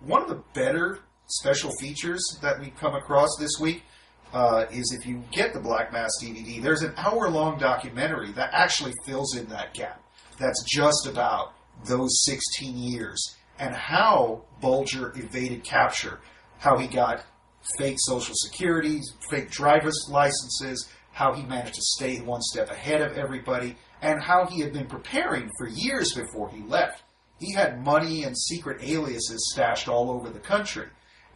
One 0.00 0.22
of 0.22 0.28
the 0.28 0.42
better 0.54 1.00
special 1.26 1.70
features 1.80 2.22
that 2.42 2.58
we've 2.60 2.76
come 2.76 2.94
across 2.94 3.28
this 3.38 3.58
week 3.60 3.82
uh, 4.32 4.66
is 4.70 4.96
if 4.98 5.06
you 5.06 5.22
get 5.32 5.52
the 5.52 5.60
Black 5.60 5.92
Mass 5.92 6.10
DVD, 6.22 6.62
there's 6.62 6.82
an 6.82 6.94
hour 6.96 7.28
long 7.28 7.58
documentary 7.58 8.32
that 8.32 8.50
actually 8.52 8.92
fills 9.04 9.36
in 9.36 9.46
that 9.48 9.74
gap. 9.74 10.02
That's 10.38 10.62
just 10.64 11.06
about 11.06 11.52
those 11.86 12.24
16 12.24 12.76
years 12.76 13.36
and 13.58 13.74
how 13.74 14.42
Bulger 14.60 15.12
evaded 15.16 15.64
capture, 15.64 16.20
how 16.58 16.78
he 16.78 16.86
got 16.86 17.24
fake 17.78 17.96
social 17.98 18.34
security, 18.34 19.00
fake 19.30 19.50
driver's 19.50 20.06
licenses, 20.08 20.88
how 21.12 21.34
he 21.34 21.42
managed 21.42 21.74
to 21.74 21.82
stay 21.82 22.20
one 22.20 22.40
step 22.40 22.70
ahead 22.70 23.02
of 23.02 23.18
everybody, 23.18 23.76
and 24.00 24.22
how 24.22 24.46
he 24.46 24.60
had 24.60 24.72
been 24.72 24.86
preparing 24.86 25.50
for 25.58 25.68
years 25.68 26.14
before 26.14 26.48
he 26.50 26.62
left. 26.62 27.02
He 27.38 27.52
had 27.54 27.84
money 27.84 28.24
and 28.24 28.36
secret 28.36 28.82
aliases 28.82 29.50
stashed 29.52 29.88
all 29.88 30.10
over 30.10 30.30
the 30.30 30.38
country. 30.38 30.86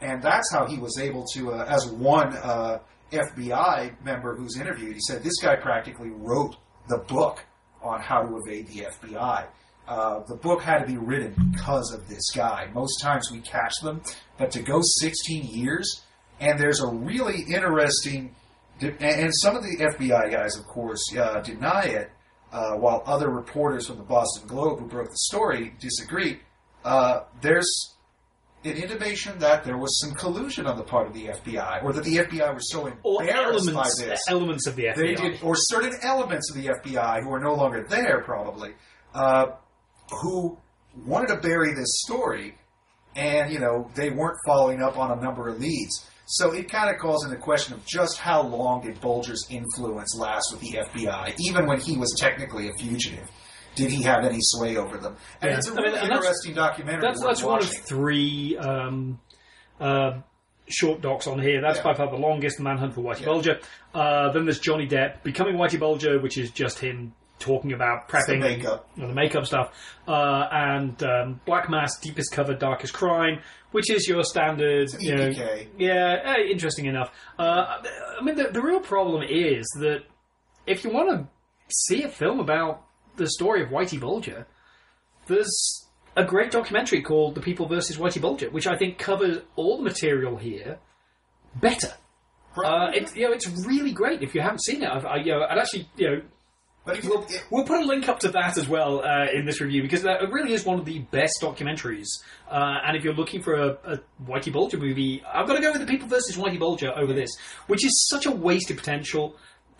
And 0.01 0.23
that's 0.23 0.53
how 0.53 0.67
he 0.67 0.79
was 0.79 0.99
able 0.99 1.25
to, 1.35 1.53
uh, 1.53 1.67
as 1.69 1.87
one 1.87 2.37
uh, 2.37 2.81
FBI 3.13 4.03
member 4.05 4.35
who's 4.37 4.59
interviewed, 4.59 4.95
he 4.95 5.01
said 5.01 5.23
this 5.23 5.39
guy 5.41 5.57
practically 5.57 6.11
wrote 6.11 6.57
the 6.89 6.99
book 6.99 7.45
on 7.83 8.01
how 8.01 8.23
to 8.23 8.37
evade 8.37 8.69
the 8.69 8.87
FBI. 9.01 9.47
Uh, 9.87 10.21
the 10.21 10.35
book 10.35 10.63
had 10.63 10.79
to 10.79 10.87
be 10.87 10.97
written 10.97 11.35
because 11.53 11.93
of 11.93 12.09
this 12.09 12.31
guy. 12.35 12.69
Most 12.73 13.01
times 13.01 13.31
we 13.31 13.41
catch 13.41 13.75
them, 13.83 14.03
but 14.39 14.51
to 14.53 14.63
go 14.63 14.81
16 14.83 15.45
years, 15.45 16.03
and 16.41 16.59
there's 16.59 16.81
a 16.81 16.87
really 16.87 17.43
interesting, 17.43 18.35
and 18.81 19.35
some 19.35 19.57
of 19.57 19.63
the 19.63 19.77
FBI 19.77 20.31
guys, 20.31 20.57
of 20.57 20.65
course, 20.67 21.15
uh, 21.17 21.41
deny 21.41 21.85
it, 21.85 22.11
uh, 22.55 22.77
while 22.77 23.03
other 23.05 23.31
reporters 23.31 23.89
from 23.89 23.99
the 23.99 24.05
Boston 24.05 24.47
Globe 24.47 24.79
who 24.79 24.87
broke 24.87 25.11
the 25.11 25.17
story 25.17 25.75
disagree. 25.81 26.41
Uh, 26.85 27.21
there's 27.41 27.94
an 28.65 28.77
intimation 28.77 29.39
that 29.41 29.63
there 29.65 29.77
was 29.77 30.01
some 30.01 30.13
collusion 30.15 30.67
on 30.67 30.77
the 30.77 30.83
part 30.83 31.07
of 31.07 31.13
the 31.13 31.27
FBI, 31.27 31.83
or 31.85 31.93
that 31.93 32.05
the 32.05 32.17
FBI 32.17 32.55
was 32.55 32.71
so 32.71 32.91
or 33.03 33.23
embarrassed 33.23 33.69
elements, 33.69 34.01
by 34.01 34.07
this 34.07 34.21
elements 34.29 34.67
of 34.67 34.77
the 34.77 34.85
FBI. 34.85 34.97
they 34.97 35.15
did, 35.15 35.43
or 35.43 35.55
certain 35.55 35.93
elements 36.03 36.51
of 36.51 36.57
the 36.57 36.69
FBI 36.69 37.23
who 37.23 37.33
are 37.33 37.41
no 37.41 37.55
longer 37.55 37.85
there, 37.89 38.23
probably, 38.23 38.71
uh, 39.15 39.47
who 40.23 40.57
wanted 41.05 41.29
to 41.29 41.37
bury 41.37 41.75
this 41.75 42.03
story, 42.07 42.55
and 43.15 43.53
you 43.53 43.59
know 43.59 43.91
they 43.95 44.11
weren't 44.11 44.39
following 44.47 44.83
up 44.83 44.99
on 44.99 45.17
a 45.17 45.23
number 45.23 45.49
of 45.49 45.61
leads. 45.61 46.09
So 46.27 46.53
it 46.53 46.71
kind 46.71 46.89
of 46.89 46.99
calls 46.99 47.27
into 47.27 47.37
question 47.37 47.75
of 47.75 47.85
just 47.85 48.17
how 48.17 48.43
long 48.43 48.81
did 48.81 48.99
Bulger's 48.99 49.47
influence 49.51 50.17
last 50.17 50.53
with 50.53 50.63
the 50.63 50.79
FBI, 50.79 51.35
even 51.39 51.67
when 51.67 51.81
he 51.81 51.99
was 51.99 52.17
technically 52.19 52.69
a 52.69 52.73
fugitive. 52.79 53.31
Did 53.75 53.91
he 53.91 54.03
have 54.03 54.25
any 54.25 54.39
sway 54.41 54.77
over 54.77 54.97
them? 54.99 55.17
And 55.41 55.51
Yeah. 55.51 55.57
it's 55.59 55.69
a 55.69 55.73
I 55.73 55.75
mean, 55.75 55.85
really 55.85 55.99
and 55.99 56.11
that's- 56.11 56.19
interesting 56.27 56.55
documentary. 56.55 57.01
That's 57.03 57.21
that's 57.23 57.43
one 57.43 57.61
of 57.61 57.69
three 57.69 58.57
um, 58.59 59.21
uh, 59.81 60.19
short 60.69 61.01
docs 61.01 61.27
on 61.27 61.41
here. 61.41 61.61
That's 61.61 61.79
Yeah. 61.79 61.85
by 61.85 61.95
far 61.95 62.11
the 62.11 62.17
longest, 62.17 62.61
Manhunt 62.61 62.95
for 62.95 63.03
Whitey 63.03 63.21
Yeah. 63.21 63.27
Bulger. 63.27 63.59
Uh, 63.95 64.31
then 64.33 64.45
there's 64.45 64.61
Johnny 64.61 64.87
Depp 64.87 65.23
becoming 65.23 65.57
Whitey 65.57 65.79
Bulger, 65.79 66.19
which 66.21 66.39
is 66.39 66.51
just 66.51 66.79
him 66.79 67.13
talking 67.41 67.73
about 67.73 68.05
It's 68.15 68.27
the 68.27 68.35
prepping 68.35 68.41
makeup. 68.41 68.89
and 68.97 69.11
the 69.11 69.15
makeup 69.15 69.45
stuff, 69.45 69.73
uh, 70.09 70.47
and 70.53 71.03
um, 71.03 71.41
Black 71.45 71.69
Mass, 71.69 71.99
Deepest 71.99 72.33
Cover, 72.33 72.55
Darkest 72.55 72.95
Crime, 72.95 73.41
which 73.73 73.91
is 73.91 74.09
your 74.09 74.23
standard. 74.23 74.89
You 75.01 75.17
know, 75.17 75.31
yeah, 75.77 76.21
eh, 76.39 76.43
interesting 76.51 76.87
enough. 76.87 77.11
Uh, 77.39 77.83
I 78.19 78.23
mean, 78.25 78.37
the, 78.37 78.45
the 78.45 78.63
real 78.63 78.81
problem 78.81 79.23
is 79.29 79.67
that 79.81 80.05
if 80.67 80.85
you 80.85 80.91
want 80.91 81.11
to 81.11 81.29
see 81.69 82.05
a 82.05 82.09
film 82.09 82.39
about 82.39 82.85
the 83.17 83.29
story 83.29 83.63
of 83.63 83.69
Whitey 83.71 84.01
Bulger, 84.01 84.47
there's 85.27 85.87
a 86.17 86.25
great 86.25 86.51
documentary 86.51 87.03
called 87.03 87.35
The 87.35 87.41
People 87.41 87.67
versus 87.67 87.97
Whitey 87.97 88.21
Bulger, 88.21 88.51
which 88.51 88.67
I 88.67 88.77
think 88.77 88.99
covers 88.99 89.39
all 89.57 89.79
the 89.79 89.85
material 89.85 90.37
here 90.37 90.79
better. 91.57 91.93
Uh, 92.57 92.91
it's 92.95 93.17
you 93.17 93.27
know 93.27 93.33
it's 93.33 93.49
really 93.67 93.93
great 93.93 94.23
if 94.23 94.35
you 94.35 94.41
haven't 94.41 94.63
seen 94.63 94.83
it. 94.83 94.89
I've, 94.89 95.05
I, 95.05 95.17
you 95.17 95.33
know, 95.33 95.43
I'd 95.43 95.59
actually 95.59 95.89
you 95.97 96.09
know 96.09 96.23
We'll, 96.87 97.27
we'll 97.51 97.65
put 97.65 97.83
a 97.83 97.87
link 97.87 98.11
up 98.11 98.21
to 98.21 98.29
that 98.33 98.59
as 98.59 98.69
well 98.69 99.03
uh, 99.03 99.27
in 99.33 99.47
this 99.47 99.61
review 99.61 99.81
because 99.81 100.03
that 100.03 100.21
really 100.31 100.53
is 100.53 100.67
one 100.67 100.79
of 100.79 100.85
the 100.85 100.99
best 100.99 101.39
documentaries. 101.41 102.07
Uh, 102.51 102.79
and 102.85 102.95
if 102.95 103.03
you're 103.03 103.15
looking 103.15 103.41
for 103.41 103.55
a, 103.55 103.69
a 103.85 104.01
Whitey 104.27 104.53
Bulger 104.53 104.77
movie, 104.77 105.23
I've 105.27 105.47
got 105.47 105.55
to 105.55 105.63
go 105.63 105.73
with 105.73 105.81
the 105.81 105.87
People 105.87 106.09
versus 106.09 106.37
Whitey 106.37 106.59
Bulger 106.59 106.93
over 106.95 107.15
this, 107.15 107.31
which 107.69 107.87
is 107.87 108.07
such 108.11 108.27
a 108.27 108.31
wasted 108.31 108.77
potential. 108.77 109.35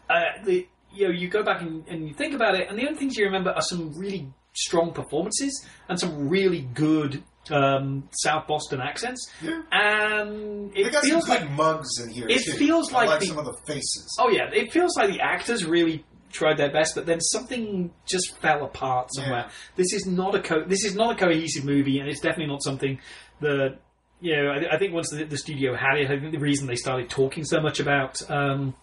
Uh, 0.09 0.23
the, 0.47 0.67
you 0.95 1.09
know, 1.09 1.13
you 1.13 1.29
go 1.29 1.43
back 1.43 1.61
and, 1.63 1.87
and 1.89 2.07
you 2.09 2.15
think 2.15 2.35
about 2.35 2.55
it, 2.55 2.69
and 2.69 2.79
the 2.79 2.87
only 2.87 2.99
things 2.99 3.17
you 3.17 3.25
remember 3.27 3.51
are 3.51 3.63
some 3.63 3.93
really 3.99 4.29
strong 4.55 4.93
performances 4.93 5.67
and 5.89 5.99
some 5.99 6.29
really 6.29 6.63
good 6.75 7.23
um, 7.51 8.09
South 8.13 8.47
Boston 8.47 8.81
accents. 8.81 9.29
Yeah. 9.43 9.63
And 9.73 10.73
it 10.77 10.95
feels 11.03 11.29
like 11.29 11.51
mugs 11.51 11.99
in 12.01 12.09
here. 12.11 12.29
it 12.29 12.45
too. 12.45 12.53
feels 12.53 12.93
like 12.93 13.09
like 13.09 13.21
the- 13.21 13.27
some 13.27 13.39
of 13.39 13.45
the 13.45 13.57
faces. 13.67 14.17
Oh 14.21 14.29
yeah, 14.31 14.49
it 14.53 14.73
feels 14.73 14.97
like 14.97 15.11
the 15.11 15.21
actors 15.21 15.65
really 15.65 16.05
tried 16.31 16.57
their 16.57 16.71
best, 16.73 16.95
but 16.95 17.07
then 17.07 17.21
something 17.21 17.93
just 18.07 18.37
fell 18.39 18.65
apart 18.65 19.09
somewhere. 19.15 19.45
Yeah. 19.47 19.53
This 19.77 19.93
is 19.93 20.07
not 20.07 20.35
a 20.35 20.41
co- 20.43 20.65
this 20.65 20.85
is 20.85 20.95
not 20.95 21.13
a 21.13 21.17
cohesive 21.17 21.65
movie, 21.65 21.99
and 21.99 22.09
it's 22.09 22.21
definitely 22.21 22.53
not 22.53 22.63
something 22.63 23.01
that 23.41 23.79
you 24.21 24.37
know. 24.37 24.51
I, 24.51 24.75
I 24.75 24.79
think 24.79 24.95
once 24.95 25.11
the, 25.11 25.25
the 25.25 25.37
studio 25.39 25.75
had 25.77 25.99
it, 25.99 26.11
I 26.11 26.19
think 26.19 26.33
the 26.33 26.39
reason 26.39 26.67
they 26.67 26.77
started 26.77 27.11
talking 27.11 27.45
so 27.45 27.61
much 27.61 27.79
about 27.81 28.19
um, 28.31 28.75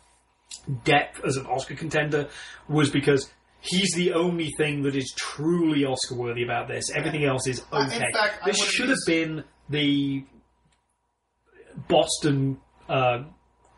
Depp 0.86 1.24
as 1.26 1.38
an 1.38 1.46
Oscar 1.46 1.76
contender 1.76 2.30
was 2.68 2.90
because. 2.90 3.30
He's 3.64 3.92
the 3.94 4.14
only 4.14 4.50
thing 4.58 4.82
that 4.82 4.96
is 4.96 5.14
truly 5.16 5.86
Oscar 5.86 6.16
worthy 6.16 6.42
about 6.42 6.68
this. 6.68 6.90
Everything 6.96 7.26
else 7.26 7.46
is 7.46 7.60
in 7.60 7.78
okay. 7.78 8.12
fact, 8.12 8.44
this 8.44 8.58
should 8.58 8.90
have 8.90 8.98
been 9.06 9.44
the 9.70 10.26
Boston 11.88 12.60
uh, 12.90 13.26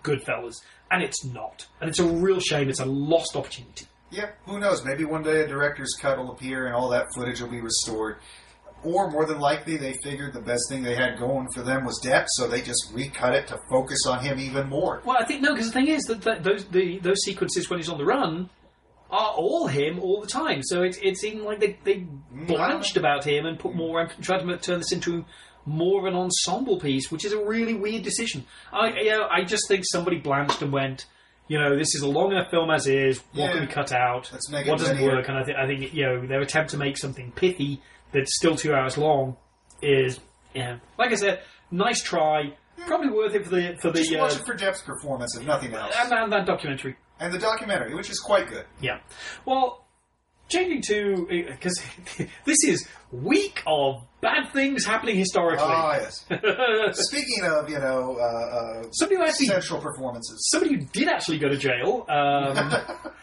Goodfellas, 0.04 0.56
and 0.92 1.04
it's 1.04 1.26
not. 1.26 1.66
And 1.82 1.90
it's 1.90 2.00
a 2.00 2.06
real 2.06 2.40
shame. 2.40 2.70
It's 2.70 2.80
a 2.80 2.86
lost 2.86 3.36
opportunity. 3.36 3.88
Yeah, 4.12 4.30
who 4.46 4.60
knows? 4.60 4.86
Maybe 4.86 5.06
one 5.06 5.24
day 5.24 5.42
a 5.42 5.48
director's 5.48 5.96
cut 6.00 6.18
will 6.18 6.32
appear 6.32 6.68
and 6.68 6.76
all 6.76 6.90
that 6.90 7.08
footage 7.16 7.42
will 7.42 7.50
be 7.50 7.62
restored. 7.62 8.18
Or 8.84 9.10
more 9.10 9.26
than 9.26 9.40
likely, 9.40 9.78
they 9.78 9.94
figured 10.04 10.34
the 10.34 10.42
best 10.42 10.64
thing 10.70 10.84
they 10.84 10.96
had 10.96 11.18
going 11.18 11.48
for 11.54 11.62
them 11.62 11.86
was 11.86 12.02
Depp, 12.04 12.26
so 12.28 12.48
they 12.48 12.62
just 12.62 12.92
recut 12.94 13.34
it 13.34 13.48
to 13.48 13.58
focus 13.70 14.06
on 14.06 14.24
him 14.24 14.40
even 14.40 14.68
more. 14.68 15.02
Well, 15.06 15.18
I 15.18 15.26
think 15.26 15.42
no, 15.42 15.54
because 15.54 15.68
the 15.68 15.74
thing 15.74 15.88
is 15.88 16.04
that, 16.04 16.22
that 16.24 16.44
those 16.44 16.66
the, 16.66 17.00
those 17.00 17.24
sequences 17.24 17.70
when 17.70 17.80
he's 17.80 17.90
on 17.90 17.98
the 17.98 18.06
run 18.06 18.50
are 19.10 19.32
all 19.32 19.68
him 19.68 20.00
all 20.00 20.20
the 20.22 20.28
time. 20.28 20.62
So 20.64 20.82
it, 20.82 20.98
it 21.02 21.18
seemed 21.18 21.42
like 21.42 21.60
they, 21.60 21.78
they 21.84 21.96
mm. 21.98 22.48
blanched 22.48 22.98
about 22.98 23.24
him 23.24 23.46
and 23.46 23.60
put 23.60 23.76
more 23.76 24.08
tried 24.22 24.40
to 24.40 24.58
turn 24.58 24.80
this 24.80 24.92
into 24.92 25.24
more 25.66 26.00
of 26.02 26.06
an 26.06 26.20
ensemble 26.20 26.80
piece, 26.80 27.12
which 27.12 27.24
is 27.24 27.32
a 27.32 27.44
really 27.44 27.74
weird 27.76 28.04
decision. 28.04 28.46
I 28.72 29.00
you 29.00 29.10
know, 29.12 29.28
I 29.32 29.44
just 29.44 29.68
think 29.68 29.84
somebody 29.86 30.18
blanched 30.18 30.62
and 30.62 30.72
went. 30.72 31.06
You 31.48 31.60
know, 31.60 31.78
this 31.78 31.94
is 31.94 32.02
a 32.02 32.08
long 32.08 32.32
enough 32.32 32.50
film 32.50 32.72
as 32.72 32.88
is. 32.88 33.20
What 33.34 33.46
Yeah. 33.46 33.52
can 33.52 33.62
we 33.62 33.68
cut 33.68 33.92
out? 33.92 34.30
Let's 34.32 34.50
make 34.50 34.66
it 34.66 34.70
what 34.70 34.80
doesn't 34.80 34.96
linear. 34.96 35.18
work? 35.18 35.28
And 35.28 35.38
I, 35.38 35.44
th- 35.44 35.58
I 35.58 35.68
think 35.68 35.94
you 35.94 36.06
know 36.06 36.26
their 36.26 36.42
attempt 36.42 36.72
to 36.72 36.78
make 36.78 36.98
something 36.98 37.32
pithy 37.34 37.82
that's 38.14 38.36
still 38.36 38.56
two 38.56 38.74
hours 38.74 38.98
long 38.98 39.36
is, 39.82 40.20
yeah, 40.54 40.78
like 40.98 41.12
I 41.12 41.16
said, 41.16 41.42
nice 41.72 42.02
try. 42.02 42.56
Probably 42.88 43.10
worth 43.10 43.36
it 43.36 43.44
for 43.44 43.50
the 43.52 43.78
for 43.80 43.92
Just 43.92 44.10
the 44.10 44.18
watch 44.18 44.36
uh, 44.36 44.40
it 44.40 44.46
for 44.46 44.56
Depp's 44.56 44.82
performance 44.82 45.36
and 45.36 45.46
nothing 45.46 45.74
else. 45.74 45.94
and, 45.98 46.12
and 46.12 46.32
that 46.32 46.46
documentary. 46.46 46.96
And 47.20 47.32
the 47.34 47.40
documentary, 47.40 47.94
which 47.94 48.10
is 48.10 48.20
quite 48.20 48.50
good. 48.50 48.66
Yeah. 48.82 49.00
Well, 49.46 49.86
changing 50.50 50.82
to 50.82 51.28
because 51.52 51.82
this 52.46 52.64
is 52.64 52.88
week 53.12 53.62
of 53.68 54.04
bad 54.22 54.52
things 54.54 54.86
happening 54.86 55.18
historically. 55.18 55.66
Ah, 55.68 55.94
yes. 55.98 56.26
Speaking 57.08 57.44
of, 57.46 57.70
you 57.70 57.80
know, 57.80 58.18
uh, 58.20 58.24
uh, 58.24 58.84
somebody 58.92 59.18
who 59.18 59.24
actually 59.24 59.48
central 59.48 59.80
performances. 59.80 60.50
somebody 60.52 60.76
who 60.76 60.82
did 60.92 61.08
actually 61.08 61.38
go 61.40 61.50
to 61.50 61.58
jail 61.58 62.06
um, 62.10 62.74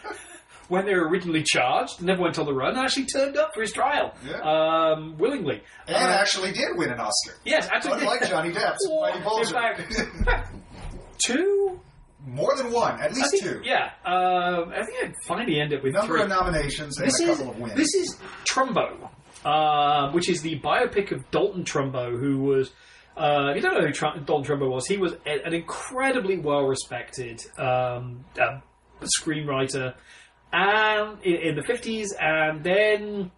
when 0.70 0.86
they 0.86 0.94
were 0.94 1.06
originally 1.08 1.42
charged, 1.42 2.00
never 2.00 2.22
went 2.22 2.38
on 2.38 2.46
the 2.46 2.54
run, 2.54 2.70
and 2.70 2.78
actually 2.78 3.04
turned 3.06 3.36
up 3.36 3.52
for 3.54 3.60
his 3.60 3.72
trial 3.72 4.14
Yeah. 4.26 4.40
um, 4.40 5.18
willingly. 5.18 5.62
And 5.86 5.96
Uh, 5.96 6.00
actually 6.22 6.52
did 6.52 6.68
win 6.76 6.90
an 6.90 6.98
Oscar. 7.00 7.34
yes, 7.44 7.68
actually, 7.70 8.00
Unlike 8.00 8.28
Johnny 8.28 8.50
Depp's 8.52 8.86
Well, 8.88 9.00
Mighty 9.00 9.18
in 9.48 9.52
fact, 9.52 10.48
two. 11.18 11.80
More 12.26 12.54
than 12.56 12.70
one, 12.70 13.00
at 13.00 13.12
I 13.12 13.14
least 13.14 13.30
think, 13.30 13.42
two. 13.42 13.60
Yeah, 13.64 13.90
um, 14.04 14.70
I 14.76 14.84
think 14.84 15.04
I'd 15.04 15.14
finally 15.26 15.58
end 15.58 15.72
it 15.72 15.82
with 15.82 15.94
Number 15.94 16.14
three. 16.14 16.22
of 16.22 16.28
nominations 16.28 16.98
and 16.98 17.06
this 17.08 17.18
a 17.20 17.24
is 17.30 17.38
couple 17.38 17.52
of 17.52 17.58
wins. 17.58 17.74
this 17.76 17.94
is 17.94 18.18
Trumbo, 18.44 19.08
uh, 19.44 20.12
which 20.12 20.28
is 20.28 20.42
the 20.42 20.60
biopic 20.60 21.12
of 21.12 21.28
Dalton 21.30 21.64
Trumbo, 21.64 22.10
who 22.18 22.38
was. 22.40 22.72
Uh, 23.16 23.52
you 23.54 23.62
don't 23.62 23.72
know 23.74 23.86
who 23.86 23.92
Tr- 23.92 24.18
Dalton 24.24 24.44
Trumbo 24.58 24.70
was, 24.70 24.86
he 24.86 24.98
was 24.98 25.14
a- 25.26 25.44
an 25.46 25.52
incredibly 25.54 26.38
well-respected 26.38 27.40
um, 27.58 28.24
uh, 28.38 28.60
screenwriter, 29.02 29.94
and 30.52 31.18
in, 31.22 31.34
in 31.36 31.54
the 31.56 31.62
fifties, 31.62 32.14
and 32.20 32.62
then 32.64 33.30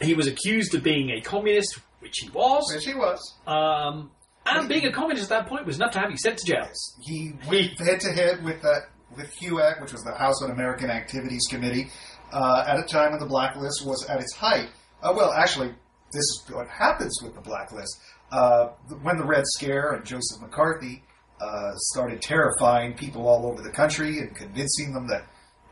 he 0.00 0.14
was 0.14 0.26
accused 0.26 0.74
of 0.74 0.82
being 0.82 1.10
a 1.10 1.20
communist, 1.20 1.78
which 2.00 2.18
he 2.18 2.30
was, 2.30 2.70
Yes, 2.72 2.84
he 2.84 2.94
was. 2.94 3.34
um, 3.46 4.10
and 4.46 4.68
being 4.68 4.86
a 4.86 4.92
communist 4.92 5.30
at 5.30 5.40
that 5.40 5.48
point 5.48 5.66
was 5.66 5.76
enough 5.76 5.92
to 5.92 5.98
have 6.00 6.10
you 6.10 6.16
sent 6.16 6.38
to 6.38 6.46
jail. 6.46 6.66
He 7.02 7.32
went 7.48 7.78
head 7.78 8.00
to 8.00 8.12
head 8.12 8.42
with 8.42 8.62
that 8.62 8.88
with 9.16 9.30
HUAC, 9.42 9.80
which 9.82 9.92
was 9.92 10.02
the 10.02 10.14
House 10.14 10.42
Un-American 10.42 10.88
Activities 10.88 11.42
Committee, 11.50 11.88
uh, 12.32 12.64
at 12.66 12.78
a 12.78 12.84
time 12.84 13.10
when 13.10 13.20
the 13.20 13.26
blacklist 13.26 13.84
was 13.84 14.06
at 14.06 14.20
its 14.20 14.32
height. 14.34 14.68
Uh, 15.02 15.12
well, 15.14 15.32
actually, 15.32 15.68
this 16.12 16.22
is 16.22 16.44
what 16.52 16.68
happens 16.68 17.18
with 17.22 17.34
the 17.34 17.40
blacklist. 17.40 18.00
Uh, 18.32 18.68
when 19.02 19.16
the 19.18 19.24
Red 19.24 19.42
Scare 19.46 19.92
and 19.94 20.04
Joseph 20.06 20.40
McCarthy 20.40 21.02
uh, 21.40 21.72
started 21.74 22.22
terrifying 22.22 22.94
people 22.94 23.26
all 23.26 23.46
over 23.50 23.60
the 23.62 23.70
country 23.72 24.18
and 24.20 24.34
convincing 24.36 24.92
them 24.94 25.06
that 25.08 25.26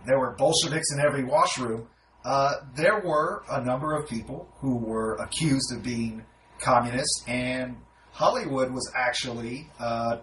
there 0.07 0.19
were 0.19 0.35
Bolsheviks 0.37 0.93
in 0.93 1.01
every 1.01 1.25
washroom, 1.25 1.89
uh, 2.25 2.55
there 2.77 3.01
were 3.01 3.43
a 3.51 3.65
number 3.65 3.95
of 3.95 4.09
people 4.09 4.49
who 4.61 4.77
were 4.77 5.15
accused 5.17 5.73
of 5.75 5.83
being 5.83 6.25
communist, 6.61 7.25
and 7.27 7.77
Hollywood 8.13 8.73
was 8.73 8.91
actually 8.95 9.69
uh, 9.79 10.19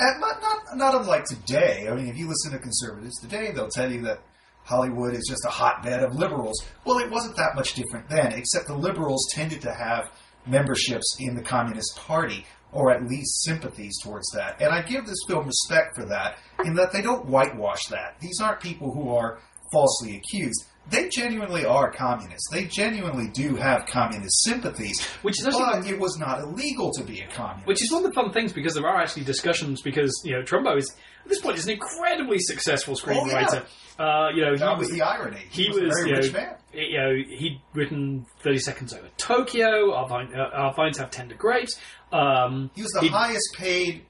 not, 0.00 0.40
not, 0.40 0.76
not 0.76 0.94
unlike 0.94 1.24
today. 1.26 1.86
I 1.90 1.94
mean, 1.94 2.08
if 2.08 2.16
you 2.16 2.28
listen 2.28 2.52
to 2.52 2.58
conservatives 2.58 3.20
today, 3.20 3.52
they'll 3.52 3.68
tell 3.68 3.92
you 3.92 4.02
that 4.02 4.20
Hollywood 4.64 5.14
is 5.14 5.26
just 5.28 5.44
a 5.44 5.50
hotbed 5.50 6.02
of 6.02 6.14
liberals. 6.14 6.64
Well, 6.84 6.98
it 6.98 7.10
wasn't 7.10 7.36
that 7.36 7.54
much 7.54 7.74
different 7.74 8.08
then, 8.08 8.32
except 8.32 8.66
the 8.66 8.76
liberals 8.76 9.28
tended 9.32 9.60
to 9.62 9.72
have 9.72 10.10
memberships 10.46 11.16
in 11.20 11.34
the 11.34 11.42
Communist 11.42 11.96
Party, 11.96 12.46
or 12.72 12.92
at 12.92 13.08
least 13.08 13.42
sympathies 13.44 13.98
towards 14.02 14.30
that. 14.32 14.60
And 14.60 14.72
I 14.72 14.82
give 14.82 15.06
this 15.06 15.18
film 15.26 15.46
respect 15.46 15.96
for 15.96 16.04
that, 16.06 16.38
in 16.64 16.74
that 16.74 16.92
they 16.92 17.02
don't 17.02 17.26
whitewash 17.26 17.86
that. 17.86 18.16
These 18.20 18.40
aren't 18.40 18.60
people 18.60 18.92
who 18.92 19.10
are 19.14 19.40
falsely 19.72 20.16
accused. 20.16 20.64
They 20.88 21.08
genuinely 21.08 21.64
are 21.64 21.92
communists. 21.92 22.48
They 22.50 22.64
genuinely 22.64 23.28
do 23.28 23.54
have 23.54 23.86
communist 23.86 24.42
sympathies. 24.42 25.04
Which 25.22 25.38
is 25.38 25.46
actually 25.46 25.82
but 25.82 25.86
it 25.86 26.00
was 26.00 26.18
not 26.18 26.40
illegal 26.40 26.90
to 26.92 27.04
be 27.04 27.20
a 27.20 27.28
communist. 27.28 27.66
Which 27.66 27.82
is 27.82 27.92
one 27.92 28.04
of 28.04 28.10
the 28.10 28.14
fun 28.14 28.32
things 28.32 28.52
because 28.52 28.74
there 28.74 28.86
are 28.86 29.00
actually 29.00 29.24
discussions 29.24 29.82
because 29.82 30.20
you 30.24 30.32
know 30.32 30.42
Trumbo 30.42 30.76
is 30.76 30.90
at 31.24 31.28
this 31.28 31.40
point 31.40 31.58
is 31.58 31.66
an 31.66 31.72
incredibly 31.72 32.38
successful 32.38 32.94
oh, 32.96 33.06
screenwriter. 33.06 33.64
Uh, 34.00 34.28
you 34.34 34.42
know, 34.44 34.52
he 34.52 34.58
that 34.58 34.78
was 34.78 34.88
was 34.88 34.96
the 34.96 35.02
irony. 35.02 35.42
he 35.50 35.68
was, 35.68 35.80
was, 35.80 35.84
a 35.84 35.88
very 35.94 36.08
you 36.08 36.14
know, 36.14 36.20
rich 36.22 36.32
man. 36.32 36.54
you 36.72 36.98
know 36.98 37.14
he'd 37.38 37.60
written 37.74 38.26
Thirty 38.42 38.58
Seconds 38.58 38.94
Over 38.94 39.08
Tokyo. 39.16 39.92
Our, 39.94 40.08
vine, 40.08 40.32
uh, 40.34 40.48
our 40.52 40.74
vines 40.74 40.98
have 40.98 41.10
tender 41.10 41.34
grapes. 41.34 41.78
Um, 42.12 42.70
He 42.74 42.82
was 42.82 42.92
the 42.92 43.06
highest 43.08 43.54
paid 43.56 44.06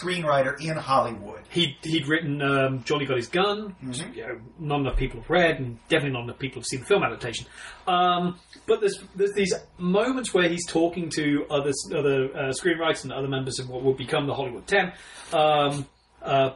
screenwriter 0.00 0.60
in 0.60 0.76
Hollywood. 0.76 1.40
He'd, 1.50 1.76
he'd 1.82 2.06
written 2.06 2.40
um, 2.40 2.84
Johnny 2.84 3.04
Got 3.04 3.16
His 3.16 3.26
Gun, 3.26 3.74
Mm-hmm. 3.82 4.12
you 4.14 4.22
know, 4.28 4.40
not 4.60 4.80
enough 4.80 4.96
people 4.96 5.20
have 5.20 5.28
read, 5.30 5.58
and 5.58 5.76
definitely 5.88 6.12
not 6.12 6.22
enough 6.24 6.38
people 6.38 6.60
have 6.60 6.66
seen 6.66 6.80
the 6.80 6.86
film 6.86 7.02
adaptation. 7.02 7.46
Um, 7.88 8.38
but 8.66 8.80
there's 8.80 9.02
there's 9.16 9.32
these 9.32 9.52
moments 9.78 10.32
where 10.32 10.48
he's 10.48 10.64
talking 10.68 11.10
to 11.16 11.46
other 11.50 11.72
other 11.92 12.26
uh, 12.36 12.52
screenwriters 12.52 13.02
and 13.02 13.12
other 13.12 13.26
members 13.28 13.58
of 13.58 13.68
what 13.68 13.82
would 13.82 13.96
become 13.96 14.26
the 14.28 14.34
Hollywood 14.34 14.66
Ten, 14.68 14.92
um, 15.32 15.84
uh, 16.22 16.50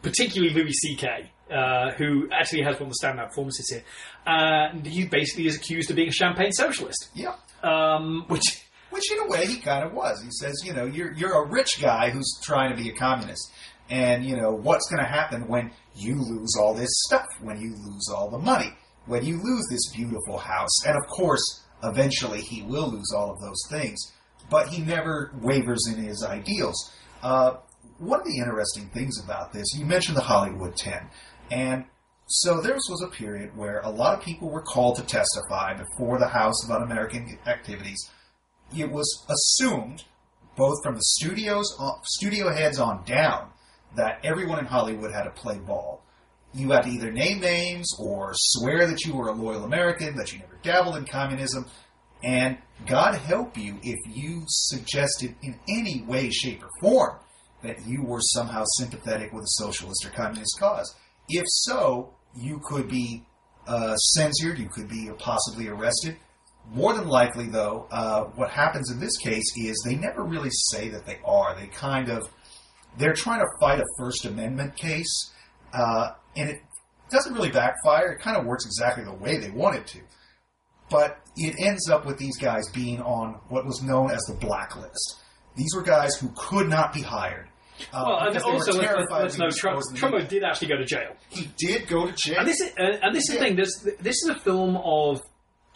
particularly 0.00 0.54
Louis 0.54 0.72
C.K., 0.72 1.30
uh, 1.50 1.92
who 1.92 2.28
actually 2.32 2.62
has 2.62 2.74
one 2.80 2.88
of 2.90 2.94
the 2.98 3.06
standout 3.06 3.28
performances 3.28 3.68
here. 3.70 3.82
And 4.26 4.86
he 4.86 5.06
basically 5.06 5.46
is 5.46 5.56
accused 5.56 5.90
of 5.90 5.96
being 5.96 6.08
a 6.08 6.12
champagne 6.12 6.52
socialist, 6.52 7.08
Yeah. 7.14 7.34
um, 7.62 8.24
which 8.28 8.64
Which, 8.90 9.12
in 9.12 9.20
a 9.20 9.28
way, 9.28 9.46
he 9.46 9.58
kind 9.58 9.84
of 9.84 9.92
was. 9.92 10.20
He 10.20 10.30
says, 10.32 10.62
you 10.64 10.72
know, 10.72 10.84
you're 10.84 11.12
you're 11.12 11.44
a 11.44 11.46
rich 11.48 11.80
guy 11.80 12.10
who's 12.10 12.40
trying 12.42 12.74
to 12.74 12.82
be 12.82 12.88
a 12.90 12.92
communist, 12.92 13.52
and 13.88 14.24
you 14.24 14.36
know 14.36 14.50
what's 14.50 14.90
going 14.90 15.00
to 15.00 15.08
happen 15.08 15.46
when 15.46 15.70
you 15.94 16.16
lose 16.16 16.56
all 16.58 16.74
this 16.74 16.90
stuff, 17.06 17.26
when 17.40 17.60
you 17.60 17.70
lose 17.86 18.08
all 18.12 18.28
the 18.30 18.38
money, 18.38 18.72
when 19.06 19.24
you 19.24 19.36
lose 19.40 19.64
this 19.70 19.92
beautiful 19.94 20.38
house, 20.38 20.84
and 20.84 20.96
of 20.96 21.06
course, 21.06 21.62
eventually 21.84 22.40
he 22.40 22.62
will 22.62 22.90
lose 22.90 23.12
all 23.16 23.30
of 23.30 23.40
those 23.40 23.62
things. 23.70 24.12
But 24.50 24.66
he 24.70 24.82
never 24.82 25.30
wavers 25.40 25.86
in 25.86 26.02
his 26.02 26.24
ideals. 26.24 26.90
Uh, 27.22 27.58
one 27.98 28.18
of 28.18 28.26
the 28.26 28.38
interesting 28.38 28.88
things 28.88 29.22
about 29.22 29.52
this, 29.52 29.66
you 29.78 29.84
mentioned 29.86 30.16
the 30.16 30.22
Hollywood 30.22 30.74
Ten, 30.74 31.08
and 31.50 31.84
so 32.26 32.60
there 32.60 32.74
was 32.74 33.02
a 33.02 33.08
period 33.08 33.56
where 33.56 33.80
a 33.80 33.90
lot 33.90 34.16
of 34.16 34.24
people 34.24 34.50
were 34.50 34.62
called 34.62 34.96
to 34.96 35.02
testify 35.02 35.74
before 35.74 36.18
the 36.18 36.28
House 36.28 36.64
of 36.64 36.70
Un-American 36.70 37.38
Activities 37.46 38.08
it 38.76 38.90
was 38.90 39.26
assumed, 39.28 40.04
both 40.56 40.82
from 40.82 40.94
the 40.94 41.02
studios, 41.02 41.76
uh, 41.78 41.92
studio 42.04 42.52
heads 42.52 42.78
on 42.78 43.04
down, 43.04 43.50
that 43.96 44.20
everyone 44.24 44.58
in 44.58 44.66
Hollywood 44.66 45.12
had 45.12 45.24
to 45.24 45.30
play 45.30 45.58
ball. 45.58 46.04
You 46.54 46.70
had 46.70 46.82
to 46.82 46.90
either 46.90 47.10
name 47.10 47.40
names 47.40 47.92
or 47.98 48.32
swear 48.34 48.86
that 48.86 49.04
you 49.04 49.14
were 49.14 49.28
a 49.28 49.32
loyal 49.32 49.64
American, 49.64 50.16
that 50.16 50.32
you 50.32 50.38
never 50.38 50.58
dabbled 50.62 50.96
in 50.96 51.04
communism, 51.04 51.66
and 52.22 52.58
God 52.86 53.14
help 53.14 53.56
you 53.56 53.78
if 53.82 53.98
you 54.14 54.42
suggested 54.46 55.34
in 55.42 55.58
any 55.68 56.02
way, 56.02 56.30
shape, 56.30 56.62
or 56.62 56.70
form 56.80 57.18
that 57.62 57.86
you 57.86 58.02
were 58.02 58.20
somehow 58.20 58.64
sympathetic 58.78 59.32
with 59.32 59.44
a 59.44 59.62
socialist 59.62 60.04
or 60.04 60.10
communist 60.10 60.58
cause. 60.58 60.94
If 61.30 61.44
so, 61.46 62.14
you 62.34 62.60
could 62.64 62.88
be 62.88 63.24
uh, 63.66 63.96
censored, 63.96 64.58
you 64.58 64.68
could 64.68 64.88
be 64.88 65.10
possibly 65.18 65.68
arrested. 65.68 66.16
More 66.72 66.92
than 66.94 67.08
likely, 67.08 67.46
though, 67.46 67.86
uh, 67.90 68.24
what 68.34 68.50
happens 68.50 68.90
in 68.90 69.00
this 69.00 69.16
case 69.16 69.44
is 69.56 69.82
they 69.84 69.96
never 69.96 70.22
really 70.22 70.50
say 70.50 70.88
that 70.90 71.06
they 71.06 71.18
are. 71.24 71.56
They 71.58 71.66
kind 71.66 72.10
of 72.10 72.28
they're 72.98 73.14
trying 73.14 73.40
to 73.40 73.46
fight 73.60 73.80
a 73.80 73.84
First 73.98 74.24
Amendment 74.24 74.76
case, 74.76 75.30
uh, 75.72 76.10
and 76.36 76.50
it 76.50 76.60
doesn't 77.10 77.34
really 77.34 77.50
backfire. 77.50 78.12
It 78.12 78.20
kind 78.20 78.36
of 78.36 78.44
works 78.44 78.66
exactly 78.66 79.04
the 79.04 79.14
way 79.14 79.36
they 79.38 79.50
want 79.50 79.76
it 79.76 79.86
to, 79.88 80.00
but 80.90 81.20
it 81.36 81.54
ends 81.58 81.88
up 81.88 82.04
with 82.06 82.18
these 82.18 82.36
guys 82.38 82.68
being 82.72 83.00
on 83.00 83.40
what 83.48 83.64
was 83.64 83.82
known 83.82 84.10
as 84.10 84.20
the 84.22 84.34
blacklist. 84.34 85.20
These 85.56 85.74
were 85.74 85.82
guys 85.82 86.16
who 86.16 86.32
could 86.36 86.68
not 86.68 86.92
be 86.92 87.02
hired. 87.02 87.49
Uh, 87.92 88.04
well, 88.06 88.18
and 88.20 88.34
because 88.34 88.44
they 88.44 88.50
were 88.50 88.56
also 88.56 88.72
let's, 88.72 89.10
let's 89.10 89.38
know 89.38 89.46
being 89.46 89.52
Trump, 89.52 89.78
exposed 89.78 90.04
in 90.04 90.10
the 90.10 90.18
Trumbo 90.18 90.28
did 90.28 90.44
actually 90.44 90.68
go 90.68 90.76
to 90.76 90.84
jail. 90.84 91.16
He 91.28 91.50
did 91.56 91.88
go 91.88 92.06
to 92.06 92.12
jail. 92.12 92.38
And 92.38 92.48
this 92.48 92.60
is 92.60 92.72
uh, 92.78 92.98
and 93.02 93.14
this 93.14 93.28
is 93.28 93.34
the 93.36 93.40
thing. 93.40 93.56
This 93.56 93.86
this 94.00 94.16
is 94.22 94.28
a 94.28 94.38
film 94.40 94.76
of 94.76 95.22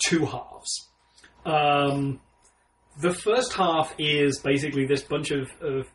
two 0.04 0.24
halves. 0.26 0.88
Um, 1.44 2.20
the 3.00 3.12
first 3.12 3.52
half 3.54 3.94
is 3.98 4.38
basically 4.38 4.86
this 4.86 5.02
bunch 5.02 5.30
of, 5.30 5.50
of 5.60 5.86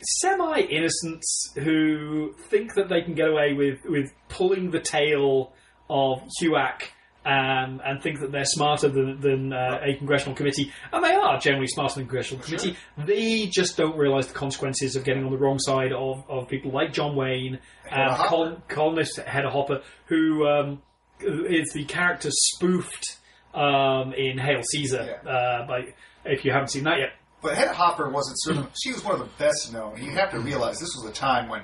semi 0.00 0.60
innocents 0.60 1.52
who 1.54 2.34
think 2.48 2.74
that 2.74 2.88
they 2.88 3.02
can 3.02 3.14
get 3.14 3.28
away 3.28 3.52
with, 3.52 3.78
with 3.84 4.12
pulling 4.28 4.70
the 4.70 4.80
tail 4.80 5.52
of 5.88 6.22
HUAC 6.40 6.82
um, 7.24 7.80
and 7.84 8.02
think 8.02 8.20
that 8.20 8.32
they're 8.32 8.44
smarter 8.44 8.88
than, 8.88 9.20
than 9.20 9.52
uh, 9.52 9.78
a 9.82 9.94
congressional 9.96 10.34
committee, 10.34 10.72
and 10.92 11.04
they 11.04 11.12
are 11.14 11.38
generally 11.38 11.66
smarter 11.66 11.96
than 11.96 12.04
a 12.04 12.06
congressional 12.06 12.42
committee. 12.42 12.76
They 12.96 13.46
just 13.46 13.76
don't 13.76 13.96
realise 13.96 14.26
the 14.26 14.34
consequences 14.34 14.96
of 14.96 15.04
getting 15.04 15.24
on 15.24 15.30
the 15.30 15.38
wrong 15.38 15.58
side 15.58 15.92
of, 15.92 16.24
of 16.28 16.48
people 16.48 16.72
like 16.72 16.92
John 16.92 17.14
Wayne 17.16 17.58
and 17.90 18.16
col- 18.16 18.62
columnist 18.68 19.18
Hedda 19.18 19.50
Hopper, 19.50 19.82
who 20.06 20.46
um, 20.46 20.82
is 21.20 21.72
the 21.74 21.84
character 21.84 22.30
spoofed 22.30 23.18
um, 23.54 24.14
in 24.14 24.38
Hail 24.38 24.62
Caesar. 24.72 25.20
Yeah. 25.24 25.30
Uh, 25.30 25.66
by 25.66 25.94
if 26.24 26.44
you 26.44 26.52
haven't 26.52 26.68
seen 26.68 26.84
that 26.84 26.98
yet, 26.98 27.10
But 27.42 27.56
Hedda 27.56 27.72
Hopper 27.72 28.08
wasn't 28.10 28.38
sort 28.40 28.56
of. 28.58 28.70
She 28.82 28.92
was 28.92 29.02
one 29.04 29.14
of 29.14 29.20
the 29.20 29.30
best 29.38 29.72
known. 29.72 30.02
You 30.02 30.10
have 30.12 30.30
to 30.30 30.40
realize 30.40 30.78
this 30.78 30.94
was 30.96 31.10
a 31.10 31.12
time 31.12 31.48
when, 31.48 31.62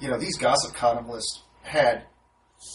you 0.00 0.08
know, 0.10 0.18
these 0.18 0.36
gossip 0.38 0.74
columnists 0.74 1.42
had 1.62 2.04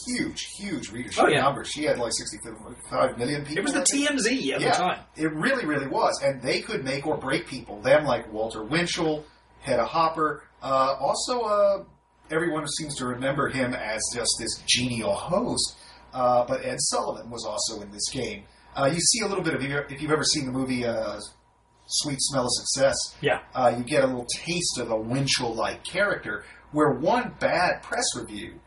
huge, 0.06 0.42
huge 0.58 0.92
readership 0.92 1.24
Oh, 1.24 1.28
yeah. 1.28 1.42
numbers. 1.42 1.70
She 1.70 1.84
had 1.84 1.98
like 2.00 2.12
sixty-five 2.14 3.18
million 3.18 3.44
people. 3.46 3.58
it 3.60 3.64
was 3.64 3.74
the 3.74 3.82
TMZ 3.82 4.26
at 4.54 4.62
yeah, 4.62 4.72
the 4.72 4.78
time. 4.78 5.00
It 5.16 5.32
really, 5.34 5.66
really 5.66 5.88
was, 5.88 6.22
and 6.22 6.42
they 6.42 6.62
could 6.62 6.84
make 6.84 7.06
or 7.08 7.18
break 7.18 7.48
people. 7.48 7.82
Them 7.82 8.06
like 8.06 8.32
Walter 8.32 8.64
Winchell, 8.64 9.24
Hedda 9.62 9.86
Hopper. 9.86 10.44
Uh, 10.62 10.96
also, 11.00 11.42
uh, 11.42 11.84
everyone 12.32 12.68
seems 12.68 12.96
to 12.98 13.06
remember 13.06 13.48
him 13.50 13.74
as 13.74 14.02
just 14.14 14.32
this 14.40 14.64
genial 14.68 15.14
host. 15.14 15.76
Uh, 16.14 16.46
but 16.48 16.66
Ed 16.66 16.78
Sullivan 16.80 17.30
was 17.30 17.46
also 17.46 17.82
in 17.82 17.92
this 17.92 18.10
game. 18.10 18.44
Uh, 18.76 18.86
you 18.92 19.00
see 19.00 19.22
a 19.24 19.28
little 19.28 19.44
bit 19.44 19.54
of 19.54 19.64
if 19.92 20.02
you've 20.02 20.12
ever 20.12 20.24
seen 20.24 20.46
the 20.46 20.52
movie 20.52 20.86
uh, 20.86 21.20
Sweet 21.88 22.18
Smell 22.20 22.44
of 22.46 22.52
Success. 22.52 22.96
Yeah. 23.22 23.40
Uh, 23.54 23.74
you 23.78 23.84
get 23.84 24.04
a 24.04 24.08
little 24.08 24.26
taste 24.30 24.78
of 24.80 24.90
a 24.92 24.96
Winchell-like 24.96 25.84
character, 25.84 26.44
where 26.72 26.92
one 26.92 27.34
bad 27.40 27.82
press 27.84 28.06
review 28.16 28.60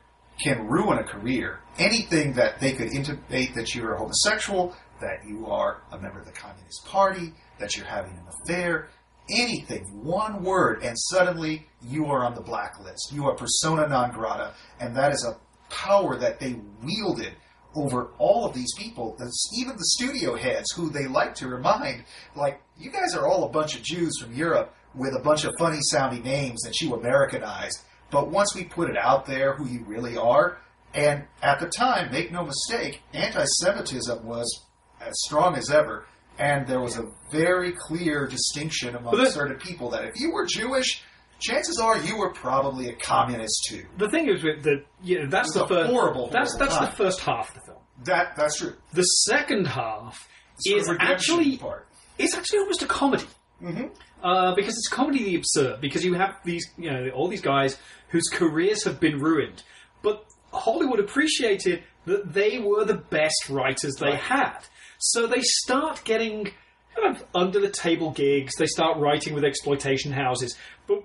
can 0.42 0.66
ruin 0.66 0.98
a 0.98 1.04
career. 1.04 1.60
Anything 1.78 2.32
that 2.34 2.60
they 2.60 2.72
could 2.72 2.92
intimate 2.92 3.54
that 3.54 3.74
you're 3.74 3.94
a 3.94 3.98
homosexual, 3.98 4.74
that 5.00 5.26
you 5.26 5.46
are 5.46 5.82
a 5.92 5.98
member 5.98 6.20
of 6.20 6.26
the 6.26 6.32
Communist 6.32 6.84
Party, 6.86 7.32
that 7.58 7.76
you're 7.76 7.86
having 7.86 8.12
an 8.12 8.24
affair, 8.42 8.88
anything, 9.30 9.84
one 10.02 10.42
word, 10.42 10.82
and 10.82 10.98
suddenly 10.98 11.66
you 11.82 12.06
are 12.06 12.24
on 12.24 12.34
the 12.34 12.40
blacklist. 12.40 13.12
You 13.12 13.26
are 13.26 13.34
persona 13.34 13.88
non 13.88 14.10
grata, 14.12 14.54
and 14.80 14.94
that 14.96 15.12
is 15.12 15.24
a 15.24 15.36
power 15.72 16.16
that 16.18 16.40
they 16.40 16.56
wielded 16.82 17.34
over 17.74 18.08
all 18.18 18.44
of 18.44 18.52
these 18.52 18.72
people, 18.76 19.16
even 19.56 19.76
the 19.76 19.84
studio 19.84 20.34
heads 20.34 20.72
who 20.72 20.90
they 20.90 21.06
like 21.06 21.34
to 21.36 21.46
remind, 21.46 22.04
like, 22.34 22.60
you 22.76 22.90
guys 22.90 23.14
are 23.14 23.28
all 23.28 23.44
a 23.44 23.48
bunch 23.48 23.76
of 23.76 23.82
Jews 23.82 24.18
from 24.20 24.34
Europe 24.34 24.74
with 24.94 25.14
a 25.14 25.20
bunch 25.20 25.44
of 25.44 25.52
funny 25.56 25.78
sounding 25.80 26.24
names 26.24 26.62
that 26.62 26.80
you 26.80 26.94
Americanized. 26.94 27.78
But 28.10 28.28
once 28.30 28.54
we 28.54 28.64
put 28.64 28.90
it 28.90 28.96
out 28.96 29.26
there 29.26 29.54
who 29.54 29.66
you 29.66 29.84
really 29.84 30.16
are, 30.16 30.58
and 30.94 31.24
at 31.42 31.60
the 31.60 31.68
time, 31.68 32.10
make 32.10 32.32
no 32.32 32.44
mistake, 32.44 33.02
anti 33.12 33.44
Semitism 33.44 34.24
was 34.24 34.64
as 35.00 35.12
strong 35.26 35.54
as 35.56 35.70
ever, 35.70 36.06
and 36.38 36.66
there 36.66 36.80
was 36.80 36.96
a 36.98 37.04
very 37.30 37.72
clear 37.72 38.26
distinction 38.26 38.96
among 38.96 39.16
the- 39.16 39.30
certain 39.30 39.56
people 39.58 39.90
that 39.90 40.04
if 40.04 40.18
you 40.18 40.32
were 40.32 40.46
Jewish, 40.46 41.02
chances 41.38 41.78
are 41.78 41.96
you 41.98 42.16
were 42.18 42.30
probably 42.32 42.88
a 42.88 42.94
communist 42.96 43.66
too. 43.68 43.86
The 43.98 44.08
thing 44.10 44.28
is 44.28 44.42
that 44.42 44.84
yeah, 45.02 45.26
that's 45.28 45.52
the 45.54 45.66
first 45.66 45.90
horrible, 45.90 46.28
that's 46.30 46.52
horrible 46.52 46.58
that's 46.58 46.76
time. 46.76 46.84
the 46.90 46.96
first 46.96 47.20
half 47.20 47.48
of 47.50 47.54
the 47.54 47.60
film. 47.66 47.78
That 48.04 48.36
that's 48.36 48.58
true. 48.58 48.74
The 48.92 49.02
second 49.02 49.66
half 49.66 50.28
is 50.66 50.90
actually 50.98 51.56
part. 51.58 51.86
it's 52.18 52.34
actually 52.36 52.58
almost 52.60 52.82
a 52.82 52.86
comedy. 52.86 53.24
Mm-hmm. 53.62 53.86
Uh, 54.22 54.54
because 54.54 54.74
it's 54.74 54.88
comedy 54.88 55.24
the 55.24 55.36
absurd. 55.36 55.80
Because 55.80 56.04
you 56.04 56.14
have 56.14 56.36
these, 56.44 56.66
you 56.76 56.90
know, 56.90 57.08
all 57.10 57.28
these 57.28 57.40
guys 57.40 57.78
whose 58.08 58.28
careers 58.32 58.84
have 58.84 59.00
been 59.00 59.18
ruined, 59.18 59.62
but 60.02 60.24
Hollywood 60.52 60.98
appreciated 61.00 61.82
that 62.06 62.32
they 62.32 62.58
were 62.58 62.84
the 62.84 62.94
best 62.96 63.48
writers 63.48 63.94
they 63.96 64.06
Right. 64.10 64.18
had. 64.18 64.58
So 64.98 65.26
they 65.26 65.40
start 65.40 66.02
getting 66.04 66.50
kind 66.96 67.16
of 67.16 67.24
under 67.34 67.60
the 67.60 67.70
table 67.70 68.10
gigs. 68.10 68.56
They 68.56 68.66
start 68.66 68.98
writing 68.98 69.32
with 69.34 69.44
exploitation 69.44 70.12
houses, 70.12 70.56
but 70.86 71.04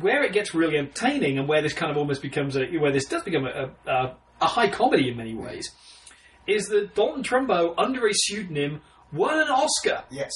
where 0.00 0.22
it 0.24 0.32
gets 0.32 0.54
really 0.54 0.76
entertaining 0.78 1.38
and 1.38 1.46
where 1.48 1.62
this 1.62 1.72
kind 1.74 1.90
of 1.90 1.96
almost 1.98 2.22
becomes 2.22 2.56
a 2.56 2.66
where 2.78 2.90
this 2.92 3.04
does 3.06 3.22
become 3.22 3.46
a, 3.46 3.70
a, 3.86 4.16
a 4.40 4.46
high 4.46 4.68
comedy 4.68 5.08
in 5.10 5.16
many 5.16 5.34
ways 5.34 5.70
is 6.46 6.66
that 6.68 6.94
Dalton 6.94 7.22
Trumbo, 7.22 7.74
under 7.76 8.06
a 8.06 8.12
pseudonym, 8.14 8.80
won 9.12 9.38
an 9.38 9.48
Oscar 9.48 10.04
Yes. 10.10 10.30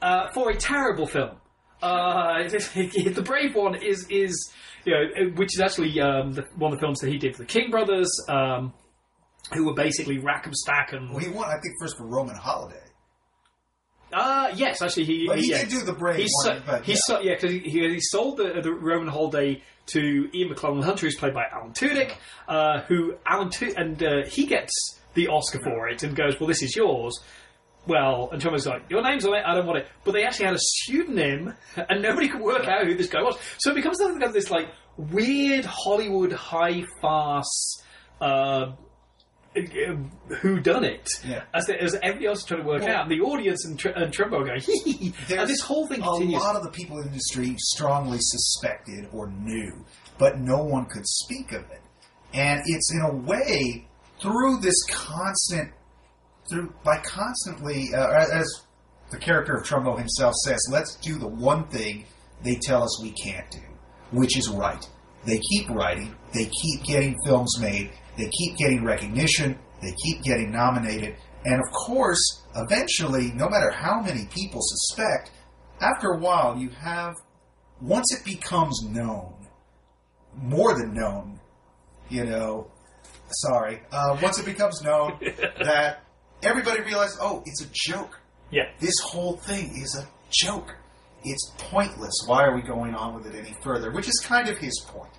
uh, 0.00 0.28
for 0.30 0.50
a 0.50 0.56
terrible 0.56 1.06
film. 1.06 1.36
Uh, 1.82 2.42
the 2.48 3.22
Brave 3.24 3.54
One 3.54 3.74
is 3.76 4.06
is 4.10 4.52
you 4.84 4.92
know 4.92 5.30
which 5.36 5.54
is 5.54 5.60
actually 5.60 6.00
um, 6.00 6.32
the, 6.32 6.42
one 6.56 6.72
of 6.72 6.78
the 6.78 6.82
films 6.82 7.00
that 7.00 7.10
he 7.10 7.18
did 7.18 7.36
for 7.36 7.42
the 7.42 7.48
King 7.48 7.70
Brothers, 7.70 8.10
um, 8.28 8.72
who 9.52 9.66
were 9.66 9.74
basically 9.74 10.18
rack 10.18 10.46
and 10.46 10.56
stack 10.56 10.92
and 10.92 11.10
Well, 11.10 11.18
he 11.20 11.28
won, 11.28 11.48
I 11.48 11.60
think, 11.60 11.74
first 11.80 11.96
for 11.96 12.06
Roman 12.06 12.36
Holiday. 12.36 12.82
uh, 14.12 14.50
yes, 14.54 14.82
actually 14.82 15.04
he 15.04 15.26
But 15.26 15.38
he 15.38 15.50
yeah. 15.50 15.60
did 15.60 15.68
do 15.70 15.82
the 15.84 15.92
brave 15.92 16.16
he 16.16 16.22
one. 16.44 16.44
so- 16.44 16.62
but 16.66 16.84
he 16.84 16.92
yeah. 16.92 16.98
so- 17.02 17.20
yeah, 17.20 17.34
because 17.34 17.50
he, 17.52 17.58
he, 17.60 18.00
sold 18.00 18.38
the, 18.38 18.60
the 18.62 18.72
Roman 18.72 19.08
Holiday 19.08 19.62
to 19.86 20.28
Ian 20.34 20.50
McLellan 20.54 20.82
Hunter, 20.84 21.06
who's 21.06 21.16
played 21.16 21.34
by 21.34 21.44
Alan 21.52 21.72
Tudyk, 21.72 22.12
uh, 22.46 22.80
who 22.82 23.14
Alan 23.26 23.50
and 23.76 24.02
uh, 24.02 24.24
he 24.28 24.46
gets 24.46 24.72
the 25.14 25.28
Oscar 25.28 25.60
for 25.62 25.88
it 25.88 26.02
and 26.02 26.14
goes, 26.14 26.38
"Well, 26.38 26.46
this 26.46 26.62
is 26.62 26.76
yours." 26.76 27.18
Well, 27.86 28.28
and 28.32 28.40
Thomas 28.40 28.66
like, 28.66 28.82
"Your 28.90 29.02
name's 29.02 29.24
on 29.24 29.34
it. 29.34 29.42
I 29.46 29.54
don't 29.54 29.66
want 29.66 29.78
it." 29.78 29.86
But 30.04 30.12
they 30.12 30.24
actually 30.24 30.46
had 30.46 30.54
a 30.56 30.60
pseudonym, 30.60 31.54
and 31.76 32.02
nobody 32.02 32.28
could 32.28 32.40
work 32.42 32.66
out 32.66 32.86
who 32.86 32.94
this 32.94 33.08
guy 33.08 33.22
was. 33.22 33.38
So 33.58 33.70
it 33.70 33.74
becomes 33.76 33.98
something 33.98 34.22
of 34.22 34.32
this 34.34 34.50
like 34.50 34.68
weird 34.96 35.64
Hollywood 35.64 36.32
high 36.32 36.84
farce. 37.00 37.82
Uh, 38.20 38.72
who 40.40 40.60
done 40.60 40.84
it? 40.84 41.08
Yeah. 41.26 41.44
As, 41.54 41.66
the, 41.66 41.80
as 41.82 41.94
everybody 41.96 42.26
else 42.26 42.40
is 42.40 42.44
trying 42.44 42.60
to 42.62 42.66
work 42.66 42.82
Well- 42.82 42.90
out, 42.94 43.02
and 43.02 43.10
the 43.10 43.24
audience 43.24 43.64
and, 43.64 43.78
Tr- 43.78 43.88
and 43.88 44.12
Trumbo 44.12 44.40
are 44.40 44.44
going, 44.44 44.60
hee. 44.60 45.12
And 45.30 45.48
this 45.48 45.60
whole 45.60 45.86
thing 45.88 46.00
continues. 46.02 46.40
A 46.40 46.44
lot 46.44 46.54
of 46.56 46.62
the 46.62 46.70
people 46.70 46.96
in 46.98 47.04
the 47.04 47.08
industry 47.08 47.54
strongly 47.58 48.18
suspected 48.20 49.08
or 49.12 49.28
knew, 49.30 49.84
but 50.18 50.38
no 50.38 50.62
one 50.62 50.84
could 50.86 51.06
speak 51.06 51.52
of 51.52 51.62
it. 51.62 51.80
And 52.34 52.60
it's 52.66 52.92
in 52.94 53.00
a 53.00 53.14
way 53.14 53.88
through 54.20 54.58
this 54.60 54.80
constant, 54.90 55.72
through 56.50 56.72
by 56.84 56.98
constantly, 56.98 57.88
uh, 57.94 58.26
as 58.32 58.62
the 59.10 59.18
character 59.18 59.54
of 59.54 59.64
Trumbo 59.64 59.98
himself 59.98 60.34
says, 60.44 60.58
let's 60.70 60.96
do 60.96 61.18
the 61.18 61.28
one 61.28 61.66
thing 61.68 62.04
they 62.42 62.56
tell 62.56 62.82
us 62.82 63.00
we 63.02 63.12
can't 63.12 63.50
do, 63.50 63.62
which 64.10 64.36
is 64.36 64.48
write. 64.48 64.88
They 65.24 65.38
keep 65.38 65.68
writing. 65.70 66.14
They 66.32 66.44
keep 66.44 66.84
getting 66.84 67.16
films 67.24 67.58
made. 67.60 67.90
They 68.16 68.28
keep 68.30 68.56
getting 68.56 68.84
recognition. 68.84 69.58
They 69.82 69.94
keep 70.04 70.22
getting 70.22 70.50
nominated. 70.52 71.16
And 71.44 71.60
of 71.60 71.70
course, 71.72 72.44
eventually, 72.56 73.32
no 73.32 73.48
matter 73.48 73.70
how 73.70 74.00
many 74.00 74.26
people 74.26 74.60
suspect, 74.62 75.30
after 75.80 76.12
a 76.12 76.18
while, 76.18 76.56
you 76.56 76.70
have, 76.70 77.14
once 77.80 78.12
it 78.12 78.24
becomes 78.24 78.82
known, 78.82 79.34
more 80.34 80.74
than 80.78 80.94
known, 80.94 81.40
you 82.08 82.24
know, 82.24 82.70
sorry, 83.30 83.82
uh, 83.92 84.16
once 84.22 84.38
it 84.38 84.44
becomes 84.44 84.82
known 84.82 85.18
that 85.62 86.02
everybody 86.42 86.80
realized, 86.82 87.18
oh, 87.20 87.42
it's 87.46 87.62
a 87.62 87.68
joke. 87.72 88.18
Yeah. 88.50 88.70
This 88.80 88.98
whole 89.00 89.36
thing 89.36 89.70
is 89.76 89.96
a 90.00 90.06
joke. 90.30 90.74
It's 91.24 91.52
pointless. 91.58 92.14
Why 92.26 92.44
are 92.44 92.54
we 92.54 92.62
going 92.62 92.94
on 92.94 93.14
with 93.14 93.26
it 93.26 93.34
any 93.38 93.54
further? 93.62 93.90
Which 93.90 94.08
is 94.08 94.20
kind 94.24 94.48
of 94.48 94.56
his 94.58 94.78
point. 94.86 95.10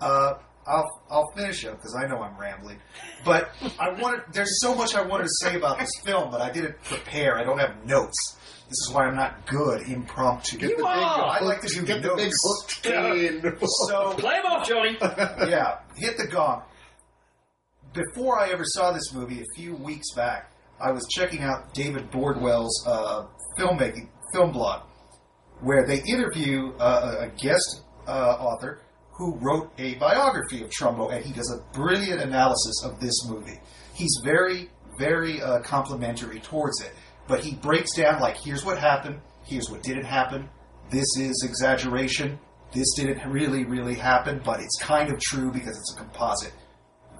Uh, 0.00 0.34
I'll 0.66 1.02
I'll 1.10 1.30
finish 1.36 1.64
up 1.66 1.76
because 1.76 1.94
I 1.94 2.06
know 2.08 2.22
I'm 2.22 2.36
rambling, 2.38 2.78
but 3.24 3.50
I 3.78 3.90
wanted. 3.90 4.22
There's 4.32 4.60
so 4.60 4.74
much 4.74 4.94
I 4.94 5.02
wanted 5.02 5.24
to 5.24 5.34
say 5.42 5.56
about 5.56 5.78
this 5.78 5.90
film, 6.04 6.30
but 6.30 6.40
I 6.40 6.50
didn't 6.50 6.82
prepare. 6.84 7.38
I 7.38 7.44
don't 7.44 7.58
have 7.58 7.84
notes. 7.86 8.36
This 8.68 8.78
is 8.88 8.90
why 8.92 9.04
I'm 9.04 9.14
not 9.14 9.46
good 9.46 9.82
impromptu. 9.82 10.58
You 10.66 10.84
are! 10.84 11.38
I 11.38 11.40
like 11.40 11.60
to 11.60 11.68
do 11.68 11.84
Get 11.84 12.02
the 12.02 12.14
big 12.16 12.32
notes. 12.32 12.80
hooked. 12.82 13.60
So 13.88 14.14
Play 14.18 14.36
him 14.36 14.46
off, 14.46 14.66
Johnny. 14.66 14.96
yeah, 15.00 15.78
hit 15.96 16.16
the 16.16 16.26
gong. 16.26 16.62
Before 17.92 18.40
I 18.40 18.48
ever 18.50 18.64
saw 18.64 18.90
this 18.92 19.12
movie, 19.12 19.40
a 19.42 19.44
few 19.54 19.74
weeks 19.76 20.12
back, 20.16 20.50
I 20.84 20.92
was 20.92 21.06
checking 21.08 21.42
out 21.42 21.72
David 21.72 22.10
Bordwell's 22.10 22.86
uh, 22.86 23.24
filmmaking 23.58 24.10
film 24.34 24.52
blog, 24.52 24.82
where 25.62 25.86
they 25.86 26.02
interview 26.02 26.74
uh, 26.78 27.20
a 27.20 27.28
guest 27.28 27.84
uh, 28.06 28.10
author 28.38 28.82
who 29.12 29.34
wrote 29.38 29.72
a 29.78 29.94
biography 29.94 30.62
of 30.62 30.68
Trumbo, 30.68 31.10
and 31.10 31.24
he 31.24 31.32
does 31.32 31.50
a 31.50 31.74
brilliant 31.74 32.20
analysis 32.20 32.84
of 32.84 33.00
this 33.00 33.26
movie. 33.26 33.58
He's 33.94 34.14
very, 34.22 34.68
very 34.98 35.40
uh, 35.40 35.60
complimentary 35.60 36.40
towards 36.40 36.82
it, 36.82 36.92
but 37.28 37.42
he 37.42 37.54
breaks 37.54 37.94
down 37.96 38.20
like, 38.20 38.36
here's 38.36 38.62
what 38.62 38.78
happened, 38.78 39.20
here's 39.42 39.70
what 39.70 39.82
didn't 39.82 40.04
happen, 40.04 40.50
this 40.90 41.16
is 41.16 41.44
exaggeration, 41.46 42.38
this 42.74 42.92
didn't 42.94 43.26
really, 43.30 43.64
really 43.64 43.94
happen, 43.94 44.42
but 44.44 44.60
it's 44.60 44.76
kind 44.82 45.10
of 45.10 45.18
true 45.18 45.50
because 45.50 45.78
it's 45.78 45.94
a 45.94 45.96
composite. 45.96 46.52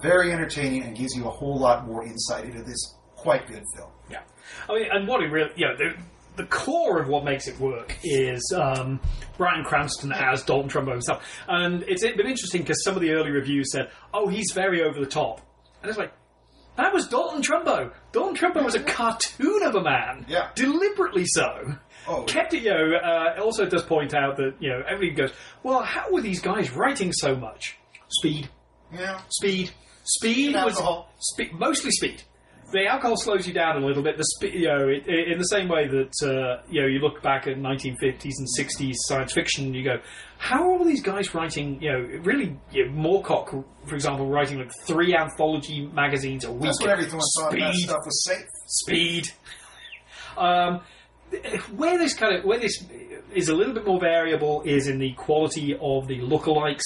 Very 0.03 0.31
entertaining 0.31 0.83
and 0.83 0.95
gives 0.95 1.15
you 1.15 1.25
a 1.25 1.31
whole 1.31 1.57
lot 1.57 1.87
more 1.87 2.05
insight 2.05 2.45
into 2.45 2.61
this 2.61 2.93
quite 3.25 3.47
good 3.47 3.63
film. 3.75 3.89
Yeah, 4.09 4.21
I 4.69 4.73
mean, 4.73 4.87
and 4.91 5.07
what 5.07 5.21
he 5.21 5.27
really, 5.27 5.51
you 5.55 5.65
know, 5.67 5.75
the, 5.75 5.95
the 6.37 6.45
core 6.45 7.01
of 7.01 7.07
what 7.07 7.23
makes 7.25 7.47
it 7.47 7.59
work 7.59 7.97
is 8.03 8.53
um, 8.55 8.99
Bryan 9.37 9.63
Cranston 9.63 10.11
as 10.11 10.43
Dalton 10.43 10.69
Trumbo 10.69 10.91
himself. 10.91 11.23
And 11.47 11.83
it's 11.87 12.03
been 12.03 12.27
interesting 12.27 12.61
because 12.61 12.83
some 12.83 12.95
of 12.95 13.01
the 13.01 13.11
early 13.11 13.31
reviews 13.31 13.71
said, 13.71 13.89
"Oh, 14.13 14.27
he's 14.27 14.51
very 14.53 14.83
over 14.83 14.99
the 14.99 15.05
top," 15.07 15.41
and 15.81 15.89
it's 15.89 15.97
like. 15.99 16.13
That 16.77 16.93
was 16.93 17.07
Dalton 17.07 17.41
Trumbo. 17.41 17.93
Dalton 18.11 18.35
Trumbo 18.35 18.61
was 18.61 18.75
a 18.75 18.83
cartoon 18.83 19.63
of 19.63 19.75
a 19.75 19.81
man. 19.81 20.25
Yeah. 20.27 20.49
Deliberately 20.55 21.23
so. 21.25 21.73
Oh, 22.05 22.23
Kept 22.23 22.53
it, 22.53 22.63
you 22.63 22.69
know, 22.69 22.97
uh, 22.97 23.41
also 23.41 23.65
does 23.65 23.83
point 23.83 24.13
out 24.13 24.35
that, 24.35 24.55
you 24.59 24.69
know, 24.71 24.83
everybody 24.85 25.11
goes, 25.11 25.31
well, 25.63 25.81
how 25.83 26.11
were 26.11 26.19
these 26.19 26.41
guys 26.41 26.71
writing 26.71 27.13
so 27.13 27.33
much? 27.33 27.77
Speed. 28.09 28.49
yeah. 28.93 29.21
Speed. 29.29 29.71
Speed 30.03 30.53
was 30.55 30.77
spe- 31.19 31.53
mostly 31.53 31.91
speed. 31.91 32.23
The 32.71 32.87
alcohol 32.87 33.15
slows 33.17 33.47
you 33.47 33.53
down 33.53 33.81
a 33.81 33.85
little 33.85 34.01
bit. 34.03 34.17
The 34.17 34.25
you 34.49 34.67
know, 34.67 34.87
it, 34.87 35.03
it- 35.07 35.31
in 35.31 35.37
the 35.37 35.45
same 35.45 35.67
way 35.69 35.87
that 35.87 36.13
uh, 36.23 36.63
you 36.69 36.81
know, 36.81 36.87
you 36.87 36.99
look 36.99 37.21
back 37.21 37.47
at 37.47 37.57
1950s 37.57 38.31
and 38.39 38.47
60s 38.59 38.93
science 39.07 39.33
fiction, 39.33 39.73
you 39.73 39.83
go, 39.83 39.97
how 40.37 40.63
are 40.63 40.71
all 40.77 40.83
these 40.83 41.01
guys 41.03 41.33
writing? 41.35 41.81
You 41.81 41.91
know, 41.91 41.99
really, 42.23 42.57
you 42.71 42.87
know, 42.87 42.91
Moorcock, 42.91 43.63
for 43.87 43.95
example, 43.95 44.27
writing 44.27 44.57
like 44.59 44.71
three 44.85 45.15
anthology 45.15 45.85
magazines 45.87 46.43
a 46.43 46.51
week. 46.51 46.63
That's 46.63 46.81
what 46.81 46.89
everyone 46.89 47.19
thought 47.39 47.51
that 47.51 47.73
Speed. 47.73 47.83
stuff 47.85 47.99
was 48.05 48.23
safe. 48.25 48.45
Speed. 48.67 49.27
Um, 50.37 50.81
where 51.75 51.97
this 51.97 52.13
kind 52.13 52.35
of 52.35 52.45
where 52.45 52.59
this 52.59 52.83
is 53.33 53.49
a 53.49 53.55
little 53.55 53.73
bit 53.73 53.85
more 53.85 53.99
variable 53.99 54.61
is 54.65 54.87
in 54.87 54.99
the 54.99 55.13
quality 55.13 55.73
of 55.79 56.07
the 56.07 56.19
lookalikes. 56.19 56.83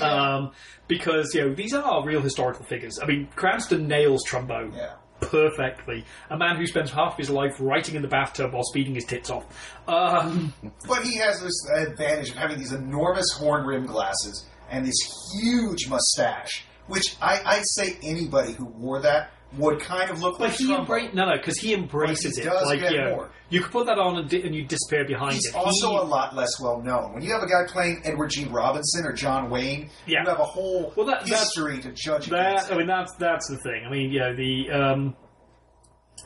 Um, 0.00 0.52
because 0.88 1.34
you 1.34 1.42
know 1.42 1.54
these 1.54 1.74
are 1.74 2.04
real 2.04 2.20
historical 2.20 2.64
figures. 2.66 2.98
I 3.02 3.06
mean, 3.06 3.28
Cranston 3.36 3.86
nails 3.88 4.24
Trumbo 4.28 4.74
Yeah. 4.74 4.92
perfectly. 5.20 6.04
A 6.30 6.36
man 6.36 6.56
who 6.56 6.66
spends 6.66 6.90
half 6.90 7.12
of 7.12 7.18
his 7.18 7.30
life 7.30 7.54
writing 7.60 7.94
in 7.94 8.02
the 8.02 8.08
bathtub 8.08 8.52
while 8.52 8.64
speeding 8.64 8.94
his 8.94 9.04
tits 9.04 9.30
off. 9.30 9.44
Um, 9.88 10.52
But 10.88 11.02
he 11.04 11.16
has 11.18 11.40
this 11.40 11.54
advantage 11.76 12.30
of 12.30 12.36
having 12.36 12.58
these 12.58 12.72
enormous 12.72 13.32
horn 13.32 13.66
rimmed 13.66 13.88
glasses 13.88 14.46
and 14.70 14.84
this 14.86 14.98
huge 15.40 15.88
mustache, 15.88 16.64
which 16.86 17.16
I, 17.22 17.40
I'd 17.44 17.66
say 17.66 17.96
anybody 18.02 18.52
who 18.52 18.66
wore 18.66 19.00
that 19.02 19.30
would 19.56 19.80
kind 19.80 20.10
of 20.10 20.20
look 20.20 20.38
but 20.38 20.48
like 20.50 20.58
he 20.58 20.74
embraces 20.74 21.14
no, 21.14 21.26
no, 21.26 21.36
because 21.36 21.56
he 21.58 21.72
embraces 21.72 22.36
he 22.36 22.42
it. 22.42 22.52
like 22.66 22.80
you, 22.90 23.00
more. 23.10 23.30
you 23.48 23.60
could 23.62 23.70
put 23.72 23.86
that 23.86 23.98
on 23.98 24.16
and, 24.18 24.28
di- 24.28 24.42
and 24.42 24.54
you 24.54 24.64
disappear 24.66 25.04
behind 25.06 25.34
He's 25.34 25.46
it. 25.46 25.54
also 25.54 25.90
He- 25.90 25.96
a 25.98 26.02
lot 26.02 26.34
less 26.34 26.60
well 26.60 26.82
known. 26.82 27.14
When 27.14 27.22
you 27.22 27.32
have 27.32 27.42
a 27.42 27.46
guy 27.46 27.64
playing 27.66 28.02
Edward 28.04 28.30
G. 28.30 28.44
Robinson 28.46 29.06
or 29.06 29.12
John 29.12 29.48
Wayne, 29.48 29.88
Yeah. 30.06 30.22
you 30.24 30.28
have 30.28 30.40
a 30.40 30.44
whole 30.44 30.92
Well, 30.96 31.06
that- 31.06 31.20
that's- 31.24 31.40
history 31.54 31.78
to 31.80 31.92
judge 31.92 32.26
against. 32.26 32.68
That 32.68 32.74
I 32.74 32.76
mean, 32.78 32.86
that's 32.88 33.14
that's 33.16 33.48
the 33.48 33.56
thing. 33.58 33.84
I 33.86 33.90
mean, 33.90 34.10
you 34.10 34.18
know, 34.18 34.34
the 34.34 34.70
um, 34.70 35.16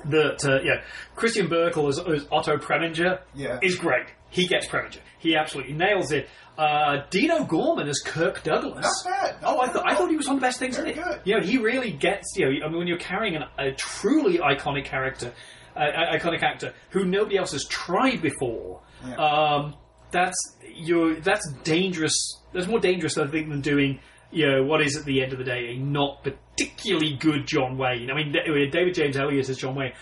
that 0.06 0.44
uh, 0.44 0.60
yeah, 0.62 0.82
Christian 1.14 1.48
Berkel 1.48 1.88
as, 1.88 1.98
as 1.98 2.26
Otto 2.32 2.56
Preminger 2.56 3.20
Yeah. 3.34 3.58
is 3.62 3.76
great. 3.76 4.06
He 4.30 4.46
gets 4.46 4.66
Preminger. 4.66 4.98
He 5.18 5.36
absolutely 5.36 5.74
nails 5.74 6.12
it. 6.12 6.28
Uh, 6.60 7.04
Dean 7.10 7.30
O'Gorman 7.30 7.88
as 7.88 8.00
Kirk 8.04 8.42
Douglas. 8.42 8.84
Not 9.06 9.12
bad. 9.12 9.42
Not 9.42 9.56
Oh, 9.56 9.60
I 9.60 9.68
thought 9.68 9.84
I 9.90 9.94
thought 9.94 10.10
he 10.10 10.16
was 10.16 10.26
one 10.26 10.36
of 10.36 10.40
the 10.40 10.46
best 10.46 10.58
things 10.58 10.76
Very 10.76 10.92
in 10.92 10.98
it. 10.98 11.02
good. 11.02 11.20
You 11.24 11.38
know, 11.38 11.46
he 11.46 11.56
really 11.58 11.90
gets. 11.92 12.26
You 12.36 12.46
know, 12.60 12.66
I 12.66 12.68
mean, 12.68 12.78
when 12.78 12.86
you're 12.86 12.98
carrying 12.98 13.36
an, 13.36 13.44
a 13.58 13.72
truly 13.72 14.38
iconic 14.38 14.84
character, 14.84 15.32
uh, 15.74 15.80
iconic 16.12 16.42
actor 16.42 16.74
who 16.90 17.04
nobody 17.04 17.38
else 17.38 17.52
has 17.52 17.64
tried 17.66 18.20
before, 18.20 18.82
Yeah. 19.06 19.14
um, 19.16 19.74
that's 20.10 20.36
you. 20.74 21.20
That's 21.20 21.50
dangerous. 21.64 22.14
That's 22.52 22.66
more 22.66 22.80
dangerous, 22.80 23.16
I 23.16 23.26
think, 23.28 23.48
than 23.48 23.60
doing. 23.62 24.00
You 24.32 24.46
know, 24.48 24.62
what 24.64 24.80
is 24.82 24.96
at 24.96 25.04
the 25.06 25.22
end 25.22 25.32
of 25.32 25.38
the 25.38 25.44
day 25.44 25.72
a 25.74 25.76
not 25.78 26.22
particularly 26.22 27.16
good 27.16 27.46
John 27.46 27.78
Wayne. 27.78 28.10
I 28.10 28.14
mean, 28.14 28.32
Da- 28.32 28.44
David 28.70 28.94
James 28.94 29.16
Elliott 29.16 29.48
as 29.48 29.56
John 29.56 29.74
Wayne. 29.74 29.92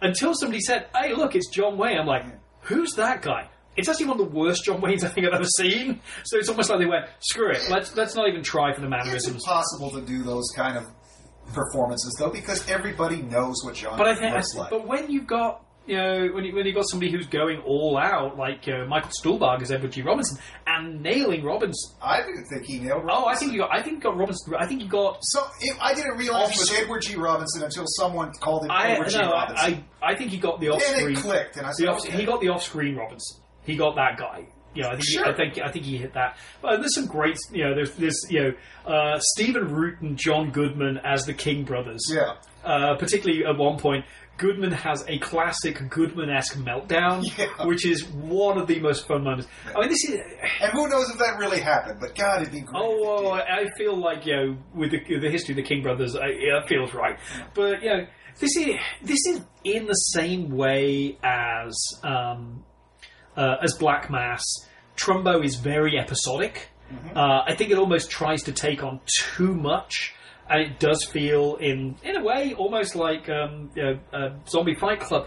Until 0.00 0.34
somebody 0.34 0.60
said, 0.60 0.86
"Hey, 0.94 1.14
look, 1.14 1.34
it's 1.34 1.48
John 1.50 1.78
Wayne," 1.78 1.98
I'm 1.98 2.06
like, 2.06 2.24
"Who's 2.62 2.92
that 2.96 3.22
guy?" 3.22 3.48
It's 3.76 3.88
actually 3.88 4.06
one 4.06 4.20
of 4.20 4.30
the 4.30 4.38
worst 4.38 4.64
John 4.64 4.80
Waynes 4.82 5.02
I 5.02 5.08
think 5.08 5.26
I've 5.26 5.32
ever 5.32 5.44
seen. 5.44 6.00
So 6.24 6.36
it's 6.38 6.48
almost 6.48 6.68
like 6.70 6.78
they 6.78 6.86
went, 6.86 7.06
"Screw 7.20 7.50
it, 7.50 7.62
let's 7.70 7.96
let's 7.96 8.14
not 8.14 8.28
even 8.28 8.42
try 8.42 8.72
for 8.74 8.80
the 8.80 8.88
mannerisms. 8.88 9.36
It's 9.36 9.44
impossible 9.46 9.90
to 9.92 10.02
do 10.02 10.22
those 10.22 10.50
kind 10.54 10.76
of 10.76 10.84
performances 11.52 12.14
though, 12.18 12.30
because 12.30 12.68
everybody 12.70 13.22
knows 13.22 13.56
what 13.64 13.74
John 13.74 13.98
But 13.98 14.08
I 14.08 14.14
think, 14.14 14.34
looks 14.34 14.54
like. 14.54 14.70
but 14.70 14.86
when 14.86 15.10
you've 15.10 15.26
got 15.26 15.64
you 15.84 15.96
know 15.96 16.28
when 16.32 16.44
you 16.44 16.54
when 16.54 16.64
you've 16.64 16.76
got 16.76 16.88
somebody 16.88 17.10
who's 17.10 17.26
going 17.26 17.58
all 17.66 17.98
out 17.98 18.38
like 18.38 18.68
uh, 18.68 18.86
Michael 18.86 19.10
Stuhlbarg 19.10 19.62
as 19.62 19.72
Edward 19.72 19.90
G. 19.92 20.02
Robinson 20.02 20.38
and 20.66 21.02
nailing 21.02 21.42
Robinson. 21.42 21.96
I 22.00 22.22
didn't 22.22 22.46
think 22.46 22.64
he 22.66 22.78
nailed. 22.78 23.02
Oh, 23.10 23.26
I 23.26 23.34
think 23.34 23.52
you 23.52 23.58
got. 23.58 23.74
I 23.74 23.82
think 23.82 23.96
you 23.96 24.00
got 24.02 24.16
Robinson. 24.16 24.54
I 24.56 24.66
think 24.66 24.80
you 24.82 24.88
got. 24.88 25.18
So 25.22 25.44
it, 25.60 25.76
I 25.80 25.94
didn't 25.94 26.16
realize 26.18 26.50
it 26.50 26.58
was 26.58 26.72
Edward 26.72 27.02
G. 27.02 27.16
Robinson 27.16 27.64
until 27.64 27.84
someone 27.86 28.30
called 28.34 28.64
him 28.64 28.70
I 28.70 28.92
Edward 28.92 29.08
G. 29.08 29.18
Robinson. 29.18 29.84
I, 30.00 30.12
I 30.12 30.14
think 30.14 30.30
he 30.30 30.38
got 30.38 30.60
the 30.60 30.66
and 30.66 30.76
off-screen. 30.76 31.16
it 31.16 31.20
clicked, 31.20 31.56
and 31.56 31.66
I 31.66 31.72
said, 31.72 31.88
off. 31.88 32.04
He 32.04 32.24
got 32.24 32.40
the 32.40 32.50
off-screen 32.50 32.94
Robinson. 32.94 33.41
He 33.64 33.76
got 33.76 33.96
that 33.96 34.18
guy. 34.18 34.46
You 34.74 34.82
know, 34.84 34.88
I 34.88 34.92
think 34.92 35.04
Sure. 35.04 35.26
I 35.28 35.34
think 35.34 35.58
I 35.58 35.70
think 35.70 35.84
he 35.84 35.98
hit 35.98 36.14
that. 36.14 36.38
But 36.62 36.78
there's 36.78 36.94
some 36.94 37.06
great. 37.06 37.36
You 37.52 37.64
know, 37.64 37.74
there's 37.74 37.94
there's 37.96 38.18
you 38.30 38.42
know 38.86 38.90
uh, 38.90 39.18
Stephen 39.20 39.68
Root 39.68 40.00
and 40.00 40.16
John 40.16 40.50
Goodman 40.50 40.98
as 41.04 41.26
the 41.26 41.34
King 41.34 41.64
brothers. 41.64 42.02
yeah. 42.10 42.34
Uh, 42.64 42.94
particularly 42.96 43.44
at 43.44 43.58
one 43.58 43.76
point, 43.76 44.04
Goodman 44.38 44.70
has 44.70 45.04
a 45.08 45.18
classic 45.18 45.82
Goodman-esque 45.90 46.56
meltdown, 46.58 47.24
Yeah. 47.38 47.66
which 47.66 47.84
is 47.84 48.04
one 48.06 48.56
of 48.56 48.68
the 48.68 48.78
most 48.80 49.06
fun 49.08 49.24
moments. 49.24 49.48
I 49.76 49.80
mean, 49.80 49.88
this 49.88 50.04
is. 50.08 50.20
And 50.60 50.72
who 50.72 50.88
knows 50.88 51.10
if 51.10 51.18
that 51.18 51.38
really 51.38 51.58
happened? 51.60 51.98
But 52.00 52.14
God, 52.14 52.40
it'd 52.42 52.52
be 52.54 52.60
great. 52.60 52.80
Oh, 52.82 53.34
if 53.34 53.42
it 53.42 53.46
did. 53.46 53.52
I 53.52 53.60
I 53.62 53.76
feel 53.76 53.96
like 53.96 54.24
you 54.26 54.36
know, 54.36 54.56
with 54.74 54.92
the, 54.92 55.18
the 55.18 55.28
history 55.28 55.52
of 55.52 55.56
the 55.56 55.62
King 55.64 55.82
brothers, 55.82 56.14
I, 56.16 56.28
it 56.28 56.68
feels 56.68 56.94
right. 56.94 57.18
But 57.52 57.82
you 57.82 57.90
know, 57.90 58.06
this 58.38 58.56
is 58.56 58.68
this 59.02 59.18
is 59.26 59.40
in 59.64 59.86
the 59.86 59.92
same 59.94 60.48
way 60.56 61.18
as 61.22 61.76
um, 62.04 62.64
uh, 63.36 63.56
as 63.62 63.74
Black 63.74 64.10
Mass. 64.10 64.42
Trumbo 64.96 65.44
is 65.44 65.56
very 65.56 65.98
episodic. 65.98 66.68
Uh, 67.16 67.42
I 67.46 67.54
think 67.54 67.70
it 67.70 67.78
almost 67.78 68.10
tries 68.10 68.42
to 68.42 68.52
take 68.52 68.82
on 68.82 69.00
too 69.06 69.54
much, 69.54 70.14
and 70.50 70.60
it 70.60 70.78
does 70.78 71.04
feel 71.04 71.56
in 71.56 71.96
in 72.04 72.16
a 72.16 72.22
way 72.22 72.52
almost 72.52 72.94
like 72.94 73.30
um, 73.30 73.70
you 73.74 73.82
know, 73.82 73.98
uh, 74.12 74.30
Zombie 74.46 74.74
Fight 74.74 75.00
Club. 75.00 75.26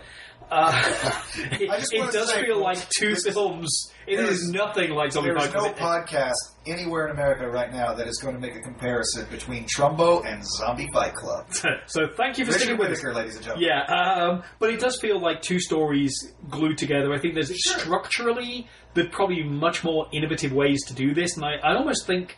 Uh, 0.51 0.93
it, 1.35 1.61
it 1.61 2.11
does 2.11 2.31
say, 2.31 2.45
feel 2.45 2.61
like 2.61 2.87
two 2.89 3.15
films. 3.15 3.91
It 4.07 4.19
is 4.19 4.49
nothing 4.51 4.91
like 4.91 5.11
Zombie 5.11 5.29
There 5.29 5.37
Fight 5.39 5.47
is 5.47 5.53
no 5.55 5.73
Club. 5.73 6.05
podcast 6.05 6.33
anywhere 6.67 7.05
in 7.07 7.11
America 7.11 7.49
right 7.49 7.71
now 7.71 7.93
that 7.95 8.07
is 8.07 8.19
going 8.19 8.35
to 8.35 8.39
make 8.39 8.55
a 8.55 8.61
comparison 8.61 9.27
between 9.31 9.65
Trumbo 9.65 10.23
and 10.25 10.45
Zombie 10.45 10.87
Fight 10.93 11.15
Club. 11.15 11.47
so 11.87 12.07
thank 12.15 12.37
you 12.37 12.45
for 12.45 12.51
Richard 12.51 12.61
sticking 12.61 12.77
with 12.77 12.91
us. 12.91 13.01
Whitaker, 13.01 13.13
ladies 13.15 13.35
and 13.35 13.43
gentlemen. 13.45 13.67
Yeah, 13.67 13.95
um, 13.95 14.43
but 14.59 14.69
it 14.69 14.79
does 14.79 14.99
feel 14.99 15.19
like 15.19 15.41
two 15.41 15.59
stories 15.59 16.33
glued 16.49 16.77
together. 16.77 17.13
I 17.13 17.19
think 17.19 17.33
there's 17.33 17.51
structurally 17.67 18.67
there's 18.93 19.09
probably 19.09 19.43
much 19.43 19.83
more 19.83 20.07
innovative 20.13 20.53
ways 20.53 20.83
to 20.85 20.93
do 20.93 21.13
this, 21.13 21.35
and 21.35 21.45
I, 21.45 21.55
I 21.63 21.75
almost 21.75 22.05
think 22.05 22.37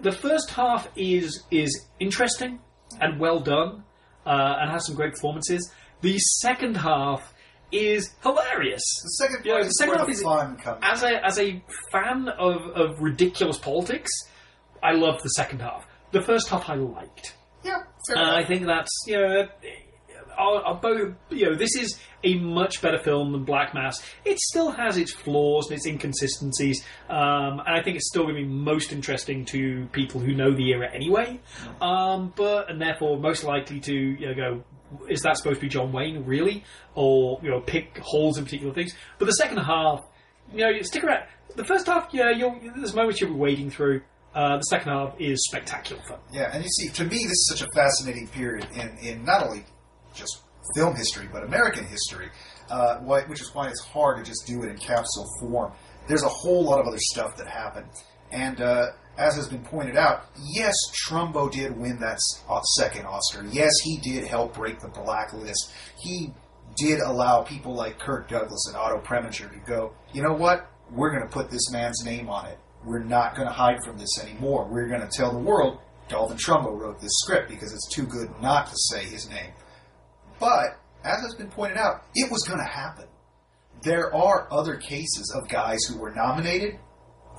the 0.00 0.12
first 0.12 0.50
half 0.50 0.88
is 0.96 1.44
is 1.50 1.86
interesting 2.00 2.60
and 3.00 3.20
well 3.20 3.40
done, 3.40 3.84
uh, 4.26 4.56
and 4.60 4.70
has 4.70 4.86
some 4.86 4.96
great 4.96 5.12
performances. 5.12 5.70
The 6.00 6.18
second 6.18 6.76
half 6.76 7.34
is 7.72 8.14
hilarious. 8.22 8.82
The 9.02 9.10
second 9.26 9.44
Yeah, 9.44 9.52
part 9.54 9.64
the 9.64 9.70
second 9.70 9.98
half 9.98 10.08
is- 10.08 10.22
fun 10.22 10.56
comes. 10.56 10.78
As 10.82 11.02
a 11.02 11.24
as 11.26 11.38
a 11.38 11.62
fan 11.92 12.28
of, 12.28 12.62
of 12.74 13.00
ridiculous 13.00 13.58
politics, 13.58 14.10
I 14.82 14.92
loved 14.92 15.22
the 15.24 15.30
second 15.30 15.60
half. 15.60 15.86
The 16.12 16.22
first 16.22 16.48
half 16.48 16.68
I 16.70 16.74
liked. 16.76 17.34
yeah, 17.64 17.82
Uh. 18.14 18.20
I 18.20 18.44
think 18.44 18.64
that's 18.66 18.90
you 19.06 19.18
know, 19.18 19.48
are, 20.38 20.62
are 20.62 20.74
both 20.80 21.14
you 21.30 21.46
know 21.50 21.54
this 21.56 21.74
is 21.76 21.98
a 22.24 22.36
much 22.38 22.80
better 22.80 22.98
film 22.98 23.32
than 23.32 23.44
Black 23.44 23.74
Mass. 23.74 24.02
It 24.24 24.38
still 24.38 24.70
has 24.70 24.96
its 24.96 25.12
flaws 25.12 25.66
and 25.68 25.76
its 25.76 25.86
inconsistencies, 25.86 26.84
um, 27.10 27.60
and 27.60 27.68
I 27.76 27.82
think 27.82 27.96
it's 27.96 28.08
still 28.08 28.22
going 28.22 28.36
to 28.36 28.40
be 28.42 28.46
most 28.48 28.92
interesting 28.92 29.44
to 29.46 29.86
people 29.92 30.20
who 30.20 30.32
know 30.34 30.52
the 30.54 30.70
era 30.70 30.88
anyway. 30.92 31.38
Um, 31.82 32.32
but 32.34 32.70
and 32.70 32.80
therefore 32.80 33.18
most 33.18 33.44
likely 33.44 33.80
to 33.80 33.92
you 33.94 34.26
know 34.28 34.34
go. 34.34 34.64
Is 35.08 35.20
that 35.22 35.36
supposed 35.36 35.56
to 35.56 35.60
be 35.60 35.68
John 35.68 35.92
Wayne, 35.92 36.24
really, 36.24 36.64
or 36.94 37.40
you 37.42 37.50
know, 37.50 37.60
pick 37.60 37.98
holes 37.98 38.38
in 38.38 38.44
particular 38.44 38.72
things? 38.72 38.94
But 39.18 39.26
the 39.26 39.32
second 39.32 39.58
half, 39.58 40.00
you 40.52 40.60
know, 40.60 40.82
stick 40.82 41.04
around. 41.04 41.24
The 41.56 41.64
first 41.64 41.86
half, 41.86 42.08
yeah, 42.12 42.32
there's 42.76 42.94
moments 42.94 43.20
you'll 43.20 43.30
be 43.30 43.36
wading 43.36 43.70
through. 43.70 44.02
Uh, 44.34 44.56
the 44.56 44.62
second 44.62 44.92
half 44.92 45.14
is 45.18 45.44
spectacular 45.46 46.02
fun. 46.02 46.18
Yeah, 46.32 46.50
and 46.52 46.62
you 46.62 46.70
see, 46.70 46.88
to 46.90 47.04
me, 47.04 47.24
this 47.24 47.32
is 47.32 47.48
such 47.48 47.66
a 47.66 47.70
fascinating 47.72 48.28
period 48.28 48.66
in, 48.74 48.96
in 48.98 49.24
not 49.24 49.42
only 49.42 49.64
just 50.14 50.42
film 50.76 50.94
history, 50.94 51.28
but 51.32 51.42
American 51.44 51.84
history, 51.84 52.28
uh, 52.70 52.98
which 52.98 53.40
is 53.40 53.54
why 53.54 53.68
it's 53.68 53.82
hard 53.84 54.18
to 54.18 54.22
just 54.22 54.46
do 54.46 54.62
it 54.62 54.68
in 54.68 54.76
capsule 54.76 55.26
form. 55.40 55.72
There's 56.06 56.22
a 56.22 56.28
whole 56.28 56.64
lot 56.64 56.80
of 56.80 56.86
other 56.86 56.98
stuff 56.98 57.36
that 57.38 57.46
happened. 57.46 57.88
And 58.30 58.60
uh, 58.60 58.88
as 59.18 59.34
has 59.36 59.48
been 59.48 59.64
pointed 59.64 59.96
out, 59.96 60.26
yes, 60.54 60.74
Trumbo 61.06 61.50
did 61.50 61.76
win 61.76 61.98
that 62.00 62.18
uh, 62.48 62.60
second 62.62 63.04
Oscar. 63.04 63.44
Yes, 63.50 63.72
he 63.82 63.98
did 63.98 64.24
help 64.24 64.54
break 64.54 64.80
the 64.80 64.88
blacklist. 64.88 65.72
He 65.98 66.32
did 66.76 67.00
allow 67.00 67.42
people 67.42 67.74
like 67.74 67.98
Kirk 67.98 68.28
Douglas 68.28 68.66
and 68.68 68.76
Otto 68.76 69.00
Preminger 69.00 69.52
to 69.52 69.58
go, 69.66 69.92
you 70.12 70.22
know 70.22 70.34
what? 70.34 70.70
We're 70.90 71.10
going 71.10 71.26
to 71.26 71.28
put 71.28 71.50
this 71.50 71.70
man's 71.72 72.04
name 72.04 72.30
on 72.30 72.46
it. 72.46 72.58
We're 72.84 73.02
not 73.02 73.34
going 73.34 73.48
to 73.48 73.52
hide 73.52 73.82
from 73.84 73.98
this 73.98 74.20
anymore. 74.22 74.68
We're 74.70 74.88
going 74.88 75.00
to 75.00 75.08
tell 75.08 75.32
the 75.32 75.38
world 75.38 75.80
Dalton 76.08 76.36
Trumbo 76.36 76.78
wrote 76.78 77.00
this 77.00 77.18
script 77.18 77.50
because 77.50 77.72
it's 77.72 77.88
too 77.92 78.04
good 78.06 78.30
not 78.40 78.66
to 78.68 78.74
say 78.76 79.04
his 79.04 79.28
name. 79.28 79.50
But, 80.38 80.78
as 81.04 81.20
has 81.22 81.34
been 81.34 81.50
pointed 81.50 81.76
out, 81.76 82.04
it 82.14 82.30
was 82.30 82.44
going 82.44 82.60
to 82.60 82.64
happen. 82.70 83.06
there 83.82 84.14
are 84.14 84.48
other 84.52 84.76
cases 84.76 85.34
of 85.36 85.48
guys 85.48 85.78
who 85.84 85.98
were 85.98 86.12
nominated, 86.14 86.78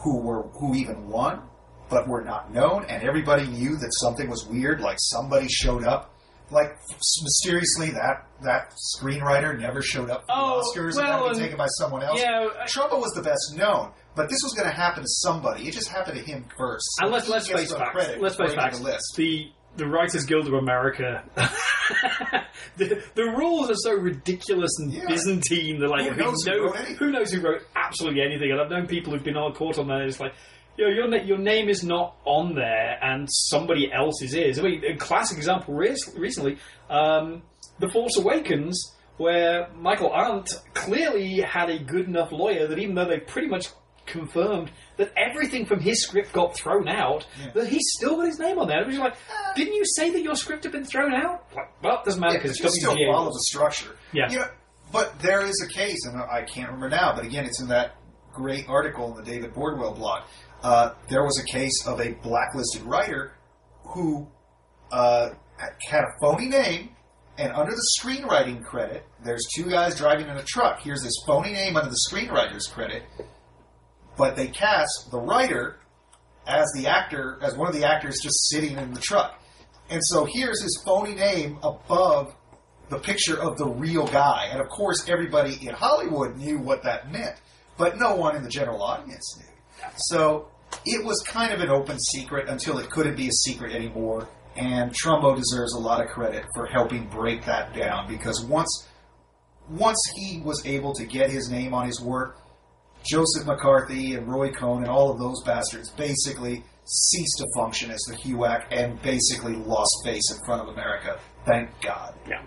who 0.03 0.21
were 0.21 0.43
who 0.59 0.75
even 0.75 1.07
won, 1.09 1.48
but 1.89 2.07
were 2.07 2.23
not 2.23 2.53
known, 2.53 2.85
and 2.85 3.03
everybody 3.03 3.47
knew 3.47 3.75
that 3.77 3.91
something 3.99 4.29
was 4.29 4.45
weird. 4.45 4.81
Like 4.81 4.97
somebody 4.99 5.47
showed 5.49 5.83
up, 5.83 6.13
like 6.51 6.77
mysteriously 7.23 7.91
that 7.91 8.27
that 8.43 8.73
screenwriter 8.99 9.59
never 9.59 9.81
showed 9.81 10.09
up 10.09 10.21
for 10.21 10.31
Oh, 10.31 10.61
the 10.73 10.79
Oscars, 10.79 10.95
well, 10.95 11.05
and 11.05 11.07
that 11.09 11.19
and- 11.21 11.29
was 11.29 11.37
taken 11.39 11.57
by 11.57 11.67
someone 11.77 12.03
else. 12.03 12.19
Yeah, 12.21 12.47
I- 12.61 12.65
Trumbo 12.65 12.99
was 13.01 13.11
the 13.13 13.21
best 13.21 13.53
known, 13.55 13.91
but 14.15 14.29
this 14.29 14.39
was 14.43 14.53
going 14.53 14.69
to 14.69 14.75
happen 14.75 15.03
to 15.03 15.09
somebody. 15.09 15.67
It 15.67 15.73
just 15.73 15.89
happened 15.89 16.17
to 16.17 16.23
him 16.23 16.45
first. 16.57 16.85
So 16.97 17.05
And 17.05 17.11
let's 17.13 17.25
he 17.27 17.33
let's 17.33 17.47
face 17.49 17.71
facts. 17.73 18.09
Let's 18.19 18.35
face 18.35 18.53
facts. 18.53 18.77
The 18.79 18.83
list. 18.85 19.03
The 19.17 19.51
the 19.75 19.87
Writers 19.87 20.25
Guild 20.25 20.47
of 20.47 20.53
America. 20.53 21.23
the, 22.77 23.01
the 23.15 23.23
rules 23.23 23.69
are 23.69 23.75
so 23.75 23.93
ridiculous 23.93 24.71
and 24.79 24.91
Yeah. 24.93 25.05
Byzantine. 25.07 25.79
They're 25.79 25.87
like 25.89 26.07
Who 26.11 26.15
knows 26.23 26.43
who 26.43 26.51
know- 26.51 26.63
wrote 26.65 26.75
who 26.77 27.11
knows 27.11 27.31
who 27.31 27.41
wrote 27.41 27.61
absolutely 27.75 28.21
anything. 28.21 28.51
And 28.51 28.59
I've 28.61 28.69
known 28.69 28.87
people 28.87 29.13
who've 29.13 29.23
been 29.23 29.37
on 29.37 29.53
caught 29.53 29.77
on 29.79 29.87
that. 29.87 30.01
It's 30.01 30.19
like. 30.19 30.33
You 30.79 30.85
know, 30.85 30.91
your, 30.91 31.23
your 31.23 31.37
name 31.37 31.67
is 31.67 31.83
not 31.83 32.15
on 32.23 32.55
there, 32.55 32.97
and 33.01 33.27
somebody 33.29 33.91
else's 33.91 34.33
is. 34.33 34.59
I 34.59 34.61
mean, 34.61 34.81
a 34.85 34.95
classic 34.95 35.37
example 35.37 35.73
re- 35.73 35.97
recently, 36.15 36.57
um, 36.89 37.41
The 37.79 37.89
Force 37.89 38.15
Awakens, 38.17 38.95
where 39.17 39.67
Michael 39.75 40.09
Arndt 40.09 40.49
clearly 40.73 41.41
had 41.41 41.69
a 41.69 41.79
good 41.79 42.07
enough 42.07 42.31
lawyer 42.31 42.65
that 42.65 42.79
even 42.79 42.95
though 42.95 43.09
they 43.09 43.19
pretty 43.19 43.49
much 43.49 43.67
confirmed 44.05 44.71
that 44.95 45.11
everything 45.17 45.65
from 45.65 45.81
his 45.81 46.01
script 46.01 46.31
got 46.31 46.55
thrown 46.55 46.87
out, 46.87 47.27
that 47.53 47.67
he's 47.67 47.85
still 47.97 48.15
got 48.15 48.27
his 48.27 48.39
name 48.39 48.57
on 48.57 48.69
there. 48.69 48.81
It 48.81 48.87
was 48.87 48.97
like, 48.99 49.15
didn't 49.57 49.73
you 49.73 49.83
say 49.85 50.11
that 50.11 50.21
your 50.21 50.35
script 50.35 50.63
had 50.63 50.71
been 50.71 50.85
thrown 50.85 51.13
out? 51.13 51.45
Like, 51.53 51.83
well, 51.83 51.99
it 51.99 52.05
doesn't 52.05 52.21
matter 52.21 52.37
because 52.37 52.57
you 52.57 52.65
it's 52.65 52.79
still 52.79 52.95
follow 53.11 53.33
the 53.33 53.41
structure. 53.41 53.97
Yeah. 54.13 54.31
You 54.31 54.39
know, 54.39 54.47
but 54.93 55.19
there 55.19 55.45
is 55.45 55.61
a 55.61 55.67
case, 55.67 56.05
and 56.05 56.21
I 56.21 56.43
can't 56.43 56.67
remember 56.67 56.89
now, 56.89 57.13
but 57.13 57.25
again, 57.25 57.45
it's 57.45 57.59
in 57.59 57.67
that 57.67 57.97
great 58.33 58.69
article 58.69 59.11
in 59.11 59.23
the 59.23 59.29
David 59.29 59.53
Bordwell 59.53 59.95
blog. 59.95 60.23
Uh, 60.61 60.93
there 61.09 61.23
was 61.23 61.39
a 61.39 61.43
case 61.45 61.85
of 61.87 62.01
a 62.01 62.11
blacklisted 62.21 62.81
writer 62.83 63.33
who 63.83 64.27
uh, 64.91 65.29
had 65.87 66.03
a 66.03 66.11
phony 66.21 66.47
name, 66.47 66.89
and 67.37 67.53
under 67.53 67.71
the 67.71 67.89
screenwriting 67.99 68.63
credit, 68.63 69.05
there's 69.23 69.47
two 69.55 69.69
guys 69.69 69.97
driving 69.97 70.27
in 70.27 70.37
a 70.37 70.43
truck. 70.43 70.81
Here's 70.81 71.01
this 71.01 71.13
phony 71.25 71.53
name 71.53 71.77
under 71.77 71.89
the 71.89 71.99
screenwriter's 72.09 72.67
credit, 72.67 73.03
but 74.17 74.35
they 74.35 74.47
cast 74.47 75.09
the 75.11 75.19
writer 75.19 75.79
as 76.45 76.69
the 76.75 76.87
actor, 76.87 77.39
as 77.41 77.55
one 77.55 77.67
of 77.67 77.75
the 77.75 77.85
actors 77.85 78.19
just 78.21 78.49
sitting 78.49 78.77
in 78.77 78.93
the 78.93 78.99
truck. 78.99 79.41
And 79.89 80.03
so 80.03 80.25
here's 80.25 80.61
his 80.61 80.81
phony 80.85 81.15
name 81.15 81.57
above 81.63 82.35
the 82.89 82.99
picture 82.99 83.39
of 83.39 83.57
the 83.57 83.67
real 83.67 84.07
guy. 84.07 84.49
And 84.51 84.59
of 84.59 84.67
course, 84.67 85.07
everybody 85.07 85.57
in 85.65 85.73
Hollywood 85.73 86.35
knew 86.35 86.59
what 86.59 86.83
that 86.83 87.11
meant, 87.11 87.35
but 87.77 87.97
no 87.97 88.15
one 88.15 88.35
in 88.35 88.43
the 88.43 88.49
general 88.49 88.81
audience 88.81 89.37
knew. 89.37 89.48
So 89.95 90.49
it 90.85 91.03
was 91.03 91.21
kind 91.27 91.53
of 91.53 91.59
an 91.59 91.69
open 91.69 91.99
secret 91.99 92.47
until 92.49 92.77
it 92.79 92.89
couldn't 92.89 93.15
be 93.15 93.27
a 93.27 93.31
secret 93.31 93.73
anymore. 93.75 94.27
And 94.55 94.91
Trumbo 94.91 95.35
deserves 95.35 95.73
a 95.73 95.79
lot 95.79 96.03
of 96.03 96.09
credit 96.09 96.45
for 96.55 96.65
helping 96.65 97.07
break 97.07 97.45
that 97.45 97.73
down 97.73 98.07
because 98.07 98.43
once 98.45 98.87
once 99.69 99.99
he 100.15 100.41
was 100.43 100.65
able 100.65 100.93
to 100.93 101.05
get 101.05 101.29
his 101.29 101.49
name 101.49 101.73
on 101.73 101.85
his 101.85 102.01
work, 102.01 102.41
Joseph 103.03 103.45
McCarthy 103.45 104.15
and 104.15 104.27
Roy 104.27 104.51
Cohn 104.51 104.81
and 104.81 104.89
all 104.89 105.11
of 105.11 105.19
those 105.19 105.41
bastards 105.43 105.91
basically 105.91 106.63
ceased 106.85 107.37
to 107.37 107.47
function 107.55 107.91
as 107.91 107.99
the 108.09 108.15
HUAC 108.15 108.65
and 108.71 108.99
basically 109.01 109.55
lost 109.55 109.91
face 110.03 110.31
in 110.31 110.43
front 110.45 110.61
of 110.61 110.69
America. 110.69 111.19
Thank 111.45 111.69
God. 111.81 112.15
Yeah. 112.27 112.43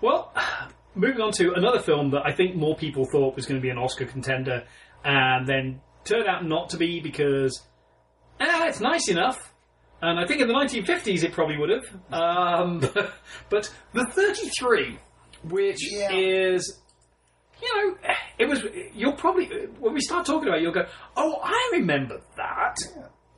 Well, 0.00 0.32
moving 0.94 1.20
on 1.20 1.32
to 1.32 1.52
another 1.52 1.80
film 1.80 2.10
that 2.10 2.22
I 2.24 2.32
think 2.32 2.56
more 2.56 2.76
people 2.76 3.06
thought 3.12 3.36
was 3.36 3.46
going 3.46 3.60
to 3.60 3.62
be 3.62 3.70
an 3.70 3.78
Oscar 3.78 4.06
contender, 4.06 4.64
and 5.04 5.46
then 5.46 5.80
turned 6.04 6.26
out 6.28 6.44
not 6.44 6.70
to 6.70 6.76
be 6.76 7.00
because, 7.00 7.60
ah, 8.40 8.66
it's 8.66 8.80
nice 8.80 9.08
enough. 9.08 9.52
And 10.00 10.18
I 10.18 10.26
think 10.26 10.40
in 10.40 10.48
the 10.48 10.54
1950s 10.54 11.22
it 11.22 11.32
probably 11.32 11.56
would 11.56 11.70
have. 11.70 11.84
Um, 12.12 12.80
but 13.50 13.72
the 13.92 14.04
33, 14.06 14.98
which 15.44 15.78
Yeah. 15.92 16.10
is, 16.12 16.80
you 17.62 17.68
know, 17.88 17.96
it 18.38 18.46
was. 18.48 18.64
You'll 18.94 19.12
probably 19.12 19.46
when 19.78 19.94
we 19.94 20.00
start 20.00 20.26
talking 20.26 20.48
about, 20.48 20.58
it, 20.58 20.62
you'll 20.62 20.72
go, 20.72 20.86
"Oh, 21.16 21.38
I 21.42 21.70
remember 21.74 22.20
that." 22.36 22.76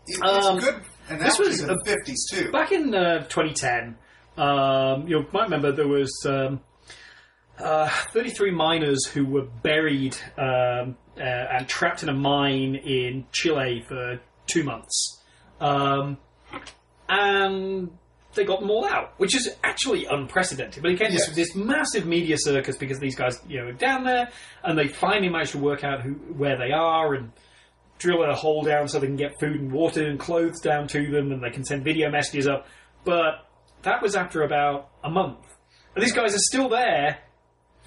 It, 0.07 0.23
Um, 0.23 0.57
it's 0.57 0.65
good. 0.66 0.82
And 1.11 1.20
this 1.20 1.36
that 1.36 1.45
was 1.45 1.49
was 1.49 1.61
in 1.61 1.66
the 1.69 1.82
50s 1.85 2.15
too. 2.32 2.51
Back 2.51 2.73
in 2.73 2.95
uh, 2.95 3.24
2010, 3.28 3.97
um, 4.39 5.07
you 5.07 5.27
might 5.32 5.45
remember 5.45 5.73
there 5.73 5.86
was 5.89 6.11
um, 6.27 6.61
uh, 7.59 7.89
33 8.12 8.51
miners 8.51 9.06
who 9.06 9.24
were 9.24 9.47
buried 9.62 10.16
um, 10.39 10.97
uh, 11.16 11.20
and 11.20 11.68
trapped 11.68 12.02
in 12.02 12.09
a 12.09 12.14
mine 12.14 12.74
in 12.74 13.24
Chile 13.32 13.85
for 13.86 14.20
two 14.47 14.64
months, 14.64 15.22
um, 15.60 16.18
and 17.09 17.90
they 18.35 18.44
got 18.44 18.60
them 18.60 18.70
all 18.70 18.85
out, 18.86 19.12
which 19.18 19.36
is 19.36 19.48
actually 19.62 20.06
unprecedented. 20.06 20.82
But 20.82 20.93
again, 20.93 21.12
Yes. 21.12 21.26
this, 21.28 21.36
this 21.36 21.55
massive 21.55 22.06
media 22.06 22.36
circus 22.39 22.76
because 22.76 22.98
these 22.98 23.14
guys, 23.14 23.40
you 23.48 23.60
know, 23.60 23.68
are 23.68 23.72
down 23.72 24.05
there 24.05 24.28
and 24.64 24.76
they 24.76 24.89
finally 24.89 25.28
managed 25.28 25.52
to 25.52 25.59
work 25.59 25.85
out 25.85 26.01
who 26.02 26.14
where 26.36 26.56
they 26.59 26.72
are 26.72 27.14
and 27.14 27.31
drill 27.98 28.24
a 28.28 28.35
hole 28.35 28.62
down 28.64 28.89
so 28.89 28.98
they 28.98 29.06
can 29.06 29.14
get 29.16 29.39
food 29.39 29.60
and 29.60 29.70
water 29.70 30.05
and 30.05 30.18
clothes 30.18 30.60
down 30.60 30.89
to 30.89 31.10
them 31.12 31.31
and 31.31 31.43
they 31.44 31.51
can 31.51 31.64
send 31.64 31.85
video 31.85 32.10
messages 32.10 32.48
up. 32.48 32.66
But 33.05 33.47
that 33.82 34.02
was 34.02 34.16
after 34.16 34.43
about 34.43 34.89
a 35.05 35.10
month. 35.10 35.39
And 35.94 36.02
these 36.02 36.12
guys 36.12 36.35
are 36.35 36.39
still 36.40 36.68
there 36.68 37.18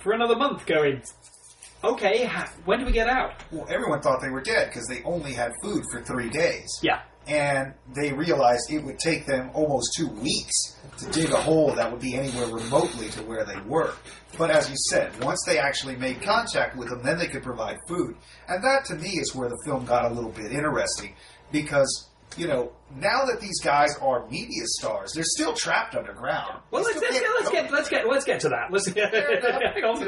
for 0.08 0.14
another 0.14 0.38
month 0.38 0.66
going, 0.66 1.02
okay, 1.84 2.24
ha- 2.24 2.50
when 2.64 2.80
do 2.80 2.86
we 2.86 2.94
get 2.94 3.10
out? 3.10 3.44
Well, 3.52 3.68
everyone 3.70 4.00
thought 4.00 4.22
they 4.22 4.30
were 4.30 4.42
dead 4.42 4.70
because 4.70 4.88
they 4.88 5.04
only 5.04 5.34
had 5.34 5.52
food 5.62 5.84
for 5.92 6.02
three 6.02 6.30
days. 6.30 6.70
Yeah. 6.82 7.02
And 7.28 7.74
they 7.94 8.14
realized 8.14 8.72
it 8.72 8.86
would 8.86 9.00
take 9.00 9.26
them 9.26 9.52
almost 9.54 9.96
two 9.98 10.08
weeks 10.08 10.78
to 11.00 11.10
dig 11.12 11.32
a 11.32 11.36
hole 11.36 11.74
that 11.74 11.92
would 11.92 12.00
be 12.00 12.16
anywhere 12.16 12.48
remotely 12.48 13.10
to 13.10 13.24
where 13.24 13.44
they 13.44 13.60
were. 13.68 13.96
But 14.38 14.50
as 14.50 14.70
you 14.70 14.78
said, 14.90 15.22
once 15.22 15.44
they 15.46 15.60
actually 15.60 15.98
made 15.98 16.22
contact 16.22 16.78
with 16.78 16.88
them, 16.88 17.04
then 17.04 17.18
they 17.18 17.28
could 17.28 17.44
provide 17.44 17.78
food. 17.90 18.16
And 18.48 18.64
that 18.64 18.86
to 18.86 18.96
me 18.96 19.10
is 19.10 19.36
where 19.36 19.50
the 19.50 19.62
film 19.66 19.84
got 19.84 20.10
a 20.10 20.14
little 20.14 20.32
bit 20.32 20.54
interesting 20.54 21.16
because, 21.52 22.08
you 22.36 22.48
know, 22.48 22.72
now 22.96 23.26
that 23.26 23.40
these 23.40 23.60
guys 23.62 23.96
are 24.02 24.28
media 24.30 24.64
stars, 24.66 25.12
they're 25.14 25.24
still 25.24 25.54
trapped 25.54 25.96
underground. 25.96 26.60
Well, 26.72 26.84
let's, 26.84 27.00
let's, 27.02 27.20
get, 27.20 27.30
let's 27.40 27.50
get 27.52 27.72
let's 27.72 27.90
get 27.90 28.08
let's 28.10 28.26
get 28.26 28.40
to 28.42 28.50
that. 28.50 28.72
Let's 28.72 28.86
hang 28.94 29.84
on, 29.84 30.00
we 30.00 30.06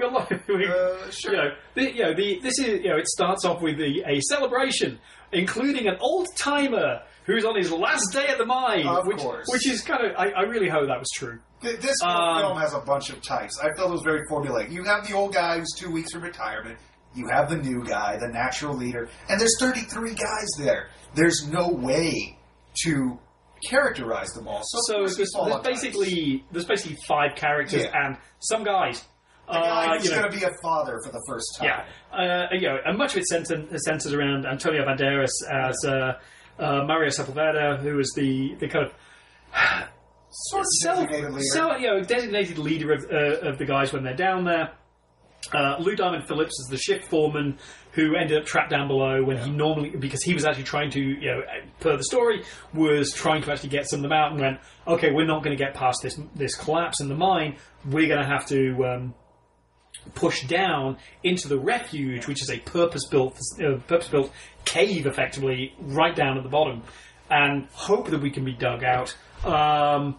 got, 0.00 0.30
we, 0.48 0.66
Uh, 0.66 1.10
sure. 1.10 1.32
you 1.32 1.36
know, 1.36 1.50
the, 1.74 1.94
you 1.94 2.02
know 2.02 2.14
the, 2.14 2.40
this 2.42 2.58
is 2.58 2.66
you 2.82 2.88
know 2.90 2.96
it 2.98 3.08
starts 3.08 3.44
off 3.44 3.62
with 3.62 3.78
the, 3.78 4.02
a 4.06 4.20
celebration, 4.22 4.98
including 5.32 5.88
an 5.88 5.96
old 6.00 6.28
timer 6.36 7.00
who's 7.24 7.44
on 7.44 7.56
his 7.56 7.70
last 7.70 8.12
day 8.12 8.26
at 8.26 8.38
the 8.38 8.44
mine, 8.46 8.86
Of 8.86 9.06
which 9.06 9.18
course. 9.18 9.46
which 9.48 9.66
is 9.66 9.80
kind 9.82 10.04
of 10.06 10.16
I, 10.16 10.30
I 10.30 10.42
really 10.42 10.68
hope 10.68 10.86
that 10.88 10.98
was 10.98 11.10
true. 11.14 11.38
Th- 11.62 11.78
This 11.80 12.02
Um, 12.02 12.40
film 12.42 12.58
has 12.58 12.74
a 12.74 12.80
bunch 12.80 13.10
of 13.10 13.22
types. 13.22 13.58
I 13.60 13.68
felt 13.76 13.90
it 13.90 13.92
was 13.92 14.02
very 14.02 14.26
formulaic. 14.28 14.70
You 14.72 14.82
have 14.84 15.06
the 15.06 15.14
old 15.14 15.32
guy 15.32 15.58
who's 15.58 15.70
two 15.76 15.90
weeks 15.90 16.12
from 16.12 16.22
retirement. 16.22 16.78
You 17.14 17.28
have 17.28 17.50
the 17.50 17.56
new 17.56 17.84
guy, 17.84 18.16
the 18.18 18.28
natural 18.28 18.74
leader, 18.74 19.08
and 19.28 19.40
there's 19.40 19.56
33 19.60 20.14
guys 20.14 20.48
there. 20.58 20.88
There's 21.14 21.46
no 21.46 21.68
way 21.68 22.38
to 22.84 23.18
characterize 23.68 24.30
them 24.30 24.48
all. 24.48 24.62
So, 24.64 24.78
So 24.86 24.92
there's, 25.00 25.16
there's 25.16 25.60
basically 25.62 26.44
there's 26.50 26.64
basically 26.64 26.96
five 27.06 27.36
characters 27.36 27.82
Yeah. 27.84 28.06
and 28.06 28.16
some 28.40 28.64
guys. 28.64 29.04
the 29.46 29.52
guy 29.54 29.94
uh, 29.94 29.98
who's 29.98 30.08
going 30.10 30.30
to 30.30 30.36
be 30.36 30.44
a 30.44 30.50
father 30.62 30.98
for 31.04 31.12
the 31.12 31.22
first 31.28 31.46
time. 31.58 31.68
Yeah, 31.68 32.18
uh, 32.18 32.46
you 32.52 32.62
know, 32.68 32.78
and 32.84 32.96
much 32.96 33.12
of 33.12 33.18
it 33.18 33.26
centers, 33.26 33.84
centers 33.84 34.12
around 34.12 34.46
Antonio 34.46 34.84
Banderas 34.86 35.30
as 35.52 35.76
uh, 35.84 36.18
uh, 36.58 36.84
Mario 36.86 37.10
Sepulveda, 37.10 37.78
who 37.80 37.98
is 37.98 38.12
the 38.16 38.54
the 38.58 38.68
kind 38.68 38.86
of 38.86 38.92
Sort 40.34 40.60
of 40.62 40.66
self, 40.80 40.96
designated 41.00 41.30
leader. 41.34 41.44
self- 41.52 41.80
you 41.80 41.86
know, 41.88 42.00
designated 42.02 42.56
leader 42.58 42.92
of, 42.92 43.04
uh, 43.12 43.48
of 43.50 43.58
the 43.58 43.66
guys 43.66 43.92
when 43.92 44.02
they're 44.02 44.16
down 44.16 44.44
there. 44.44 44.70
Uh, 45.52 45.76
Lou 45.80 45.96
Diamond 45.96 46.26
Phillips 46.26 46.58
is 46.60 46.68
the 46.68 46.78
shift 46.78 47.08
foreman 47.08 47.58
who 47.92 48.16
ended 48.16 48.38
up 48.38 48.46
trapped 48.46 48.70
down 48.70 48.88
below 48.88 49.22
when 49.22 49.36
he 49.38 49.50
normally, 49.50 49.90
because 49.90 50.22
he 50.22 50.34
was 50.34 50.44
actually 50.44 50.64
trying 50.64 50.90
to, 50.90 51.00
you 51.00 51.30
know, 51.30 51.42
per 51.80 51.96
the 51.96 52.04
story, 52.04 52.42
was 52.72 53.12
trying 53.12 53.42
to 53.42 53.52
actually 53.52 53.68
get 53.68 53.88
some 53.88 53.98
of 53.98 54.02
them 54.02 54.12
out 54.12 54.32
and 54.32 54.40
went, 54.40 54.60
okay, 54.86 55.10
we're 55.10 55.26
not 55.26 55.42
going 55.42 55.56
to 55.56 55.62
get 55.62 55.74
past 55.74 56.00
this 56.02 56.18
this 56.34 56.54
collapse 56.54 57.00
in 57.00 57.08
the 57.08 57.14
mine. 57.14 57.56
We're 57.84 58.08
going 58.08 58.22
to 58.22 58.28
have 58.28 58.46
to 58.46 58.84
um, 58.86 59.14
push 60.14 60.46
down 60.46 60.96
into 61.22 61.48
the 61.48 61.58
refuge, 61.58 62.26
which 62.26 62.40
is 62.40 62.50
a 62.50 62.58
purpose 62.60 63.06
built 63.06 63.38
uh, 63.60 63.76
purpose 63.86 64.08
built 64.08 64.32
cave, 64.64 65.06
effectively 65.06 65.74
right 65.80 66.14
down 66.14 66.38
at 66.38 66.44
the 66.44 66.50
bottom, 66.50 66.82
and 67.30 67.66
hope 67.72 68.08
that 68.10 68.22
we 68.22 68.30
can 68.30 68.44
be 68.44 68.54
dug 68.54 68.84
out. 68.84 69.14
Um, 69.44 70.18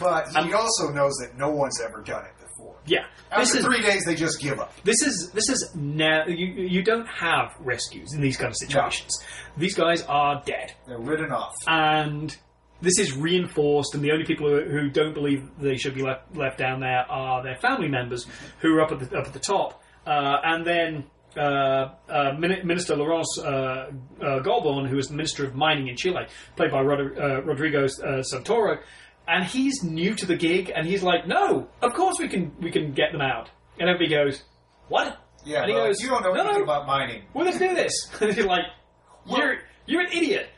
but 0.00 0.28
he 0.44 0.52
also 0.52 0.88
knows 0.90 1.14
that 1.20 1.38
no 1.38 1.50
one's 1.50 1.80
ever 1.80 2.02
done 2.02 2.24
it 2.24 2.43
yeah, 2.86 3.04
this 3.36 3.48
After 3.48 3.58
is 3.58 3.64
three 3.64 3.82
days, 3.82 4.04
they 4.04 4.14
just 4.14 4.40
give 4.40 4.60
up. 4.60 4.74
this 4.84 5.00
is 5.02 5.30
this 5.32 5.48
is 5.48 5.70
now 5.74 6.26
you 6.26 6.46
you 6.46 6.82
don't 6.82 7.06
have 7.08 7.54
rescues 7.60 8.12
in 8.12 8.20
these 8.20 8.36
kind 8.36 8.48
of 8.50 8.56
situations. 8.56 9.12
These 9.56 9.74
guys 9.74 10.02
are 10.02 10.42
dead, 10.44 10.72
They're 10.86 10.98
ridden 10.98 11.32
off. 11.32 11.54
and 11.66 12.36
this 12.82 12.98
is 12.98 13.16
reinforced. 13.16 13.94
And 13.94 14.04
the 14.04 14.12
only 14.12 14.24
people 14.26 14.48
who, 14.48 14.62
who 14.64 14.90
don't 14.90 15.14
believe 15.14 15.48
they 15.58 15.76
should 15.76 15.94
be 15.94 16.02
left 16.02 16.36
left 16.36 16.58
down 16.58 16.80
there 16.80 17.06
are 17.10 17.42
their 17.42 17.56
family 17.56 17.88
members 17.88 18.26
who 18.60 18.74
are 18.76 18.82
up 18.82 18.92
at 18.92 18.98
the 19.00 19.16
up 19.18 19.26
at 19.26 19.32
the 19.32 19.38
top. 19.38 19.82
uh, 20.06 20.36
and 20.44 20.66
then 20.66 21.04
uh, 21.36 21.88
uh, 22.08 22.32
Minister 22.38 22.94
Laurence 22.94 23.38
uh, 23.40 23.44
uh, 24.20 24.40
Golborne, 24.42 24.86
who 24.88 24.98
is 24.98 25.08
the 25.08 25.14
Minister 25.14 25.44
of 25.44 25.54
Mining 25.56 25.88
in 25.88 25.96
Chile, 25.96 26.26
played 26.56 26.70
by 26.70 26.80
Rod- 26.80 27.18
uh, 27.18 27.42
Rodrigo 27.42 27.84
uh, 27.86 28.22
Santoro, 28.32 28.78
and 29.26 29.44
he's 29.44 29.82
new 29.82 30.14
to 30.14 30.26
the 30.26 30.36
gig, 30.36 30.70
and 30.74 30.86
he's 30.86 31.02
like, 31.02 31.26
"No, 31.26 31.68
of 31.82 31.94
course 31.94 32.16
we 32.18 32.28
can 32.28 32.52
we 32.60 32.70
can 32.70 32.92
get 32.92 33.12
them 33.12 33.20
out." 33.20 33.50
And 33.78 33.88
everybody 33.88 34.10
goes, 34.10 34.42
"What?" 34.88 35.18
Yeah, 35.44 35.62
and 35.62 35.70
he 35.70 35.76
goes, 35.76 36.00
you 36.00 36.08
don't 36.08 36.22
know 36.22 36.32
"No, 36.32 36.40
anything 36.40 36.58
no, 36.58 36.64
about 36.64 36.86
mining. 36.86 37.22
we're 37.34 37.44
going 37.44 37.58
to 37.58 37.68
do 37.68 37.74
this. 37.74 37.92
and 38.20 38.32
he's 38.32 38.46
like, 38.46 38.64
you're, 39.26 39.56
you're 39.86 40.00
an 40.00 40.12
idiot. 40.12 40.48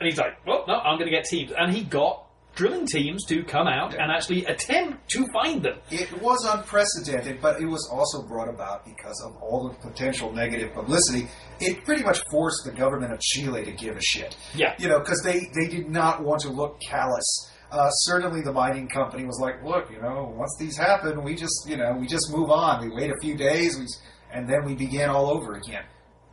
And 0.00 0.06
he's 0.08 0.18
like, 0.18 0.44
well, 0.46 0.64
no, 0.68 0.74
I'm 0.74 0.98
going 0.98 1.10
to 1.10 1.16
get 1.16 1.24
teams. 1.24 1.52
And 1.56 1.72
he 1.74 1.82
got 1.82 2.26
drilling 2.54 2.86
teams 2.86 3.24
to 3.26 3.42
come 3.44 3.66
out 3.66 3.94
and 3.94 4.12
actually 4.12 4.44
attempt 4.44 5.08
to 5.10 5.26
find 5.32 5.62
them. 5.62 5.78
It 5.90 6.20
was 6.20 6.44
unprecedented, 6.44 7.40
but 7.40 7.60
it 7.60 7.66
was 7.66 7.88
also 7.90 8.22
brought 8.22 8.48
about 8.48 8.84
because 8.84 9.20
of 9.24 9.34
all 9.42 9.68
the 9.68 9.74
potential 9.88 10.30
negative 10.32 10.72
publicity. 10.74 11.28
It 11.60 11.84
pretty 11.84 12.04
much 12.04 12.22
forced 12.30 12.64
the 12.64 12.72
government 12.72 13.12
of 13.12 13.20
Chile 13.20 13.64
to 13.64 13.72
give 13.72 13.96
a 13.96 14.02
shit. 14.02 14.36
Yeah. 14.54 14.74
You 14.78 14.88
know, 14.88 14.98
because 14.98 15.22
they, 15.22 15.50
they 15.54 15.68
did 15.68 15.88
not 15.88 16.22
want 16.22 16.42
to 16.42 16.50
look 16.50 16.80
callous. 16.80 17.50
Uh, 17.74 17.90
certainly, 17.90 18.40
the 18.40 18.52
mining 18.52 18.88
company 18.88 19.24
was 19.24 19.38
like, 19.40 19.56
"Look, 19.64 19.90
you 19.90 20.00
know, 20.00 20.32
once 20.36 20.54
these 20.58 20.76
happen, 20.76 21.22
we 21.24 21.34
just, 21.34 21.66
you 21.68 21.76
know, 21.76 21.92
we 21.98 22.06
just 22.06 22.30
move 22.30 22.50
on. 22.50 22.88
We 22.88 22.94
wait 22.94 23.10
a 23.10 23.16
few 23.20 23.36
days, 23.36 23.76
we, 23.78 23.86
and 24.32 24.48
then 24.48 24.64
we 24.64 24.74
begin 24.74 25.10
all 25.10 25.28
over 25.28 25.54
again." 25.54 25.84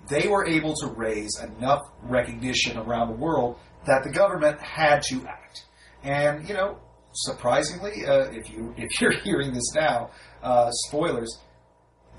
They 0.09 0.27
were 0.27 0.47
able 0.47 0.73
to 0.75 0.87
raise 0.87 1.39
enough 1.41 1.81
recognition 2.03 2.77
around 2.77 3.07
the 3.09 3.15
world 3.15 3.57
that 3.85 4.03
the 4.03 4.11
government 4.11 4.59
had 4.61 5.01
to 5.09 5.25
act. 5.27 5.65
And 6.03 6.47
you 6.47 6.53
know, 6.53 6.77
surprisingly, 7.13 8.05
uh, 8.05 8.29
if 8.31 8.49
you 8.51 8.73
if 8.77 9.01
you're 9.01 9.17
hearing 9.23 9.51
this 9.53 9.73
now, 9.75 10.11
uh, 10.43 10.69
spoilers, 10.87 11.39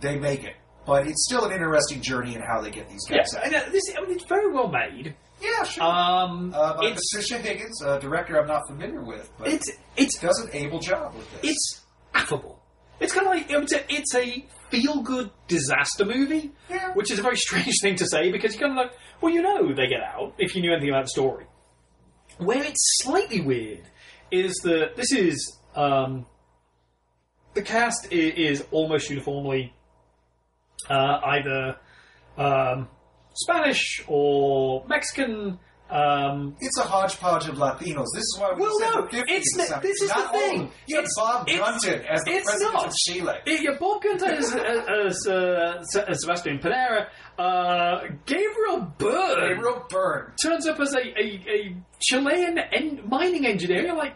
they 0.00 0.18
make 0.18 0.42
it. 0.44 0.56
But 0.84 1.06
it's 1.06 1.24
still 1.28 1.44
an 1.44 1.52
interesting 1.52 2.02
journey 2.02 2.34
in 2.34 2.42
how 2.42 2.60
they 2.60 2.70
get 2.72 2.88
these 2.88 3.04
guys 3.06 3.28
Yeah, 3.32 3.38
out. 3.38 3.46
and, 3.46 3.54
uh, 3.54 3.60
this, 3.70 3.84
I 3.96 4.00
mean, 4.00 4.10
it's 4.16 4.24
very 4.24 4.50
well 4.52 4.66
made. 4.68 5.14
Yeah, 5.42 5.64
sure. 5.64 5.82
Um, 5.84 6.52
uh, 6.54 6.76
by 6.76 6.86
it's, 6.90 7.12
Patricia 7.12 7.38
Higgins, 7.38 7.82
a 7.82 7.98
director 7.98 8.40
I'm 8.40 8.46
not 8.46 8.62
familiar 8.68 9.02
with, 9.02 9.30
but 9.38 9.48
it's, 9.48 9.70
it's, 9.96 10.18
does 10.18 10.38
an 10.40 10.50
able 10.52 10.78
job 10.78 11.14
with 11.14 11.30
this. 11.42 11.50
it's 11.50 11.80
affable. 12.14 12.62
It's 13.00 13.12
kind 13.12 13.26
of 13.26 13.32
like, 13.34 13.50
it's 13.50 13.72
a, 13.72 13.92
it's 13.92 14.14
a 14.14 14.46
feel-good 14.70 15.30
disaster 15.48 16.04
movie, 16.04 16.52
Yeah. 16.70 16.92
which 16.94 17.10
is 17.10 17.18
a 17.18 17.22
very 17.22 17.36
strange 17.48 17.74
thing 17.82 17.96
to 17.96 18.06
say 18.06 18.30
because 18.30 18.54
you're 18.54 18.60
kind 18.68 18.78
of 18.78 18.84
like, 18.86 18.92
well, 19.20 19.32
you 19.32 19.42
know 19.42 19.74
they 19.74 19.88
get 19.88 20.00
out 20.02 20.34
if 20.38 20.54
you 20.54 20.62
knew 20.62 20.72
anything 20.72 20.90
about 20.90 21.04
the 21.04 21.08
story. 21.10 21.46
Where 22.38 22.62
it's 22.62 22.98
slightly 23.02 23.40
weird 23.40 23.82
is 24.30 24.54
that 24.64 24.96
this 24.96 25.12
is 25.12 25.58
um, 25.74 26.26
the 27.54 27.62
cast 27.62 28.12
is, 28.12 28.60
is 28.60 28.66
almost 28.70 29.10
uniformly 29.10 29.74
uh, 30.88 31.20
either 31.24 31.76
um, 32.38 32.88
Spanish 33.34 34.02
or 34.08 34.84
Mexican. 34.88 35.58
Um, 35.90 36.56
It's 36.60 36.78
a 36.78 36.84
hodgepodge 36.84 37.48
of 37.48 37.56
Latinos. 37.56 38.06
This 38.14 38.22
is 38.24 38.38
why 38.40 38.52
we 38.54 38.62
Well, 38.62 38.78
said 38.78 38.90
no, 38.94 39.02
the 39.02 39.08
50s 39.18 39.24
it's 39.28 39.56
70s. 39.58 39.82
this 39.82 40.00
is 40.02 40.08
Not 40.08 40.32
the 40.32 40.38
thing. 40.38 40.72
You 40.86 40.96
had 40.96 41.04
It's- 41.04 41.14
Bob 41.18 41.46
Gunton 41.46 42.00
as 42.08 42.22
the 42.24 42.30
it's 42.32 42.44
president 42.48 42.74
not. 42.74 42.86
of 42.86 42.94
Chile. 42.94 43.34
Yeah, 43.46 43.70
Bob 43.78 44.02
Gunton 44.02 44.30
as, 44.30 44.54
as, 44.54 45.26
uh, 45.28 45.82
as 46.08 46.20
Sebastian 46.22 46.60
Piñera. 46.60 47.08
Uh, 47.38 48.00
Gabriel 48.24 48.90
Byrne 48.96 49.54
Gabriel 49.54 49.84
Byrne. 49.90 50.32
turns 50.42 50.66
up 50.66 50.80
as 50.80 50.94
a, 50.94 51.00
a, 51.00 51.44
a 51.46 51.76
Chilean 52.00 52.56
en- 52.58 53.02
mining 53.06 53.44
engineer. 53.46 53.82
You're 53.82 53.96
like, 53.96 54.14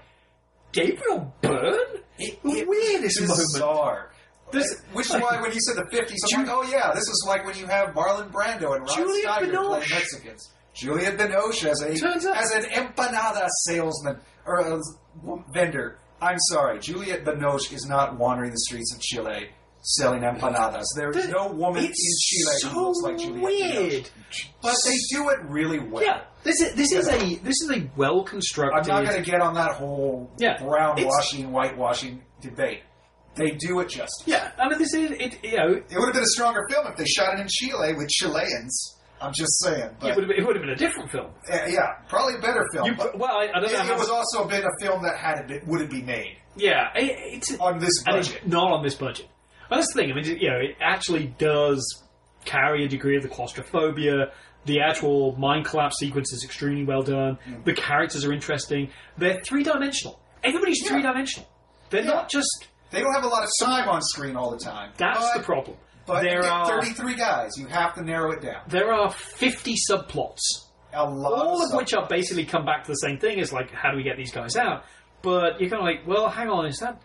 Gabriel 0.73 1.35
Byrne? 1.43 2.03
It, 2.19 2.39
Weirdest 2.43 3.21
moment. 3.21 4.07
This- 4.53 4.83
Which 4.93 5.07
is 5.07 5.13
why 5.21 5.41
when 5.41 5.53
you 5.53 5.61
said 5.61 5.77
the 5.77 5.97
50s, 5.97 6.17
I'm 6.35 6.45
like, 6.47 6.55
oh 6.55 6.63
yeah, 6.71 6.93
this 6.95 7.03
is 7.05 7.25
like 7.27 7.45
when 7.45 7.57
you 7.59 7.67
have 7.67 7.91
Marlon 7.95 8.31
Brando 8.31 8.75
and 8.77 8.83
Rod 8.83 8.91
Steiger 8.91 9.51
Binoche. 9.51 9.67
playing 9.69 9.91
Mexicans. 9.91 10.51
Juliette 10.75 11.19
Binoche 11.19 11.65
as 11.65 11.81
a 11.83 11.97
Turns 11.97 12.27
out- 12.27 12.37
as 12.37 12.53
an 12.53 12.65
empanada 12.71 13.49
salesman 13.67 14.19
or 14.45 14.61
a 14.61 14.81
vendor. 15.53 15.99
I'm 16.21 16.39
sorry, 16.51 16.79
Juliette 16.79 17.25
Binoche 17.25 17.73
is 17.73 17.87
not 17.87 18.19
wandering 18.19 18.51
the 18.53 18.59
streets 18.61 18.95
of 18.95 19.01
Chile 19.01 19.49
selling 19.83 20.23
empanadas. 20.23 20.85
There 20.97 21.11
is 21.11 21.29
no 21.29 21.49
woman 21.49 21.85
in 21.85 21.91
it's 21.91 22.27
Chile 22.27 22.55
so 22.59 22.69
who 22.69 22.87
looks 22.87 23.01
like 23.03 23.19
Juliette 23.19 23.43
weird. 23.43 23.93
Binoche. 24.05 24.47
But 24.63 24.75
they 24.85 24.97
do 25.11 25.29
it 25.31 25.39
really 25.45 25.79
well. 25.79 26.03
Yeah, 26.03 26.23
this 26.43 26.61
is 26.61 26.75
this 26.75 26.93
is 26.93 27.09
a 27.09 27.35
this 27.37 27.61
is 27.63 27.71
a 27.71 27.89
well 27.97 28.23
constructed. 28.25 28.79
I'm 28.91 29.05
not 29.05 29.11
going 29.11 29.23
to 29.25 29.31
get 29.31 29.41
on 29.41 29.55
that 29.55 29.73
whole 29.73 30.31
Yeah, 30.39 30.57
brown 30.59 30.97
washing, 31.05 31.53
whitewashing 31.53 32.23
debate. 32.41 32.83
They 33.37 33.51
do 33.53 33.81
it 33.81 33.89
justice. 33.89 34.27
Yeah, 34.27 34.51
I 34.59 34.69
mean 34.69 34.79
this 34.79 34.93
is 34.95 35.11
it. 35.13 35.45
You 35.45 35.57
know, 35.57 35.73
It 35.75 35.85
would 35.97 36.07
have 36.07 36.15
been 36.15 36.23
a 36.23 36.27
stronger 36.35 36.67
film 36.71 36.87
if 36.89 36.97
they 36.97 37.05
shot 37.05 37.35
it 37.35 37.41
in 37.41 37.47
Chile 37.49 37.95
with 37.95 38.09
Chileans. 38.09 38.95
I'm 39.21 39.33
just 39.33 39.59
saying. 39.63 39.91
But, 39.99 40.11
it 40.11 40.15
would 40.17 40.25
have 40.25 40.29
been, 40.29 40.39
it 40.39 40.47
would 40.47 40.57
have 40.57 40.63
been 40.63 40.73
a 40.75 40.77
different 40.77 41.11
film. 41.11 41.31
uh, 41.51 41.57
yeah, 41.69 42.01
probably 42.09 42.35
a 42.35 42.39
better 42.39 42.67
film. 42.73 42.87
You, 42.87 42.95
but 42.97 43.19
well, 43.19 43.31
I, 43.37 43.49
I 43.55 43.61
don't 43.61 43.65
it, 43.71 43.73
know. 43.73 43.81
it 43.81 43.87
How, 43.87 43.99
was 43.99 44.11
also 44.11 44.47
been 44.47 44.63
a 44.65 44.85
film 44.85 45.03
that 45.05 45.17
had 45.17 45.51
it 45.51 45.67
wouldn't 45.67 45.91
be 45.91 46.03
made 46.03 46.37
yeah, 46.59 46.89
it, 46.95 47.13
it's 47.35 47.55
on 47.59 47.79
this 47.79 47.93
and 48.07 48.17
budget. 48.17 48.37
it's 48.43 48.47
not 48.47 48.73
on 48.73 48.83
this 48.83 48.95
budget. 48.95 49.27
Well, 49.71 49.79
that's 49.81 49.93
the 49.95 50.01
thing. 50.03 50.11
I 50.13 50.15
mean, 50.15 50.25
you 50.25 50.49
know, 50.51 50.57
it 50.59 50.77
actually 50.81 51.27
does 51.39 52.03
carry 52.47 52.85
a 52.85 52.89
degree 52.89 53.17
of 53.17 53.23
the 53.23 53.29
claustrophobia. 53.29 54.33
The 54.65 54.81
actual 54.81 55.37
mind 55.39 55.65
collapse 55.67 55.97
sequence 55.99 56.33
is 56.33 56.45
extremely 56.45 56.85
well 56.85 57.03
done. 57.03 57.39
Mm. 57.49 57.65
The 57.65 57.75
characters 57.75 58.25
are 58.25 58.33
interesting. 58.33 58.91
They're 59.19 59.41
three 59.43 59.63
dimensional. 59.63 60.21
Everybody's 60.43 60.81
Yeah. 60.83 60.89
three 60.89 61.03
dimensional. 61.03 61.49
They're 61.91 62.03
Yeah. 62.03 62.11
not 62.11 62.31
just. 62.31 62.69
They 62.91 63.01
don't 63.01 63.15
have 63.15 63.25
a 63.25 63.29
lot 63.29 63.43
of 63.45 63.51
time 63.61 63.89
on 63.89 64.01
screen 64.03 64.37
all 64.37 64.51
the 64.51 64.59
time. 64.59 64.93
That's 64.97 65.19
but, 65.19 65.39
the 65.39 65.43
problem. 65.45 65.77
But 66.07 66.23
there 66.23 66.45
are 66.45 66.69
33 66.81 67.17
guys. 67.17 67.51
You 67.59 67.67
have 67.67 67.95
to 67.95 68.03
narrow 68.03 68.31
it 68.33 68.41
down. 68.41 68.63
there 68.69 68.93
are 68.93 69.11
fifty 69.11 69.75
subplots 69.91 70.39
A 70.93 71.05
lot 71.05 71.33
all 71.33 71.61
of 71.61 71.69
stuff. 71.69 71.81
which 71.81 71.95
are 71.95 72.07
basically 72.07 72.45
come 72.45 72.65
back 72.65 72.85
to 72.85 72.93
the 72.93 72.97
same 72.97 73.19
thing 73.19 73.39
Is 73.39 73.53
like 73.53 73.73
how 73.73 73.91
do 73.91 73.97
we 73.97 74.05
get 74.05 74.17
these 74.17 74.31
guys 74.33 74.55
out 74.57 74.85
but 75.23 75.61
you're 75.61 75.69
kind 75.69 75.83
of 75.83 75.87
like 75.87 76.07
well 76.07 76.29
hang 76.29 76.49
on 76.49 76.67
is 76.67 76.79
that 76.79 77.03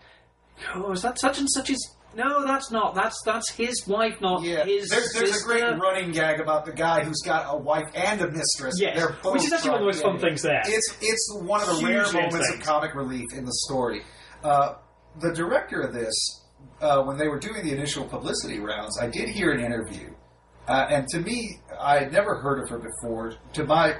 oh, 0.76 0.92
is 0.92 1.02
that 1.02 1.18
such 1.18 1.38
and 1.40 1.50
such 1.50 1.70
is 1.70 1.96
no 2.14 2.46
that's 2.46 2.70
not 2.70 2.94
that's 2.94 3.20
that's 3.24 3.50
his 3.50 3.84
wife 3.88 4.20
not 4.20 4.42
Yeah, 4.44 4.64
his 4.64 4.88
there's, 4.88 5.12
there's 5.14 5.42
a 5.42 5.44
great 5.44 5.64
running 5.64 6.12
gag 6.12 6.38
about 6.40 6.64
the 6.64 6.72
guy 6.72 7.02
who's 7.02 7.22
got 7.24 7.46
a 7.52 7.56
wife 7.56 7.88
and 7.94 8.20
a 8.20 8.30
mistress. 8.30 8.80
Both 9.22 9.32
which 9.32 9.44
is 9.44 9.52
actually 9.52 9.70
one 9.70 9.80
of 9.80 9.86
the 9.86 9.92
most 9.92 10.02
fun 10.02 10.18
things 10.20 10.42
there. 10.42 10.62
It's 10.64 10.96
it's 11.00 11.34
one 11.42 11.60
of 11.60 11.66
the 11.66 11.84
rare 11.84 12.04
Hugely 12.04 12.20
moments 12.20 12.50
of 12.54 12.60
comic 12.60 12.94
relief 12.94 13.32
in 13.34 13.44
the 13.46 13.54
story. 13.66 14.02
Uh, 14.44 14.74
the 15.20 15.32
director 15.32 15.80
of 15.80 15.92
this, 15.92 16.14
uh, 16.80 17.02
when 17.02 17.16
they 17.16 17.28
were 17.28 17.38
doing 17.38 17.64
the 17.64 17.72
initial 17.72 18.04
publicity 18.04 18.58
rounds, 18.60 18.98
I 19.00 19.08
did 19.08 19.28
hear 19.28 19.52
an 19.52 19.60
interview, 19.64 20.10
uh, 20.68 20.86
and 20.90 21.06
to 21.08 21.20
me, 21.20 21.58
I 21.80 21.98
had 21.98 22.12
never 22.12 22.40
heard 22.40 22.62
of 22.62 22.68
her 22.70 22.78
before. 22.78 23.34
To 23.54 23.64
my, 23.64 23.96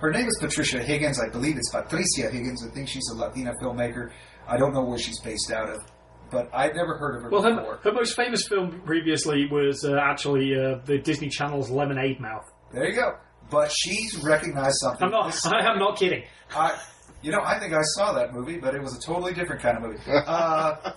her 0.00 0.10
name 0.10 0.26
is 0.26 0.38
Patricia 0.40 0.82
Higgins. 0.82 1.20
I 1.20 1.28
believe 1.28 1.56
it's 1.56 1.70
Patricia 1.70 2.30
Higgins. 2.30 2.66
I 2.66 2.70
think 2.74 2.88
she's 2.88 3.08
a 3.12 3.16
Latina 3.16 3.52
filmmaker. 3.62 4.10
I 4.46 4.56
don't 4.56 4.72
know 4.72 4.82
where 4.84 4.98
she's 4.98 5.20
based 5.20 5.50
out 5.52 5.68
of, 5.68 5.78
but 6.30 6.48
I'd 6.54 6.74
never 6.74 6.96
heard 6.96 7.16
of 7.16 7.22
her 7.24 7.30
well 7.30 7.42
before. 7.42 7.76
her, 7.76 7.80
her 7.82 7.92
most 7.92 8.16
famous 8.16 8.46
film 8.48 8.80
previously 8.84 9.46
was 9.50 9.84
uh, 9.84 9.98
actually 10.00 10.54
uh, 10.54 10.78
the 10.86 10.98
Disney 10.98 11.28
Channel's 11.28 11.70
Lemonade 11.70 12.20
Mouth 12.20 12.44
There 12.72 12.88
you 12.88 12.94
go. 12.94 13.16
But 13.50 13.72
she's 13.72 14.18
recognized 14.22 14.76
something. 14.80 15.04
I'm 15.06 15.10
not 15.10 15.46
I 15.46 15.70
am 15.70 15.78
not 15.84 15.98
kidding 15.98 16.24
I, 16.50 16.78
you 17.20 17.32
know, 17.32 17.40
I 17.42 17.58
think 17.58 17.72
I 17.72 17.82
saw 17.82 18.12
that 18.12 18.32
movie, 18.32 18.58
but 18.58 18.74
it 18.74 18.82
was 18.82 18.96
a 18.96 19.00
totally 19.00 19.34
different 19.34 19.60
kind 19.60 19.76
of 19.76 19.82
movie. 19.82 19.98
Uh, 20.28 20.92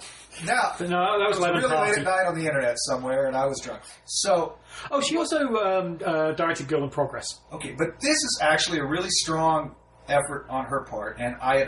now, 0.45 0.73
no 0.79 1.19
that 1.19 1.27
was 1.27 1.37
it 1.37 1.53
was 1.53 1.63
really 1.63 1.75
late 1.75 1.97
at 1.97 2.03
night 2.03 2.25
on 2.25 2.35
the 2.35 2.45
internet 2.45 2.75
somewhere, 2.79 3.27
and 3.27 3.35
I 3.35 3.45
was 3.45 3.59
drunk. 3.61 3.81
So, 4.05 4.57
oh 4.89 5.01
she 5.01 5.17
also 5.17 5.37
um, 5.37 5.99
uh, 6.05 6.31
directed 6.33 6.67
Girl 6.67 6.83
in 6.83 6.89
Progress 6.89 7.25
okay, 7.53 7.73
but 7.77 7.99
this 8.01 8.17
is 8.17 8.39
actually 8.41 8.79
a 8.79 8.85
really 8.85 9.09
strong 9.09 9.75
effort 10.07 10.47
on 10.49 10.65
her 10.65 10.85
part, 10.85 11.17
and 11.19 11.35
I 11.41 11.67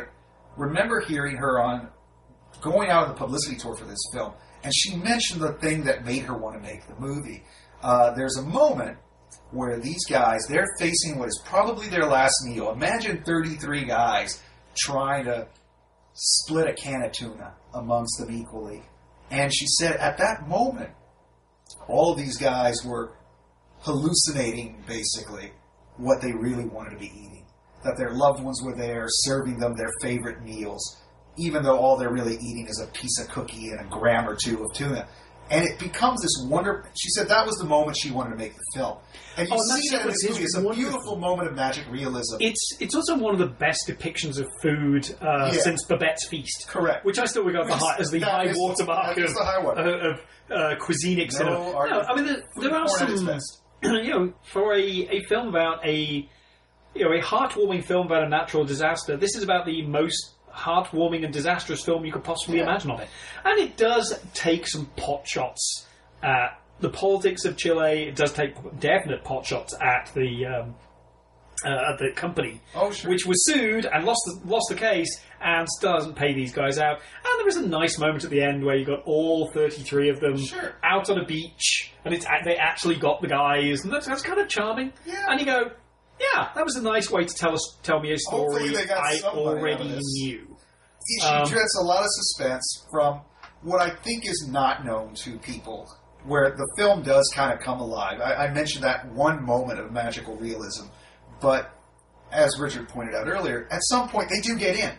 remember 0.58 1.00
hearing 1.02 1.38
her 1.38 1.62
on 1.62 1.90
going 2.62 2.90
out 2.90 3.04
on 3.04 3.10
the 3.10 3.16
publicity 3.16 3.56
tour 3.56 3.76
for 3.76 3.86
this 3.86 4.00
film, 4.14 4.34
and 4.64 4.74
she 4.74 4.96
mentioned 4.98 5.42
the 5.42 5.54
thing 5.54 5.84
that 5.86 6.06
made 6.06 6.24
her 6.24 6.38
want 6.38 6.56
to 6.56 6.62
make 6.62 6.86
the 6.88 6.96
movie. 7.00 7.44
Uh, 7.82 8.14
there's 8.16 8.38
a 8.38 8.44
moment 8.44 8.98
where 9.54 9.80
these 9.80 10.06
guys 10.06 10.46
they're 10.48 10.68
facing 10.80 11.20
what 11.20 11.28
is 11.28 11.42
probably 11.46 11.88
their 11.88 12.06
last 12.06 12.36
meal. 12.46 12.72
Imagine 12.72 13.24
33 13.24 13.86
guys 13.86 14.42
trying 14.76 15.26
to 15.26 15.48
split 16.14 16.68
a 16.68 16.74
can 16.74 17.04
of 17.04 17.12
tuna 17.12 17.54
amongst 17.74 18.20
them 18.20 18.32
equally. 18.32 18.84
And 19.30 19.54
she 19.54 19.66
said 19.68 19.96
at 19.98 20.18
that 20.18 20.48
moment, 20.48 20.90
all 21.88 22.16
these 22.16 22.38
guys 22.38 22.76
were 22.86 23.14
hallucinating 23.80 24.84
basically 24.88 25.52
what 25.98 26.22
they 26.22 26.32
really 26.32 26.66
wanted 26.66 26.92
to 26.92 26.98
be 26.98 27.08
eating. 27.08 27.46
That 27.84 27.98
their 27.98 28.12
loved 28.12 28.42
ones 28.42 28.62
were 28.64 28.76
there 28.76 29.06
serving 29.08 29.60
them 29.60 29.76
their 29.76 29.92
favorite 30.02 30.42
meals, 30.42 31.02
even 31.38 31.64
though 31.64 31.78
all 31.78 31.98
they're 31.98 32.14
really 32.14 32.36
eating 32.36 32.68
is 32.68 32.80
a 32.80 32.88
piece 32.88 33.20
of 33.20 33.28
cookie 33.30 33.70
and 33.70 33.82
a 33.82 33.90
gram 33.90 34.28
or 34.28 34.36
two 34.36 34.64
of 34.64 34.74
tuna. 34.74 35.08
And 35.52 35.66
it 35.66 35.78
becomes 35.80 36.22
this 36.22 36.48
wonder. 36.50 36.86
She 37.00 37.10
said 37.10 37.28
that 37.30 37.46
was 37.46 37.56
the 37.58 37.66
moment 37.66 37.98
she 37.98 38.12
wanted 38.12 38.32
to 38.32 38.36
make 38.38 38.54
the 38.56 38.64
film, 38.76 38.98
and 39.38 39.48
you 39.48 39.56
Oh, 39.56 39.62
see 39.78 39.90
that 39.92 40.02
in 40.02 40.08
this 40.08 40.30
movie. 40.30 40.44
It's 40.44 40.56
a 40.58 40.70
beautiful 40.70 41.18
moment 41.18 41.50
of 41.50 41.56
magic 41.56 41.86
realism. 41.90 42.38
It's 42.40 42.78
it's 42.80 42.96
also 42.96 43.18
one 43.18 43.34
of 43.34 43.40
the 43.40 43.48
best 43.48 43.88
depictions 43.88 44.40
of 44.40 44.48
food 44.62 45.10
uh, 45.22 45.52
Yeah. 45.54 45.60
since 45.62 45.86
Babette's 45.86 46.28
Feast. 46.28 46.68
Correct. 46.68 47.06
Which 47.06 47.20
I 47.20 47.26
still 47.26 47.44
regard 47.44 47.68
the 47.68 47.76
high, 47.76 47.98
as 48.00 48.10
the 48.10 48.20
high 48.20 48.46
is- 48.46 48.58
watermark 48.58 49.18
of, 49.18 49.34
the 49.34 49.44
high 49.44 49.64
water. 49.64 49.82
uh, 49.82 50.10
of 50.12 50.22
uh, 50.52 50.76
cuisinic 50.80 51.32
No. 51.40 51.72
No. 51.72 52.02
I 52.02 52.16
mean 52.16 52.26
there, 52.26 52.44
there 52.62 52.76
are 52.76 52.86
porn 52.86 53.02
at 53.04 53.10
its 53.10 53.22
some 53.22 53.94
you 54.04 54.10
know 54.12 54.34
for 54.44 54.74
a, 54.74 54.82
a 54.82 55.24
film 55.30 55.48
about 55.50 55.86
a 55.86 56.28
you 56.96 57.04
know 57.04 57.12
a 57.12 57.22
heartwarming 57.22 57.84
film 57.84 58.06
about 58.08 58.24
a 58.24 58.30
natural 58.30 58.64
disaster. 58.66 59.18
This 59.18 59.36
is 59.36 59.44
about 59.44 59.66
the 59.66 59.82
most 59.88 60.32
heartwarming 60.54 61.24
and 61.24 61.34
disastrous 61.34 61.84
film 61.84 62.06
you 62.06 62.12
could 62.12 62.24
possibly 62.24 62.58
Yeah. 62.58 62.64
imagine 62.64 62.92
of 62.92 63.00
it, 63.00 63.10
and 63.44 63.60
it 63.60 63.76
does 63.78 64.20
take 64.34 64.68
some 64.68 64.86
pot 64.98 65.28
shots 65.28 65.88
at 66.22 66.60
the 66.80 66.90
politics 66.90 67.46
of 67.46 67.58
Chile. 67.58 68.04
It 68.04 68.16
does 68.16 68.34
take 68.34 68.54
definite 68.80 69.24
pot 69.24 69.46
shots 69.46 69.74
at 69.82 70.12
the. 70.14 70.46
Um, 70.46 70.76
uh, 71.66 71.92
at 71.94 71.98
the 72.00 72.12
company, 72.14 72.60
Oh, 72.76 72.92
sure. 72.92 73.10
which 73.10 73.26
was 73.26 73.42
sued 73.46 73.86
and 73.86 74.04
lost 74.04 74.20
the, 74.26 74.50
lost 74.52 74.66
the 74.68 74.76
case 74.76 75.22
and 75.40 75.66
doesn't 75.80 76.14
pay 76.16 76.34
these 76.34 76.52
guys 76.52 76.78
out. 76.78 76.98
And 76.98 77.40
there 77.40 77.48
is 77.48 77.56
a 77.56 77.66
nice 77.66 77.98
moment 77.98 78.26
at 78.26 78.32
the 78.32 78.42
end 78.42 78.66
where 78.66 78.76
you 78.76 78.84
got 78.84 79.04
all 79.06 79.50
33 79.54 80.10
of 80.10 80.20
them 80.20 80.38
Sure. 80.40 80.74
out 80.84 81.10
on 81.10 81.20
a 81.20 81.26
beach, 81.26 81.94
and 82.04 82.14
it's 82.14 82.26
they 82.44 82.58
actually 82.58 82.96
got 82.96 83.22
the 83.22 83.30
guys, 83.30 83.86
and 83.86 83.94
that's, 83.94 84.08
that's 84.08 84.24
kind 84.24 84.42
of 84.42 84.50
charming. 84.50 84.92
Yeah. 85.06 85.28
And 85.30 85.40
you 85.40 85.46
go, 85.46 85.72
yeah, 86.20 86.50
that 86.56 86.64
was 86.64 86.76
a 86.76 86.82
nice 86.82 87.10
way 87.12 87.26
to 87.26 87.34
tell 87.34 87.54
us 87.54 87.78
tell 87.84 88.00
me 88.00 88.14
a 88.14 88.18
story 88.18 88.76
I 88.78 89.16
some 89.18 89.36
money 89.36 89.48
out 89.48 89.54
of 89.54 89.58
already 89.60 90.00
knew. 90.02 90.58
she 91.22 91.28
Um, 91.28 91.48
dreads 91.48 91.76
a 91.82 91.84
lot 91.84 92.00
of 92.04 92.10
suspense 92.10 92.86
from 92.92 93.22
what 93.62 93.82
I 93.82 93.90
think 94.04 94.28
is 94.28 94.48
not 94.50 94.86
known 94.86 95.16
to 95.24 95.38
people, 95.40 95.90
where 96.26 96.52
the 96.52 96.68
film 96.78 97.02
does 97.04 97.30
kind 97.36 97.52
of 97.54 97.60
come 97.60 97.80
alive. 97.80 98.20
I, 98.22 98.48
I 98.48 98.54
mentioned 98.54 98.84
that 98.84 99.12
one 99.12 99.44
moment 99.46 99.80
of 99.80 99.92
magical 99.92 100.36
realism, 100.38 100.86
but 101.42 101.72
as 102.32 102.60
Richard 102.60 102.90
pointed 102.90 103.16
out 103.16 103.28
earlier, 103.28 103.68
at 103.72 103.82
some 103.84 104.10
point 104.10 104.30
they 104.30 104.42
do 104.42 104.58
get 104.58 104.78
in. 104.78 104.92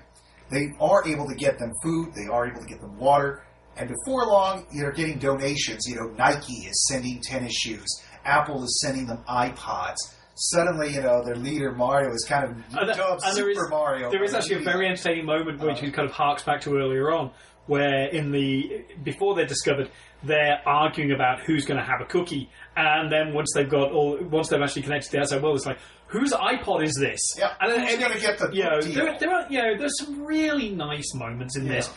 They 0.51 0.73
are 0.79 1.07
able 1.09 1.27
to 1.29 1.35
get 1.35 1.59
them 1.59 1.73
food, 1.83 2.13
they 2.15 2.27
are 2.31 2.47
able 2.47 2.61
to 2.61 2.67
get 2.67 2.81
them 2.81 2.99
water, 2.99 3.45
and 3.77 3.89
before 3.89 4.27
long, 4.27 4.67
you're 4.73 4.93
getting 4.93 5.19
donations. 5.19 5.87
You 5.89 5.97
know, 5.97 6.09
Nike 6.19 6.67
is 6.67 6.87
sending 6.89 7.21
tennis 7.23 7.53
shoes, 7.55 7.89
Apple 8.25 8.63
is 8.63 8.81
sending 8.85 9.07
them 9.07 9.25
iPods. 9.29 9.97
Suddenly, 10.37 10.95
you 10.95 11.03
know, 11.03 11.23
their 11.25 11.37
leader 11.37 11.71
Mario 11.73 12.13
is 12.13 12.25
kind 12.29 12.45
of 12.45 12.51
And, 12.77 12.89
dubbed 12.97 13.23
and 13.25 13.35
Super 13.35 13.51
is, 13.51 13.71
Mario. 13.71 14.11
there 14.11 14.25
is 14.25 14.35
actually 14.35 14.57
a 14.57 14.65
very 14.65 14.89
entertaining 14.89 15.27
moment 15.27 15.61
which 15.61 15.79
Uh. 15.83 15.91
kind 15.91 16.09
of 16.09 16.13
harks 16.13 16.43
back 16.43 16.61
to 16.63 16.77
earlier 16.77 17.13
on, 17.13 17.31
where 17.67 18.07
in 18.09 18.33
the 18.33 18.85
before 19.05 19.37
they're 19.37 19.47
discovered, 19.47 19.91
they're 20.25 20.61
arguing 20.67 21.13
about 21.13 21.41
who's 21.41 21.65
going 21.65 21.79
to 21.79 21.85
have 21.87 22.01
a 22.01 22.05
cookie, 22.07 22.51
and 22.77 23.13
then 23.13 23.33
once 23.33 23.53
they've 23.55 23.69
got 23.71 23.93
all, 23.93 24.19
once 24.25 24.49
they've 24.49 24.61
actually 24.61 24.83
connected 24.83 25.07
to 25.11 25.13
the 25.13 25.19
outside 25.21 25.41
world, 25.43 25.57
it's 25.57 25.67
like, 25.67 25.79
whose 26.09 26.33
iPod 26.33 26.83
is 26.83 26.95
this? 26.99 27.21
Yeah, 27.39 27.53
and 27.61 27.71
then 27.73 27.81
who's 27.83 27.91
every- 27.93 28.05
gonna 28.09 28.21
get 28.21 28.39
the 28.39 28.51
you 28.53 28.65
know, 28.65 28.81
there, 28.81 29.19
there 29.21 29.31
are 29.33 29.47
you 29.49 29.63
know, 29.63 29.79
there's 29.79 29.99
some 30.01 30.25
really 30.25 30.71
nice 30.71 31.15
moments 31.15 31.57
in 31.57 31.69
this. 31.69 31.91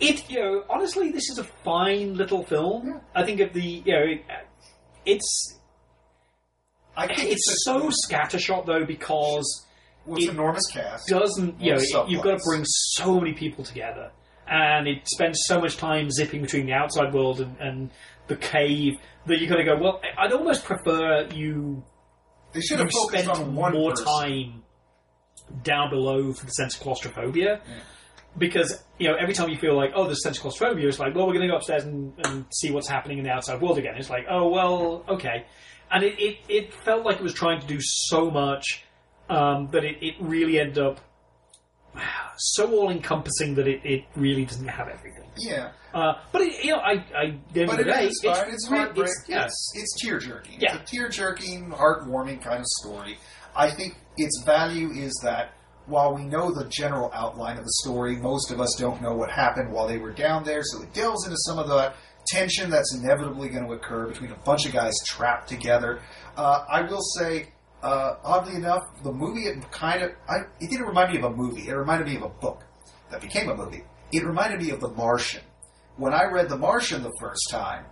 It 0.00 0.28
you 0.28 0.40
know, 0.40 0.64
honestly, 0.68 1.12
this 1.12 1.30
is 1.30 1.38
a 1.38 1.44
fine 1.44 2.14
little 2.16 2.42
film. 2.44 2.86
Yeah. 2.88 3.00
I 3.14 3.24
think 3.24 3.40
of 3.40 3.52
the 3.52 3.62
you 3.62 3.92
know, 3.92 4.02
it, 4.02 4.24
it's 5.06 5.55
I 6.96 7.06
think 7.14 7.32
it's 7.32 7.48
a- 7.50 7.56
so 7.64 7.90
scattershot 7.90 8.66
though 8.66 8.84
because 8.84 9.66
well, 10.06 10.16
it's 10.18 10.26
it- 10.26 10.30
enormous 10.32 10.66
cast. 10.70 11.08
doesn't 11.08 11.60
you 11.60 11.72
know 11.74 11.80
More 11.94 12.08
you've 12.08 12.22
got 12.22 12.38
to 12.38 12.44
bring 12.44 12.64
so 12.64 13.18
many 13.20 13.32
people 13.34 13.64
together. 13.64 14.10
And 14.48 14.86
it 14.86 15.08
spends 15.08 15.40
so 15.46 15.60
much 15.60 15.76
time 15.76 16.08
zipping 16.10 16.40
between 16.40 16.66
the 16.66 16.72
outside 16.72 17.12
world 17.12 17.40
and, 17.40 17.56
and 17.58 17.90
the 18.28 18.36
cave 18.36 18.94
that 19.26 19.40
you've 19.40 19.50
got 19.50 19.56
to 19.56 19.64
go 19.64 19.76
well 19.76 20.00
i'd 20.18 20.32
almost 20.32 20.64
prefer 20.64 21.26
you 21.34 21.82
They 22.52 22.60
should 22.60 22.78
have 22.78 22.90
spent 22.92 23.28
on 23.28 23.52
more 23.54 23.90
person. 23.90 24.04
time 24.06 24.62
down 25.62 25.90
below 25.90 26.32
for 26.32 26.44
the 26.46 26.52
sense 26.52 26.74
of 26.76 26.80
claustrophobia. 26.80 27.60
Because 28.38 28.84
you 28.98 29.08
know 29.08 29.14
every 29.16 29.32
time 29.34 29.48
you 29.48 29.56
feel 29.56 29.74
like 29.76 29.92
oh 29.94 30.04
there's 30.04 30.22
sense 30.22 30.36
of 30.36 30.42
claustrophobia 30.42 30.86
it's 30.88 30.98
like 30.98 31.14
well 31.14 31.26
we're 31.26 31.32
going 31.34 31.46
to 31.48 31.52
go 31.52 31.56
upstairs 31.56 31.84
and, 31.84 32.12
and 32.24 32.44
see 32.52 32.70
what's 32.70 32.88
happening 32.88 33.18
in 33.18 33.24
the 33.24 33.30
outside 33.30 33.60
world 33.62 33.78
again. 33.78 33.94
It's 33.96 34.10
like 34.10 34.26
oh 34.30 34.48
well 34.48 35.04
okay 35.08 35.46
and 35.90 36.02
it, 36.04 36.18
it, 36.18 36.38
it 36.48 36.74
felt 36.74 37.04
like 37.04 37.16
it 37.16 37.22
was 37.22 37.34
trying 37.34 37.60
to 37.60 37.66
do 37.66 37.78
so 37.80 38.30
much 38.30 38.84
um, 39.28 39.68
that 39.72 39.84
it, 39.84 39.96
it 40.02 40.14
really 40.20 40.58
ended 40.60 40.78
up 40.78 41.00
so 42.36 42.70
all 42.76 42.90
encompassing 42.90 43.54
that 43.54 43.66
it, 43.66 43.80
it 43.84 44.04
really 44.16 44.44
doesn't 44.44 44.68
have 44.68 44.88
everything 44.88 45.24
Yeah, 45.38 45.70
uh, 45.94 46.14
but 46.30 46.42
it, 46.42 46.62
you 46.62 46.72
know 46.72 46.78
I, 46.78 46.92
I 47.16 47.38
but 47.54 47.80
it 47.80 47.84
day 47.84 48.06
is 48.08 48.20
fine. 48.22 48.50
It's, 48.50 48.68
re- 48.70 48.78
heartbreak. 48.78 49.06
it's- 49.08 49.24
yeah, 49.28 49.44
It's 49.46 49.72
it's 49.74 50.00
tear 50.02 50.18
jerking. 50.18 50.60
Yeah. 50.60 50.76
It's 50.76 50.92
a 50.92 50.94
tear 50.96 51.08
jerking, 51.08 51.70
heartwarming 51.70 52.42
kind 52.42 52.60
of 52.60 52.66
story. 52.66 53.16
I 53.54 53.70
think 53.70 53.96
its 54.18 54.42
value 54.44 54.90
is 54.90 55.18
that 55.22 55.52
while 55.86 56.14
we 56.14 56.24
know 56.24 56.52
the 56.52 56.64
general 56.68 57.10
outline 57.14 57.56
of 57.56 57.64
the 57.64 57.72
story, 57.84 58.16
most 58.16 58.50
of 58.50 58.60
us 58.60 58.74
don't 58.78 59.00
know 59.00 59.14
what 59.14 59.30
happened 59.30 59.72
while 59.72 59.86
they 59.88 59.98
were 59.98 60.12
down 60.12 60.44
there. 60.44 60.62
So 60.64 60.82
it 60.82 60.92
delves 60.92 61.24
into 61.24 61.38
some 61.46 61.58
of 61.58 61.68
the 61.68 61.94
tension 62.26 62.70
that's 62.70 62.94
inevitably 62.94 63.48
going 63.48 63.66
to 63.66 63.72
occur 63.72 64.06
between 64.08 64.32
a 64.32 64.36
bunch 64.36 64.66
of 64.66 64.72
guys 64.72 64.94
trapped 65.04 65.48
together. 65.48 66.00
Uh, 66.36 66.64
I 66.68 66.82
will 66.82 67.02
say. 67.02 67.52
Uh, 67.82 68.16
oddly 68.24 68.56
enough, 68.56 68.82
the 69.04 69.12
movie 69.12 69.42
it 69.42 69.70
kind 69.70 70.02
of 70.02 70.10
I, 70.28 70.38
it 70.60 70.70
didn't 70.70 70.86
remind 70.86 71.12
me 71.12 71.18
of 71.18 71.24
a 71.24 71.30
movie. 71.30 71.68
It 71.68 71.72
reminded 71.74 72.08
me 72.08 72.16
of 72.16 72.22
a 72.22 72.28
book 72.28 72.64
that 73.10 73.20
became 73.20 73.48
a 73.50 73.54
movie. 73.54 73.84
It 74.12 74.24
reminded 74.24 74.60
me 74.60 74.70
of 74.70 74.80
The 74.80 74.88
Martian. 74.88 75.42
When 75.96 76.12
I 76.12 76.24
read 76.24 76.48
The 76.48 76.56
Martian 76.56 77.02
the 77.02 77.12
first 77.20 77.48
time, 77.50 77.84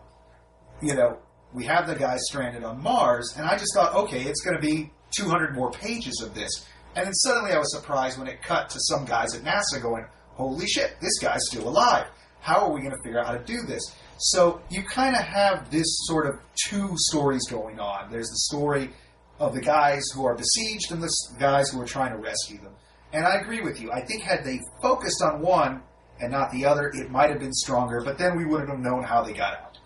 you 0.82 0.94
know, 0.94 1.18
we 1.52 1.64
have 1.66 1.86
the 1.86 1.94
guy 1.94 2.16
stranded 2.18 2.64
on 2.64 2.82
Mars, 2.82 3.34
and 3.36 3.46
I 3.46 3.56
just 3.56 3.74
thought, 3.74 3.94
okay, 3.94 4.22
it's 4.22 4.40
going 4.40 4.56
to 4.56 4.62
be 4.62 4.90
200 5.16 5.54
more 5.54 5.70
pages 5.70 6.20
of 6.24 6.34
this. 6.34 6.66
And 6.96 7.06
then 7.06 7.14
suddenly 7.14 7.52
I 7.52 7.58
was 7.58 7.72
surprised 7.74 8.18
when 8.18 8.28
it 8.28 8.42
cut 8.42 8.68
to 8.70 8.78
some 8.80 9.04
guys 9.04 9.34
at 9.34 9.42
NASA 9.42 9.80
going, 9.80 10.04
holy 10.32 10.66
shit, 10.66 10.96
this 11.00 11.18
guy's 11.20 11.46
still 11.46 11.68
alive. 11.68 12.06
How 12.40 12.66
are 12.66 12.72
we 12.72 12.80
going 12.80 12.92
to 12.92 13.02
figure 13.02 13.18
out 13.18 13.26
how 13.26 13.32
to 13.32 13.44
do 13.44 13.62
this? 13.66 13.82
So 14.18 14.60
you 14.70 14.82
kind 14.82 15.14
of 15.16 15.22
have 15.22 15.70
this 15.70 15.86
sort 16.06 16.26
of 16.26 16.40
two 16.68 16.90
stories 16.96 17.46
going 17.48 17.80
on. 17.80 18.10
There's 18.10 18.28
the 18.28 18.38
story 18.38 18.90
of 19.38 19.54
the 19.54 19.60
guys 19.60 20.04
who 20.14 20.24
are 20.24 20.34
besieged 20.34 20.92
and 20.92 21.02
the 21.02 21.12
guys 21.38 21.70
who 21.70 21.80
are 21.80 21.86
trying 21.86 22.12
to 22.12 22.18
rescue 22.18 22.58
them. 22.58 22.72
And 23.12 23.26
I 23.26 23.36
agree 23.36 23.60
with 23.60 23.80
you. 23.80 23.92
I 23.92 24.00
think 24.00 24.22
had 24.22 24.44
they 24.44 24.60
focused 24.82 25.22
on 25.22 25.40
one 25.40 25.82
and 26.20 26.30
not 26.30 26.50
the 26.52 26.64
other, 26.64 26.88
it 26.94 27.10
might 27.10 27.30
have 27.30 27.40
been 27.40 27.52
stronger, 27.52 28.00
but 28.04 28.18
then 28.18 28.36
we 28.36 28.44
wouldn't 28.44 28.70
have 28.70 28.78
known 28.78 29.02
how 29.02 29.22
they 29.22 29.32
got 29.32 29.54
out. 29.54 29.78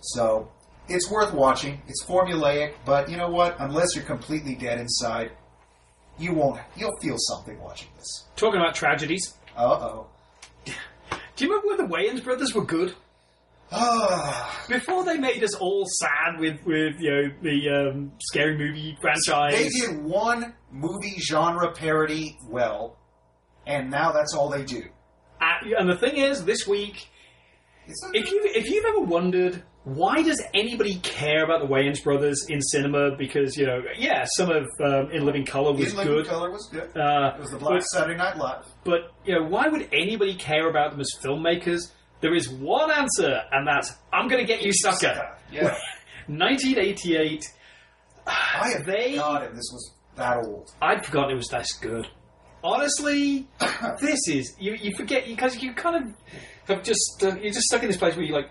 So 0.00 0.50
it's 0.88 1.10
worth 1.10 1.32
watching. 1.32 1.82
It's 1.86 2.04
formulaic, 2.04 2.74
but 2.84 3.10
you 3.10 3.16
know 3.16 3.30
what? 3.30 3.56
Unless 3.58 3.94
you're 3.94 4.04
completely 4.04 4.54
dead 4.54 4.78
inside, 4.80 5.32
you 6.18 6.32
won't. 6.34 6.60
You'll 6.76 6.96
feel 7.02 7.16
something 7.18 7.60
watching 7.60 7.88
this. 7.96 8.24
talking 8.36 8.60
about 8.60 8.74
tragedies 8.74 9.34
Uh 9.56 9.62
oh. 9.64 10.06
do 10.66 11.44
you 11.44 11.50
remember 11.50 11.68
when 11.68 11.88
the 11.88 11.94
Wayans 11.94 12.22
brothers 12.24 12.54
were 12.54 12.64
good 12.64 12.94
before 14.68 15.04
they 15.04 15.18
made 15.18 15.42
us 15.42 15.54
all 15.54 15.84
sad 15.86 16.38
with 16.38 16.64
with 16.64 16.94
you 17.00 17.10
know 17.10 17.30
the 17.42 17.90
um, 17.90 18.12
scary 18.18 18.56
movie 18.56 18.96
franchise. 19.00 19.54
they 19.54 19.68
did 19.68 20.02
one 20.02 20.54
movie 20.70 21.18
genre 21.20 21.72
parody 21.72 22.36
well, 22.48 22.98
and 23.66 23.90
now 23.90 24.12
that's 24.12 24.34
all 24.34 24.48
they 24.48 24.64
do. 24.64 24.82
Uh, 25.40 25.76
and 25.78 25.88
the 25.88 25.96
thing 25.96 26.16
is, 26.16 26.44
this 26.44 26.66
week, 26.66 27.08
if 28.12 28.30
you 28.30 28.40
if 28.54 28.68
you've 28.68 28.84
ever 28.84 29.00
wondered 29.00 29.62
why 29.84 30.22
does 30.22 30.42
anybody 30.54 30.96
care 30.96 31.44
about 31.44 31.60
the 31.60 31.66
Wayans 31.66 32.02
brothers 32.02 32.46
in 32.48 32.60
cinema? 32.62 33.14
Because 33.16 33.56
you 33.56 33.66
know, 33.66 33.82
yeah, 33.98 34.24
some 34.36 34.50
of 34.50 34.66
um, 34.82 35.10
In 35.12 35.26
Living 35.26 35.44
Color 35.44 35.74
was 35.74 35.90
In 35.92 35.96
Living 35.98 36.14
good, 36.14 36.26
Color 36.26 36.50
was 36.50 36.68
good. 36.72 36.96
uh, 36.96 37.34
it 37.36 37.40
was 37.40 37.50
the 37.50 37.58
Black 37.58 37.80
but, 37.80 37.82
Saturday 37.82 38.16
Night 38.16 38.38
Live. 38.38 38.64
but 38.84 39.12
you 39.26 39.34
know, 39.34 39.46
why 39.46 39.68
would 39.68 39.86
anybody 39.92 40.34
care 40.34 40.70
about 40.70 40.92
them 40.92 41.00
as 41.00 41.10
filmmakers? 41.22 41.92
There 42.20 42.34
is 42.34 42.48
one 42.48 42.90
answer, 42.90 43.42
and 43.52 43.66
that's 43.66 43.92
I'm 44.12 44.28
going 44.28 44.40
to 44.40 44.46
get 44.46 44.62
you, 44.62 44.72
sucker. 44.72 45.36
Yeah, 45.52 45.76
1988. 46.26 47.44
I 48.26 48.70
have 48.76 48.86
They- 48.86 49.12
forgotten 49.12 49.54
this 49.54 49.68
was 49.72 49.92
that 50.16 50.36
old. 50.38 50.70
I'd 50.80 51.04
forgotten 51.04 51.32
it 51.32 51.36
was 51.36 51.48
this 51.48 51.72
good. 51.74 52.06
Honestly, 52.62 53.46
this 54.00 54.20
is 54.28 54.54
you. 54.58 54.74
You 54.74 54.96
forget 54.96 55.26
because 55.26 55.60
you 55.62 55.74
kind 55.74 55.96
of 56.06 56.14
have 56.68 56.82
just 56.82 57.22
uh, 57.22 57.34
you're 57.36 57.52
just 57.52 57.66
stuck 57.66 57.82
in 57.82 57.88
this 57.88 57.98
place 57.98 58.16
where 58.16 58.24
you 58.24 58.32
like 58.34 58.50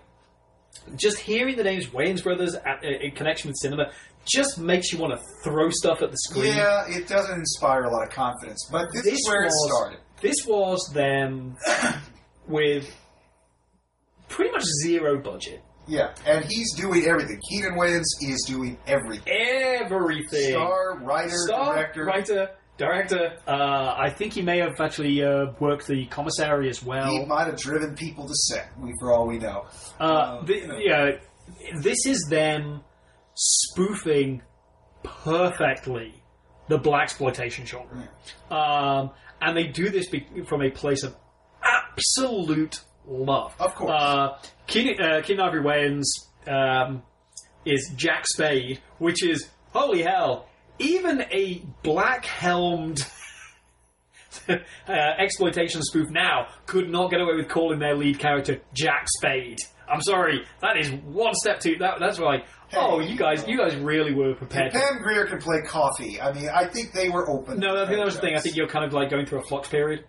just 0.96 1.18
hearing 1.18 1.56
the 1.56 1.64
names 1.64 1.88
Wayans 1.88 2.22
Brothers 2.24 2.54
at, 2.56 2.84
uh, 2.84 2.88
in 3.02 3.12
connection 3.12 3.48
with 3.48 3.56
cinema 3.60 3.92
just 4.26 4.60
makes 4.60 4.92
you 4.94 5.00
want 5.00 5.18
to 5.20 5.26
throw 5.44 5.70
stuff 5.72 6.02
at 6.02 6.12
the 6.12 6.18
screen. 6.18 6.56
Yeah, 6.56 6.86
it 6.88 7.08
doesn't 7.08 7.38
inspire 7.40 7.84
a 7.86 7.92
lot 7.92 8.04
of 8.08 8.14
confidence, 8.14 8.68
but 8.72 8.88
this, 8.94 9.04
This 9.04 9.14
is 9.20 9.28
where 9.28 9.44
was- 9.44 9.54
it 9.54 9.74
started. 9.74 10.00
This 10.22 10.46
was 10.46 10.92
them 10.94 11.58
with 12.48 12.90
pretty 14.34 14.52
much 14.52 14.64
zero 14.84 15.20
budget. 15.22 15.64
Yeah, 15.88 16.14
and 16.26 16.46
he's 16.46 16.74
doing 16.76 17.06
everything. 17.06 17.40
Keenen 17.50 17.74
Wayans 17.74 18.04
is 18.22 18.44
doing 18.48 18.78
everything. 18.88 19.34
Everything. 19.34 20.52
Star, 20.52 20.98
writer, 21.00 21.38
Star, 21.48 21.76
director. 21.76 22.06
writer, 22.06 22.50
Director, 22.76 23.38
uh, 23.48 23.94
I 23.98 24.10
think 24.10 24.34
he 24.34 24.42
may 24.42 24.58
have 24.58 24.80
actually 24.80 25.24
uh, 25.24 25.52
worked 25.60 25.86
the 25.86 26.08
commissary 26.08 26.70
as 26.70 26.82
well. 26.84 27.08
He 27.08 27.24
might 27.26 27.46
have 27.46 27.58
driven 27.60 27.96
people 27.96 28.26
to 28.28 28.34
set, 28.34 28.72
for 29.00 29.12
all 29.12 29.28
we 29.28 29.38
know. 29.38 29.66
Uh, 30.00 30.04
Uh, 30.04 30.46
the, 30.46 30.54
you 30.56 30.68
know. 30.68 30.78
yeah, 30.80 31.12
this 31.82 32.06
is 32.08 32.26
them 32.32 32.82
spoofing 33.36 34.42
perfectly 35.04 36.14
the 36.70 36.78
black 36.78 37.04
exploitation 37.04 37.66
genre, 37.66 38.10
um, 38.50 39.12
and 39.42 39.56
they 39.56 39.68
do 39.68 39.90
this 39.90 40.10
be- 40.10 40.26
from 40.48 40.62
a 40.64 40.72
place 40.72 41.04
of 41.04 41.16
absolute 41.64 42.80
love. 43.08 43.54
Of 43.60 43.76
course. 43.76 43.92
uh, 43.92 44.38
Keen, 44.68 45.00
uh, 45.02 45.22
Keen 45.24 45.40
Ivory 45.40 45.62
Wayans 45.62 46.06
um, 46.48 47.04
is 47.66 47.92
Jack 47.96 48.26
Spade, 48.28 48.80
which 49.00 49.24
is 49.24 49.50
holy 49.72 50.04
hell. 50.04 50.48
Even 50.80 51.22
a 51.32 51.62
black 51.84 52.26
helmed 52.26 53.06
uh, 54.50 54.54
exploitation 54.90 55.82
spoof 55.84 56.10
now 56.10 56.48
could 56.66 56.90
not 56.90 57.12
get 57.12 57.22
away 57.22 57.36
with 57.36 57.48
calling 57.50 57.80
their 57.80 57.96
lead 57.96 58.20
character 58.20 58.60
Jack 58.74 59.06
Spade. 59.18 59.60
I'm 59.88 60.02
sorry, 60.02 60.44
that 60.62 60.78
is 60.78 60.90
one 60.92 61.34
step 61.36 61.60
too. 61.60 61.76
That, 61.80 62.00
that's 62.00 62.18
like, 62.18 62.46
oh, 62.76 63.00
you 63.00 63.16
guys, 63.18 63.46
you 63.48 63.58
guys 63.58 63.76
really 63.76 64.14
were 64.14 64.34
prepared. 64.34 64.72
Pam 64.72 65.00
Grier 65.02 65.26
can 65.28 65.40
play 65.40 65.62
coffee. 65.68 66.20
I 66.20 66.34
mean, 66.34 66.50
I 66.50 66.66
think 66.66 66.94
they 66.94 67.10
were 67.10 67.30
open. 67.30 67.60
no, 67.60 67.76
I 67.76 67.86
think 67.86 67.98
that 67.98 68.06
was 68.06 68.16
the 68.16 68.22
thing. 68.22 68.36
I 68.36 68.40
think 68.40 68.56
you're 68.56 68.68
kind 68.68 68.86
of 68.86 68.94
like 68.94 69.10
going 69.12 69.26
through 69.26 69.40
a 69.40 69.44
flux 69.44 69.68
period. 69.70 70.06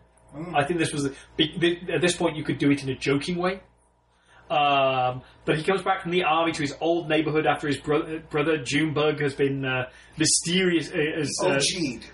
I 0.55 0.65
think 0.65 0.79
this 0.81 0.93
was 0.93 1.11
the, 1.37 1.79
at 1.93 2.01
this 2.01 2.17
point 2.17 2.37
you 2.37 2.45
could 2.45 2.59
do 2.59 2.71
it 2.71 2.83
in 2.83 2.89
a 2.91 2.95
joking 2.97 3.37
way. 3.37 3.61
Um, 4.51 5.23
but 5.47 5.57
he 5.57 5.65
comes 5.65 5.83
back 5.83 6.03
from 6.03 6.11
the 6.11 6.25
army 6.25 6.53
to 6.53 6.61
his 6.63 6.75
old 6.81 7.09
neighborhood 7.09 7.47
after 7.47 7.67
his 7.67 7.79
bro- 7.79 8.19
brother 8.31 8.59
Junebug 8.59 9.19
has 9.21 9.35
been 9.35 9.65
uh, 9.65 9.89
mysterious 10.19 10.91
uh, 10.91 10.99
as 11.21 11.31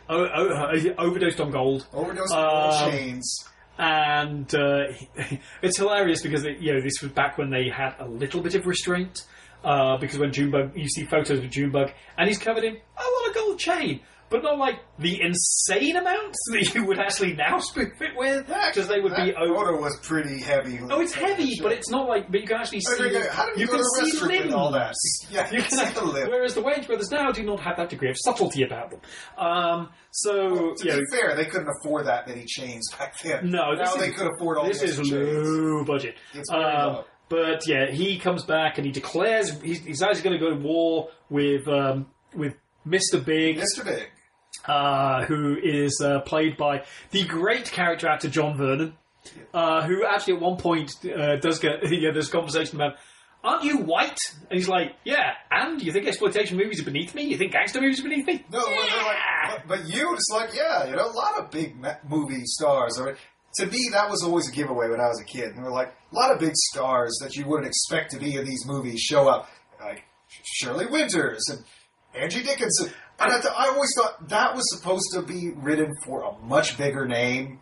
Oh, 0.08 0.24
uh, 0.24 0.72
o- 0.72 0.94
overdosed 0.98 1.40
on 1.40 1.50
gold. 1.50 1.86
Overdose 1.92 2.30
Um, 2.30 2.48
gold 2.48 2.92
chains. 2.92 3.44
and 3.78 4.54
uh, 4.54 4.84
it's 5.62 5.76
hilarious 5.76 6.22
because 6.22 6.44
it, 6.44 6.58
you 6.60 6.72
know 6.74 6.80
this 6.80 7.02
was 7.02 7.10
back 7.10 7.36
when 7.36 7.50
they 7.50 7.68
had 7.68 7.94
a 7.98 8.06
little 8.06 8.40
bit 8.40 8.54
of 8.54 8.64
restraint. 8.66 9.24
Uh, 9.62 9.98
because 9.98 10.18
when 10.18 10.32
Junebug, 10.32 10.74
you 10.74 10.88
see 10.88 11.04
photos 11.04 11.38
of 11.38 11.50
Junebug, 11.50 11.90
and 12.16 12.28
he's 12.28 12.38
covered 12.38 12.64
in 12.64 12.74
a 12.76 13.02
lot 13.20 13.28
of 13.28 13.34
gold 13.34 13.58
chain, 13.58 14.00
but 14.30 14.42
not 14.42 14.58
like 14.58 14.76
the 14.98 15.20
insane 15.20 15.96
amounts 15.96 16.38
that 16.52 16.74
you 16.74 16.84
would 16.86 16.98
actually 16.98 17.34
now 17.34 17.58
spoof 17.58 18.00
it 18.00 18.16
with, 18.16 18.46
because 18.46 18.88
they 18.88 19.00
would 19.00 19.14
be 19.16 19.32
that 19.32 19.36
over. 19.36 19.54
photo 19.54 19.80
was 19.80 19.98
pretty 20.02 20.38
heavy. 20.40 20.78
Oh, 20.88 21.00
it's 21.00 21.12
heavy, 21.12 21.58
but 21.60 21.72
it's 21.72 21.90
not 21.90 22.08
like. 22.08 22.30
But 22.30 22.40
you 22.42 22.46
can 22.46 22.56
actually 22.58 22.80
see. 22.80 23.02
Okay, 23.04 23.26
How 23.30 23.46
did 23.46 23.56
you, 23.56 23.62
you 23.62 23.66
go 23.66 23.72
can 23.74 23.82
to 23.82 24.04
the 24.04 24.10
see 24.18 24.26
limbs. 24.26 24.44
and 24.46 24.54
all 24.54 24.70
that? 24.72 24.94
Yeah, 25.30 25.50
You 25.50 25.62
can 25.62 25.94
the 25.94 26.04
lip. 26.04 26.28
Whereas 26.28 26.54
the 26.54 26.62
Wayans 26.62 26.86
brothers 26.86 27.10
now 27.10 27.30
do 27.32 27.42
not 27.44 27.60
have 27.60 27.76
that 27.76 27.88
degree 27.90 28.10
of 28.10 28.16
subtlety 28.18 28.62
about 28.62 28.90
them. 28.92 29.00
Um, 29.36 29.88
so 30.12 30.74
To 30.74 30.84
you 30.84 30.90
know, 30.92 30.98
be 31.00 31.04
fair, 31.18 31.34
they 31.36 31.44
couldn't 31.46 31.68
afford 31.80 32.06
that 32.06 32.26
many 32.28 32.44
chains 32.46 32.88
back 32.98 33.18
then. 33.22 33.50
No, 33.50 33.72
now 33.72 33.84
this 33.84 33.94
they 33.94 34.08
is- 34.08 34.16
could 34.16 34.30
afford 34.36 34.58
all 34.58 34.66
this 34.66 34.82
is 34.82 34.96
chains. 34.96 35.12
low 35.12 35.84
budget. 35.84 36.16
It's 36.34 36.50
very 36.50 36.64
Um, 36.64 36.92
low. 36.94 37.04
But 37.28 37.66
yeah, 37.68 37.90
he 37.90 38.18
comes 38.18 38.44
back 38.44 38.78
and 38.78 38.84
he 38.84 38.90
declares 38.92 39.60
he's, 39.62 39.78
he's 39.84 40.02
actually 40.02 40.22
going 40.22 40.38
to 40.38 40.44
go 40.44 40.50
to 40.50 40.56
war 40.60 41.10
with 41.28 41.68
um, 41.68 42.06
with 42.34 42.54
Mr. 42.84 43.24
Big, 43.24 43.58
Mr. 43.58 43.84
Big. 43.84 44.08
Uh, 44.66 45.24
who 45.24 45.56
is 45.62 46.00
uh, 46.04 46.20
played 46.20 46.56
by 46.56 46.84
the 47.10 47.24
great 47.24 47.70
character 47.70 48.08
actor 48.08 48.28
John 48.28 48.56
Vernon, 48.56 48.94
uh, 49.54 49.82
who 49.86 50.04
actually 50.04 50.34
at 50.34 50.40
one 50.40 50.56
point 50.56 50.92
uh, 51.04 51.36
does 51.36 51.58
get 51.58 51.80
yeah, 51.90 52.10
there's 52.12 52.28
a 52.28 52.32
conversation 52.32 52.76
about. 52.76 52.96
Aren't 53.42 53.64
you 53.64 53.78
white? 53.78 54.18
And 54.50 54.58
he's 54.58 54.68
like, 54.68 54.96
yeah. 55.02 55.32
And 55.50 55.80
you 55.80 55.92
think 55.92 56.06
exploitation 56.06 56.58
movies 56.58 56.78
are 56.82 56.84
beneath 56.84 57.14
me? 57.14 57.22
You 57.22 57.38
think 57.38 57.52
gangster 57.52 57.80
movies 57.80 57.98
are 58.00 58.02
beneath 58.02 58.26
me? 58.26 58.44
No, 58.52 58.58
well, 58.58 58.68
they're 58.68 59.02
like, 59.02 59.16
but, 59.48 59.62
but 59.66 59.88
you, 59.88 60.12
it's 60.12 60.28
like, 60.30 60.50
yeah, 60.54 60.84
you 60.84 60.94
know, 60.94 61.06
a 61.06 61.10
lot 61.10 61.38
of 61.38 61.50
big 61.50 61.74
movie 62.06 62.42
stars. 62.44 62.98
Are, 62.98 63.16
to 63.54 63.66
me, 63.66 63.88
that 63.92 64.10
was 64.10 64.22
always 64.22 64.46
a 64.46 64.52
giveaway 64.52 64.90
when 64.90 65.00
I 65.00 65.08
was 65.08 65.22
a 65.22 65.24
kid. 65.24 65.54
And 65.54 65.64
we're 65.64 65.72
like, 65.72 65.88
a 65.88 66.14
lot 66.14 66.32
of 66.32 66.38
big 66.38 66.52
stars 66.54 67.18
that 67.22 67.34
you 67.34 67.46
wouldn't 67.46 67.66
expect 67.66 68.10
to 68.10 68.18
be 68.18 68.36
in 68.36 68.44
these 68.44 68.66
movies 68.66 69.00
show 69.00 69.26
up, 69.26 69.48
like 69.80 70.04
Shirley 70.44 70.84
Winters 70.84 71.48
and 71.48 71.64
Angie 72.14 72.42
Dickinson. 72.42 72.92
And 73.20 73.30
I, 73.32 73.40
th- 73.40 73.54
I 73.56 73.68
always 73.68 73.90
thought 73.96 74.28
that 74.30 74.54
was 74.54 74.64
supposed 74.76 75.06
to 75.14 75.22
be 75.22 75.50
written 75.56 75.92
for 76.04 76.22
a 76.22 76.38
much 76.46 76.78
bigger 76.78 77.06
name, 77.06 77.60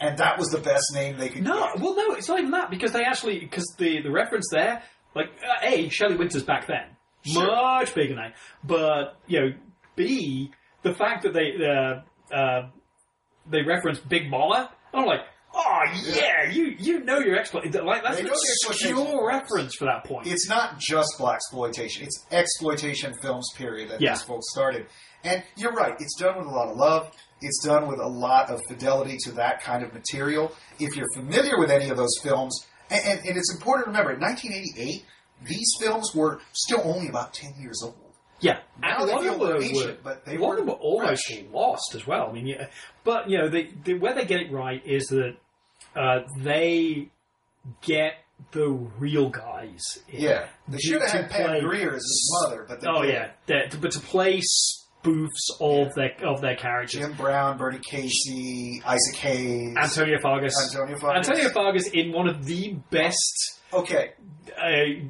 and 0.00 0.16
that 0.18 0.38
was 0.38 0.48
the 0.48 0.58
best 0.60 0.92
name 0.94 1.18
they 1.18 1.28
could 1.28 1.42
No, 1.42 1.68
get. 1.74 1.80
well, 1.80 1.94
no, 1.94 2.14
it's 2.14 2.28
not 2.28 2.38
even 2.38 2.50
that 2.52 2.70
because 2.70 2.92
they 2.92 3.04
actually 3.04 3.38
because 3.40 3.66
the 3.78 4.00
the 4.02 4.10
reference 4.10 4.48
there, 4.50 4.82
like 5.14 5.26
uh, 5.46 5.66
a 5.66 5.88
Shelley 5.90 6.16
Winters 6.16 6.42
back 6.42 6.66
then, 6.66 6.86
Sure. 7.24 7.46
much 7.46 7.94
bigger 7.94 8.14
name, 8.16 8.32
but 8.64 9.18
you 9.26 9.40
know, 9.40 9.52
b 9.96 10.50
the 10.82 10.94
fact 10.94 11.22
that 11.24 11.32
they 11.34 11.52
uh, 11.64 12.34
uh, 12.34 12.68
they 13.46 13.62
referenced 13.62 14.08
Big 14.08 14.30
Mama, 14.30 14.70
I'm 14.94 15.04
like, 15.06 15.20
oh 15.54 15.80
yeah, 16.06 16.50
you 16.50 16.74
you 16.78 17.00
know 17.04 17.18
your 17.18 17.36
exploit 17.36 17.64
like 17.84 18.02
that's 18.02 18.16
They 18.16 18.22
an 18.22 18.26
know 18.26 18.32
the 18.32 18.48
exploitation 18.50 18.98
obscure 18.98 19.26
reference. 19.26 19.50
reference 19.50 19.74
for 19.76 19.84
that 19.86 20.04
point. 20.04 20.26
It's 20.26 20.48
not 20.48 20.78
just 20.78 21.14
black 21.18 21.36
exploitation; 21.36 22.04
it's 22.04 22.24
exploitation 22.30 23.14
films. 23.22 23.50
Period. 23.56 23.90
That 23.90 24.00
Yeah. 24.00 24.12
these 24.12 24.22
folks 24.22 24.46
started, 24.50 24.86
and 25.22 25.42
you're 25.56 25.72
right. 25.72 25.94
It's 25.98 26.16
done 26.18 26.36
with 26.38 26.46
a 26.46 26.50
lot 26.50 26.68
of 26.68 26.76
love. 26.76 27.10
It's 27.40 27.64
done 27.64 27.88
with 27.88 28.00
a 28.00 28.06
lot 28.08 28.50
of 28.50 28.60
fidelity 28.68 29.16
to 29.24 29.32
that 29.32 29.62
kind 29.62 29.82
of 29.84 29.92
material. 29.92 30.52
If 30.78 30.96
you're 30.96 31.12
familiar 31.14 31.58
with 31.58 31.70
any 31.70 31.90
of 31.90 31.96
those 31.96 32.18
films, 32.22 32.66
and, 32.90 33.00
and, 33.04 33.26
and 33.26 33.36
it's 33.36 33.52
important 33.52 33.84
to 33.86 33.90
remember, 33.90 34.12
in 34.14 34.20
1988, 34.20 35.04
these 35.46 35.74
films 35.80 36.14
were 36.14 36.40
still 36.52 36.80
only 36.84 37.08
about 37.08 37.34
10 37.34 37.54
years 37.60 37.82
old. 37.84 37.96
Yeah, 38.40 38.58
Now 38.80 38.98
and 39.00 39.08
they 39.08 39.12
a 39.12 39.14
lot 39.16 39.22
feel 39.22 39.32
of 39.34 39.38
them 39.40 39.48
were, 39.48 39.62
ancient, 39.62 39.86
were- 39.86 39.96
but 40.02 40.24
they 40.26 40.36
a 40.36 40.38
lot 40.40 40.50
of 40.52 40.56
them 40.58 40.66
were 40.66 40.72
were 40.74 40.78
almost 40.80 41.26
fresh. 41.26 41.44
lost 41.52 41.94
as 41.94 42.06
well. 42.06 42.28
I 42.28 42.32
mean, 42.32 42.46
yeah, 42.46 42.66
but 43.04 43.30
you 43.30 43.38
know, 43.38 43.48
they, 43.48 43.70
they, 43.84 43.94
where 43.94 44.14
they 44.14 44.24
get 44.24 44.40
it 44.40 44.52
right 44.52 44.82
is 44.84 45.06
that 45.06 45.36
uh, 45.96 46.20
they 46.38 47.08
get 47.82 48.14
the 48.52 48.68
real 48.98 49.30
guys. 49.30 49.80
in. 50.08 50.20
Yeah, 50.22 50.46
they 50.68 50.78
should 50.78 51.00
have 51.00 51.10
had 51.10 51.30
Pam 51.30 51.48
play- 51.48 51.60
Grier 51.60 51.90
as 51.94 52.02
his 52.02 52.40
mother, 52.42 52.66
but 52.68 52.80
they 52.80 52.86
Oh 52.88 53.02
didn't. 53.02 53.14
yeah, 53.14 53.30
that- 53.70 53.80
but 53.80 53.92
to 53.92 54.00
play 54.00 54.40
spoofs 54.40 55.50
of 55.60 55.94
their 55.94 56.12
of 56.26 56.40
their 56.40 56.56
characters. 56.56 57.00
Jim 57.00 57.12
Brown, 57.14 57.56
Bernie 57.56 57.78
Casey, 57.78 58.82
Isaac 58.84 59.16
Hayes, 59.16 59.76
Antonio 59.76 60.18
Fargas. 60.20 60.54
Antonio 60.74 60.98
Fargas. 60.98 61.28
Antonio 61.28 61.50
Fargas 61.50 61.86
in 61.88 62.12
one 62.12 62.28
of 62.28 62.44
the 62.44 62.74
best 62.90 63.60
Okay, 63.72 64.12
uh, 64.56 65.08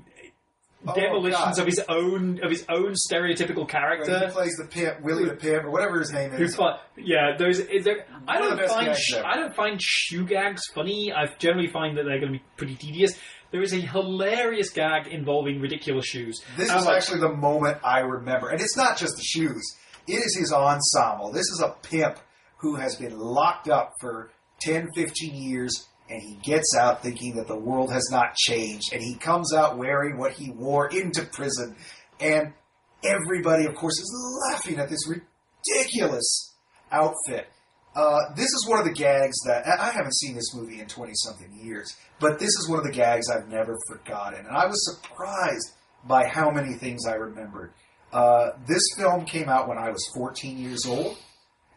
Oh, 0.86 0.94
demolitions 0.94 1.56
God. 1.56 1.59
of 1.59 1.66
his 1.66 1.81
own 1.89 2.40
of 2.43 2.51
his 2.51 2.65
own 2.69 2.93
stereotypical 2.93 3.69
character. 3.69 4.27
he 4.27 4.32
plays 4.32 4.56
the 4.56 4.66
pimp, 4.66 5.01
Willie 5.02 5.24
the 5.24 5.35
pimp, 5.35 5.65
or 5.65 5.70
whatever 5.70 5.98
his 5.98 6.12
name 6.12 6.32
is. 6.32 6.55
fi- 6.56 6.78
yeah, 6.97 7.36
those. 7.39 7.61
I 7.61 8.39
don't 8.39 8.61
find 8.69 8.97
sh- 8.97 9.15
I 9.24 9.36
don't 9.36 9.55
find 9.55 9.81
shoe 9.82 10.27
gags 10.27 10.62
funny. 10.74 11.12
I 11.12 11.27
generally 11.39 11.69
find 11.69 11.97
that 11.97 12.05
they're 12.05 12.20
going 12.20 12.32
to 12.32 12.39
be 12.39 12.44
pretty 12.56 12.74
tedious. 12.77 13.19
There 13.51 13.62
is 13.62 13.73
a 13.73 13.81
hilarious 13.81 14.70
gag 14.70 15.06
involving 15.06 15.61
ridiculous 15.61 16.06
shoes. 16.06 16.43
This 16.56 16.74
is 16.74 16.85
like, 16.85 16.97
actually 16.97 17.20
the 17.20 17.32
moment 17.32 17.78
I 17.85 18.01
remember. 18.01 18.48
And 18.48 18.61
it's 18.61 18.77
not 18.77 18.97
just 18.98 19.15
the 19.16 19.23
shoes, 19.23 19.62
it 20.09 20.15
is 20.15 20.36
his 20.36 20.52
ensemble. 20.52 21.31
This 21.32 21.47
is 21.47 21.62
a 21.65 21.69
pimp 21.82 22.19
who 22.59 22.74
has 22.77 22.97
been 22.97 23.16
locked 23.16 23.69
up 23.69 23.93
for 24.01 24.31
10, 24.62 24.89
15 24.94 25.35
years, 25.35 25.86
and 26.15 26.23
he 26.23 26.36
gets 26.36 26.77
out 26.77 27.03
thinking 27.03 27.35
that 27.35 27.49
the 27.49 27.59
world 27.59 27.93
has 27.93 28.09
not 28.11 28.36
changed. 28.36 28.93
And 28.93 29.03
he 29.03 29.16
comes 29.16 29.53
out 29.53 29.77
wearing 29.77 30.16
what 30.16 30.32
he 30.32 30.51
wore 30.51 30.86
into 30.86 31.24
prison. 31.24 31.74
And 32.20 32.53
everybody, 33.03 33.66
of 33.66 33.74
course, 33.74 33.99
is 33.99 34.47
laughing 34.49 34.78
at 34.78 34.89
this 34.89 35.09
ridiculous 35.09 36.55
outfit. 36.93 37.49
Uh, 37.97 38.32
this 38.36 38.47
is 38.47 38.66
one 38.69 38.78
of 38.78 38.85
the 38.85 38.93
gags 38.93 39.36
that 39.47 39.66
I 39.66 39.91
haven't 39.91 40.15
seen 40.15 40.36
this 40.36 40.55
movie 40.55 40.81
in 40.81 40.86
20 40.86 41.12
something 41.15 41.53
years, 41.62 41.97
but 42.20 42.39
this 42.39 42.49
is 42.49 42.69
one 42.69 42.78
of 42.78 42.85
the 42.85 42.93
gags 42.93 43.31
I've 43.31 43.49
never 43.49 43.77
forgotten. 43.89 44.47
And 44.47 44.57
I 44.57 44.66
was 44.66 44.85
surprised 44.85 45.73
by 46.05 46.27
how 46.27 46.51
many 46.51 46.74
things 46.74 47.07
I 47.07 47.15
remembered. 47.15 47.73
Uh, 48.12 48.51
this 48.66 48.82
film 48.97 49.24
came 49.24 49.49
out 49.49 49.69
when 49.69 49.78
I 49.78 49.91
was 49.91 50.05
14 50.15 50.59
years 50.59 50.86
old, 50.86 51.16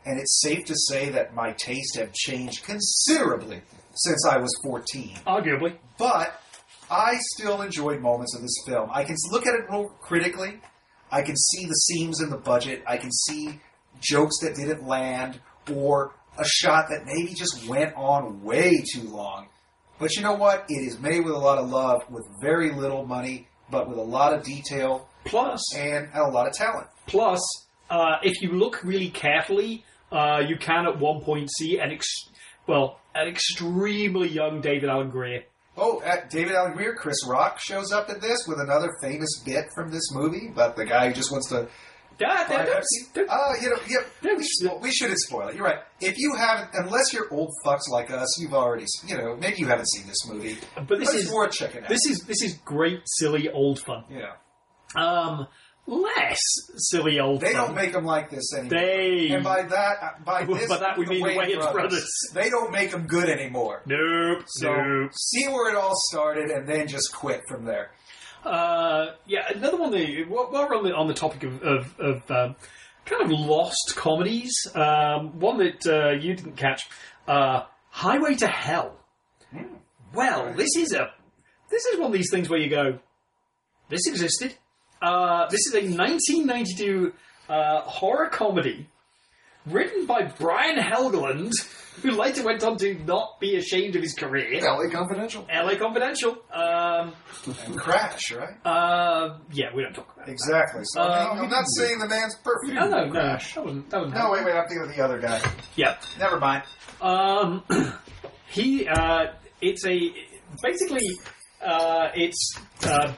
and 0.06 0.20
it's 0.20 0.42
safe 0.42 0.66
to 0.66 0.76
say 0.76 1.10
that 1.10 1.36
my 1.36 1.54
tastes 1.54 1.98
have 1.98 2.14
changed 2.14 2.64
considerably 2.64 3.62
since 3.98 4.26
I 4.26 4.38
was 4.38 4.53
14 4.64 5.18
arguably, 5.26 5.78
but 5.98 6.41
I 6.90 7.18
still 7.36 7.61
enjoyed 7.61 8.02
moments 8.02 8.36
of 8.36 8.41
this 8.41 8.56
film. 8.65 8.90
I 8.91 9.03
can 9.03 9.15
look 9.32 9.45
at 9.45 9.53
it 9.53 9.69
real 9.69 9.90
critically. 9.99 10.60
I 11.11 11.22
can 11.22 11.36
see 11.36 11.65
the 11.65 11.74
seams 11.74 12.22
in 12.22 12.30
the 12.30 12.38
budget. 12.38 12.84
I 12.88 12.98
can 12.98 13.11
see 13.11 13.60
jokes 13.99 14.40
that 14.41 14.56
didn't 14.56 14.86
land 14.88 15.40
or 15.74 16.14
a 16.38 16.45
shot 16.45 16.86
that 16.90 17.06
maybe 17.06 17.34
just 17.34 17.68
went 17.68 17.94
on 17.95 18.44
way 18.44 18.84
too 18.94 19.03
long. 19.03 19.48
But 19.99 20.15
you 20.15 20.22
know 20.22 20.36
what? 20.36 20.65
It 20.69 20.86
is 20.86 20.99
made 20.99 21.26
with 21.26 21.34
a 21.34 21.40
lot 21.40 21.57
of 21.57 21.69
love, 21.69 22.02
with 22.10 22.26
very 22.41 22.72
little 22.72 23.06
money, 23.06 23.48
but 23.72 23.90
with 23.90 23.98
a 23.98 24.03
lot 24.03 24.34
of 24.34 24.44
detail 24.44 25.10
plus 25.26 25.76
and 25.76 26.10
a 26.14 26.30
lot 26.30 26.48
of 26.48 26.53
talent. 26.53 26.88
Plus, 27.07 27.40
uh, 27.90 28.18
if 28.22 28.41
you 28.41 28.52
look 28.52 28.84
really 28.84 29.10
carefully, 29.10 29.84
uh, 30.11 30.41
you 30.48 30.57
can 30.57 30.86
at 30.86 30.99
one 30.99 31.22
point 31.22 31.49
see 31.57 31.80
an 31.80 31.91
ex- 31.91 32.30
well, 32.68 32.99
an 33.18 33.27
extremely 33.27 34.30
young 34.30 34.61
David 34.61 34.89
Alan 34.89 35.10
Grier. 35.10 35.44
Oh, 35.76 36.02
at 36.03 36.30
David 36.30 36.53
Alan 36.53 36.73
Grier, 36.73 36.95
Chris 36.95 37.18
Rock 37.27 37.60
shows 37.60 37.91
up 37.91 38.10
in 38.10 38.19
this 38.19 38.45
with 38.48 38.60
another 38.60 38.89
famous 39.02 39.39
bit 39.45 39.65
from 39.76 39.91
this 39.91 40.11
movie, 40.11 40.52
but 40.53 40.76
the 40.76 40.85
guy 40.85 41.07
who 41.07 41.14
just 41.14 41.31
wants 41.31 41.49
to 41.49 41.68
Yeah, 42.19 42.48
Uh, 42.49 43.53
you 43.61 43.69
know, 43.69 43.77
yeah, 43.88 44.34
we, 44.35 44.44
should, 44.44 44.81
we 44.81 44.91
shouldn't 44.91 45.19
spoil 45.19 45.49
it. 45.49 45.56
You're 45.56 45.65
right. 45.65 45.80
If 46.02 46.18
you 46.18 46.34
haven't, 46.35 46.69
unless 46.73 47.14
you're 47.14 47.31
old 47.31 47.52
fucks 47.64 47.88
like 47.91 48.10
us, 48.10 48.39
you've 48.41 48.56
already, 48.56 48.85
you 49.06 49.18
know, 49.18 49.35
maybe 49.35 49.57
you 49.57 49.68
haven't 49.68 49.88
seen 49.89 50.07
this 50.07 50.27
movie. 50.27 50.57
But 50.76 50.99
this 50.99 51.14
it's 51.14 51.26
is 51.26 51.31
worth 51.31 51.52
checking 51.52 51.84
out. 51.84 51.89
this 51.89 52.06
is 52.07 52.22
this 52.22 52.41
is 52.41 52.56
great, 52.65 53.02
silly 53.06 53.49
old 53.49 53.80
fun. 53.80 54.03
yeah. 54.10 54.34
Um, 54.95 55.48
less 55.88 56.40
silly 56.76 57.20
old 57.20 57.40
They 57.42 57.54
fun. 57.54 57.68
don't 57.68 57.76
make 57.76 57.94
them 57.94 58.04
like 58.06 58.30
this 58.30 58.54
anymore. 58.54 58.80
They- 58.80 59.30
and 59.32 59.44
by 59.44 59.64
that, 59.64 59.98
uh, 60.02 60.10
by 60.24 60.44
By 60.46 60.60
this, 60.60 60.70
that 60.70 60.98
we 60.98 61.06
mean 61.06 61.24
the 61.26 61.30
Wayans 61.34 61.56
Wayans 61.56 61.72
brothers. 61.72 62.12
They 62.34 62.50
don't 62.50 62.72
make 62.72 62.92
them 62.92 63.08
good 63.08 63.30
anymore. 63.30 63.82
Nope. 63.86 64.44
So 64.48 64.74
nope. 64.74 65.12
see 65.16 65.48
where 65.48 65.70
it 65.72 65.76
all 65.78 65.96
started, 66.10 66.52
and 66.52 66.68
then 66.68 66.88
just 66.88 67.14
quit 67.14 67.42
from 67.48 67.66
there. 67.66 67.92
Uh, 68.44 69.14
yeah, 69.26 69.48
another 69.56 69.78
one. 69.78 69.92
That, 69.92 70.26
while 70.28 70.52
while 70.52 70.68
we're 70.70 70.76
on 70.78 70.84
the, 70.84 70.94
on 70.94 71.08
the 71.08 71.14
topic 71.14 71.44
of, 71.44 71.62
of, 71.64 72.00
of 72.00 72.32
um, 72.32 72.56
kind 73.06 73.22
of 73.24 73.32
lost 73.32 73.94
comedies, 73.96 74.54
um, 74.76 75.40
one 75.40 75.58
that 75.58 75.86
uh, 75.88 76.12
you 76.12 76.36
didn't 76.36 76.56
catch, 76.58 76.84
uh, 77.28 77.64
Highway 77.90 78.36
to 78.36 78.48
Hell. 78.48 78.96
Well, 80.14 80.54
this 80.54 80.76
is 80.78 80.94
a 80.94 81.12
this 81.70 81.86
is 81.86 81.98
one 82.00 82.08
of 82.08 82.14
these 82.14 82.30
things 82.32 82.50
where 82.50 82.60
you 82.60 82.70
go, 82.70 83.00
this 83.90 84.08
existed. 84.08 84.56
Uh, 85.02 85.48
this 85.49 85.61
is 85.68 85.74
a 85.76 85.82
1992 85.82 87.14
uh, 87.49 87.82
horror 87.82 88.30
comedy 88.30 88.88
written 89.65 90.06
by 90.06 90.24
Brian 90.24 90.78
Helgeland, 90.78 91.52
who 92.02 92.11
later 92.11 92.44
went 92.44 92.64
on 92.64 92.78
to 92.78 92.94
not 93.06 93.40
be 93.40 93.57
ashamed 93.57 93.95
of 93.95 94.02
his 94.02 94.14
career. 94.14 94.61
LA 94.61 94.90
Confidential. 94.90 95.45
LA 95.53 95.76
Confidential. 95.76 96.38
Um, 96.53 97.14
And 97.65 97.78
crash, 97.78 98.32
right? 98.32 98.56
uh, 98.65 99.38
yeah, 99.52 99.68
we 99.76 99.84
don't 99.84 99.94
talk 99.94 100.14
about 100.15 100.28
it. 100.30 100.32
Exactly. 100.32 100.82
So 100.86 101.02
Uh, 101.02 101.34
mean, 101.34 101.44
I'm 101.45 101.49
not 101.49 101.65
saying 101.76 101.99
the 101.99 102.07
man's 102.07 102.36
perfect. 102.44 102.74
No, 102.74 102.88
no, 102.88 103.06
no. 103.07 103.14
That 103.14 103.44
wasn't. 103.57 103.90
That 103.90 103.98
wasn't. 103.99 104.15
No, 104.15 104.32
wait, 104.32 104.45
wait. 104.45 104.53
I'm 104.56 104.68
thinking 104.68 104.90
of 104.90 104.95
the 104.95 105.03
other 105.03 105.19
guy. 105.19 105.41
Yeah. 105.76 105.98
Never 106.19 106.40
mind. 106.40 106.64
Um, 107.02 107.64
he. 108.48 108.88
Uh, 108.88 109.28
it's 109.61 109.86
a 109.86 110.11
basically. 110.64 111.07
Uh, 111.61 112.10
it's 112.15 112.57
uh, 112.86 113.14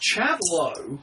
Chad 0.00 0.38
Lowe 0.50 0.98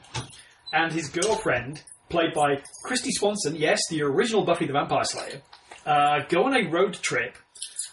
and 0.72 0.92
his 0.92 1.08
girlfriend, 1.08 1.82
played 2.08 2.34
by 2.34 2.56
Kristy 2.86 3.10
Swanson. 3.10 3.56
Yes, 3.56 3.80
the 3.90 4.02
original 4.02 4.44
Buffy 4.44 4.66
the 4.66 4.72
Vampire 4.72 5.04
Slayer. 5.04 5.42
Uh, 5.86 6.20
go 6.28 6.44
on 6.44 6.54
a 6.56 6.68
road 6.68 6.94
trip. 6.94 7.36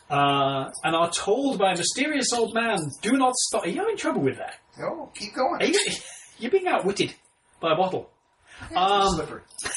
Uh, 0.10 0.70
and 0.84 0.96
are 0.96 1.10
told 1.10 1.58
by 1.58 1.72
a 1.72 1.78
mysterious 1.78 2.32
old 2.32 2.54
man, 2.54 2.78
"Do 3.02 3.14
not 3.14 3.34
stop." 3.36 3.64
Are 3.64 3.68
you 3.68 3.80
having 3.80 3.98
trouble 3.98 4.22
with 4.22 4.38
that? 4.38 4.54
No, 4.78 5.12
keep 5.16 5.34
going. 5.34 5.62
Are 5.64 5.66
you, 5.66 5.80
you're 6.38 6.52
being 6.52 6.68
outwitted 6.68 7.16
by 7.60 7.74
a 7.74 7.76
bottle. 7.76 8.12
Um, 8.76 9.16
Slippery. 9.16 9.42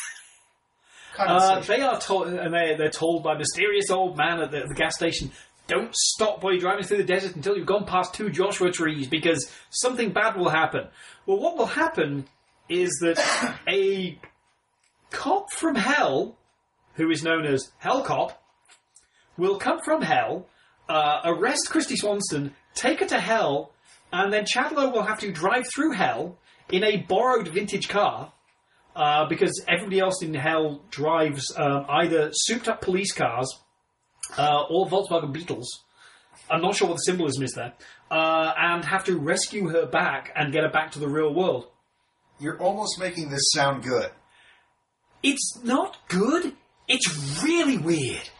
Uh, 1.19 1.59
they 1.63 1.81
are 1.81 2.01
told, 2.01 2.29
and 2.29 2.55
they, 2.55 2.77
they're 2.79 2.91
told 2.91 3.25
by 3.25 3.35
a 3.35 3.39
mysterious 3.39 3.91
old 3.91 4.17
man 4.17 4.41
at 4.41 4.53
the, 4.53 4.61
the 4.69 4.75
gas 4.75 4.95
station, 4.95 5.33
"Don't 5.69 5.95
stop 5.95 6.43
while 6.43 6.53
you're 6.53 6.61
driving 6.61 6.85
through 6.85 6.97
the 6.97 7.05
desert 7.05 7.37
until 7.37 7.57
you've 7.57 7.67
gone 7.67 7.87
past 7.87 8.15
two 8.15 8.31
Joshua 8.31 8.73
trees, 8.73 9.07
because 9.07 9.51
something 9.71 10.13
bad 10.13 10.37
will 10.37 10.49
happen." 10.49 10.89
Well, 11.25 11.39
what 11.39 11.57
will 11.57 11.67
happen 11.67 12.27
is 12.69 12.91
that 13.03 13.19
a 13.69 14.19
cop 15.11 15.53
from 15.53 15.77
hell, 15.77 16.37
who 16.95 17.11
is 17.11 17.23
known 17.23 17.47
as 17.47 17.71
Hell 17.79 18.03
Cop, 18.03 18.43
will 19.37 19.59
come 19.59 19.81
from 19.85 20.03
hell, 20.03 20.47
uh, 20.89 21.21
arrest 21.25 21.69
Kristy 21.71 21.97
Swanson, 21.97 22.55
take 22.75 23.01
her 23.01 23.07
to 23.07 23.21
hell, 23.21 23.73
and 24.13 24.33
then 24.33 24.45
Chad 24.47 24.73
Lowe 24.73 24.91
will 24.91 25.03
have 25.03 25.21
to 25.21 25.33
drive 25.33 25.65
through 25.73 25.93
hell 25.93 26.39
in 26.71 26.83
a 26.85 26.97
borrowed 26.97 27.49
vintage 27.49 27.89
car 27.89 28.33
uh, 28.97 29.27
because 29.27 29.65
everybody 29.69 30.01
else 30.01 30.23
in 30.23 30.35
hell 30.35 30.83
drives 30.91 31.53
um, 31.57 31.87
either 31.89 32.31
souped 32.33 32.69
up 32.69 32.81
police 32.81 33.13
cars 33.13 33.59
uh, 34.37 34.65
or 34.69 34.87
Volkswagen 34.87 35.33
Beetles. 35.33 35.85
I'm 36.51 36.63
not 36.63 36.75
sure 36.75 36.89
what 36.89 36.95
the 36.95 37.01
symbolism 37.01 37.43
is 37.43 37.53
there. 37.53 37.75
Uh, 38.11 38.53
and 38.57 38.85
have 38.85 39.05
to 39.05 39.19
rescue 39.19 39.69
her 39.69 39.87
back 39.87 40.33
and 40.35 40.53
get 40.53 40.63
her 40.63 40.71
back 40.71 40.93
to 40.93 40.99
the 40.99 41.09
real 41.09 41.33
world. 41.35 41.67
You're 42.41 42.59
almost 42.59 42.99
making 42.99 43.31
this 43.31 43.53
sound 43.53 43.83
good. 43.83 44.11
It's 45.23 45.59
not 45.63 45.99
good. 46.09 46.55
It's 46.87 47.43
really 47.43 47.77
weird. 47.77 48.31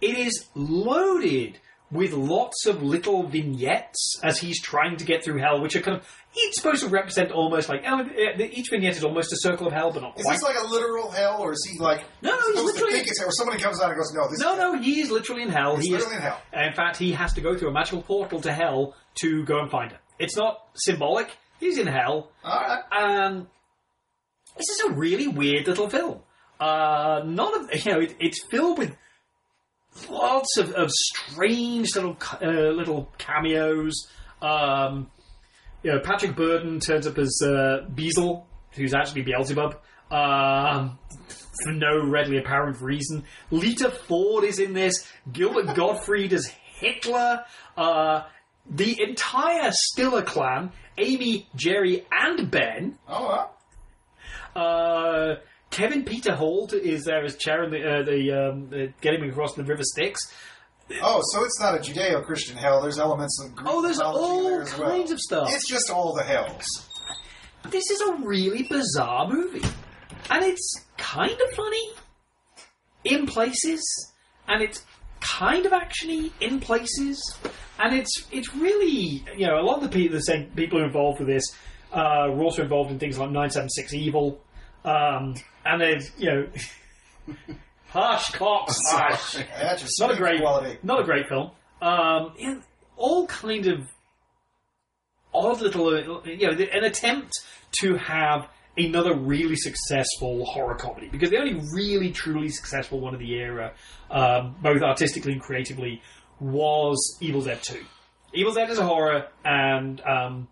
It 0.00 0.18
is 0.18 0.46
loaded 0.54 1.58
with 1.90 2.12
lots 2.12 2.66
of 2.66 2.82
little 2.82 3.22
vignettes 3.24 4.18
as 4.24 4.38
he's 4.38 4.60
trying 4.60 4.96
to 4.96 5.04
get 5.04 5.22
through 5.22 5.38
hell, 5.38 5.60
which 5.60 5.76
are 5.76 5.80
kind 5.80 5.96
of 5.98 6.06
each 6.36 6.54
supposed 6.54 6.82
to 6.82 6.88
represent 6.88 7.30
almost 7.30 7.68
like 7.68 7.84
oh, 7.86 8.04
each 8.38 8.70
vignette 8.70 8.96
is 8.96 9.04
almost 9.04 9.32
a 9.32 9.36
circle 9.38 9.66
of 9.66 9.72
hell, 9.72 9.92
but 9.92 10.02
not 10.02 10.14
quite. 10.14 10.34
Is 10.34 10.40
this 10.40 10.42
like 10.42 10.56
a 10.60 10.66
literal 10.66 11.10
hell, 11.10 11.36
or 11.40 11.52
is 11.52 11.64
he 11.70 11.78
like 11.78 12.02
No, 12.22 12.30
no, 12.30 12.36
he's 12.36 12.56
to 12.56 12.62
literally- 12.64 12.92
think 12.94 13.06
it's 13.08 13.18
hell? 13.20 13.28
Or 13.28 13.32
somebody 13.32 13.62
comes 13.62 13.80
out 13.80 13.90
and 13.90 13.98
goes, 13.98 14.12
"No, 14.12 14.28
this 14.28 14.40
No, 14.40 14.56
no, 14.56 14.78
he 14.80 15.00
is 15.00 15.10
literally 15.10 15.42
in 15.42 15.50
hell. 15.50 15.76
He's 15.76 15.86
he 15.86 15.92
literally 15.92 16.14
is, 16.16 16.20
in 16.20 16.22
hell. 16.22 16.42
In 16.52 16.72
fact, 16.72 16.96
he 16.96 17.12
has 17.12 17.32
to 17.34 17.40
go 17.40 17.56
through 17.56 17.68
a 17.68 17.72
magical 17.72 18.02
portal 18.02 18.40
to 18.40 18.52
hell 18.52 18.94
to 19.20 19.44
go 19.44 19.60
and 19.60 19.70
find 19.70 19.92
it. 19.92 19.98
It's 20.18 20.36
not 20.36 20.60
symbolic. 20.74 21.28
He's 21.60 21.78
in 21.78 21.86
hell, 21.86 22.30
all 22.42 22.60
right." 22.60 22.82
and 22.90 23.46
this 24.56 24.68
is 24.70 24.80
a 24.88 24.90
really 24.92 25.28
weird 25.28 25.66
little 25.68 25.88
film. 25.88 26.20
Uh, 26.58 27.22
none 27.24 27.54
of 27.64 27.84
you 27.86 27.92
know, 27.92 28.00
it, 28.00 28.14
it's 28.20 28.42
filled 28.44 28.78
with 28.78 28.96
lots 30.08 30.56
of, 30.58 30.72
of 30.72 30.90
strange 30.90 31.94
little 31.94 32.16
uh, 32.42 32.46
little 32.46 33.10
cameos. 33.18 34.08
Um, 34.42 35.10
you 35.82 35.92
know, 35.92 36.00
Patrick 36.00 36.34
Bergin 36.34 36.84
turns 36.84 37.06
up 37.06 37.18
as 37.18 37.40
uh, 37.42 37.86
Beazle, 37.94 38.44
who's 38.72 38.94
actually 38.94 39.22
Beelzebub. 39.22 39.80
Um, 40.10 40.98
for 41.62 41.72
no 41.72 42.04
readily 42.04 42.38
apparent 42.38 42.80
reason. 42.80 43.24
Lita 43.50 43.90
Ford 43.90 44.44
is 44.44 44.58
in 44.58 44.72
this. 44.72 45.06
Gilbert 45.32 45.74
Gottfried 45.76 46.32
as 46.32 46.46
Hitler. 46.46 47.44
Uh, 47.76 48.22
the 48.68 49.00
entire 49.02 49.70
Stiller 49.72 50.22
clan, 50.22 50.72
Amy, 50.98 51.48
Jerry, 51.54 52.06
and 52.10 52.50
Ben. 52.50 52.98
Oh, 53.08 53.26
well. 53.28 53.50
Uh, 55.74 55.76
Kevin 55.76 56.04
Peter 56.04 56.34
Hall 56.34 56.68
is 56.72 57.04
there 57.04 57.24
as 57.24 57.36
Charon, 57.36 57.70
the, 57.70 57.78
uh, 57.78 58.02
the, 58.02 58.32
um, 58.50 58.68
the 58.70 58.92
getting 59.00 59.28
across 59.28 59.54
the 59.54 59.64
river 59.64 59.82
Styx. 59.82 60.20
oh, 61.02 61.20
so 61.32 61.44
it's 61.44 61.60
not 61.60 61.74
a 61.74 61.78
Judeo-Christian 61.78 62.56
hell. 62.56 62.82
There's 62.82 62.98
elements 62.98 63.42
of 63.44 63.54
Greek 63.54 63.68
Oh, 63.70 63.82
there's 63.82 64.00
all 64.00 64.44
there 64.44 64.62
as 64.62 64.78
well. 64.78 64.90
kinds 64.90 65.10
of 65.10 65.20
stuff. 65.20 65.48
It's 65.50 65.68
just 65.68 65.90
all 65.90 66.14
the 66.14 66.22
hells. 66.22 66.64
This 67.70 67.84
is 67.90 68.00
a 68.02 68.14
really 68.16 68.64
bizarre 68.64 69.28
movie. 69.28 69.66
And 70.30 70.44
it's 70.44 70.84
kind 70.96 71.32
of 71.32 71.50
funny 71.54 71.90
in 73.04 73.26
places, 73.26 73.82
and 74.48 74.62
it's 74.62 74.82
kind 75.20 75.66
of 75.66 75.72
actiony 75.72 76.30
in 76.40 76.60
places, 76.60 77.20
and 77.78 77.94
it's 77.94 78.26
it's 78.32 78.54
really 78.54 79.22
you 79.36 79.46
know 79.46 79.58
a 79.58 79.62
lot 79.64 79.76
of 79.76 79.82
the 79.82 79.88
people 79.90 80.16
the 80.16 80.22
same 80.22 80.46
people 80.56 80.78
who 80.78 80.84
are 80.84 80.86
involved 80.86 81.18
with 81.18 81.28
this 81.28 81.44
uh, 81.92 82.26
were 82.30 82.42
also 82.42 82.62
involved 82.62 82.90
in 82.90 82.98
things 82.98 83.18
like 83.18 83.30
nine 83.30 83.50
seven 83.50 83.68
six 83.68 83.92
evil, 83.92 84.40
um, 84.84 85.34
and 85.64 85.80
there's 85.80 86.10
you 86.18 86.30
know 86.30 86.46
harsh 87.88 88.30
cops, 88.32 88.80
harsh. 88.90 89.36
That's 89.58 89.82
just 89.82 90.00
not 90.00 90.10
a 90.10 90.16
great 90.16 90.40
quality. 90.40 90.78
not 90.82 91.00
a 91.00 91.04
great 91.04 91.28
film. 91.28 91.50
Um, 91.80 92.34
yeah, 92.38 92.60
all 92.96 93.26
kind 93.26 93.66
of 93.66 93.88
odd 95.34 95.60
little, 95.60 96.22
you 96.26 96.46
know, 96.46 96.52
an 96.52 96.84
attempt 96.84 97.32
to 97.80 97.96
have 97.96 98.48
another 98.76 99.16
really 99.16 99.56
successful 99.56 100.44
horror 100.44 100.74
comedy 100.74 101.08
because 101.08 101.30
the 101.30 101.36
only 101.38 101.60
really 101.74 102.10
truly 102.10 102.48
successful 102.48 103.00
one 103.00 103.14
of 103.14 103.20
the 103.20 103.32
era, 103.34 103.72
um, 104.10 104.56
both 104.62 104.82
artistically 104.82 105.32
and 105.32 105.40
creatively, 105.40 106.00
was 106.40 107.18
Evil 107.20 107.40
Dead 107.42 107.62
Two. 107.62 107.82
Evil 108.32 108.52
Dead 108.52 108.68
is 108.70 108.78
a 108.78 108.84
horror, 108.84 109.28
and 109.44 110.00
um, 110.00 110.48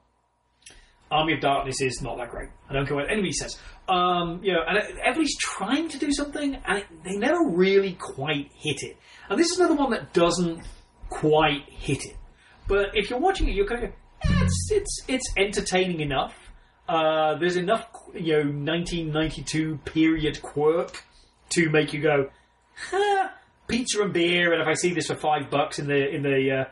Army 1.11 1.35
of 1.35 1.41
Darkness 1.41 1.81
is 1.81 2.01
not 2.01 2.17
that 2.19 2.31
great. 2.31 2.49
I 2.69 2.73
don't 2.73 2.87
care 2.87 2.97
what 2.97 3.11
anybody 3.11 3.33
says. 3.33 3.59
Um, 3.93 4.41
you 4.43 4.55
know, 4.55 4.63
and 4.67 4.79
everybody's 5.01 5.37
trying 5.37 5.89
to 5.91 5.99
do 5.99 6.13
something, 6.13 6.57
and 6.65 6.79
it, 6.79 6.87
they 7.05 7.17
never 7.17 7.45
really 7.45 7.93
quite 7.93 8.51
hit 8.55 8.83
it. 8.83 8.97
And 9.29 9.39
this 9.39 9.51
is 9.51 9.59
another 9.59 9.75
one 9.75 9.91
that 9.91 10.15
doesn't 10.15 10.63
quite 11.11 11.69
hit 11.69 12.07
it. 12.07 12.17
But 12.67 12.93
if 12.95 13.11
you're 13.11 13.19
watching 13.19 13.49
it, 13.49 13.55
you're 13.55 13.67
kind 13.67 13.85
of, 13.85 13.91
eh, 13.91 14.45
it's 14.45 14.71
it's 14.71 15.01
it's 15.09 15.33
entertaining 15.37 16.01
enough. 16.01 16.35
Uh, 16.89 17.35
there's 17.35 17.57
enough, 17.57 17.87
you 18.15 18.33
know, 18.33 18.73
1992 18.73 19.79
period 19.85 20.41
quirk 20.41 21.05
to 21.51 21.69
make 21.69 21.93
you 21.93 22.01
go, 22.01 22.31
huh, 22.91 23.29
pizza 23.69 24.01
and 24.03 24.15
beer. 24.15 24.55
And 24.55 24.63
if 24.63 24.69
I 24.69 24.75
see 24.75 24.95
this 24.95 25.09
for 25.09 25.17
five 25.17 25.51
bucks 25.51 25.79
in 25.79 25.87
the 25.87 26.09
in 26.09 26.23
the 26.23 26.51
uh, 26.51 26.65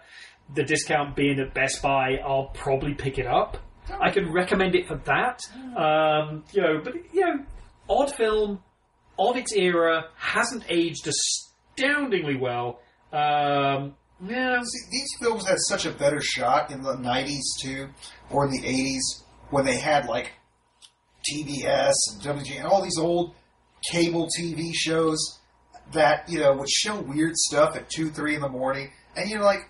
the 0.54 0.64
discount 0.64 1.16
bin 1.16 1.38
at 1.38 1.52
Best 1.52 1.82
Buy, 1.82 2.18
I'll 2.24 2.50
probably 2.54 2.94
pick 2.94 3.18
it 3.18 3.26
up. 3.26 3.58
I 4.00 4.10
can 4.10 4.32
recommend 4.32 4.74
it 4.74 4.86
for 4.86 4.96
that. 5.04 5.40
Um, 5.76 6.44
you 6.52 6.62
know, 6.62 6.80
but 6.82 6.94
you 7.12 7.20
know, 7.20 7.44
odd 7.88 8.14
film 8.14 8.62
of 9.18 9.36
its 9.36 9.52
era 9.52 10.06
hasn't 10.16 10.64
aged 10.68 11.08
astoundingly 11.08 12.36
well. 12.36 12.80
Um, 13.12 13.94
yeah, 14.22 14.60
See, 14.62 14.78
these 14.90 15.08
films 15.20 15.46
had 15.46 15.58
such 15.58 15.86
a 15.86 15.90
better 15.90 16.20
shot 16.20 16.70
in 16.70 16.82
the 16.82 16.94
90s, 16.94 17.40
too, 17.60 17.88
or 18.30 18.44
in 18.44 18.50
the 18.50 18.60
80s, 18.60 19.24
when 19.48 19.64
they 19.64 19.78
had, 19.78 20.06
like, 20.06 20.32
TBS 21.28 21.92
and 22.12 22.22
WG 22.22 22.56
and 22.58 22.66
all 22.66 22.82
these 22.82 22.98
old 22.98 23.34
cable 23.90 24.28
TV 24.38 24.72
shows 24.74 25.38
that 25.92 26.28
you 26.28 26.38
know 26.38 26.54
would 26.54 26.70
show 26.70 27.00
weird 27.00 27.36
stuff 27.36 27.76
at 27.76 27.90
two, 27.90 28.10
three 28.10 28.34
in 28.34 28.40
the 28.40 28.48
morning, 28.48 28.90
and 29.16 29.28
you're 29.28 29.42
like, 29.42 29.68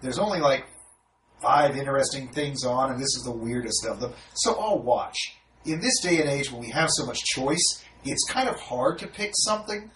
there's 0.00 0.18
only 0.18 0.40
like 0.40 0.64
five 1.46 1.76
interesting 1.76 2.26
things 2.28 2.64
on, 2.64 2.90
and 2.90 2.98
this 2.98 3.14
is 3.16 3.22
the 3.24 3.30
weirdest 3.30 3.86
of 3.86 4.00
them. 4.00 4.12
So 4.34 4.54
I'll 4.54 4.80
watch. 4.80 5.16
In 5.64 5.80
this 5.80 6.00
day 6.00 6.20
and 6.20 6.28
age, 6.28 6.50
when 6.50 6.60
we 6.60 6.70
have 6.70 6.90
so 6.90 7.06
much 7.06 7.22
choice, 7.24 7.84
it's 8.04 8.24
kind 8.28 8.48
of 8.48 8.58
hard 8.58 8.98
to 8.98 9.06
pick 9.06 9.30
something. 9.34 9.90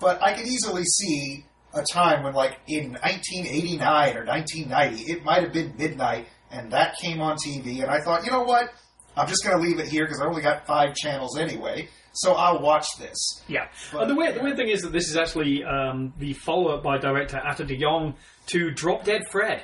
But 0.00 0.22
I 0.22 0.32
could 0.34 0.46
easily 0.46 0.84
see 0.84 1.44
a 1.74 1.82
time 1.82 2.22
when, 2.22 2.34
like 2.34 2.58
in 2.68 2.92
1989 2.92 4.16
or 4.16 4.24
1990, 4.24 5.12
it 5.12 5.24
might 5.24 5.42
have 5.42 5.52
been 5.52 5.74
midnight, 5.78 6.26
and 6.50 6.70
that 6.72 6.96
came 6.98 7.20
on 7.20 7.36
TV, 7.36 7.82
and 7.82 7.90
I 7.90 8.00
thought, 8.00 8.24
you 8.24 8.30
know 8.30 8.42
what? 8.44 8.70
I'm 9.16 9.28
just 9.28 9.44
going 9.44 9.56
to 9.56 9.62
leave 9.62 9.78
it 9.78 9.86
here 9.86 10.04
because 10.04 10.20
I 10.20 10.26
only 10.26 10.42
got 10.42 10.66
five 10.66 10.94
channels 10.94 11.38
anyway, 11.38 11.88
so 12.14 12.32
I'll 12.32 12.60
watch 12.60 12.86
this. 12.98 13.42
Yeah. 13.46 13.68
But- 13.92 14.02
and 14.02 14.10
the 14.10 14.14
weird, 14.16 14.34
the 14.36 14.42
weird 14.42 14.56
thing 14.56 14.68
is 14.68 14.82
that 14.82 14.92
this 14.92 15.08
is 15.08 15.16
actually 15.16 15.62
um, 15.64 16.12
the 16.18 16.32
follow 16.32 16.74
up 16.74 16.82
by 16.82 16.98
director 16.98 17.40
Ate 17.44 17.66
de 17.66 17.76
Jong 17.76 18.14
to 18.46 18.70
Drop 18.72 19.04
Dead 19.04 19.22
Fred, 19.30 19.62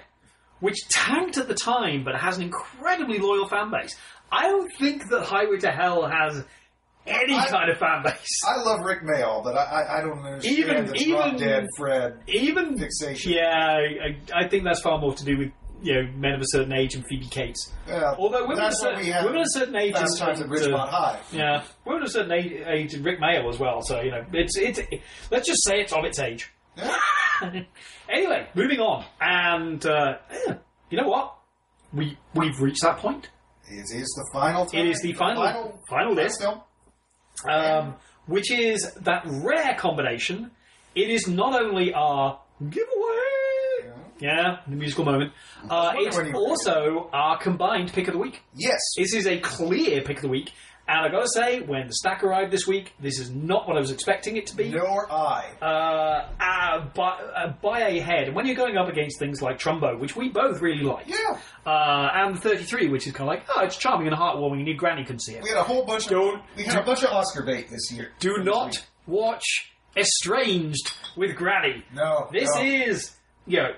which 0.61 0.87
tanked 0.89 1.37
at 1.39 1.49
the 1.49 1.55
time 1.55 2.05
but 2.05 2.15
has 2.17 2.37
an 2.37 2.43
incredibly 2.45 3.19
loyal 3.19 3.49
fan 3.49 3.71
base. 3.71 3.97
I 4.33 4.43
don't 4.49 4.71
think 4.79 5.09
that 5.11 5.23
Highway 5.25 5.59
to 5.59 5.71
Hell 5.73 6.07
has 6.07 6.45
any 7.07 7.35
I- 7.35 7.49
kind 7.49 7.71
of 7.71 7.79
fan 7.79 8.03
base. 8.05 8.41
I 8.47 8.63
love 8.63 8.81
Rick 8.85 9.01
Mayall, 9.03 9.43
but 9.43 9.57
I, 9.57 9.99
I, 9.99 10.01
don't 10.03 10.19
understand 10.25 10.59
Even- 10.59 10.87
the 10.87 10.95
even- 10.97 11.37
dead 11.37 11.67
Fred. 11.77 12.21
Even 12.29 12.79
Fixation. 12.79 13.33
Yeah, 13.33 13.79
I, 13.79 14.17
I 14.45 14.49
think 14.49 14.65
that's 14.65 14.81
far 14.81 14.99
more 14.99 15.15
to 15.15 15.25
do 15.25 15.37
with 15.39 15.51
you 15.83 15.95
know 15.95 16.13
men 16.15 16.35
of 16.35 16.43
a 16.43 16.45
certain 16.49 16.75
age 16.75 16.95
and 16.95 17.05
Phoebe 17.07 17.27
Cates. 17.27 17.73
Yeah, 17.89 18.15
Although 18.19 18.43
women, 18.43 18.59
that's 18.59 18.83
of 18.83 18.89
a 18.89 18.91
what 18.91 18.97
certain, 18.99 19.07
we 19.07 19.13
have. 19.13 19.25
women 19.25 19.41
of 19.41 19.47
a 19.47 19.51
certain 19.51 19.77
age 19.77 19.95
and- 19.97 20.19
Times 20.19 20.41
at 20.43 20.73
uh, 20.73 20.87
High. 20.87 21.21
Yeah, 21.33 21.63
women 21.87 22.03
of 22.03 22.09
a 22.09 22.11
certain 22.13 22.33
age, 22.33 22.53
age 22.67 22.95
and 22.95 23.05
Rick 23.05 23.19
Mayall 23.19 23.49
as 23.49 23.59
well. 23.59 23.81
So 23.83 24.01
you 24.03 24.11
know, 24.11 24.25
it's 24.35 24.57
it's 24.59 24.79
let's 25.31 25.49
just 25.49 25.65
say 25.65 25.81
it's 25.81 25.93
of 25.95 26.05
its 26.05 26.19
age. 26.21 26.51
Yeah. 26.77 26.95
anyway, 28.09 28.47
moving 28.55 28.81
on, 28.81 29.05
and 29.21 29.85
uh, 29.87 30.19
yeah, 30.47 30.55
you 30.91 30.99
know 31.01 31.09
what? 31.09 31.37
We 31.93 32.17
we've 32.35 32.59
reached 32.61 32.83
that 32.83 32.99
point, 32.99 33.29
It 33.69 33.85
is 33.95 34.09
the 34.17 34.31
final. 34.33 34.67
Time, 34.67 34.81
It 34.81 34.91
is 34.91 35.01
the 35.03 35.13
final- 35.15 35.43
final 35.43 35.81
final 35.89 36.15
list. 36.15 36.41
film. 36.41 36.61
um, 37.49 37.95
which 38.27 38.51
is 38.53 38.93
that 39.01 39.23
rare 39.27 39.75
combination. 39.77 40.51
It 40.95 41.09
is 41.11 41.27
not 41.27 41.61
only 41.61 41.93
our 41.95 42.41
giveaway, 42.69 43.93
yeah, 44.21 44.59
the 44.67 44.77
musical 44.77 45.05
moment. 45.05 45.33
Uh, 45.69 45.93
it's 45.97 46.19
also 46.35 47.09
our 47.13 47.39
combined 47.39 47.93
pick 47.93 48.07
of 48.09 48.13
the 48.15 48.19
week. 48.19 48.43
Yes. 48.55 48.79
This 48.97 49.15
is 49.15 49.27
a 49.27 49.39
clear 49.39 50.03
pick 50.03 50.17
of 50.17 50.23
the 50.23 50.29
week, 50.29 50.53
and 50.93 51.07
I 51.07 51.09
gotta 51.09 51.29
say, 51.29 51.61
when 51.61 51.87
the 51.87 51.93
stack 51.95 52.25
arrived 52.25 52.51
this 52.51 52.67
week, 52.67 52.93
this 52.99 53.19
is 53.21 53.31
not 53.31 53.69
what 53.69 53.77
I 53.77 53.81
was 53.81 53.91
expecting 53.93 54.37
it 54.37 54.47
to 54.49 54.57
be. 54.57 54.71
Nor 54.71 55.11
I. 55.13 55.51
uh, 55.63 56.29
uh, 56.43 56.85
by, 56.95 57.11
uh, 57.11 57.53
by 57.63 57.81
a 57.89 58.01
head. 58.01 58.35
When 58.35 58.45
you're 58.47 58.57
going 58.57 58.77
up 58.77 58.89
against 58.89 59.19
things 59.19 59.41
like 59.41 59.59
Trumbo, 59.59 59.99
which 59.99 60.17
we 60.17 60.29
both 60.31 60.61
really 60.61 60.83
like, 60.83 61.07
Yeah. 61.09 61.39
uh, 61.65 62.11
and 62.13 62.39
33, 62.43 62.89
which 62.89 63.07
is 63.07 63.13
kind 63.13 63.29
of 63.31 63.35
like, 63.37 63.45
oh, 63.55 63.65
it's 63.65 63.77
charming 63.77 64.09
and 64.09 64.17
heartwarming, 64.17 64.59
and 64.59 64.67
your 64.67 64.77
granny 64.77 65.05
can 65.05 65.19
see 65.21 65.35
it. 65.35 65.43
We 65.45 65.51
had 65.51 65.59
a 65.59 65.63
whole 65.63 65.85
bunch 65.85 66.07
of. 66.07 66.11
Don't- 66.11 66.43
we 66.57 66.65
had 66.65 66.79
a 66.83 66.85
bunch 66.85 67.03
of 67.05 67.11
Oscar 67.11 67.43
bait 67.43 67.69
this 67.71 67.93
year. 67.93 68.11
Do 68.19 68.35
This 68.39 68.45
not 68.47 68.67
week. 68.73 68.81
watch 69.07 69.73
Estranged 69.97 70.93
with 71.17 71.37
Granny. 71.37 71.85
No. 71.95 72.29
This 72.33 72.49
no. 72.55 72.63
is, 72.63 73.17
you 73.47 73.59
know, 73.59 73.71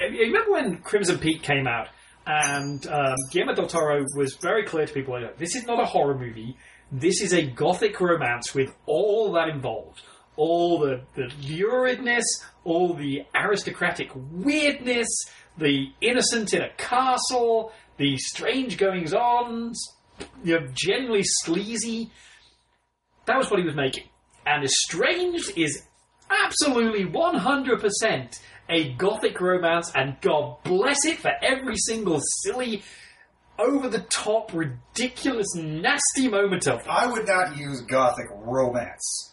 remember 0.00 0.52
when 0.52 0.78
Crimson 0.78 1.18
Peak 1.18 1.42
came 1.42 1.66
out, 1.66 1.88
and 2.28 2.86
um, 2.88 3.16
Guillermo 3.30 3.54
del 3.54 3.66
Toro 3.68 4.04
was 4.14 4.34
very 4.34 4.62
clear 4.62 4.84
to 4.84 4.92
people, 4.92 5.18
this 5.38 5.56
is 5.56 5.64
not 5.64 5.80
a 5.80 5.86
horror 5.86 6.16
movie. 6.16 6.58
This 6.92 7.22
is 7.22 7.32
a 7.32 7.42
gothic 7.42 7.98
romance 7.98 8.54
with 8.54 8.76
all 8.84 9.32
that 9.32 9.48
involved. 9.48 10.02
All 10.36 10.78
the, 10.78 11.00
the 11.14 11.28
luridness, 11.42 12.24
all 12.64 12.92
the 12.92 13.22
aristocratic 13.34 14.10
weirdness, 14.14 15.08
the 15.56 15.90
innocent 16.02 16.52
in 16.52 16.60
a 16.60 16.68
castle, 16.76 17.72
the 17.96 18.18
strange 18.18 18.76
goings 18.76 19.14
on, 19.14 19.72
you 20.44 20.60
know, 20.60 20.66
generally 20.74 21.22
sleazy. 21.24 22.10
That 23.24 23.38
was 23.38 23.50
what 23.50 23.58
he 23.58 23.64
was 23.64 23.74
making. 23.74 24.04
And 24.44 24.64
Estranged 24.64 25.56
is 25.56 25.82
absolutely 26.30 27.06
100% 27.06 28.40
a 28.68 28.92
gothic 28.94 29.40
romance, 29.40 29.92
and 29.94 30.20
God 30.20 30.62
bless 30.62 31.04
it 31.04 31.18
for 31.18 31.32
every 31.42 31.76
single 31.76 32.20
silly, 32.42 32.82
over 33.58 33.88
the 33.88 34.00
top, 34.02 34.52
ridiculous, 34.52 35.54
nasty 35.54 36.28
moment 36.28 36.68
of 36.68 36.80
it. 36.80 36.86
I 36.88 37.10
would 37.10 37.26
not 37.26 37.56
use 37.56 37.80
gothic 37.82 38.26
romance. 38.30 39.27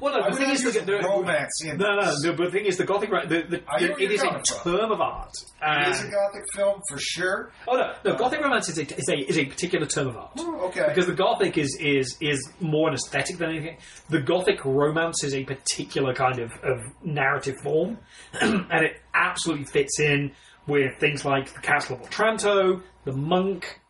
Well, 0.00 0.20
no, 0.20 0.30
the 0.30 0.36
thing 0.36 0.50
is, 0.50 0.62
the, 0.62 0.80
the, 0.80 0.98
romance 0.98 1.62
in 1.64 1.78
no, 1.78 1.96
no, 1.96 2.14
no, 2.22 2.32
but 2.32 2.46
the 2.46 2.50
thing 2.50 2.66
is, 2.66 2.76
the 2.76 2.84
gothic, 2.84 3.10
the, 3.10 3.42
the, 3.48 3.62
where 3.66 4.00
it 4.00 4.10
is 4.10 4.22
a 4.22 4.30
from. 4.30 4.42
term 4.42 4.92
of 4.92 5.00
art. 5.00 5.30
It 5.62 5.88
is 5.88 6.02
a 6.02 6.10
gothic 6.10 6.44
film 6.54 6.80
for 6.88 6.98
sure. 6.98 7.52
oh 7.68 7.76
no, 7.76 7.94
no, 8.04 8.16
gothic 8.16 8.40
romance 8.40 8.68
is 8.68 8.78
a, 8.78 8.82
is 8.82 9.08
a 9.08 9.16
is 9.16 9.38
a 9.38 9.44
particular 9.44 9.86
term 9.86 10.08
of 10.08 10.16
art. 10.16 10.32
Oh, 10.38 10.66
okay. 10.68 10.86
Because 10.88 11.06
the 11.06 11.14
gothic 11.14 11.58
is 11.58 11.76
is 11.80 12.16
is 12.20 12.50
more 12.60 12.88
an 12.88 12.94
aesthetic 12.94 13.38
than 13.38 13.50
anything. 13.50 13.78
The 14.08 14.20
gothic 14.20 14.64
romance 14.64 15.24
is 15.24 15.34
a 15.34 15.44
particular 15.44 16.14
kind 16.14 16.38
of, 16.38 16.52
of 16.62 16.80
narrative 17.02 17.56
form, 17.62 17.98
and 18.40 18.84
it 18.84 19.00
absolutely 19.14 19.66
fits 19.66 20.00
in 20.00 20.32
with 20.66 20.98
things 20.98 21.24
like 21.24 21.52
the 21.52 21.60
Castle 21.60 21.96
of 21.96 22.02
Otranto, 22.02 22.82
the 23.04 23.12
Monk, 23.12 23.80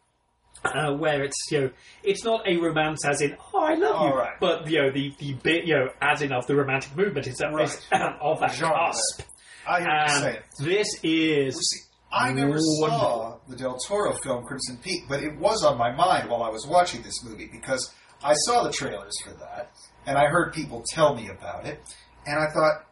uh, 0.64 0.92
where 0.94 1.22
it's 1.24 1.36
you 1.50 1.60
know 1.60 1.70
it's 2.02 2.24
not 2.24 2.46
a 2.46 2.56
romance 2.56 3.04
as 3.04 3.20
in 3.20 3.36
oh 3.54 3.60
I 3.62 3.74
love 3.74 4.02
you, 4.08 4.18
right. 4.18 4.40
but 4.40 4.68
you 4.68 4.82
know 4.82 4.90
the 4.90 5.12
the 5.18 5.34
bit 5.34 5.64
you 5.66 5.74
know 5.74 5.88
as 6.00 6.22
in 6.22 6.32
of 6.32 6.46
the 6.46 6.56
romantic 6.56 6.96
movement 6.96 7.26
is, 7.26 7.40
Right. 7.40 7.64
is 7.68 7.82
of 8.20 8.40
that 8.40 8.52
Genre 8.54 8.76
cusp. 8.76 9.22
I 9.66 9.78
you're 9.80 9.88
And 9.88 10.38
this 10.60 10.88
is 11.02 11.54
Well, 11.54 11.62
see, 11.62 11.80
I 12.12 12.32
never 12.32 12.58
saw 12.60 13.38
the 13.48 13.56
Del 13.56 13.78
Toro 13.78 14.14
film 14.22 14.44
Crimson 14.44 14.76
Peak, 14.78 15.04
but 15.08 15.22
it 15.22 15.36
was 15.38 15.64
on 15.64 15.78
my 15.78 15.90
mind 15.92 16.28
while 16.28 16.42
I 16.42 16.50
was 16.50 16.66
watching 16.66 17.02
this 17.02 17.24
movie 17.24 17.48
because 17.50 17.92
I 18.22 18.34
saw 18.34 18.62
the 18.62 18.70
trailers 18.72 19.14
for 19.24 19.30
that 19.30 19.72
and 20.06 20.18
I 20.18 20.26
heard 20.26 20.52
people 20.52 20.84
tell 20.86 21.14
me 21.14 21.28
about 21.28 21.66
it, 21.66 21.80
and 22.26 22.38
I 22.38 22.52
thought, 22.52 22.86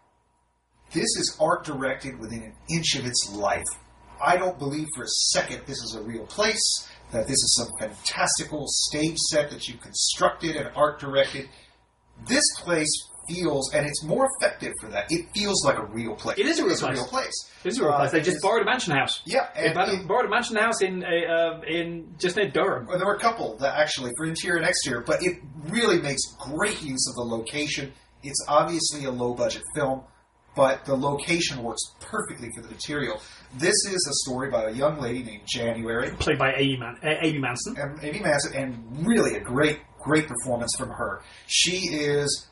this 0.93 1.05
is 1.17 1.37
art 1.41 1.65
directed 1.65 2.19
within 2.19 2.43
an 2.43 2.55
inch 2.75 2.95
of 2.97 3.07
its 3.07 3.31
life. 3.35 3.65
I 4.25 4.37
don't 4.37 4.59
believe 4.59 4.87
for 4.95 5.05
a 5.05 5.09
second 5.09 5.63
this 5.67 5.79
is 5.79 5.95
a 5.95 6.03
real 6.03 6.27
place, 6.27 6.63
that 7.13 7.27
this 7.27 7.37
is 7.37 7.55
some 7.59 7.69
fantastical 7.79 8.65
stage 8.67 9.17
set 9.31 9.51
that 9.51 9.69
you 9.69 9.75
constructed 9.79 10.57
and 10.57 10.71
art 10.75 10.99
directed. 10.99 11.49
This 12.27 12.45
place 12.61 12.91
feels, 13.29 13.73
and 13.73 13.87
it's 13.87 14.03
more 14.03 14.29
effective 14.39 14.73
for 14.81 14.89
that, 14.89 15.07
it 15.11 15.27
feels 15.35 15.65
like 15.65 15.79
a 15.79 15.85
real 15.85 16.15
place. 16.17 16.39
It 16.39 16.47
is 16.47 16.59
a 16.59 16.63
real 16.65 16.73
It's 16.73 16.81
place. 16.81 16.91
a 16.99 17.01
real 17.03 17.07
place. 17.09 17.51
this 17.63 17.75
is 17.75 17.79
a 17.81 17.83
real 17.85 17.93
Uh, 17.93 17.99
place. 17.99 18.11
They 18.13 18.21
just 18.21 18.43
borrowed 18.43 18.63
a 18.63 18.65
mansion 18.65 18.95
house. 18.95 19.21
Yeah, 19.25 19.49
They 19.55 19.67
and 19.67 19.75
borrowed, 19.75 19.89
it- 20.01 20.09
borrowed 20.09 20.27
a 20.27 20.29
mansion 20.29 20.57
house 20.57 20.81
in 20.83 21.05
a, 21.05 21.27
uh, 21.27 21.61
in 21.63 22.15
just 22.19 22.35
near 22.37 22.51
Durham. 22.51 22.87
Well, 22.87 22.99
there 22.99 23.07
were 23.07 23.15
a 23.15 23.21
couple 23.21 23.57
that 23.59 23.79
actually 23.79 24.11
for 24.17 24.27
interior 24.27 24.59
and 24.59 24.67
exterior, 24.67 25.03
but 25.03 25.23
it 25.23 25.39
really 25.69 26.01
makes 26.01 26.23
great 26.41 26.83
use 26.83 27.07
of 27.09 27.15
the 27.15 27.23
location. 27.37 27.93
It's 28.25 28.45
obviously 28.49 29.05
a 29.05 29.11
low 29.11 29.35
budget 29.35 29.63
film, 29.75 30.03
but 30.57 30.85
the 30.85 30.97
location 30.97 31.63
works 31.63 31.83
perfectly 32.01 32.51
for 32.57 32.63
the 32.63 32.69
material. 32.69 33.21
This 33.55 33.75
is 33.87 34.07
a 34.11 34.15
story 34.31 34.49
about 34.49 34.69
a 34.69 34.73
young 34.73 34.99
lady 35.01 35.23
named 35.23 35.43
January 35.47 36.11
played 36.13 36.39
by 36.39 36.55
Amy, 36.55 36.77
Man- 36.79 36.99
uh, 37.03 37.15
Amy 37.21 37.39
Manson. 37.39 37.77
and 37.79 38.03
Amy 38.03 38.21
Manson, 38.21 38.55
and 38.57 39.07
really 39.07 39.37
a 39.37 39.41
great, 39.41 39.81
great 40.01 40.27
performance 40.27 40.75
from 40.79 40.89
her. 40.89 41.21
She 41.47 41.77
is 41.95 42.49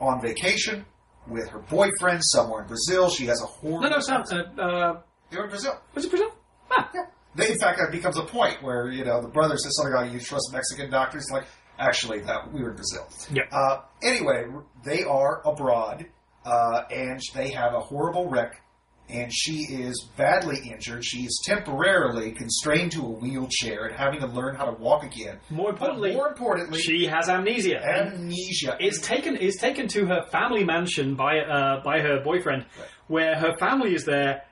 on 0.00 0.20
vacation 0.22 0.84
with 1.26 1.48
her 1.48 1.58
boyfriend 1.58 2.20
somewhere 2.24 2.62
in 2.62 2.68
Brazil. 2.68 3.10
She 3.10 3.26
has 3.26 3.42
a 3.42 3.46
horrible. 3.46 3.80
No, 3.82 3.88
no, 3.88 3.96
it's 3.96 4.08
not. 4.08 4.32
Uh, 4.32 4.62
uh, 4.62 5.00
They're 5.30 5.44
in 5.44 5.50
Brazil. 5.50 5.80
was 5.94 6.04
it 6.04 6.10
Brazil? 6.10 6.30
Ah, 6.70 6.90
Yeah. 6.94 7.02
They, 7.34 7.50
in 7.52 7.58
fact, 7.58 7.80
it 7.80 7.90
becomes 7.92 8.16
a 8.16 8.22
point 8.22 8.62
where 8.62 8.88
you 8.90 9.04
know 9.04 9.20
the 9.20 9.28
brother 9.28 9.56
says 9.58 9.76
something 9.76 9.92
like, 9.94 10.12
"You 10.12 10.20
trust 10.20 10.50
Mexican 10.52 10.90
doctors?" 10.90 11.28
Like, 11.30 11.44
actually, 11.78 12.20
that 12.20 12.50
we 12.52 12.62
were 12.62 12.70
in 12.70 12.76
Brazil. 12.76 13.06
Yeah. 13.30 13.42
Uh, 13.52 13.82
anyway, 14.00 14.46
they 14.84 15.02
are 15.04 15.42
abroad, 15.46 16.06
uh, 16.46 16.82
and 16.90 17.20
they 17.34 17.50
have 17.50 17.74
a 17.74 17.80
horrible 17.80 18.30
wreck, 18.30 18.62
and 19.08 19.32
she 19.32 19.58
is 19.70 20.04
badly 20.16 20.58
injured. 20.70 21.04
She 21.04 21.24
is 21.24 21.40
temporarily 21.44 22.32
constrained 22.32 22.92
to 22.92 23.02
a 23.02 23.08
wheelchair 23.10 23.86
and 23.86 23.96
having 23.96 24.20
to 24.20 24.26
learn 24.26 24.56
how 24.56 24.64
to 24.64 24.72
walk 24.72 25.04
again. 25.04 25.38
More 25.50 25.72
But 25.72 25.74
importantly, 25.74 26.12
more 26.14 26.28
importantly, 26.28 26.80
she 26.80 27.06
has 27.06 27.28
amnesia. 27.28 27.80
amnesia. 27.84 28.76
is 28.80 29.00
taken 29.00 29.36
is 29.36 29.56
taken 29.56 29.86
to 29.88 30.06
her 30.06 30.22
family 30.32 30.64
mansion 30.64 31.14
by 31.14 31.38
uh, 31.40 31.82
by 31.84 32.00
her 32.00 32.20
boyfriend, 32.24 32.66
where 33.06 33.36
her 33.36 33.56
family 33.58 33.94
is 33.94 34.04
there, 34.04 34.42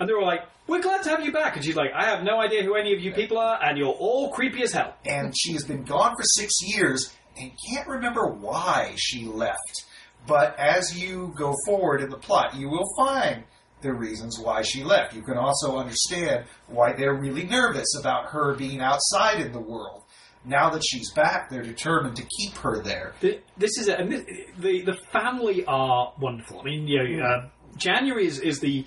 and 0.00 0.08
they're 0.08 0.18
all 0.18 0.26
like, 0.26 0.40
"We're 0.66 0.80
glad 0.80 1.02
to 1.04 1.10
have 1.10 1.24
you 1.24 1.32
back," 1.32 1.56
and 1.56 1.64
she's 1.64 1.76
like, 1.76 1.90
"I 1.94 2.06
have 2.06 2.24
no 2.24 2.40
idea 2.40 2.62
who 2.62 2.74
any 2.74 2.94
of 2.94 3.00
you 3.00 3.12
people 3.12 3.38
are, 3.38 3.58
and 3.62 3.76
you're 3.76 3.88
all 3.88 4.30
creepy 4.30 4.62
as 4.62 4.72
hell." 4.72 4.94
and 5.04 5.36
she 5.36 5.52
has 5.52 5.64
been 5.64 5.84
gone 5.84 6.14
for 6.16 6.22
six 6.22 6.52
years 6.62 7.14
and 7.38 7.50
can't 7.70 7.88
remember 7.88 8.26
why 8.28 8.92
she 8.96 9.24
left. 9.26 9.84
But 10.26 10.56
as 10.58 10.96
you 10.98 11.34
go 11.36 11.54
forward 11.66 12.00
in 12.00 12.10
the 12.10 12.16
plot, 12.18 12.54
you 12.54 12.68
will 12.70 12.88
find 12.96 13.42
the 13.82 13.92
reasons 13.92 14.38
why 14.38 14.62
she 14.62 14.82
left. 14.84 15.14
You 15.14 15.22
can 15.22 15.36
also 15.36 15.76
understand 15.76 16.44
why 16.68 16.92
they're 16.92 17.14
really 17.14 17.44
nervous 17.44 17.94
about 17.98 18.26
her 18.30 18.54
being 18.54 18.80
outside 18.80 19.40
in 19.40 19.52
the 19.52 19.60
world. 19.60 20.02
now 20.44 20.70
that 20.70 20.82
she's 20.84 21.12
back, 21.12 21.50
they're 21.50 21.62
determined 21.62 22.16
to 22.16 22.24
keep 22.36 22.54
her 22.58 22.82
there. 22.82 23.14
The, 23.20 23.40
this 23.56 23.78
is 23.78 23.88
a, 23.88 23.96
and 23.98 24.10
this, 24.10 24.24
the 24.58 24.82
the 24.82 24.94
family 25.12 25.64
are 25.66 26.12
wonderful. 26.20 26.60
I 26.60 26.64
mean, 26.64 26.88
you 26.88 27.18
know, 27.20 27.24
uh, 27.24 27.48
January 27.76 28.26
is, 28.26 28.40
is 28.40 28.58
the 28.60 28.84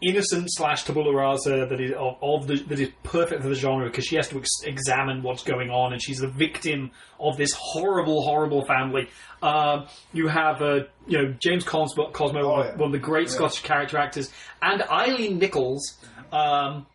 innocent 0.00 0.46
slash 0.50 0.84
tabula 0.84 1.12
rasa 1.12 1.66
that 1.68 1.80
is 1.80 1.92
of, 1.92 2.16
of 2.22 2.46
the 2.46 2.56
that 2.68 2.78
is 2.78 2.90
perfect 3.02 3.42
for 3.42 3.48
the 3.48 3.54
genre 3.54 3.86
because 3.88 4.04
she 4.04 4.16
has 4.16 4.28
to 4.28 4.38
ex- 4.38 4.62
examine 4.64 5.22
what's 5.22 5.42
going 5.42 5.70
on 5.70 5.92
and 5.92 6.00
she's 6.02 6.18
the 6.18 6.28
victim 6.28 6.90
of 7.18 7.36
this 7.36 7.52
horrible, 7.56 8.22
horrible 8.22 8.64
family. 8.64 9.08
Um, 9.42 9.86
you 10.12 10.28
have 10.28 10.62
uh, 10.62 10.80
you 11.06 11.18
know 11.18 11.34
James 11.38 11.64
Cosmo, 11.64 12.10
Cosmo 12.10 12.42
Oh, 12.42 12.48
one, 12.50 12.66
yeah. 12.66 12.76
one 12.76 12.86
of 12.86 12.92
the 12.92 12.98
great 12.98 13.28
Scottish 13.30 13.62
character 13.62 13.98
actors, 13.98 14.30
and 14.62 14.82
Eileen 14.82 15.38
Nicholas. 15.38 15.98
Um, 16.32 16.86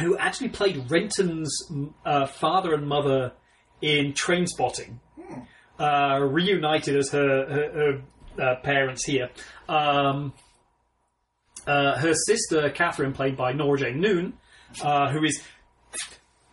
who 0.00 0.18
actually 0.18 0.50
played 0.50 0.90
Renton's 0.90 1.56
uh, 2.04 2.26
father 2.26 2.74
and 2.74 2.86
mother 2.86 3.32
in 3.80 4.12
Trainspotting, 4.12 4.98
uh, 5.78 6.18
reunited 6.20 6.96
as 6.96 7.10
her, 7.12 7.46
her, 7.46 8.02
her 8.36 8.44
uh, 8.44 8.56
parents 8.56 9.06
here. 9.06 9.30
Um, 9.70 10.34
uh, 11.66 11.96
her 11.98 12.14
sister, 12.26 12.70
Catherine, 12.70 13.12
played 13.12 13.36
by 13.36 13.52
Nora-Jane 13.52 14.00
Noone, 14.00 14.34
uh, 14.82 15.10
who 15.10 15.24
is 15.24 15.42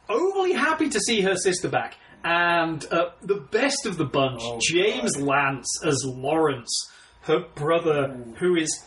overly 0.10 0.54
happy 0.54 0.90
to 0.90 1.00
see 1.00 1.22
her 1.22 1.36
sister 1.36 1.70
back. 1.70 1.96
And 2.24 2.86
uh, 2.92 3.12
the 3.22 3.36
best 3.52 3.86
of 3.86 3.98
the 3.98 4.06
bunch, 4.06 4.42
Oh, 4.44 4.60
James 4.62 5.18
Lance 5.20 5.68
as 5.86 6.02
Lawrence, 6.06 6.72
her 7.22 7.40
brother, 7.56 8.18
who 8.38 8.56
is. 8.56 8.84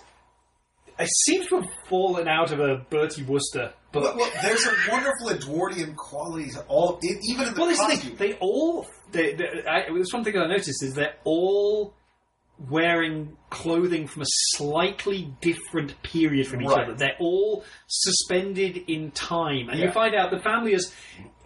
It 0.98 1.10
seems 1.26 1.46
to 1.48 1.60
have 1.60 1.68
fallen 1.90 2.26
out 2.26 2.52
of 2.52 2.60
a 2.60 2.78
Bertie 2.88 3.22
Wooster 3.24 3.74
book. 3.92 4.04
Well, 4.04 4.16
well, 4.16 4.30
there's 4.42 4.64
a 4.64 4.72
wonderful 4.90 5.28
Edwardian 5.28 5.94
quality 5.94 6.48
to 6.52 6.62
all, 6.68 6.98
even 7.02 7.48
in 7.48 7.52
the 7.54 7.60
Well, 7.60 7.68
this 7.68 7.78
is 7.78 7.86
the 7.86 7.92
costume. 7.92 8.16
thing. 8.16 8.30
They 8.30 8.38
all. 8.38 8.86
They, 9.12 9.34
they, 9.34 9.44
I, 9.68 9.92
there's 9.92 10.10
one 10.14 10.24
thing 10.24 10.32
that 10.32 10.44
I 10.44 10.48
noticed 10.48 10.82
is 10.82 10.94
they're 10.94 11.16
all 11.24 11.92
wearing 12.58 13.36
clothing 13.50 14.06
from 14.06 14.22
a 14.22 14.26
slightly 14.54 15.30
different 15.40 16.00
period 16.02 16.46
from 16.46 16.62
each 16.62 16.68
Right. 16.68 16.84
other. 16.84 16.94
They're 16.94 17.16
all 17.20 17.64
suspended 17.86 18.84
in 18.88 19.10
time, 19.10 19.68
and 19.68 19.78
you 19.78 19.90
find 19.90 20.14
out 20.14 20.30
the 20.30 20.38
family 20.40 20.72
is. 20.72 20.92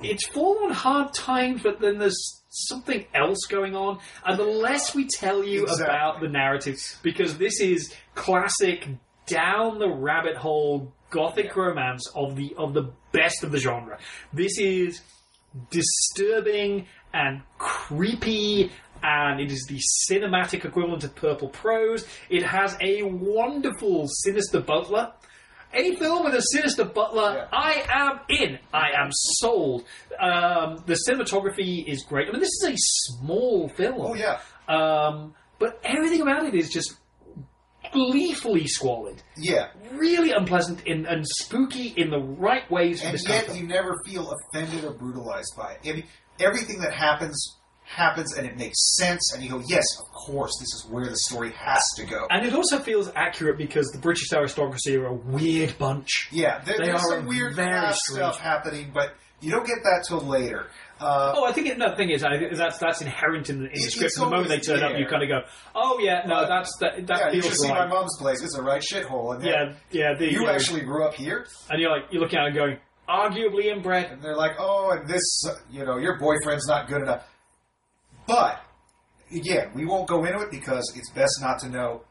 It's 0.03 0.27
fallen 0.28 0.65
on 0.65 0.70
hard 0.70 1.12
times, 1.12 1.62
but 1.62 1.81
then 1.81 1.99
there's 1.99 2.43
something 2.49 3.05
else 3.15 3.41
going 3.49 3.77
on, 3.77 3.99
and 4.24 4.39
the 4.39 4.45
less 4.45 4.95
we 4.95 5.07
tell 5.07 5.45
you 5.45 5.62
Exactly. 5.65 5.85
about 5.85 6.20
the 6.20 6.28
narrative, 6.28 6.78
because 7.03 7.37
this 7.39 7.61
is 7.61 7.93
classic 8.15 8.89
down 9.27 9.78
the 9.78 9.91
rabbit 9.91 10.37
hole 10.37 10.93
gothic 11.11 11.55
romance 11.57 12.09
of 12.15 12.37
the 12.37 12.55
of 12.57 12.73
the 12.73 12.91
best 13.12 13.43
of 13.45 13.51
the 13.53 13.59
genre. 13.59 13.99
This 14.32 14.59
is 14.59 15.01
disturbing 15.70 16.87
and 17.12 17.43
creepy 17.59 18.70
and 19.03 19.41
it 19.41 19.51
is 19.51 19.67
the 19.69 19.81
cinematic 20.11 20.65
equivalent 20.65 21.05
of 21.05 21.15
purple 21.15 21.49
prose. 21.49 22.07
It 22.29 22.43
has 22.43 22.77
a 22.81 23.03
wonderful 23.03 24.07
sinister 24.09 24.61
butler. 24.61 25.13
Any 25.73 25.95
film 25.95 26.25
with 26.25 26.35
a 26.35 26.43
sinister 26.43 26.85
butler 26.85 27.33
Yeah. 27.37 27.49
i 27.53 27.85
am 27.89 28.21
in. 28.29 28.59
I 28.75 28.91
am 28.97 29.11
sold. 29.13 29.85
Um, 30.19 30.83
the 30.87 30.99
cinematography 31.09 31.87
is 31.87 32.03
great. 32.03 32.29
I 32.29 32.33
mean 32.33 32.41
this 32.41 32.51
is 32.63 32.71
a 32.71 32.75
small 32.77 33.69
film. 33.69 34.01
Oh 34.01 34.15
yeah, 34.15 34.41
um, 34.69 35.35
but 35.59 35.81
everything 35.85 36.23
about 36.23 36.45
it 36.45 36.55
is 36.55 36.71
just 36.71 36.95
gleefully 37.93 38.67
squalid. 38.67 39.23
Yeah. 39.37 39.69
really 39.93 40.33
unpleasant 40.33 40.87
in, 40.87 41.07
and 41.07 41.27
spooky 41.27 41.89
in 41.97 42.11
the 42.11 42.19
right 42.21 42.69
ways 42.71 43.03
And 43.03 43.15
this 43.15 43.27
kind 43.27 43.43
of 43.43 43.49
yet 43.49 43.57
you 43.61 43.67
never 43.67 43.97
feel 44.07 44.33
offended 44.33 44.85
or 44.85 44.93
brutalized 44.93 45.55
by 45.57 45.73
it. 45.73 45.89
I 45.89 45.93
mean, 45.95 46.05
everything 46.39 46.81
that 46.81 46.93
happens 46.95 47.57
happens, 47.91 48.35
and 48.37 48.47
it 48.47 48.57
makes 48.57 48.97
sense. 48.97 49.33
And 49.35 49.43
you 49.43 49.51
go, 49.51 49.62
"Yes, 49.67 49.85
of 49.99 50.07
course, 50.12 50.53
this 50.61 50.69
is 50.75 50.87
where 50.89 51.07
the 51.07 51.17
story 51.17 51.53
has 51.53 51.83
to 51.97 52.05
go." 52.05 52.27
And 52.31 52.47
it 52.47 52.55
also 52.55 52.79
feels 52.79 53.11
accurate 53.17 53.59
because 53.59 53.87
the 53.89 53.99
British 53.99 54.33
aristocracy 54.33 54.97
are 54.97 55.07
a 55.07 55.12
weird 55.15 55.77
bunch. 55.79 56.29
Yeah, 56.31 56.61
there, 56.65 56.79
They 56.79 56.85
there's 56.87 57.03
are 57.03 57.09
some 57.19 57.27
weird 57.27 57.55
very 57.57 57.69
class 57.69 58.01
strange. 58.05 58.19
stuff 58.19 58.41
happening, 58.41 58.93
but 58.95 59.15
you 59.41 59.51
don't 59.51 59.67
get 59.67 59.79
that 59.85 60.05
till 60.07 60.21
later. 60.21 60.67
Uh, 61.01 61.33
Oh, 61.35 61.45
I 61.47 61.53
think 61.53 61.67
it, 61.67 61.79
no, 61.79 61.89
the 61.91 61.97
thing 61.97 62.11
is, 62.11 62.23
I, 62.23 62.37
that's 62.55 62.77
that's 62.79 63.01
inherent 63.01 63.49
in 63.49 63.61
the, 63.61 63.67
in 63.69 63.73
the 63.73 63.81
script. 63.81 64.05
it's 64.07 64.19
the 64.19 64.27
moment 64.27 64.49
they 64.49 64.55
always 64.57 64.67
turn 64.67 64.83
up, 64.83 64.91
there. 64.93 65.01
you 65.01 65.07
kind 65.07 65.23
of 65.23 65.29
go, 65.31 65.41
"Oh 65.75 65.99
yeah, 65.99 66.23
no, 66.27 66.43
But- 66.43 66.49
that's 66.49 66.77
that. 66.81 67.07
That 67.07 67.19
yeah, 67.19 67.27
you 67.33 67.41
should 67.43 67.53
feels 67.53 67.62
see 67.62 67.69
my 67.69 67.81
right." 67.81 67.89
mom's 67.89 68.17
place. 68.19 68.43
It's 68.43 68.55
a 68.57 68.62
right 68.62 68.83
shithole. 68.83 69.35
And 69.37 69.45
Yeah, 69.45 69.73
yeah. 69.91 70.15
The, 70.19 70.31
you 70.31 70.47
actually 70.49 70.83
grew 70.83 71.05
up 71.07 71.15
here, 71.15 71.47
and 71.71 71.81
you're 71.81 71.91
like, 71.91 72.12
you're 72.12 72.21
looking 72.21 72.39
at 72.39 72.45
it 72.45 72.49
and 72.49 72.57
going, 72.57 72.77
"Arguably 73.09 73.65
inbred." 73.75 74.11
and 74.12 74.23
they're 74.23 74.37
like, 74.37 74.57
"Oh, 74.59 74.91
and 74.91 75.09
this, 75.09 75.43
uh, 75.49 75.55
you 75.71 75.87
know, 75.87 75.97
your 75.97 76.19
boyfriend's 76.19 76.67
not 76.69 76.87
good 76.87 77.01
enough." 77.03 77.27
But 78.31 78.62
again, 79.35 79.70
we 79.74 79.85
won't 79.86 80.09
go 80.09 80.24
into 80.24 80.40
it 80.40 80.51
because 80.51 80.93
it's 80.97 81.11
best 81.11 81.39
not 81.40 81.59
to 81.61 81.69
know. 81.69 82.02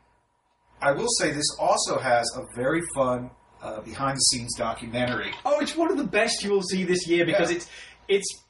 I 0.81 0.91
will 0.91 1.09
say 1.19 1.31
this 1.31 1.55
also 1.59 1.97
has 1.97 2.29
a 2.37 2.43
very 2.55 2.81
fun 2.95 3.31
uh, 3.61 3.81
behind-the-scenes 3.81 4.55
documentary. 4.57 5.33
Oh, 5.45 5.59
it's 5.59 5.75
one 5.75 5.91
of 5.91 5.97
the 5.97 6.05
best 6.05 6.43
you 6.43 6.51
will 6.51 6.61
see 6.63 6.83
this 6.85 7.07
year 7.07 7.25
because 7.25 7.49
Yeah. 7.51 7.57
it's 7.57 7.69
it's 8.07 8.43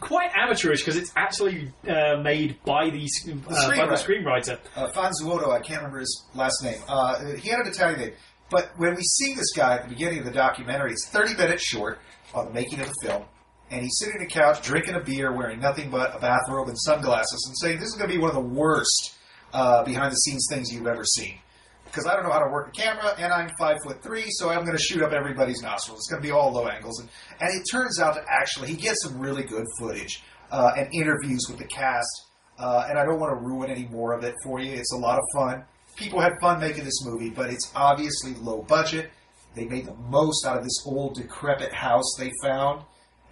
quite 0.00 0.30
amateurish 0.36 0.80
because 0.82 0.96
it's 0.96 1.12
actually 1.16 1.72
uh, 1.88 2.16
made 2.22 2.62
by 2.64 2.90
the, 2.90 3.06
uh, 3.28 3.34
by 3.68 3.86
the 3.86 3.94
screenwriter. 3.96 4.58
uh, 4.76 4.88
Fantauzzo, 4.92 5.50
I 5.52 5.58
can't 5.60 5.78
remember 5.80 5.98
his 6.00 6.24
last 6.34 6.62
name. 6.62 6.80
Uh, 6.88 7.24
he 7.36 7.48
had 7.48 7.60
an 7.60 7.68
Italian 7.68 8.00
name. 8.00 8.12
But 8.50 8.70
when 8.76 8.94
we 8.94 9.02
see 9.02 9.34
this 9.34 9.52
guy 9.56 9.74
at 9.76 9.82
the 9.84 9.88
beginning 9.88 10.20
of 10.20 10.24
the 10.26 10.30
documentary, 10.30 10.92
it's 10.92 11.08
30 11.08 11.34
minutes 11.34 11.64
short 11.64 11.98
on 12.34 12.44
the 12.46 12.52
making 12.52 12.80
of 12.80 12.86
the 12.88 12.94
film. 13.06 13.24
And 13.70 13.82
he's 13.82 13.98
sitting 13.98 14.20
on 14.20 14.22
a 14.22 14.28
couch 14.28 14.62
drinking 14.62 14.94
a 14.94 15.00
beer, 15.00 15.32
wearing 15.32 15.60
nothing 15.60 15.90
but 15.90 16.14
a 16.14 16.20
bathrobe 16.20 16.68
and 16.68 16.78
sunglasses, 16.78 17.44
and 17.48 17.58
saying, 17.58 17.80
This 17.80 17.88
is 17.88 17.94
going 17.96 18.08
to 18.08 18.14
be 18.14 18.20
one 18.20 18.30
of 18.30 18.36
the 18.36 18.48
worst 18.54 19.16
uh, 19.52 19.82
behind 19.84 20.12
the 20.12 20.16
scenes 20.16 20.46
things 20.48 20.72
you've 20.72 20.86
ever 20.86 21.04
seen. 21.04 21.38
Because 21.84 22.06
I 22.06 22.14
don't 22.14 22.24
know 22.24 22.32
how 22.32 22.40
to 22.40 22.50
work 22.50 22.68
a 22.68 22.70
camera, 22.72 23.14
and 23.18 23.32
I'm 23.32 23.50
five 23.58 23.78
foot 23.84 24.02
three, 24.02 24.26
so 24.28 24.50
I'm 24.50 24.64
going 24.64 24.76
to 24.76 24.82
shoot 24.82 25.02
up 25.02 25.12
everybody's 25.12 25.62
nostrils. 25.62 26.00
It's 26.00 26.08
going 26.08 26.22
to 26.22 26.26
be 26.26 26.32
all 26.32 26.52
low 26.52 26.68
angles. 26.68 27.00
And, 27.00 27.08
and 27.40 27.48
it 27.60 27.64
turns 27.70 27.98
out 27.98 28.14
to 28.14 28.24
actually, 28.28 28.68
he 28.68 28.76
gets 28.76 29.02
some 29.02 29.18
really 29.18 29.44
good 29.44 29.64
footage 29.78 30.22
uh, 30.50 30.72
and 30.76 30.92
interviews 30.92 31.46
with 31.48 31.58
the 31.58 31.64
cast. 31.64 32.26
Uh, 32.58 32.86
and 32.88 32.98
I 32.98 33.04
don't 33.04 33.20
want 33.20 33.38
to 33.38 33.44
ruin 33.44 33.70
any 33.70 33.86
more 33.86 34.12
of 34.12 34.24
it 34.24 34.34
for 34.44 34.60
you. 34.60 34.72
It's 34.72 34.92
a 34.92 34.96
lot 34.96 35.18
of 35.18 35.24
fun. 35.34 35.64
People 35.96 36.20
had 36.20 36.32
fun 36.40 36.60
making 36.60 36.84
this 36.84 37.04
movie, 37.04 37.30
but 37.30 37.50
it's 37.50 37.72
obviously 37.74 38.34
low 38.34 38.62
budget. 38.62 39.10
They 39.54 39.64
made 39.64 39.86
the 39.86 39.94
most 39.94 40.44
out 40.46 40.58
of 40.58 40.64
this 40.64 40.82
old 40.84 41.14
decrepit 41.14 41.72
house 41.72 42.14
they 42.18 42.30
found, 42.42 42.82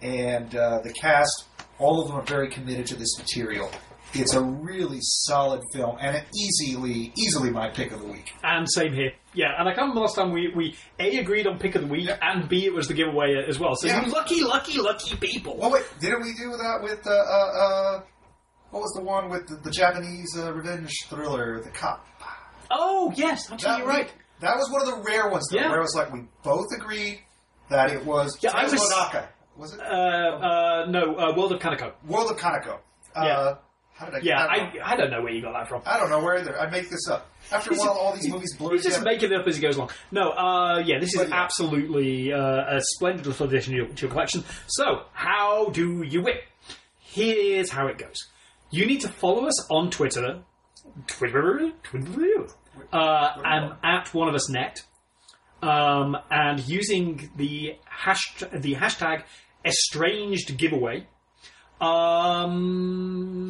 and 0.05 0.55
uh, 0.55 0.79
the 0.83 0.93
cast, 0.93 1.45
all 1.79 2.01
of 2.01 2.07
them 2.07 2.17
are 2.17 2.23
very 2.25 2.49
committed 2.49 2.85
to 2.87 2.95
this 2.95 3.17
material. 3.17 3.69
It's 4.13 4.33
a 4.33 4.41
really 4.41 4.99
solid 5.01 5.61
film, 5.73 5.97
and 5.99 6.15
it 6.15 6.23
easily, 6.33 7.11
easily 7.17 7.49
my 7.49 7.69
pick 7.69 7.91
of 7.91 7.99
the 7.99 8.07
week. 8.07 8.31
And 8.43 8.65
same 8.71 8.93
here. 8.93 9.11
Yeah, 9.33 9.47
and 9.59 9.67
I 9.67 9.73
can't 9.73 9.81
remember 9.89 10.01
last 10.01 10.15
time 10.15 10.31
we, 10.31 10.53
we 10.55 10.75
A, 10.99 11.17
agreed 11.17 11.47
on 11.47 11.59
pick 11.59 11.75
of 11.75 11.81
the 11.81 11.87
week, 11.87 12.09
and 12.21 12.47
B, 12.47 12.65
it 12.65 12.73
was 12.73 12.87
the 12.87 12.93
giveaway 12.93 13.43
as 13.45 13.59
well. 13.59 13.75
So 13.75 13.87
Yeah. 13.87 14.05
you 14.05 14.11
lucky, 14.13 14.41
lucky, 14.41 14.77
lucky 14.79 15.17
people. 15.17 15.59
Oh 15.61 15.69
wait, 15.69 15.83
didn't 15.99 16.21
we 16.21 16.33
do 16.33 16.51
that 16.51 16.79
with 16.81 17.05
uh, 17.05 17.09
uh, 17.09 17.13
uh, 17.63 18.01
what 18.69 18.81
was 18.83 18.93
the 18.95 19.03
one 19.03 19.29
with 19.29 19.47
the, 19.47 19.55
the 19.55 19.71
Japanese 19.71 20.33
uh, 20.37 20.53
revenge 20.53 20.93
thriller, 21.09 21.59
the 21.61 21.71
cop? 21.71 22.07
Oh, 22.71 23.11
yes, 23.17 23.51
actually, 23.51 23.67
That 23.69 23.77
you're 23.79 23.87
we- 23.87 23.93
right. 23.93 24.13
That 24.39 24.55
was 24.57 24.69
one 24.71 24.81
of 24.81 24.87
the 24.87 25.09
rare 25.09 25.29
ones, 25.29 25.47
though, 25.51 25.57
Yeah. 25.59 25.69
where 25.69 25.79
it 25.79 25.83
was 25.83 25.95
like 25.95 26.11
we 26.13 26.21
both 26.43 26.67
agreed 26.77 27.19
that 27.69 27.89
it 27.91 28.05
was 28.05 28.37
Yeah, 28.41 28.51
I 28.53 28.63
was-. 28.63 28.93
Was 29.57 29.73
it 29.73 29.79
Uh, 29.79 29.83
uh, 29.83 30.85
no, 30.89 31.15
uh, 31.17 31.33
World 31.35 31.51
of 31.53 31.59
Kanako. 31.59 31.93
World 32.07 32.31
of 32.31 32.37
Kanako? 32.37 32.79
Uh, 33.15 33.23
Yeah. 33.23 33.55
How 33.93 34.07
did 34.07 34.15
I? 34.15 34.19
Yeah, 34.23 34.43
I. 34.45 34.55
I, 34.55 34.91
I 34.91 34.95
don't 34.97 35.09
know 35.09 35.21
where 35.21 35.31
you 35.31 35.41
got 35.41 35.53
that 35.53 35.69
from. 35.69 35.81
I 35.85 35.97
don't 35.97 36.09
know 36.09 36.19
where 36.21 36.37
either. 36.37 36.59
I 36.59 36.69
make 36.69 36.89
this 36.89 37.07
up. 37.07 37.31
After 37.49 37.71
a 37.71 37.77
while, 37.77 37.91
all 37.91 38.13
these 38.13 38.27
movies 38.27 38.53
blur 38.57 38.73
He's 38.73 38.83
just 38.83 39.01
making 39.03 39.31
it 39.31 39.39
up 39.39 39.47
as 39.47 39.55
he 39.55 39.61
goes 39.61 39.77
along. 39.77 39.91
No, 40.11 40.31
uh, 40.31 40.79
yeah, 40.85 40.99
this 40.99 41.13
is 41.13 41.21
But 41.21 41.29
yeah. 41.29 41.41
absolutely 41.41 42.33
uh, 42.33 42.75
a 42.75 42.81
splendid 42.81 43.25
little 43.25 43.47
addition 43.47 43.71
to 43.71 43.77
your, 43.77 43.87
to 43.87 44.01
your 44.01 44.11
collection. 44.11 44.43
So, 44.67 45.03
how 45.13 45.69
do 45.69 46.03
you 46.03 46.21
win? 46.23 46.35
Here's 46.99 47.69
how 47.69 47.87
it 47.87 47.97
goes. 47.97 48.27
You 48.69 48.85
need 48.85 48.99
to 49.01 49.07
follow 49.07 49.45
us 49.45 49.65
on 49.71 49.89
Twitter, 49.91 50.41
Twitter, 51.07 51.71
Twitter, 51.83 52.47
uh, 52.91 52.97
I'm 52.97 53.75
at 53.81 54.13
one 54.13 54.27
of 54.27 54.35
us 54.35 54.49
net, 54.49 54.83
um, 55.61 56.17
and 56.29 56.67
using 56.67 57.29
the 57.37 57.77
hash 57.85 58.35
the 58.51 58.75
hashtag 58.75 59.23
estranged 59.65 60.57
giveaway. 60.57 61.07
Um, 61.81 63.49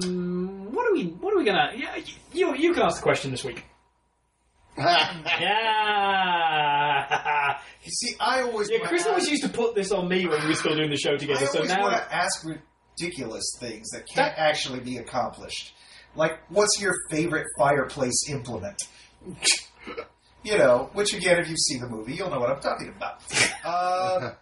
what 0.72 0.90
are 0.90 0.94
we? 0.94 1.06
What 1.06 1.34
are 1.34 1.38
we 1.38 1.46
gonna? 1.46 1.74
Yeah, 1.76 1.96
you 2.34 2.56
you 2.56 2.74
can 2.74 2.84
ask 2.84 2.98
the 2.98 3.04
question 3.04 3.32
this 3.32 3.44
week. 3.44 3.64
Yeah. 5.38 5.96
You 7.84 7.92
see, 7.92 8.16
I 8.20 8.42
always 8.42 8.70
yeah, 8.70 8.80
Chris 8.80 9.06
always 9.06 9.30
used 9.30 9.44
to 9.44 9.50
put 9.50 9.76
this 9.76 9.92
on 9.92 10.10
me 10.10 10.26
when 10.26 10.42
we 10.42 10.48
were 10.48 10.56
still 10.56 10.76
doing 10.76 10.90
the 10.90 10.98
show 10.98 11.14
I 11.14 11.18
together. 11.18 11.46
So 11.46 11.62
now, 11.64 11.82
want 11.84 11.96
to 11.96 12.14
ask 12.14 12.44
ridiculous 12.44 13.56
things 13.60 13.90
that 13.92 14.08
can't 14.08 14.34
actually 14.38 14.80
be 14.80 14.98
accomplished. 14.98 15.76
Like, 16.16 16.40
what's 16.50 16.82
your 16.82 16.96
favorite 17.12 17.46
fireplace 17.58 18.28
implement? 18.30 18.82
you 20.44 20.58
know, 20.58 20.90
which 20.94 21.14
again, 21.14 21.38
if 21.40 21.48
you've 21.48 21.60
seen 21.60 21.82
the 21.82 21.88
movie, 21.88 22.16
you'll 22.16 22.32
know 22.32 22.40
what 22.40 22.50
I'm 22.50 22.62
talking 22.62 22.90
about. 22.90 23.22
Uh, 23.66 24.36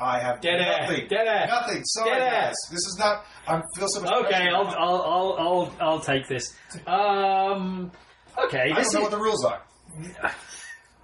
I 0.00 0.18
have 0.18 0.40
Dead 0.40 0.60
it. 0.60 0.80
nothing. 0.80 1.08
Get 1.08 1.26
it. 1.26 1.46
Nothing. 1.48 1.84
Sorry, 1.84 2.10
it. 2.16 2.30
guys. 2.30 2.54
This 2.70 2.78
is 2.78 2.96
not. 2.98 3.24
I 3.46 3.60
feel 3.76 3.88
so 3.88 4.00
much. 4.00 4.12
Okay, 4.24 4.30
pressure 4.30 4.54
I'll, 4.56 4.64
now. 4.64 4.74
I'll, 4.78 5.02
I'll, 5.02 5.36
I'll, 5.38 5.72
I'll 5.80 6.00
take 6.00 6.26
this. 6.28 6.56
Um, 6.86 7.90
okay, 8.46 8.70
I 8.72 8.76
this 8.80 8.92
don't 8.92 9.02
know 9.02 9.08
is, 9.08 9.12
what 9.12 9.18
the 9.18 9.18
rules 9.18 9.44
are. 9.44 9.62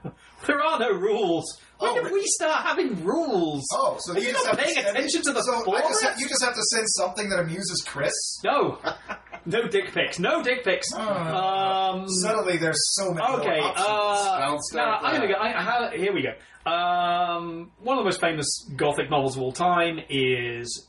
there 0.46 0.62
are 0.62 0.78
no 0.78 0.92
rules. 0.92 1.60
When 1.78 1.90
Oh, 1.90 2.02
did 2.02 2.10
we 2.10 2.22
start 2.24 2.64
having 2.64 3.04
rules? 3.04 3.62
Oh, 3.74 3.96
so 4.00 4.14
Are 4.14 4.18
you 4.18 4.32
just 4.32 4.46
not 4.46 4.56
have 4.56 4.58
to 4.58 4.64
paying 4.72 4.82
send 4.84 4.96
attention 4.96 5.22
to 5.24 5.32
the 5.34 5.42
so 5.42 5.56
I 5.60 5.64
format? 5.64 5.82
just 5.88 6.02
have, 6.04 6.18
you 6.20 6.26
just 6.26 6.42
have 6.42 6.54
to 6.54 6.62
send 6.62 6.88
something 6.88 7.28
that 7.28 7.38
amuses 7.40 7.84
Chris. 7.86 8.14
No, 8.42 8.78
no 9.46 9.68
dick 9.68 9.92
pics. 9.92 10.18
No 10.18 10.42
dick 10.42 10.64
pics. 10.64 10.88
Oh. 10.94 11.00
Um, 11.00 12.08
Suddenly, 12.08 12.58
there's 12.58 12.80
so 12.94 13.12
many 13.12 13.26
okay. 13.26 13.60
options. 13.60 14.74
Uh, 14.74 14.76
now 14.76 14.98
I'm 15.02 15.14
gonna 15.14 15.28
go. 15.28 15.38
I, 15.38 15.52
how, 15.52 15.90
here 15.90 16.12
we 16.12 16.22
go. 16.22 16.34
Um, 16.70 17.70
one 17.80 17.96
of 17.96 18.02
the 18.02 18.08
most 18.08 18.20
famous 18.20 18.68
Gothic 18.74 19.08
novels 19.08 19.36
of 19.36 19.42
all 19.42 19.52
time 19.52 20.00
is 20.10 20.88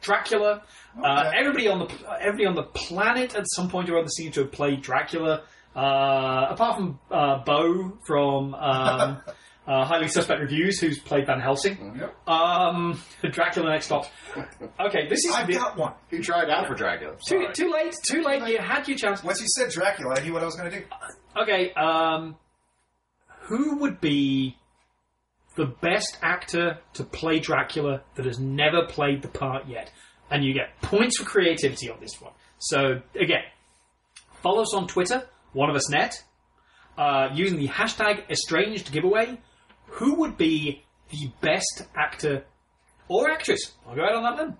Dracula. 0.00 0.62
Uh, 1.02 1.30
everybody 1.34 1.68
on 1.68 1.80
the 1.80 1.88
everybody 2.20 2.46
on 2.46 2.54
the 2.54 2.62
planet 2.62 3.34
at 3.34 3.44
some 3.50 3.68
point 3.68 3.90
or 3.90 3.98
other 3.98 4.08
seems 4.08 4.34
to 4.34 4.42
have 4.42 4.52
played 4.52 4.80
Dracula. 4.82 5.42
Uh, 5.74 6.46
apart 6.50 6.76
from 6.76 6.98
uh, 7.10 7.42
Bo 7.44 7.98
from 8.06 8.54
um, 8.54 9.20
uh, 9.68 9.84
Highly 9.84 10.08
Suspect 10.08 10.40
Reviews, 10.40 10.80
who's 10.80 10.98
played 10.98 11.26
Van 11.26 11.40
Helsing. 11.40 11.96
Yep. 12.00 12.28
Um, 12.28 13.00
Dracula 13.30 13.70
next 13.70 13.86
stop. 13.86 14.06
Okay, 14.80 15.06
this 15.08 15.24
is 15.24 15.34
I've 15.34 15.46
the- 15.46 15.54
got 15.54 15.76
one. 15.76 15.92
He 16.10 16.18
tried 16.20 16.48
out 16.50 16.66
for 16.66 16.74
Dracula. 16.74 17.12
too, 17.14 17.18
Sorry. 17.42 17.52
too 17.52 17.70
late. 17.70 17.94
Too 18.10 18.22
late. 18.22 18.42
You 18.50 18.58
had 18.58 18.88
your 18.88 18.96
chance. 18.96 19.22
Once 19.22 19.40
you 19.40 19.46
said 19.48 19.70
Dracula, 19.70 20.14
I 20.18 20.22
knew 20.24 20.32
what 20.32 20.42
I 20.42 20.46
was 20.46 20.56
going 20.56 20.70
to 20.70 20.78
do. 20.80 20.84
Okay, 21.40 21.72
um, 21.74 22.36
who 23.42 23.76
would 23.78 24.00
be 24.00 24.56
the 25.56 25.66
best 25.66 26.16
actor 26.22 26.78
to 26.94 27.04
play 27.04 27.38
Dracula 27.38 28.02
that 28.14 28.24
has 28.26 28.38
never 28.38 28.86
played 28.86 29.22
the 29.22 29.28
part 29.28 29.66
yet? 29.68 29.92
And 30.30 30.44
you 30.44 30.52
get 30.54 30.80
points 30.82 31.18
for 31.18 31.24
creativity 31.24 31.90
on 31.90 32.00
this 32.00 32.20
one. 32.20 32.32
So, 32.58 33.00
again, 33.18 33.42
follow 34.42 34.62
us 34.62 34.74
on 34.74 34.86
Twitter, 34.86 35.26
one 35.52 35.70
of 35.70 35.76
us 35.76 35.88
net, 35.90 36.22
uh, 36.98 37.28
using 37.32 37.58
the 37.58 37.68
hashtag 37.68 38.28
estranged 38.30 38.92
giveaway. 38.92 39.38
Who 39.98 40.14
would 40.14 40.36
be 40.36 40.84
the 41.10 41.30
best 41.40 41.82
actor 41.96 42.44
or 43.08 43.28
actress? 43.30 43.72
I'll 43.86 43.96
go 43.96 44.04
out 44.04 44.14
on 44.14 44.22
that 44.22 44.36
then. 44.36 44.56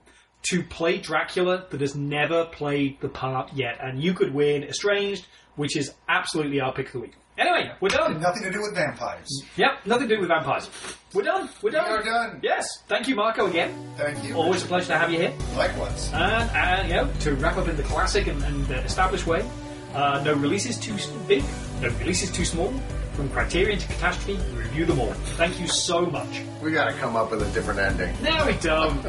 To 0.51 0.63
play 0.65 0.99
Dracula 0.99 1.67
that 1.71 1.81
has 1.81 1.95
never 1.95 2.45
played 2.47 3.01
the 3.01 3.09
part 3.09 3.53
yet. 3.55 3.79
And 3.81 4.03
you 4.03 4.15
could 4.15 4.35
win 4.35 4.65
Estranged, 4.65 5.27
which 5.55 5.77
is 5.77 5.93
absolutely 6.09 6.61
our 6.61 6.73
pick 6.73 6.87
of 6.87 6.93
the 6.93 6.99
week. 7.01 7.15
Anyway, 7.37 7.71
we're 7.81 7.89
done. 7.89 8.21
Nothing 8.21 8.43
to 8.43 8.51
do 8.51 8.61
with 8.63 8.75
vampires. 8.75 9.29
Yep, 9.57 9.87
nothing 9.87 10.09
to 10.09 10.17
do 10.17 10.21
with 10.21 10.29
vampires. 10.29 10.69
We're 11.15 11.23
done. 11.23 11.49
We're 11.63 11.71
done. 11.71 11.89
We 11.89 11.99
are 11.99 12.03
done. 12.03 12.41
Yes. 12.43 12.67
Thank 12.89 13.07
you, 13.07 13.15
Marco, 13.15 13.47
again. 13.47 13.93
Thank 13.97 14.25
you. 14.25 14.35
Always 14.35 14.65
a 14.65 14.67
pleasure 14.67 14.89
to 14.89 14.99
have 14.99 15.13
you 15.13 15.19
here. 15.19 15.33
Likewise. 15.57 16.13
And, 16.13 16.51
uh, 16.51 16.83
you 16.85 16.95
know, 16.95 17.13
to 17.21 17.37
wrap 17.37 17.57
up 17.57 17.69
in 17.69 17.77
the 17.77 17.85
classic 17.85 18.27
and, 18.27 18.43
and 18.43 18.69
uh, 18.73 18.75
established 18.79 19.29
way, 19.29 19.49
uh, 19.95 20.21
no 20.25 20.35
releases 20.35 20.79
too 20.81 20.97
big, 21.29 21.45
no 21.81 21.91
releases 22.01 22.33
too 22.33 22.45
small. 22.45 22.75
From 23.19 23.29
Criterion 23.31 23.81
to 23.81 23.87
Catastrophe, 23.89 24.39
we 24.53 24.59
review 24.63 24.85
them 24.85 25.01
all. 25.01 25.13
Thank 25.13 25.59
you 25.59 25.67
so 25.67 26.07
much. 26.07 26.43
We 26.63 26.71
gotta 26.71 26.93
come 26.93 27.17
up 27.17 27.33
with 27.33 27.43
a 27.43 27.51
different 27.51 27.81
ending. 27.81 28.15
Now 28.23 28.47
we 28.47 28.53
don't. 28.59 29.05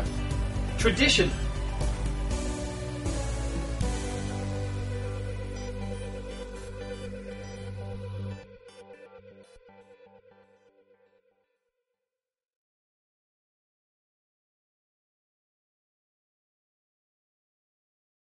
Tradition 0.80 1.30